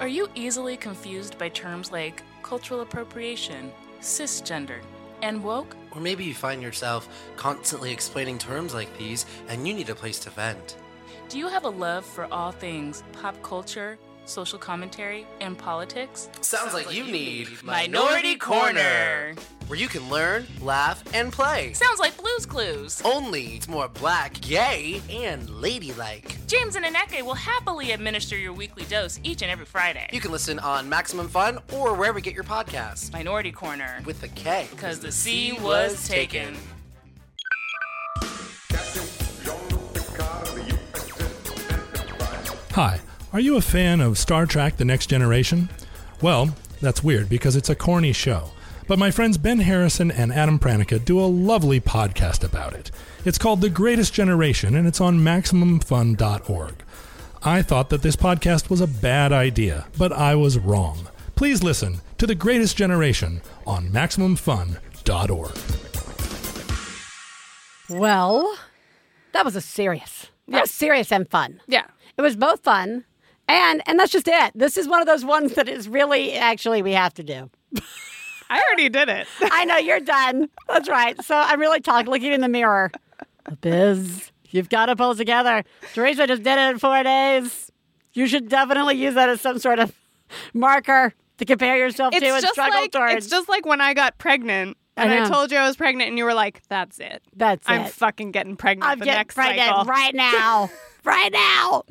Are 0.00 0.08
you 0.08 0.28
easily 0.34 0.76
confused 0.76 1.38
by 1.38 1.48
terms 1.50 1.92
like 1.92 2.22
cultural 2.42 2.80
appropriation, 2.80 3.70
cisgender, 4.00 4.80
and 5.22 5.42
woke? 5.42 5.76
Or 5.92 6.00
maybe 6.00 6.24
you 6.24 6.34
find 6.34 6.62
yourself 6.62 7.08
constantly 7.36 7.92
explaining 7.92 8.38
terms 8.38 8.74
like 8.74 8.96
these 8.98 9.26
and 9.48 9.66
you 9.66 9.74
need 9.74 9.90
a 9.90 9.94
place 9.94 10.18
to 10.20 10.30
vent. 10.30 10.76
Do 11.28 11.38
you 11.38 11.48
have 11.48 11.64
a 11.64 11.70
love 11.70 12.04
for 12.04 12.26
all 12.32 12.52
things 12.52 13.02
pop 13.12 13.40
culture, 13.42 13.98
social 14.30 14.58
commentary, 14.58 15.26
and 15.40 15.58
politics? 15.58 16.28
Sounds 16.40 16.72
like 16.72 16.94
you 16.94 17.04
need 17.04 17.48
Minority 17.62 18.36
Korner. 18.36 19.38
where 19.66 19.78
you 19.78 19.88
can 19.88 20.08
learn, 20.08 20.46
laugh, 20.60 21.02
and 21.14 21.32
play. 21.32 21.72
Sounds 21.74 21.98
like 22.00 22.16
Blues 22.16 22.46
Clues. 22.46 23.02
Only 23.04 23.56
it's 23.56 23.68
more 23.68 23.88
black, 23.88 24.40
gay, 24.40 25.00
and 25.10 25.48
ladylike. 25.50 26.36
James 26.46 26.76
and 26.76 26.84
Aneke 26.84 27.22
will 27.22 27.34
happily 27.34 27.92
administer 27.92 28.36
your 28.36 28.52
weekly 28.52 28.84
dose 28.84 29.20
each 29.22 29.42
and 29.42 29.50
every 29.50 29.66
Friday. 29.66 30.08
You 30.12 30.20
can 30.20 30.32
listen 30.32 30.58
on 30.58 30.88
Maximum 30.88 31.28
Fun 31.28 31.58
or 31.72 31.94
wherever 31.94 32.18
you 32.18 32.24
get 32.24 32.34
your 32.34 32.44
podcasts. 32.44 33.12
Minority 33.12 33.52
Korner. 33.52 34.04
With 34.04 34.20
the 34.20 34.28
K. 34.28 34.66
Because 34.70 35.00
the 35.00 35.12
C 35.12 35.52
was 35.60 36.08
taken. 36.08 36.56
Hi, 42.72 43.00
are 43.32 43.40
you 43.40 43.56
a 43.56 43.60
fan 43.60 44.00
of 44.00 44.18
Star 44.18 44.44
Trek 44.44 44.76
The 44.76 44.84
Next 44.84 45.06
Generation? 45.06 45.68
Well, 46.20 46.54
that's 46.80 47.04
weird 47.04 47.28
because 47.28 47.54
it's 47.56 47.68
a 47.70 47.74
corny 47.76 48.12
show. 48.12 48.50
But 48.88 48.98
my 48.98 49.10
friends 49.12 49.38
Ben 49.38 49.60
Harrison 49.60 50.10
and 50.10 50.32
Adam 50.32 50.58
Pranica 50.58 51.04
do 51.04 51.20
a 51.20 51.26
lovely 51.26 51.80
podcast 51.80 52.42
about 52.42 52.72
it. 52.72 52.90
It's 53.24 53.38
called 53.38 53.60
The 53.60 53.70
Greatest 53.70 54.12
Generation 54.12 54.74
and 54.74 54.88
it's 54.88 55.00
on 55.00 55.20
MaximumFun.org. 55.20 56.74
I 57.42 57.62
thought 57.62 57.88
that 57.90 58.02
this 58.02 58.16
podcast 58.16 58.68
was 58.68 58.80
a 58.80 58.86
bad 58.88 59.32
idea, 59.32 59.86
but 59.96 60.12
I 60.12 60.34
was 60.34 60.58
wrong. 60.58 61.08
Please 61.36 61.62
listen 61.62 62.00
to 62.18 62.26
The 62.26 62.34
Greatest 62.34 62.76
Generation 62.76 63.42
on 63.66 63.90
MaximumFun.org. 63.90 65.56
Well, 67.88 68.56
that 69.32 69.44
was 69.44 69.54
a 69.56 69.60
serious, 69.60 70.26
that 70.48 70.62
was 70.62 70.70
serious 70.70 71.12
and 71.12 71.28
fun. 71.28 71.60
Yeah. 71.68 71.86
It 72.16 72.22
was 72.22 72.36
both 72.36 72.62
fun, 72.62 73.04
and 73.52 73.82
and 73.86 73.98
that's 73.98 74.12
just 74.12 74.28
it. 74.28 74.52
This 74.54 74.76
is 74.76 74.88
one 74.88 75.00
of 75.00 75.06
those 75.06 75.24
ones 75.24 75.54
that 75.54 75.68
is 75.68 75.88
really 75.88 76.34
actually 76.34 76.82
we 76.82 76.92
have 76.92 77.14
to 77.14 77.22
do. 77.22 77.50
I 78.50 78.60
already 78.68 78.88
did 78.88 79.08
it. 79.08 79.26
I 79.42 79.64
know 79.64 79.76
you're 79.76 80.00
done. 80.00 80.48
That's 80.68 80.88
right. 80.88 81.22
So 81.24 81.36
I'm 81.36 81.60
really 81.60 81.80
talking, 81.80 82.10
looking 82.10 82.32
in 82.32 82.40
the 82.40 82.48
mirror. 82.48 82.90
Biz, 83.60 84.30
you've 84.50 84.68
got 84.68 84.86
to 84.86 84.96
pull 84.96 85.14
together. 85.14 85.64
Theresa 85.94 86.26
just 86.26 86.42
did 86.42 86.58
it 86.58 86.70
in 86.72 86.78
four 86.78 87.02
days. 87.02 87.70
You 88.12 88.26
should 88.26 88.48
definitely 88.48 88.96
use 88.96 89.14
that 89.14 89.28
as 89.28 89.40
some 89.40 89.58
sort 89.60 89.78
of 89.78 89.92
marker 90.52 91.14
to 91.38 91.44
compare 91.44 91.76
yourself 91.76 92.12
It's 92.14 92.24
to 92.24 92.34
and 92.34 92.44
struggle 92.46 92.80
like 92.80 92.92
towards. 92.92 93.14
it's 93.14 93.28
just 93.28 93.48
like 93.48 93.64
when 93.64 93.80
I 93.80 93.94
got 93.94 94.18
pregnant 94.18 94.76
and 94.96 95.10
I, 95.12 95.20
know. 95.20 95.28
told 95.28 95.50
you 95.52 95.56
I 95.56 95.66
was 95.66 95.76
pregnant 95.76 96.08
and 96.08 96.18
you 96.18 96.24
were 96.24 96.34
like, 96.34 96.60
"That's 96.68 96.98
it. 96.98 97.22
That's 97.34 97.66
it. 97.66 97.70
I'm 97.72 97.82
it. 97.82 97.92
fucking 97.92 98.32
getting 98.32 98.56
pregnant 98.56 98.90
I'm 98.90 98.98
the 98.98 99.04
getting 99.06 99.18
next 99.18 99.34
pregnant 99.34 99.68
cycle." 99.68 99.84
right 99.84 100.14
now. 100.14 100.70
right 101.04 101.32
now. 101.32 101.84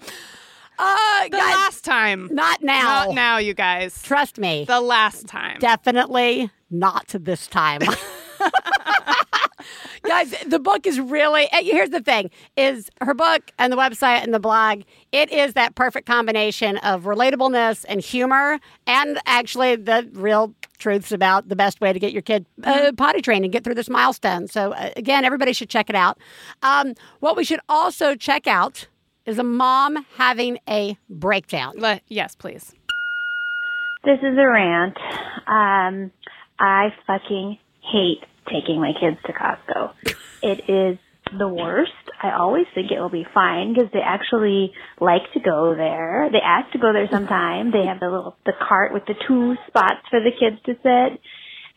Uh, 0.80 1.24
The 1.26 1.30
guys, 1.32 1.56
last 1.56 1.84
time. 1.84 2.30
not 2.32 2.64
now. 2.64 3.06
Not 3.06 3.14
now, 3.16 3.38
you 3.38 3.54
guys. 3.54 4.02
Trust 4.02 4.38
me. 4.38 4.64
The 4.66 4.80
last 4.82 5.28
time. 5.28 5.60
Definitely 5.60 6.50
not 6.72 7.08
this 7.10 7.48
time. 7.48 7.82
Guys, 10.04 10.34
the 10.48 10.60
book 10.60 10.88
is 10.88 10.98
really 11.00 11.48
eh, 11.52 11.62
here's 11.62 11.90
the 11.90 12.00
thing 12.00 12.32
is 12.56 12.90
her 13.02 13.14
book 13.14 13.52
and 13.60 13.72
the 13.72 13.78
website 13.78 14.24
and 14.24 14.34
the 14.34 14.40
blog, 14.40 14.82
it 15.12 15.30
is 15.32 15.54
that 15.54 15.76
perfect 15.76 16.08
combination 16.08 16.78
of 16.78 17.04
relatableness 17.04 17.86
and 17.88 18.00
humor 18.00 18.60
and 18.88 19.20
actually 19.26 19.76
the 19.76 20.10
real 20.14 20.56
truths 20.78 21.12
about 21.12 21.50
the 21.50 21.56
best 21.56 21.82
way 21.82 21.92
to 21.92 22.00
get 22.00 22.14
your 22.14 22.22
kid 22.22 22.46
uh, 22.64 22.94
potty 22.96 23.22
trained 23.22 23.44
and 23.44 23.52
get 23.52 23.66
through 23.66 23.76
this 23.76 23.90
milestone. 23.90 24.48
So 24.48 24.72
uh, 24.72 24.92
again, 24.96 25.26
everybody 25.26 25.52
should 25.52 25.70
check 25.70 25.90
it 25.90 25.96
out. 25.96 26.18
Um, 26.64 26.94
what 27.20 27.36
we 27.36 27.44
should 27.44 27.60
also 27.68 28.16
check 28.16 28.48
out 28.48 28.88
is 29.30 29.40
a 29.40 29.44
mom 29.44 30.06
having 30.18 30.58
a 30.68 30.98
breakdown. 31.10 31.76
Le- 31.78 32.02
yes, 32.08 32.36
please. 32.36 32.74
This 34.04 34.20
is 34.20 34.38
a 34.38 34.48
rant. 34.48 34.98
Um, 35.48 36.12
I 36.60 36.90
fucking 37.06 37.58
hate 37.92 38.24
taking 38.52 38.82
my 38.82 38.94
kids 39.00 39.18
to 39.26 39.34
Costco. 39.34 39.92
It 40.42 40.70
is 40.70 40.98
the 41.38 41.48
worst. 41.48 41.92
I 42.22 42.32
always 42.32 42.66
think 42.74 42.92
it 42.92 43.00
will 43.00 43.10
be 43.10 43.26
fine 43.34 43.74
because 43.74 43.90
they 43.94 44.00
actually 44.00 44.74
like 45.00 45.32
to 45.34 45.40
go 45.40 45.76
there. 45.76 46.30
They 46.32 46.42
ask 46.44 46.72
to 46.72 46.80
go 46.80 46.92
there 46.92 47.08
sometime. 47.12 47.72
They 47.72 47.86
have 47.86 48.00
the 48.00 48.08
little 48.08 48.36
the 48.46 48.54
cart 48.68 48.94
with 48.94 49.06
the 49.06 49.16
two 49.28 49.56
spots 49.68 50.08
for 50.10 50.20
the 50.20 50.32
kids 50.32 50.58
to 50.66 50.74
sit. 50.82 51.22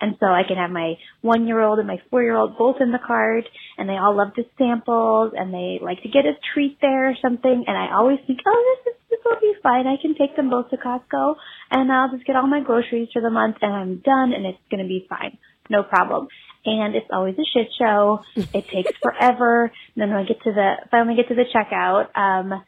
And 0.02 0.16
so 0.18 0.26
I 0.26 0.42
can 0.46 0.56
have 0.56 0.70
my 0.70 0.94
one 1.20 1.46
year 1.46 1.60
old 1.60 1.78
and 1.78 1.86
my 1.86 2.02
four 2.10 2.22
year 2.22 2.34
old 2.36 2.58
both 2.58 2.76
in 2.80 2.90
the 2.90 2.98
cart 2.98 3.44
and 3.78 3.88
they 3.88 3.96
all 3.96 4.16
love 4.16 4.32
the 4.36 4.44
samples 4.58 5.32
and 5.36 5.54
they 5.54 5.78
like 5.80 6.02
to 6.02 6.08
get 6.08 6.26
a 6.26 6.32
treat 6.52 6.78
there 6.80 7.08
or 7.08 7.14
something 7.22 7.64
and 7.66 7.78
I 7.78 7.94
always 7.94 8.18
think, 8.26 8.40
Oh, 8.44 8.76
this 8.84 8.92
is 8.92 9.00
this 9.10 9.20
will 9.24 9.40
be 9.40 9.54
fine. 9.62 9.86
I 9.86 9.96
can 10.02 10.16
take 10.16 10.34
them 10.34 10.50
both 10.50 10.70
to 10.70 10.76
Costco 10.76 11.36
and 11.70 11.92
I'll 11.92 12.10
just 12.10 12.26
get 12.26 12.34
all 12.34 12.48
my 12.48 12.60
groceries 12.60 13.10
for 13.12 13.22
the 13.22 13.30
month 13.30 13.56
and 13.62 13.72
I'm 13.72 13.96
done 13.98 14.32
and 14.32 14.44
it's 14.44 14.58
gonna 14.70 14.88
be 14.88 15.06
fine. 15.08 15.38
No 15.70 15.84
problem. 15.84 16.26
And 16.66 16.96
it's 16.96 17.06
always 17.12 17.36
a 17.38 17.46
shit 17.54 17.68
show. 17.78 18.20
It 18.52 18.66
takes 18.68 18.92
forever. 19.00 19.64
And 19.94 20.02
then 20.02 20.08
when 20.10 20.18
I 20.18 20.24
get 20.24 20.42
to 20.42 20.52
the 20.52 20.74
finally 20.90 21.14
get 21.14 21.28
to 21.28 21.36
the 21.36 21.46
checkout, 21.54 22.16
um 22.18 22.64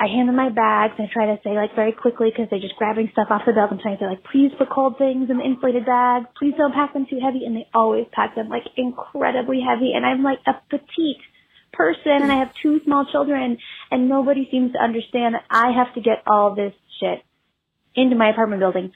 I 0.00 0.06
hand 0.06 0.28
them 0.28 0.36
my 0.36 0.48
bags 0.48 0.94
and 0.96 1.08
I 1.08 1.12
try 1.12 1.26
to 1.26 1.40
say 1.42 1.56
like 1.58 1.74
very 1.74 1.90
quickly 1.90 2.30
because 2.30 2.46
they're 2.50 2.62
just 2.62 2.76
grabbing 2.76 3.08
stuff 3.12 3.28
off 3.30 3.42
the 3.46 3.52
belt 3.52 3.72
and 3.72 3.80
trying 3.80 3.98
to 3.98 4.04
say 4.04 4.06
like, 4.06 4.22
please 4.30 4.52
put 4.56 4.70
cold 4.70 4.96
things 4.96 5.28
in 5.28 5.38
the 5.38 5.44
inflated 5.44 5.84
bags. 5.84 6.26
Please 6.38 6.54
don't 6.56 6.72
pack 6.72 6.92
them 6.94 7.06
too 7.10 7.18
heavy. 7.18 7.44
And 7.44 7.56
they 7.56 7.66
always 7.74 8.06
pack 8.12 8.36
them 8.36 8.48
like 8.48 8.62
incredibly 8.76 9.58
heavy. 9.58 9.92
And 9.94 10.06
I'm 10.06 10.22
like 10.22 10.38
a 10.46 10.54
petite 10.70 11.22
person 11.72 12.22
and 12.22 12.30
I 12.30 12.38
have 12.38 12.54
two 12.62 12.80
small 12.84 13.06
children 13.10 13.58
and 13.90 14.08
nobody 14.08 14.48
seems 14.50 14.72
to 14.72 14.78
understand 14.78 15.34
that 15.34 15.44
I 15.50 15.72
have 15.72 15.92
to 15.94 16.00
get 16.00 16.22
all 16.26 16.54
this 16.54 16.72
shit 17.00 17.18
into 17.94 18.14
my 18.14 18.30
apartment 18.30 18.60
building 18.60 18.92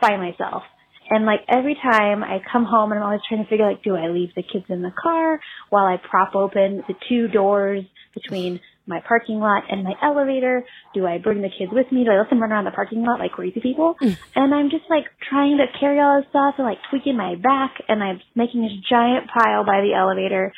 by 0.00 0.16
myself. 0.16 0.62
And 1.10 1.24
like 1.26 1.40
every 1.48 1.74
time 1.74 2.24
I 2.24 2.38
come 2.50 2.64
home 2.64 2.92
and 2.92 2.98
I'm 2.98 3.06
always 3.06 3.20
trying 3.28 3.44
to 3.44 3.48
figure 3.48 3.68
like, 3.68 3.82
do 3.82 3.94
I 3.94 4.08
leave 4.08 4.34
the 4.34 4.42
kids 4.42 4.64
in 4.70 4.82
the 4.82 4.90
car 4.90 5.38
while 5.68 5.84
I 5.84 5.98
prop 5.98 6.34
open 6.34 6.82
the 6.88 6.94
two 7.08 7.28
doors 7.28 7.84
between 8.14 8.60
my 8.86 9.00
parking 9.06 9.38
lot 9.38 9.64
and 9.70 9.84
my 9.84 9.94
elevator? 10.02 10.64
Do 10.94 11.06
I 11.06 11.18
bring 11.18 11.42
the 11.42 11.50
kids 11.50 11.72
with 11.72 11.90
me? 11.90 12.04
Do 12.04 12.10
I 12.10 12.18
let 12.18 12.30
them 12.30 12.40
run 12.40 12.52
around 12.52 12.64
the 12.64 12.70
parking 12.70 13.02
lot 13.02 13.18
like 13.18 13.32
crazy 13.32 13.60
people? 13.60 13.96
Mm. 14.00 14.16
And 14.34 14.54
I'm 14.54 14.70
just 14.70 14.84
like 14.88 15.04
trying 15.28 15.58
to 15.58 15.66
carry 15.78 16.00
all 16.00 16.20
this 16.20 16.28
stuff 16.30 16.54
and 16.58 16.66
like 16.66 16.78
tweaking 16.90 17.16
my 17.16 17.34
back 17.34 17.74
and 17.88 18.02
I'm 18.02 18.20
making 18.34 18.62
this 18.62 18.72
giant 18.88 19.28
pile 19.28 19.64
by 19.64 19.80
the 19.80 19.94
elevator. 19.94 20.52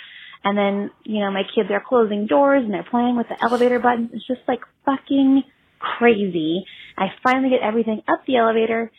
And 0.44 0.56
then, 0.56 0.90
you 1.04 1.20
know, 1.20 1.30
my 1.30 1.42
kids 1.54 1.68
are 1.70 1.82
closing 1.86 2.26
doors 2.26 2.64
and 2.64 2.72
they're 2.72 2.86
playing 2.88 3.16
with 3.16 3.28
the 3.28 3.42
elevator 3.42 3.78
buttons. 3.78 4.10
It's 4.12 4.26
just 4.26 4.40
like 4.46 4.60
fucking 4.84 5.42
crazy. 5.78 6.64
I 6.96 7.06
finally 7.22 7.50
get 7.50 7.62
everything 7.62 8.02
up 8.08 8.20
the 8.26 8.36
elevator, 8.36 8.90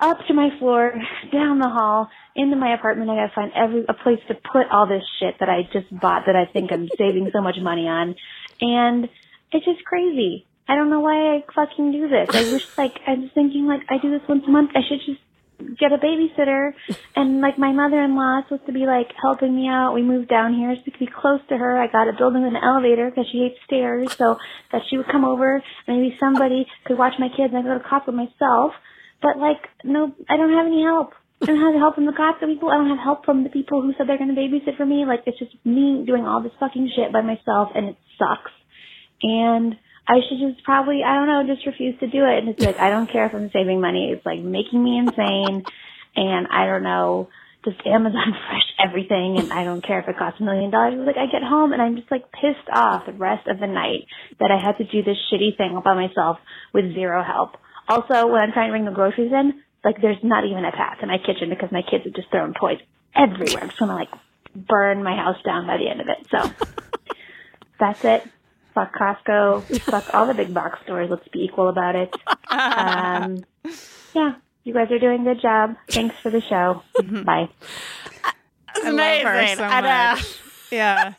up 0.00 0.18
to 0.28 0.34
my 0.34 0.50
floor, 0.58 0.92
down 1.32 1.58
the 1.58 1.68
hall, 1.68 2.08
into 2.34 2.56
my 2.56 2.74
apartment. 2.74 3.10
I 3.10 3.16
gotta 3.16 3.32
find 3.34 3.52
every 3.54 3.84
a 3.88 3.94
place 3.94 4.20
to 4.28 4.34
put 4.34 4.66
all 4.70 4.86
this 4.86 5.02
shit 5.20 5.36
that 5.40 5.48
I 5.48 5.62
just 5.72 5.88
bought 6.00 6.24
that 6.26 6.36
I 6.36 6.50
think 6.52 6.70
I'm 6.72 6.88
saving 6.98 7.30
so 7.32 7.40
much 7.40 7.56
money 7.60 7.88
on. 7.88 8.14
And 8.60 9.08
it's 9.52 9.64
just 9.64 9.84
crazy. 9.84 10.46
I 10.68 10.74
don't 10.74 10.90
know 10.90 11.00
why 11.00 11.36
I 11.36 11.44
fucking 11.54 11.92
do 11.92 12.08
this. 12.08 12.28
I 12.32 12.52
wish 12.52 12.66
like 12.78 12.98
I 13.06 13.14
was 13.14 13.30
thinking 13.34 13.66
like 13.66 13.82
I 13.88 13.98
do 13.98 14.10
this 14.10 14.26
once 14.28 14.44
a 14.46 14.50
month. 14.50 14.70
I 14.74 14.80
should 14.88 15.00
just 15.06 15.20
get 15.78 15.92
a 15.92 15.96
babysitter 15.96 16.72
and 17.14 17.40
like 17.40 17.58
my 17.58 17.72
mother-in-law 17.72 18.40
is 18.40 18.44
supposed 18.44 18.66
to 18.66 18.72
be 18.72 18.84
like 18.84 19.08
helping 19.22 19.56
me 19.56 19.68
out. 19.68 19.94
We 19.94 20.02
moved 20.02 20.28
down 20.28 20.54
here 20.54 20.74
so 20.74 20.82
we 20.84 20.92
could 20.92 21.00
be 21.00 21.12
close 21.12 21.40
to 21.48 21.56
her. 21.56 21.78
I 21.78 21.86
got 21.86 22.08
a 22.08 22.12
building 22.12 22.42
with 22.42 22.54
an 22.54 22.62
elevator 22.62 23.08
because 23.08 23.26
she 23.30 23.38
hates 23.38 23.56
stairs 23.64 24.12
so 24.16 24.36
that 24.72 24.82
she 24.88 24.98
would 24.98 25.08
come 25.08 25.24
over. 25.24 25.62
Maybe 25.88 26.16
somebody 26.20 26.66
could 26.84 26.98
watch 26.98 27.14
my 27.18 27.28
kids 27.28 27.54
and 27.54 27.58
I 27.58 27.62
could 27.62 27.68
go 27.68 27.78
to 27.78 27.88
COP 27.88 28.06
with 28.06 28.16
myself. 28.16 28.72
But 29.22 29.38
like 29.38 29.68
no, 29.84 30.12
I 30.28 30.36
don't 30.36 30.52
have 30.52 30.66
any 30.66 30.82
help. 30.82 31.12
I 31.42 31.46
don't 31.46 31.60
have 31.60 31.74
help 31.74 31.94
from 31.96 32.06
the 32.06 32.12
COP 32.12 32.40
people. 32.40 32.70
I 32.70 32.78
don't 32.78 32.88
have 32.88 33.04
help 33.04 33.24
from 33.24 33.44
the 33.44 33.50
people 33.50 33.82
who 33.82 33.92
said 33.96 34.08
they're 34.08 34.18
going 34.18 34.34
to 34.34 34.40
babysit 34.40 34.76
for 34.76 34.86
me. 34.86 35.04
Like 35.04 35.22
it's 35.26 35.38
just 35.38 35.52
me 35.64 36.04
doing 36.06 36.24
all 36.24 36.42
this 36.42 36.52
fucking 36.58 36.90
shit 36.96 37.12
by 37.12 37.20
myself 37.20 37.70
and 37.74 37.90
it 37.90 37.96
sucks. 38.18 38.52
And 39.22 39.76
I 40.08 40.20
should 40.26 40.38
just 40.38 40.64
probably, 40.64 41.02
I 41.04 41.14
don't 41.14 41.26
know, 41.26 41.54
just 41.54 41.66
refuse 41.66 41.98
to 42.00 42.06
do 42.06 42.24
it. 42.24 42.38
And 42.38 42.48
it's 42.48 42.64
like, 42.64 42.78
I 42.78 42.90
don't 42.90 43.10
care 43.10 43.26
if 43.26 43.34
I'm 43.34 43.50
saving 43.50 43.80
money. 43.80 44.12
It's 44.12 44.24
like 44.24 44.40
making 44.40 44.82
me 44.82 44.98
insane. 44.98 45.64
And 46.16 46.46
I 46.50 46.64
don't 46.64 46.82
know, 46.82 47.28
just 47.66 47.84
Amazon 47.84 48.32
Fresh 48.48 48.88
everything. 48.88 49.36
And 49.38 49.52
I 49.52 49.64
don't 49.64 49.84
care 49.84 50.00
if 50.00 50.08
it 50.08 50.16
costs 50.16 50.40
a 50.40 50.44
million 50.44 50.70
dollars. 50.70 50.94
Like 51.06 51.16
I 51.18 51.26
get 51.26 51.42
home 51.42 51.72
and 51.72 51.82
I'm 51.82 51.96
just 51.96 52.10
like 52.10 52.32
pissed 52.32 52.68
off 52.72 53.04
the 53.04 53.12
rest 53.12 53.46
of 53.46 53.60
the 53.60 53.66
night 53.66 54.06
that 54.40 54.50
I 54.50 54.64
had 54.64 54.78
to 54.78 54.84
do 54.84 55.02
this 55.02 55.18
shitty 55.30 55.58
thing 55.58 55.72
all 55.74 55.82
by 55.82 55.94
myself 55.94 56.38
with 56.72 56.94
zero 56.94 57.22
help. 57.22 57.56
Also, 57.88 58.26
when 58.26 58.40
I'm 58.40 58.52
trying 58.52 58.68
to 58.68 58.72
bring 58.72 58.84
the 58.84 58.90
groceries 58.90 59.32
in, 59.32 59.62
like 59.86 60.02
there's 60.02 60.18
not 60.22 60.44
even 60.44 60.64
a 60.66 60.72
path 60.72 60.98
in 61.00 61.08
my 61.08 61.16
kitchen 61.18 61.48
because 61.48 61.70
my 61.72 61.80
kids 61.82 62.04
have 62.04 62.12
just 62.14 62.28
thrown 62.30 62.52
toys 62.52 62.78
everywhere. 63.14 63.62
I'm 63.62 63.68
just 63.68 63.78
gonna 63.78 63.94
like 63.94 64.10
burn 64.54 65.02
my 65.02 65.16
house 65.16 65.40
down 65.44 65.66
by 65.66 65.78
the 65.78 65.88
end 65.88 66.00
of 66.02 66.08
it. 66.08 66.26
So 66.30 66.66
that's 67.80 68.04
it. 68.04 68.24
Fuck 68.74 68.92
Costco. 68.94 69.62
Fuck 69.82 70.12
all 70.12 70.26
the 70.26 70.34
big 70.34 70.52
box 70.52 70.80
stores. 70.84 71.08
Let's 71.08 71.26
be 71.28 71.44
equal 71.44 71.68
about 71.68 71.94
it. 71.96 72.14
Um, 72.50 73.44
yeah, 74.12 74.34
you 74.64 74.74
guys 74.74 74.90
are 74.90 74.98
doing 74.98 75.22
a 75.26 75.34
good 75.34 75.40
job. 75.40 75.76
Thanks 75.88 76.14
for 76.16 76.30
the 76.30 76.40
show. 76.42 76.82
Bye. 77.24 77.48
I 78.74 78.90
love 78.90 79.22
her 79.22 79.32
amazing. 79.32 79.56
so 79.56 79.64
I 79.64 80.22
Yeah. 80.70 81.12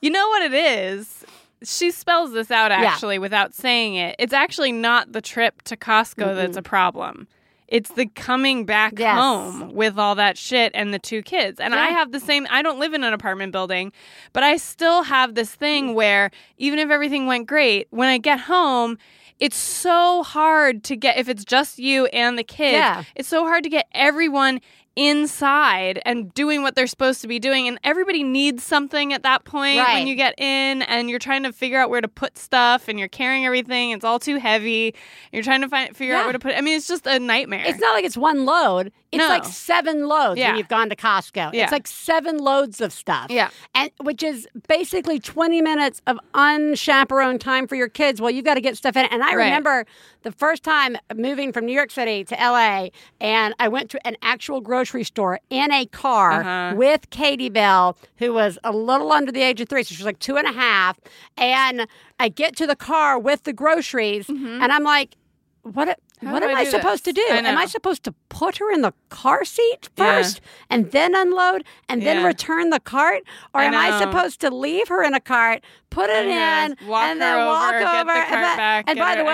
you 0.00 0.10
know 0.10 0.28
what 0.28 0.42
it 0.42 0.54
is? 0.54 1.24
She 1.62 1.92
spells 1.92 2.32
this 2.32 2.50
out 2.50 2.72
actually 2.72 3.20
without 3.20 3.54
saying 3.54 3.94
it. 3.94 4.16
It's 4.18 4.32
actually 4.32 4.72
not 4.72 5.12
the 5.12 5.20
trip 5.20 5.62
to 5.62 5.76
Costco 5.76 6.34
that's 6.34 6.56
a 6.56 6.62
problem. 6.62 7.28
It's 7.72 7.90
the 7.90 8.04
coming 8.06 8.66
back 8.66 8.92
Yes. 8.98 9.18
home 9.18 9.72
with 9.72 9.98
all 9.98 10.14
that 10.16 10.36
shit 10.36 10.70
and 10.74 10.92
the 10.92 10.98
two 10.98 11.22
kids. 11.22 11.58
And 11.58 11.74
I 11.74 11.86
have 11.88 12.12
the 12.12 12.20
same 12.20 12.46
I 12.50 12.60
don't 12.60 12.78
live 12.78 12.92
in 12.92 13.02
an 13.02 13.14
apartment 13.14 13.50
building, 13.50 13.92
but 14.34 14.42
I 14.42 14.58
still 14.58 15.04
have 15.04 15.34
this 15.34 15.54
thing 15.54 15.94
where 15.94 16.30
even 16.58 16.78
if 16.78 16.90
everything 16.90 17.26
went 17.26 17.46
great, 17.46 17.86
when 17.90 18.08
I 18.08 18.18
get 18.18 18.40
home, 18.40 18.98
it's 19.40 19.56
so 19.56 20.22
hard 20.22 20.84
to 20.84 20.96
get 20.96 21.16
if 21.16 21.28
it's 21.30 21.44
just 21.46 21.78
you 21.78 22.06
and 22.06 22.36
the 22.38 22.44
kids. 22.44 22.74
Yeah. 22.74 23.04
It's 23.16 23.28
so 23.28 23.44
hard 23.44 23.64
to 23.64 23.70
get 23.70 23.88
everyone 23.92 24.60
inside 24.96 26.00
and 26.04 26.32
doing 26.34 26.62
what 26.62 26.74
they're 26.74 26.86
supposed 26.86 27.20
to 27.22 27.28
be 27.28 27.38
doing 27.38 27.66
and 27.68 27.78
everybody 27.84 28.22
needs 28.22 28.62
something 28.62 29.12
at 29.12 29.22
that 29.22 29.44
point 29.44 29.78
Right. 29.78 29.94
when 29.98 30.06
you 30.06 30.14
get 30.14 30.34
in 30.38 30.82
and 30.82 31.08
you're 31.08 31.18
trying 31.18 31.42
to 31.44 31.52
figure 31.52 31.78
out 31.78 31.90
where 31.90 32.00
to 32.00 32.08
put 32.08 32.36
stuff 32.38 32.88
and 32.88 32.98
you're 32.98 33.08
carrying 33.08 33.46
everything 33.46 33.90
it's 33.90 34.04
all 34.04 34.18
too 34.18 34.36
heavy 34.36 34.94
you're 35.32 35.42
trying 35.42 35.62
to 35.62 35.68
find 35.68 35.96
figure 35.96 36.14
out 36.14 36.24
where 36.24 36.32
to 36.32 36.38
put 36.38 36.52
it. 36.52 36.58
I 36.58 36.60
mean 36.60 36.76
it's 36.76 36.88
just 36.88 37.06
a 37.06 37.18
nightmare 37.18 37.64
It's 37.66 37.80
not 37.80 37.92
like 37.94 38.04
it's 38.04 38.16
one 38.16 38.44
load. 38.44 38.92
It's 39.12 39.18
No. 39.18 39.28
like 39.28 39.44
seven 39.44 40.08
loads 40.08 40.38
Yeah. 40.40 40.48
when 40.48 40.56
you've 40.58 40.68
gone 40.68 40.88
to 40.88 40.96
Costco. 40.96 41.52
Yeah. 41.52 41.64
It's 41.64 41.72
like 41.72 41.86
seven 41.86 42.38
loads 42.38 42.80
of 42.80 42.92
stuff. 42.94 43.26
Yeah. 43.30 43.50
And 43.74 43.90
which 44.00 44.22
is 44.22 44.48
basically 44.68 45.20
20 45.20 45.60
minutes 45.60 46.00
of 46.06 46.18
unchaperoned 46.34 47.40
time 47.40 47.66
for 47.66 47.74
your 47.74 47.88
kids. 47.88 48.20
Well, 48.22 48.30
you've 48.30 48.44
got 48.46 48.54
to 48.54 48.60
get 48.62 48.76
stuff 48.76 48.96
in. 48.96 49.04
And 49.06 49.22
I 49.22 49.34
Right. 49.34 49.44
remember 49.44 49.84
the 50.22 50.32
first 50.32 50.62
time 50.62 50.96
moving 51.14 51.52
from 51.52 51.66
New 51.66 51.74
York 51.74 51.90
City 51.90 52.24
to 52.24 52.34
LA 52.40 52.90
and 53.20 53.54
I 53.58 53.68
went 53.68 53.90
to 53.90 54.06
an 54.06 54.16
actual 54.22 54.60
grocery 54.62 55.04
store 55.04 55.40
in 55.50 55.70
a 55.72 55.84
car 55.86 56.40
Uh-huh. 56.40 56.74
with 56.76 57.10
Katie 57.10 57.50
Bell, 57.50 57.98
who 58.16 58.32
was 58.32 58.58
a 58.64 58.72
little 58.72 59.12
under 59.12 59.30
the 59.30 59.42
age 59.42 59.60
of 59.60 59.68
three. 59.68 59.82
So 59.82 59.94
she 59.94 60.00
was 60.00 60.06
like 60.06 60.20
two 60.20 60.36
and 60.38 60.46
a 60.48 60.52
half. 60.52 60.98
And 61.36 61.86
I 62.18 62.28
get 62.28 62.56
to 62.56 62.66
the 62.66 62.76
car 62.76 63.18
with 63.18 63.42
the 63.44 63.52
groceries 63.52 64.28
and 64.28 64.72
I'm 64.72 64.84
like, 64.84 65.16
what, 65.62 65.88
Mm-hmm. 65.88 66.11
How 66.22 66.32
what 66.32 66.42
am 66.42 66.54
I 66.56 66.60
I 66.60 66.64
supposed 66.64 67.04
to 67.04 67.12
do? 67.12 67.24
I 67.30 67.36
Am 67.38 67.58
I 67.58 67.66
supposed 67.66 68.04
to 68.04 68.14
put 68.28 68.58
her 68.58 68.70
in 68.70 68.82
the 68.82 68.94
car 69.08 69.44
seat 69.44 69.88
Yeah. 69.96 70.16
first 70.16 70.40
and 70.70 70.90
then 70.92 71.14
unload 71.14 71.64
and 71.88 72.02
then 72.02 72.24
return 72.24 72.70
the 72.70 72.80
cart? 72.80 73.22
Or 73.54 73.60
I 73.60 73.64
am 73.64 73.74
I 73.74 73.98
supposed 73.98 74.40
to 74.40 74.50
leave 74.50 74.88
her 74.88 75.02
in 75.02 75.14
a 75.14 75.20
cart, 75.20 75.62
put 75.92 76.10
it 76.10 76.26
in, 76.26 76.76
walk 76.88 77.02
and 77.04 77.20
then 77.20 77.46
walk 77.46 77.74
over, 77.74 77.78
the 77.78 78.00
over? 78.00 78.10
and, 78.10 78.30
by- 78.30 78.56
back, 78.56 78.84
and 78.88 78.98
by 78.98 79.10
her- 79.16 79.18
the 79.18 79.24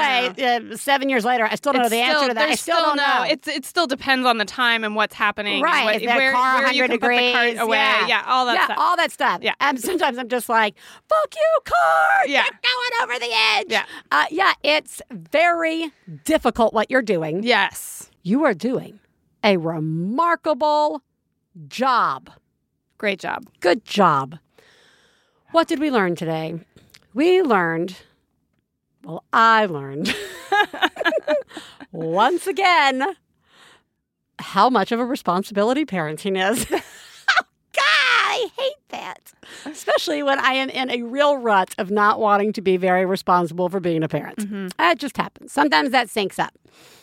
way, 0.43 0.73
uh, 0.73 0.77
seven 0.77 1.09
years 1.09 1.25
later, 1.25 1.49
I 1.51 1.55
still 1.55 1.73
don't 1.73 1.83
know 1.83 1.89
the 1.89 1.97
answer 1.97 2.29
to 2.29 2.35
that. 2.35 2.43
I 2.43 2.47
there's 2.49 2.61
still, 2.61 2.77
don't 2.77 2.97
know. 2.97 3.25
It's 3.29 3.49
it 3.49 3.65
still 3.65 3.87
depends 3.87 4.27
on 4.27 4.39
the 4.39 4.45
time 4.45 4.85
and 4.85 4.95
what's 4.97 5.15
happening. 5.15 5.63
Right, 5.63 5.85
what, 5.85 6.03
that 6.05 6.17
where, 6.17 6.33
car 6.33 6.63
where 6.63 6.73
you 6.73 6.83
can 6.83 6.91
degrees? 6.91 7.21
put 7.21 7.27
the 7.27 7.33
cart 7.57 7.67
away. 7.69 7.77
Yeah, 8.09 8.25
all 8.27 8.47
that 8.47 8.55
yeah, 8.55 8.65
stuff. 8.65 8.77
all 8.79 8.97
that 8.97 9.13
stuff. 9.13 9.41
Yeah. 9.43 9.55
And 9.61 9.81
sometimes 9.81 10.19
I'm 10.19 10.29
just 10.29 10.49
like, 10.49 10.77
"Fuck 11.09 11.35
you, 11.35 11.59
car! 11.65 12.27
Yeah. 12.27 12.45
You're 12.45 12.51
going 12.53 13.11
over 13.11 13.19
the 13.19 13.33
edge." 13.57 13.67
Yeah. 13.71 13.85
uh, 14.11 14.27
yeah. 14.31 14.53
It's 14.63 15.01
very 15.11 15.93
difficult 16.25 16.75
what 16.75 16.91
you're 16.91 17.03
doing. 17.03 17.43
yes. 17.43 18.11
You 18.25 18.45
are 18.45 18.53
doing 18.53 19.01
a 19.45 19.57
remarkable 19.57 21.03
job. 21.69 22.31
Great 22.99 23.21
job. 23.21 23.45
Good 23.61 23.85
job. 23.85 24.39
What 25.51 25.67
did 25.67 25.79
we 25.79 25.91
learn 25.91 26.15
today? 26.15 26.61
We 27.15 27.43
learned, 27.43 27.97
well, 29.03 29.25
I 29.33 29.65
learned 29.65 30.15
once 31.93 32.47
again 32.47 33.17
how 34.39 34.69
much 34.69 34.93
of 34.93 35.01
a 35.01 35.05
responsibility 35.07 35.87
parenting 35.87 36.37
is. 36.51 36.67
oh, 36.71 37.43
God, 37.73 37.83
I 37.83 38.49
hate 38.59 38.75
that. 38.91 39.33
Especially 39.65 40.23
when 40.23 40.39
I 40.39 40.53
am 40.53 40.69
in 40.69 40.91
a 40.91 41.03
real 41.03 41.39
rut 41.39 41.75
of 41.79 41.91
not 41.91 42.21
wanting 42.21 42.53
to 42.53 42.61
be 42.61 42.77
very 42.77 43.07
responsible 43.07 43.71
for 43.71 43.81
being 43.81 44.03
a 44.03 44.09
parent. 44.09 44.39
Mm-hmm. 44.39 44.69
It 44.79 44.99
just 44.99 45.17
happens. 45.17 45.53
Sometimes 45.53 45.91
that 45.93 46.09
syncs 46.09 46.39
up. 46.39 46.53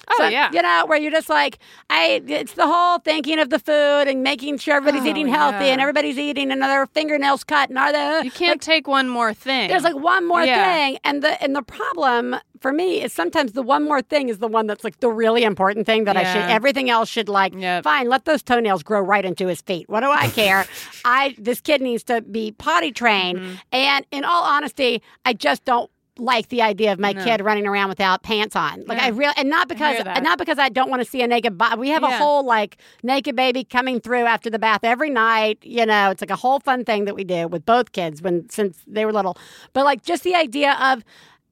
Oh, 0.09 0.15
So, 0.19 0.27
yeah. 0.27 0.49
You 0.53 0.61
know, 0.61 0.85
where 0.87 0.97
you're 0.99 1.11
just 1.11 1.29
like, 1.29 1.57
I 1.89 2.21
it's 2.27 2.53
the 2.53 2.67
whole 2.67 2.99
thinking 2.99 3.39
of 3.39 3.49
the 3.49 3.59
food 3.59 4.07
and 4.07 4.23
making 4.23 4.57
sure 4.59 4.75
everybody's 4.75 5.05
Oh, 5.05 5.09
eating 5.09 5.27
healthy 5.27 5.65
yeah. 5.65 5.71
and 5.73 5.81
everybody's 5.81 6.17
eating 6.17 6.51
and 6.51 6.61
their 6.61 6.85
fingernails 6.87 7.43
cut 7.43 7.69
and 7.69 7.77
are 7.77 7.91
they 7.91 8.21
You 8.23 8.31
can't 8.31 8.61
take 8.61 8.87
one 8.87 9.09
more 9.09 9.33
thing. 9.33 9.67
there's 9.69 9.83
like 9.83 9.95
one 9.95 10.27
more 10.27 10.43
Yeah. 10.43 10.63
thing. 10.63 10.97
And 11.03 11.21
the 11.21 11.41
and 11.41 11.55
the 11.55 11.63
problem 11.63 12.35
for 12.61 12.71
me 12.71 13.01
is 13.03 13.13
sometimes 13.13 13.51
the 13.51 13.61
one 13.61 13.83
more 13.83 14.01
thing 14.01 14.29
is 14.29 14.39
the 14.39 14.47
one 14.47 14.65
that's 14.67 14.83
like 14.83 14.99
the 14.99 15.09
really 15.09 15.43
important 15.43 15.85
thing 15.85 16.05
that 16.05 16.17
I 16.17 16.23
should 16.23 16.41
everything 16.49 16.89
else 16.89 17.09
should 17.09 17.29
like 17.29 17.53
Yep. 17.55 17.83
fine, 17.83 18.07
let 18.09 18.25
those 18.25 18.41
toenails 18.43 18.83
grow 18.83 19.01
right 19.01 19.25
into 19.25 19.47
his 19.47 19.61
feet. 19.61 19.87
What 19.89 20.01
do 20.01 20.09
I 20.11 20.27
care? 20.29 20.65
I 21.05 21.36
this 21.37 21.61
kid 21.61 21.82
needs 21.82 22.03
to 22.05 22.21
be 22.21 22.51
potty 22.51 22.91
trained. 22.91 23.39
Mm-hmm. 23.39 23.55
And 23.71 24.05
in 24.11 24.23
all 24.23 24.43
honesty, 24.43 25.01
I 25.25 25.33
just 25.33 25.65
don't 25.65 25.89
like 26.17 26.47
the 26.50 26.62
idea 26.62 26.93
of 26.93 27.00
my 27.00 27.12
No. 27.12 27.24
kid 27.24 27.42
running 27.42 27.67
around 27.67 27.89
without 27.89 28.24
pants 28.24 28.55
on. 28.55 28.83
Like 28.87 28.97
Yeah. 29.00 29.05
I 29.05 29.08
really 29.09 29.33
and 29.37 29.50
not 29.50 29.67
because 29.67 29.97
and 30.05 30.24
not 30.24 30.37
because 30.37 30.58
I 30.58 30.70
don't 30.70 30.89
want 30.89 31.01
to 31.04 31.09
see 31.09 31.21
a 31.21 31.28
naked 31.28 31.58
body. 31.58 31.78
We 31.78 31.89
have 31.89 32.04
a 32.04 32.12
whole 32.12 32.46
like 32.46 32.78
naked 33.04 33.36
baby 33.36 33.63
coming 33.63 34.00
through 34.00 34.24
after 34.25 34.50
the 34.50 34.59
bath 34.59 34.83
every 34.83 35.09
night. 35.09 35.59
You 35.62 35.86
know, 35.86 36.12
it's 36.12 36.21
like 36.21 36.29
a 36.29 36.36
whole 36.37 36.59
fun 36.62 36.86
thing 36.86 37.05
that 37.05 37.16
we 37.16 37.24
do 37.25 37.47
with 37.47 37.66
both 37.66 37.92
kids 37.92 38.21
when 38.21 38.50
since 38.50 38.78
they 38.87 39.05
were 39.05 39.12
little. 39.13 39.37
But 39.74 39.83
like 39.86 40.04
just 40.04 40.24
the 40.24 40.36
idea 40.36 40.78
of 40.82 41.04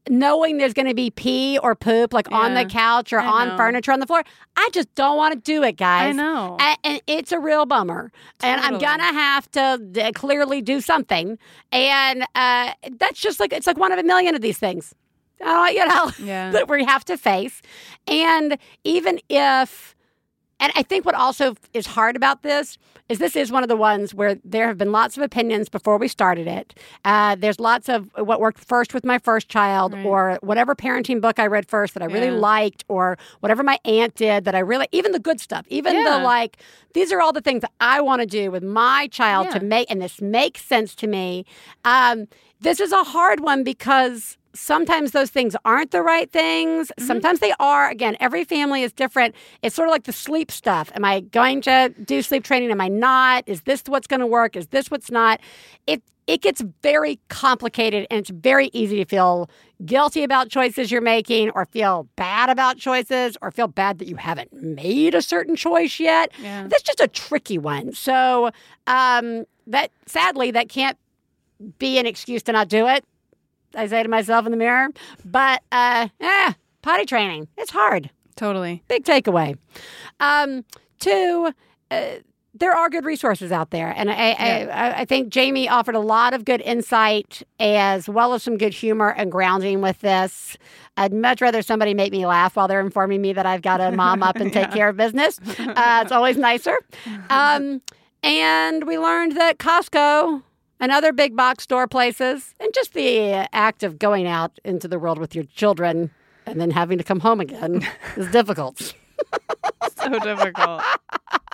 knowing 0.10 0.58
there's 0.58 0.74
going 0.74 0.88
to 0.88 0.94
be 0.94 1.10
pee 1.10 1.58
or 1.64 1.76
poop 1.76 2.14
like 2.14 2.32
on 2.32 2.54
the 2.56 2.66
couch 2.66 3.14
or 3.14 3.20
I 3.20 3.26
on 3.26 3.48
know. 3.50 3.58
furniture 3.58 3.92
on 3.92 4.00
the 4.00 4.06
floor. 4.06 4.24
I 4.58 4.70
just 4.74 4.94
don't 4.96 5.16
want 5.18 5.34
to 5.34 5.40
do 5.40 5.64
it, 5.64 5.78
guys. 5.78 6.10
I 6.10 6.12
know. 6.12 6.58
A- 6.60 6.76
And, 6.84 7.02
it's 7.08 7.32
a 7.32 7.40
real 7.40 7.66
bummer. 7.66 8.12
And 8.42 8.60
I'm 8.62 8.78
going 8.80 9.00
to 9.00 9.04
have 9.06 9.50
to 9.52 10.12
clearly 10.14 10.62
do 10.62 10.82
something. 10.82 11.38
And 11.72 12.26
uh, 12.36 12.74
that's 13.00 13.20
just 13.20 13.40
like, 13.40 13.54
it's 13.54 13.66
like 13.68 13.78
one 13.78 13.92
of 13.92 14.00
a 14.00 14.04
million 14.04 14.36
of 14.36 14.42
these 14.42 14.58
things, 14.58 14.94
uh, 15.40 15.70
you 15.74 15.86
know, 15.88 16.12
Yeah. 16.20 16.52
that 16.52 16.68
we 16.70 16.84
have 16.84 17.06
to 17.06 17.18
face. 17.18 17.62
And 18.08 18.58
even 18.84 19.20
if, 19.30 19.96
and 20.60 20.72
I 20.76 20.84
think 20.84 21.06
what 21.06 21.16
also 21.16 21.56
is 21.74 21.88
hard 21.88 22.16
about 22.16 22.42
this 22.44 22.78
is 23.10 23.20
this 23.20 23.36
is 23.36 23.52
one 23.52 23.64
of 23.64 23.70
the 23.70 23.76
ones 23.76 24.14
where 24.14 24.38
there 24.46 24.68
have 24.68 24.78
been 24.78 24.92
lots 24.92 25.18
of 25.18 25.24
opinions 25.24 25.68
before 25.70 25.98
we 25.98 26.08
started 26.08 26.48
it. 26.48 26.74
Uh, 27.04 27.36
there's 27.36 27.60
lots 27.60 27.90
of 27.90 28.10
what 28.16 28.40
worked 28.40 28.64
first 28.64 28.94
with 28.94 29.04
my 29.04 29.18
first 29.20 29.50
child, 29.50 29.94
Right. 29.94 30.06
or 30.06 30.40
whatever 30.42 30.74
parenting 30.74 31.20
book 31.22 31.38
I 31.38 31.48
read 31.48 31.68
first 31.68 31.94
that 31.96 32.02
I 32.04 32.06
really 32.08 32.28
Yeah. 32.28 32.34
liked, 32.34 32.86
or 32.88 33.18
whatever 33.42 33.62
my 33.62 33.78
aunt 33.86 34.16
did 34.16 34.46
that 34.46 34.56
I 34.56 34.60
really, 34.60 34.88
even 34.92 35.12
the 35.12 35.20
good 35.20 35.40
stuff, 35.42 35.66
even 35.70 35.96
Yeah. 35.96 36.04
the 36.04 36.18
like, 36.20 36.58
these 36.94 37.12
are 37.12 37.22
all 37.22 37.34
the 37.34 37.42
things 37.42 37.62
that 37.62 37.72
I 37.82 38.00
want 38.02 38.22
to 38.22 38.26
do 38.26 38.50
with 38.52 38.64
my 38.64 39.08
child 39.12 39.52
to 39.52 39.60
make, 39.60 39.92
and 39.92 40.02
this 40.02 40.22
makes 40.22 40.64
sense 40.64 40.96
to 40.96 41.08
me. 41.08 41.46
Um, 41.84 42.28
this 42.62 42.80
is 42.80 42.94
a 42.94 43.04
hard 43.04 43.42
one 43.42 43.64
because 43.64 44.38
sometimes 44.54 45.12
those 45.12 45.30
things 45.30 45.56
aren't 45.66 45.92
the 45.92 46.02
right 46.02 46.32
things. 46.32 46.90
Mm-hmm. 46.90 47.06
Sometimes 47.06 47.40
they 47.40 47.54
are. 47.60 47.90
Again, 47.90 48.16
every 48.20 48.44
family 48.44 48.84
is 48.84 48.92
different. 48.92 49.36
It's 49.62 49.76
sort 49.76 49.88
of 49.88 49.92
like 49.92 50.04
the 50.04 50.14
sleep 50.14 50.52
stuff. 50.52 50.92
Am 50.96 51.04
I 51.04 51.22
going 51.22 51.62
to 51.62 51.94
do 52.04 52.22
sleep 52.22 52.44
training? 52.44 52.72
Am 52.72 52.82
I 52.82 52.88
not? 52.88 53.44
Is 53.48 53.62
this 53.62 53.84
what's 53.88 54.08
going 54.08 54.20
to 54.20 54.28
work? 54.28 54.56
Is 54.56 54.68
this 54.68 54.92
what's 54.92 55.12
not? 55.12 55.40
It 55.88 56.04
it 56.26 56.42
gets 56.42 56.64
very 56.82 57.20
complicated 57.28 58.08
and 58.10 58.18
it's 58.18 58.30
very 58.30 58.70
easy 58.72 58.96
to 58.96 59.04
feel 59.04 59.50
guilty 59.86 60.24
about 60.24 60.48
choices 60.50 60.90
you're 60.90 61.02
making 61.02 61.50
or 61.50 61.66
feel 61.66 62.08
bad 62.16 62.50
about 62.50 62.78
choices 62.78 63.36
or 63.42 63.52
feel 63.52 63.68
bad 63.68 64.00
that 64.00 64.08
you 64.08 64.16
haven't 64.16 64.54
made 64.54 65.14
a 65.14 65.22
certain 65.22 65.54
choice 65.56 66.00
yet. 66.00 66.32
Yeah. 66.42 66.68
That's 66.70 66.84
just 66.84 67.02
a 67.02 67.10
tricky 67.10 67.58
one. 67.58 67.92
So 67.92 68.52
um, 68.88 69.44
that 69.68 69.92
sadly 70.06 70.52
that 70.52 70.70
can't 70.70 70.98
be 71.78 71.98
an 71.98 72.06
excuse 72.06 72.44
to 72.44 72.54
not 72.54 72.70
do 72.70 72.88
it. 72.88 73.04
I 73.76 73.88
say 73.88 74.04
to 74.04 74.10
myself 74.10 74.46
in 74.46 74.52
the 74.52 74.58
mirror, 74.58 74.90
but 75.26 75.62
uh, 75.72 76.08
eh, 76.20 76.54
potty 76.82 77.06
training, 77.06 77.48
it's 77.58 77.72
hard. 77.72 78.10
Totally. 78.36 78.84
Big 78.88 79.04
takeaway. 79.04 79.58
Um, 80.20 80.66
two, 81.00 81.54
uh, 81.92 82.06
there 82.56 82.72
are 82.72 82.90
good 82.90 83.06
resources 83.06 83.52
out 83.52 83.72
there, 83.72 83.94
and 83.96 84.12
I, 84.12 84.14
I, 84.14 84.66
I, 84.66 85.00
I 85.00 85.06
think 85.06 85.30
Jamie 85.30 85.68
offered 85.68 85.96
a 85.96 86.00
lot 86.00 86.34
of 86.34 86.46
good 86.46 86.62
insight 86.62 87.42
as 87.60 88.08
well 88.08 88.34
as 88.34 88.44
some 88.44 88.58
good 88.58 88.74
humor 88.74 89.10
and 89.10 89.32
grounding 89.32 89.82
with 89.82 90.00
this. 90.02 90.56
I'd 90.96 91.14
much 91.14 91.42
rather 91.42 91.64
somebody 91.64 91.96
make 91.96 92.12
me 92.12 92.28
laugh 92.28 92.56
while 92.56 92.68
they're 92.68 92.80
informing 92.80 93.22
me 93.22 93.34
that 93.34 93.48
I've 93.48 93.64
got 93.64 93.78
to 93.78 93.92
mom 93.92 94.22
up 94.22 94.36
and 94.36 94.54
take 94.60 94.72
care 94.72 94.90
of 94.90 94.98
business. 94.98 95.40
Uh, 95.60 96.02
it's 96.04 96.12
always 96.12 96.38
nicer. 96.38 96.78
Um, 97.30 97.82
and 98.22 98.86
we 98.86 98.98
learned 98.98 99.36
that 99.38 99.58
Costco 99.58 100.44
and 100.84 100.92
other 100.92 101.14
big 101.14 101.34
box 101.34 101.64
store 101.64 101.88
places, 101.88 102.54
and 102.60 102.74
just 102.74 102.94
the 102.94 103.48
act 103.54 103.84
of 103.84 103.98
going 103.98 104.28
out 104.28 104.60
into 104.66 104.86
the 104.86 105.00
world 105.00 105.18
with 105.18 105.34
your 105.34 105.46
children 105.46 106.12
and 106.46 106.60
then 106.60 106.72
having 106.72 106.98
to 106.98 107.06
come 107.06 107.22
home 107.22 107.40
again 107.40 107.88
is 108.18 108.30
difficult. 108.32 108.94
So 109.96 110.20
difficult. 110.20 110.84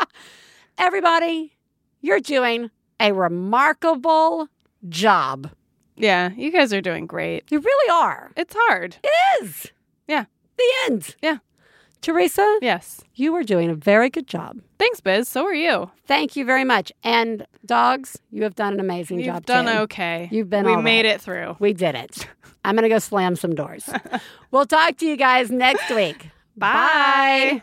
Everybody, 0.80 1.53
you're 2.01 2.19
doing 2.19 2.72
a 2.99 3.11
remarkable 3.11 4.47
job. 4.88 5.51
Yeah, 5.95 6.31
you 6.35 6.51
guys 6.51 6.73
are 6.73 6.81
doing 6.81 7.06
great. 7.06 7.43
You 7.51 7.60
really 7.60 8.01
are. 8.01 8.31
It's 8.35 8.56
hard. 8.57 8.97
It 9.03 9.43
is. 9.43 9.68
Yeah. 10.07 10.26
The 10.57 10.73
end. 10.88 11.15
Yeah. 11.22 11.38
Theresa, 12.01 12.59
Yes. 12.61 13.01
you 13.15 13.35
are 13.35 13.43
doing 13.43 13.69
a 13.69 13.76
very 13.76 14.09
good 14.09 14.26
job. 14.27 14.57
Thanks, 14.77 15.01
Biz. 15.01 15.27
So 15.27 15.45
are 15.45 15.53
you. 15.53 15.91
Thank 16.07 16.35
you 16.35 16.45
very 16.45 16.63
much. 16.63 16.91
And 17.03 17.45
dogs, 17.65 18.17
you 18.31 18.43
have 18.43 18.55
done 18.55 18.73
an 18.73 18.80
amazing 18.80 19.17
You've 19.19 19.27
job. 19.27 19.45
done 19.45 19.65
too. 19.65 19.71
okay. 19.84 20.30
You've 20.31 20.49
been 20.49 20.65
We 20.65 20.73
all 20.73 20.81
made 20.81 21.05
right. 21.05 21.15
it 21.15 21.21
through. 21.21 21.57
We 21.59 21.73
did 21.73 21.95
it. 21.95 22.27
I'm 22.63 22.76
going 22.76 22.84
to 22.84 22.89
go 22.89 22.99
slam 22.99 23.35
some 23.35 23.53
doors. 23.53 23.89
we'll 24.51 24.65
talk 24.65 24.97
to 24.97 25.05
you 25.05 25.17
guys 25.17 25.51
next 25.51 25.89
week. 25.93 26.30
Bye. 26.55 27.61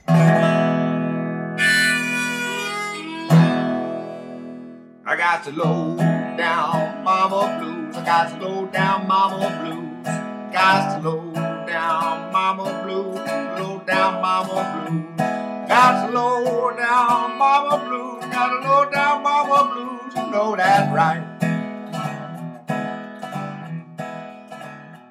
I 5.08 5.16
got 5.16 5.44
the 5.44 5.52
low 5.52 5.96
down 6.36 7.04
mama 7.04 7.58
blues. 7.62 7.96
I 7.96 8.04
got 8.04 8.38
the 8.40 8.44
low 8.46 8.66
down 8.66 9.06
mama 9.06 9.62
blues. 9.62 10.04
Got 10.52 11.02
the 11.02 11.08
low 11.10 11.32
down 11.76 12.32
mama 12.32 12.64
blues. 12.82 13.16
Low 13.60 13.82
down 13.86 14.22
mama 14.22 14.60
blue. 14.72 15.14
Got 15.68 16.10
low 16.10 16.74
down 16.74 17.36
mama 17.36 17.84
blues. 17.84 18.24
Got 18.32 18.48
the 18.48 18.66
low 18.66 18.90
down 18.90 19.22
mama 19.22 19.58
blues. 19.70 20.14
You 20.16 20.30
know 20.32 20.56
that 20.56 20.90
right. 20.94 21.55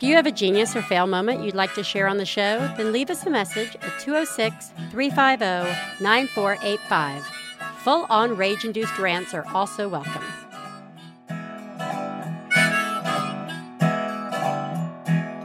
Do 0.00 0.06
you 0.06 0.16
have 0.16 0.24
a 0.24 0.32
genius 0.32 0.74
or 0.74 0.80
fail 0.80 1.06
moment 1.06 1.44
you'd 1.44 1.54
like 1.54 1.74
to 1.74 1.84
share 1.84 2.06
on 2.08 2.16
the 2.16 2.24
show? 2.24 2.72
Then 2.78 2.90
leave 2.90 3.10
us 3.10 3.26
a 3.26 3.30
message 3.30 3.76
at 3.82 4.00
206 4.00 4.72
350 4.90 6.02
9485. 6.02 7.22
Full 7.84 8.06
on 8.08 8.34
rage 8.34 8.64
induced 8.64 8.98
rants 8.98 9.34
are 9.34 9.44
also 9.52 9.90
welcome. 9.90 10.24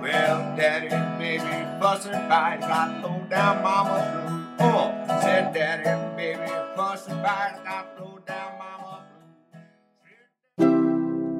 Well, 0.01 0.55
daddy 0.55 0.87
and 0.87 1.19
baby 1.19 1.43
fussing 1.81 2.13
fight. 2.13 2.61
Got 2.61 3.03
low 3.03 3.27
down 3.29 3.61
mama 3.61 4.55
blues. 4.57 4.71
Oh, 4.71 5.19
said 5.19 5.53
daddy 5.53 5.85
and 5.85 6.15
baby 6.15 6.49
fussing 6.77 7.21
fight. 7.21 7.59
Got 7.65 7.99
low 7.99 8.19
down 8.25 8.57
mama 8.57 9.03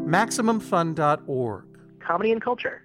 MaximumFun.org. 0.06 1.64
Comedy 2.02 2.32
and 2.34 2.42
culture. 2.42 2.85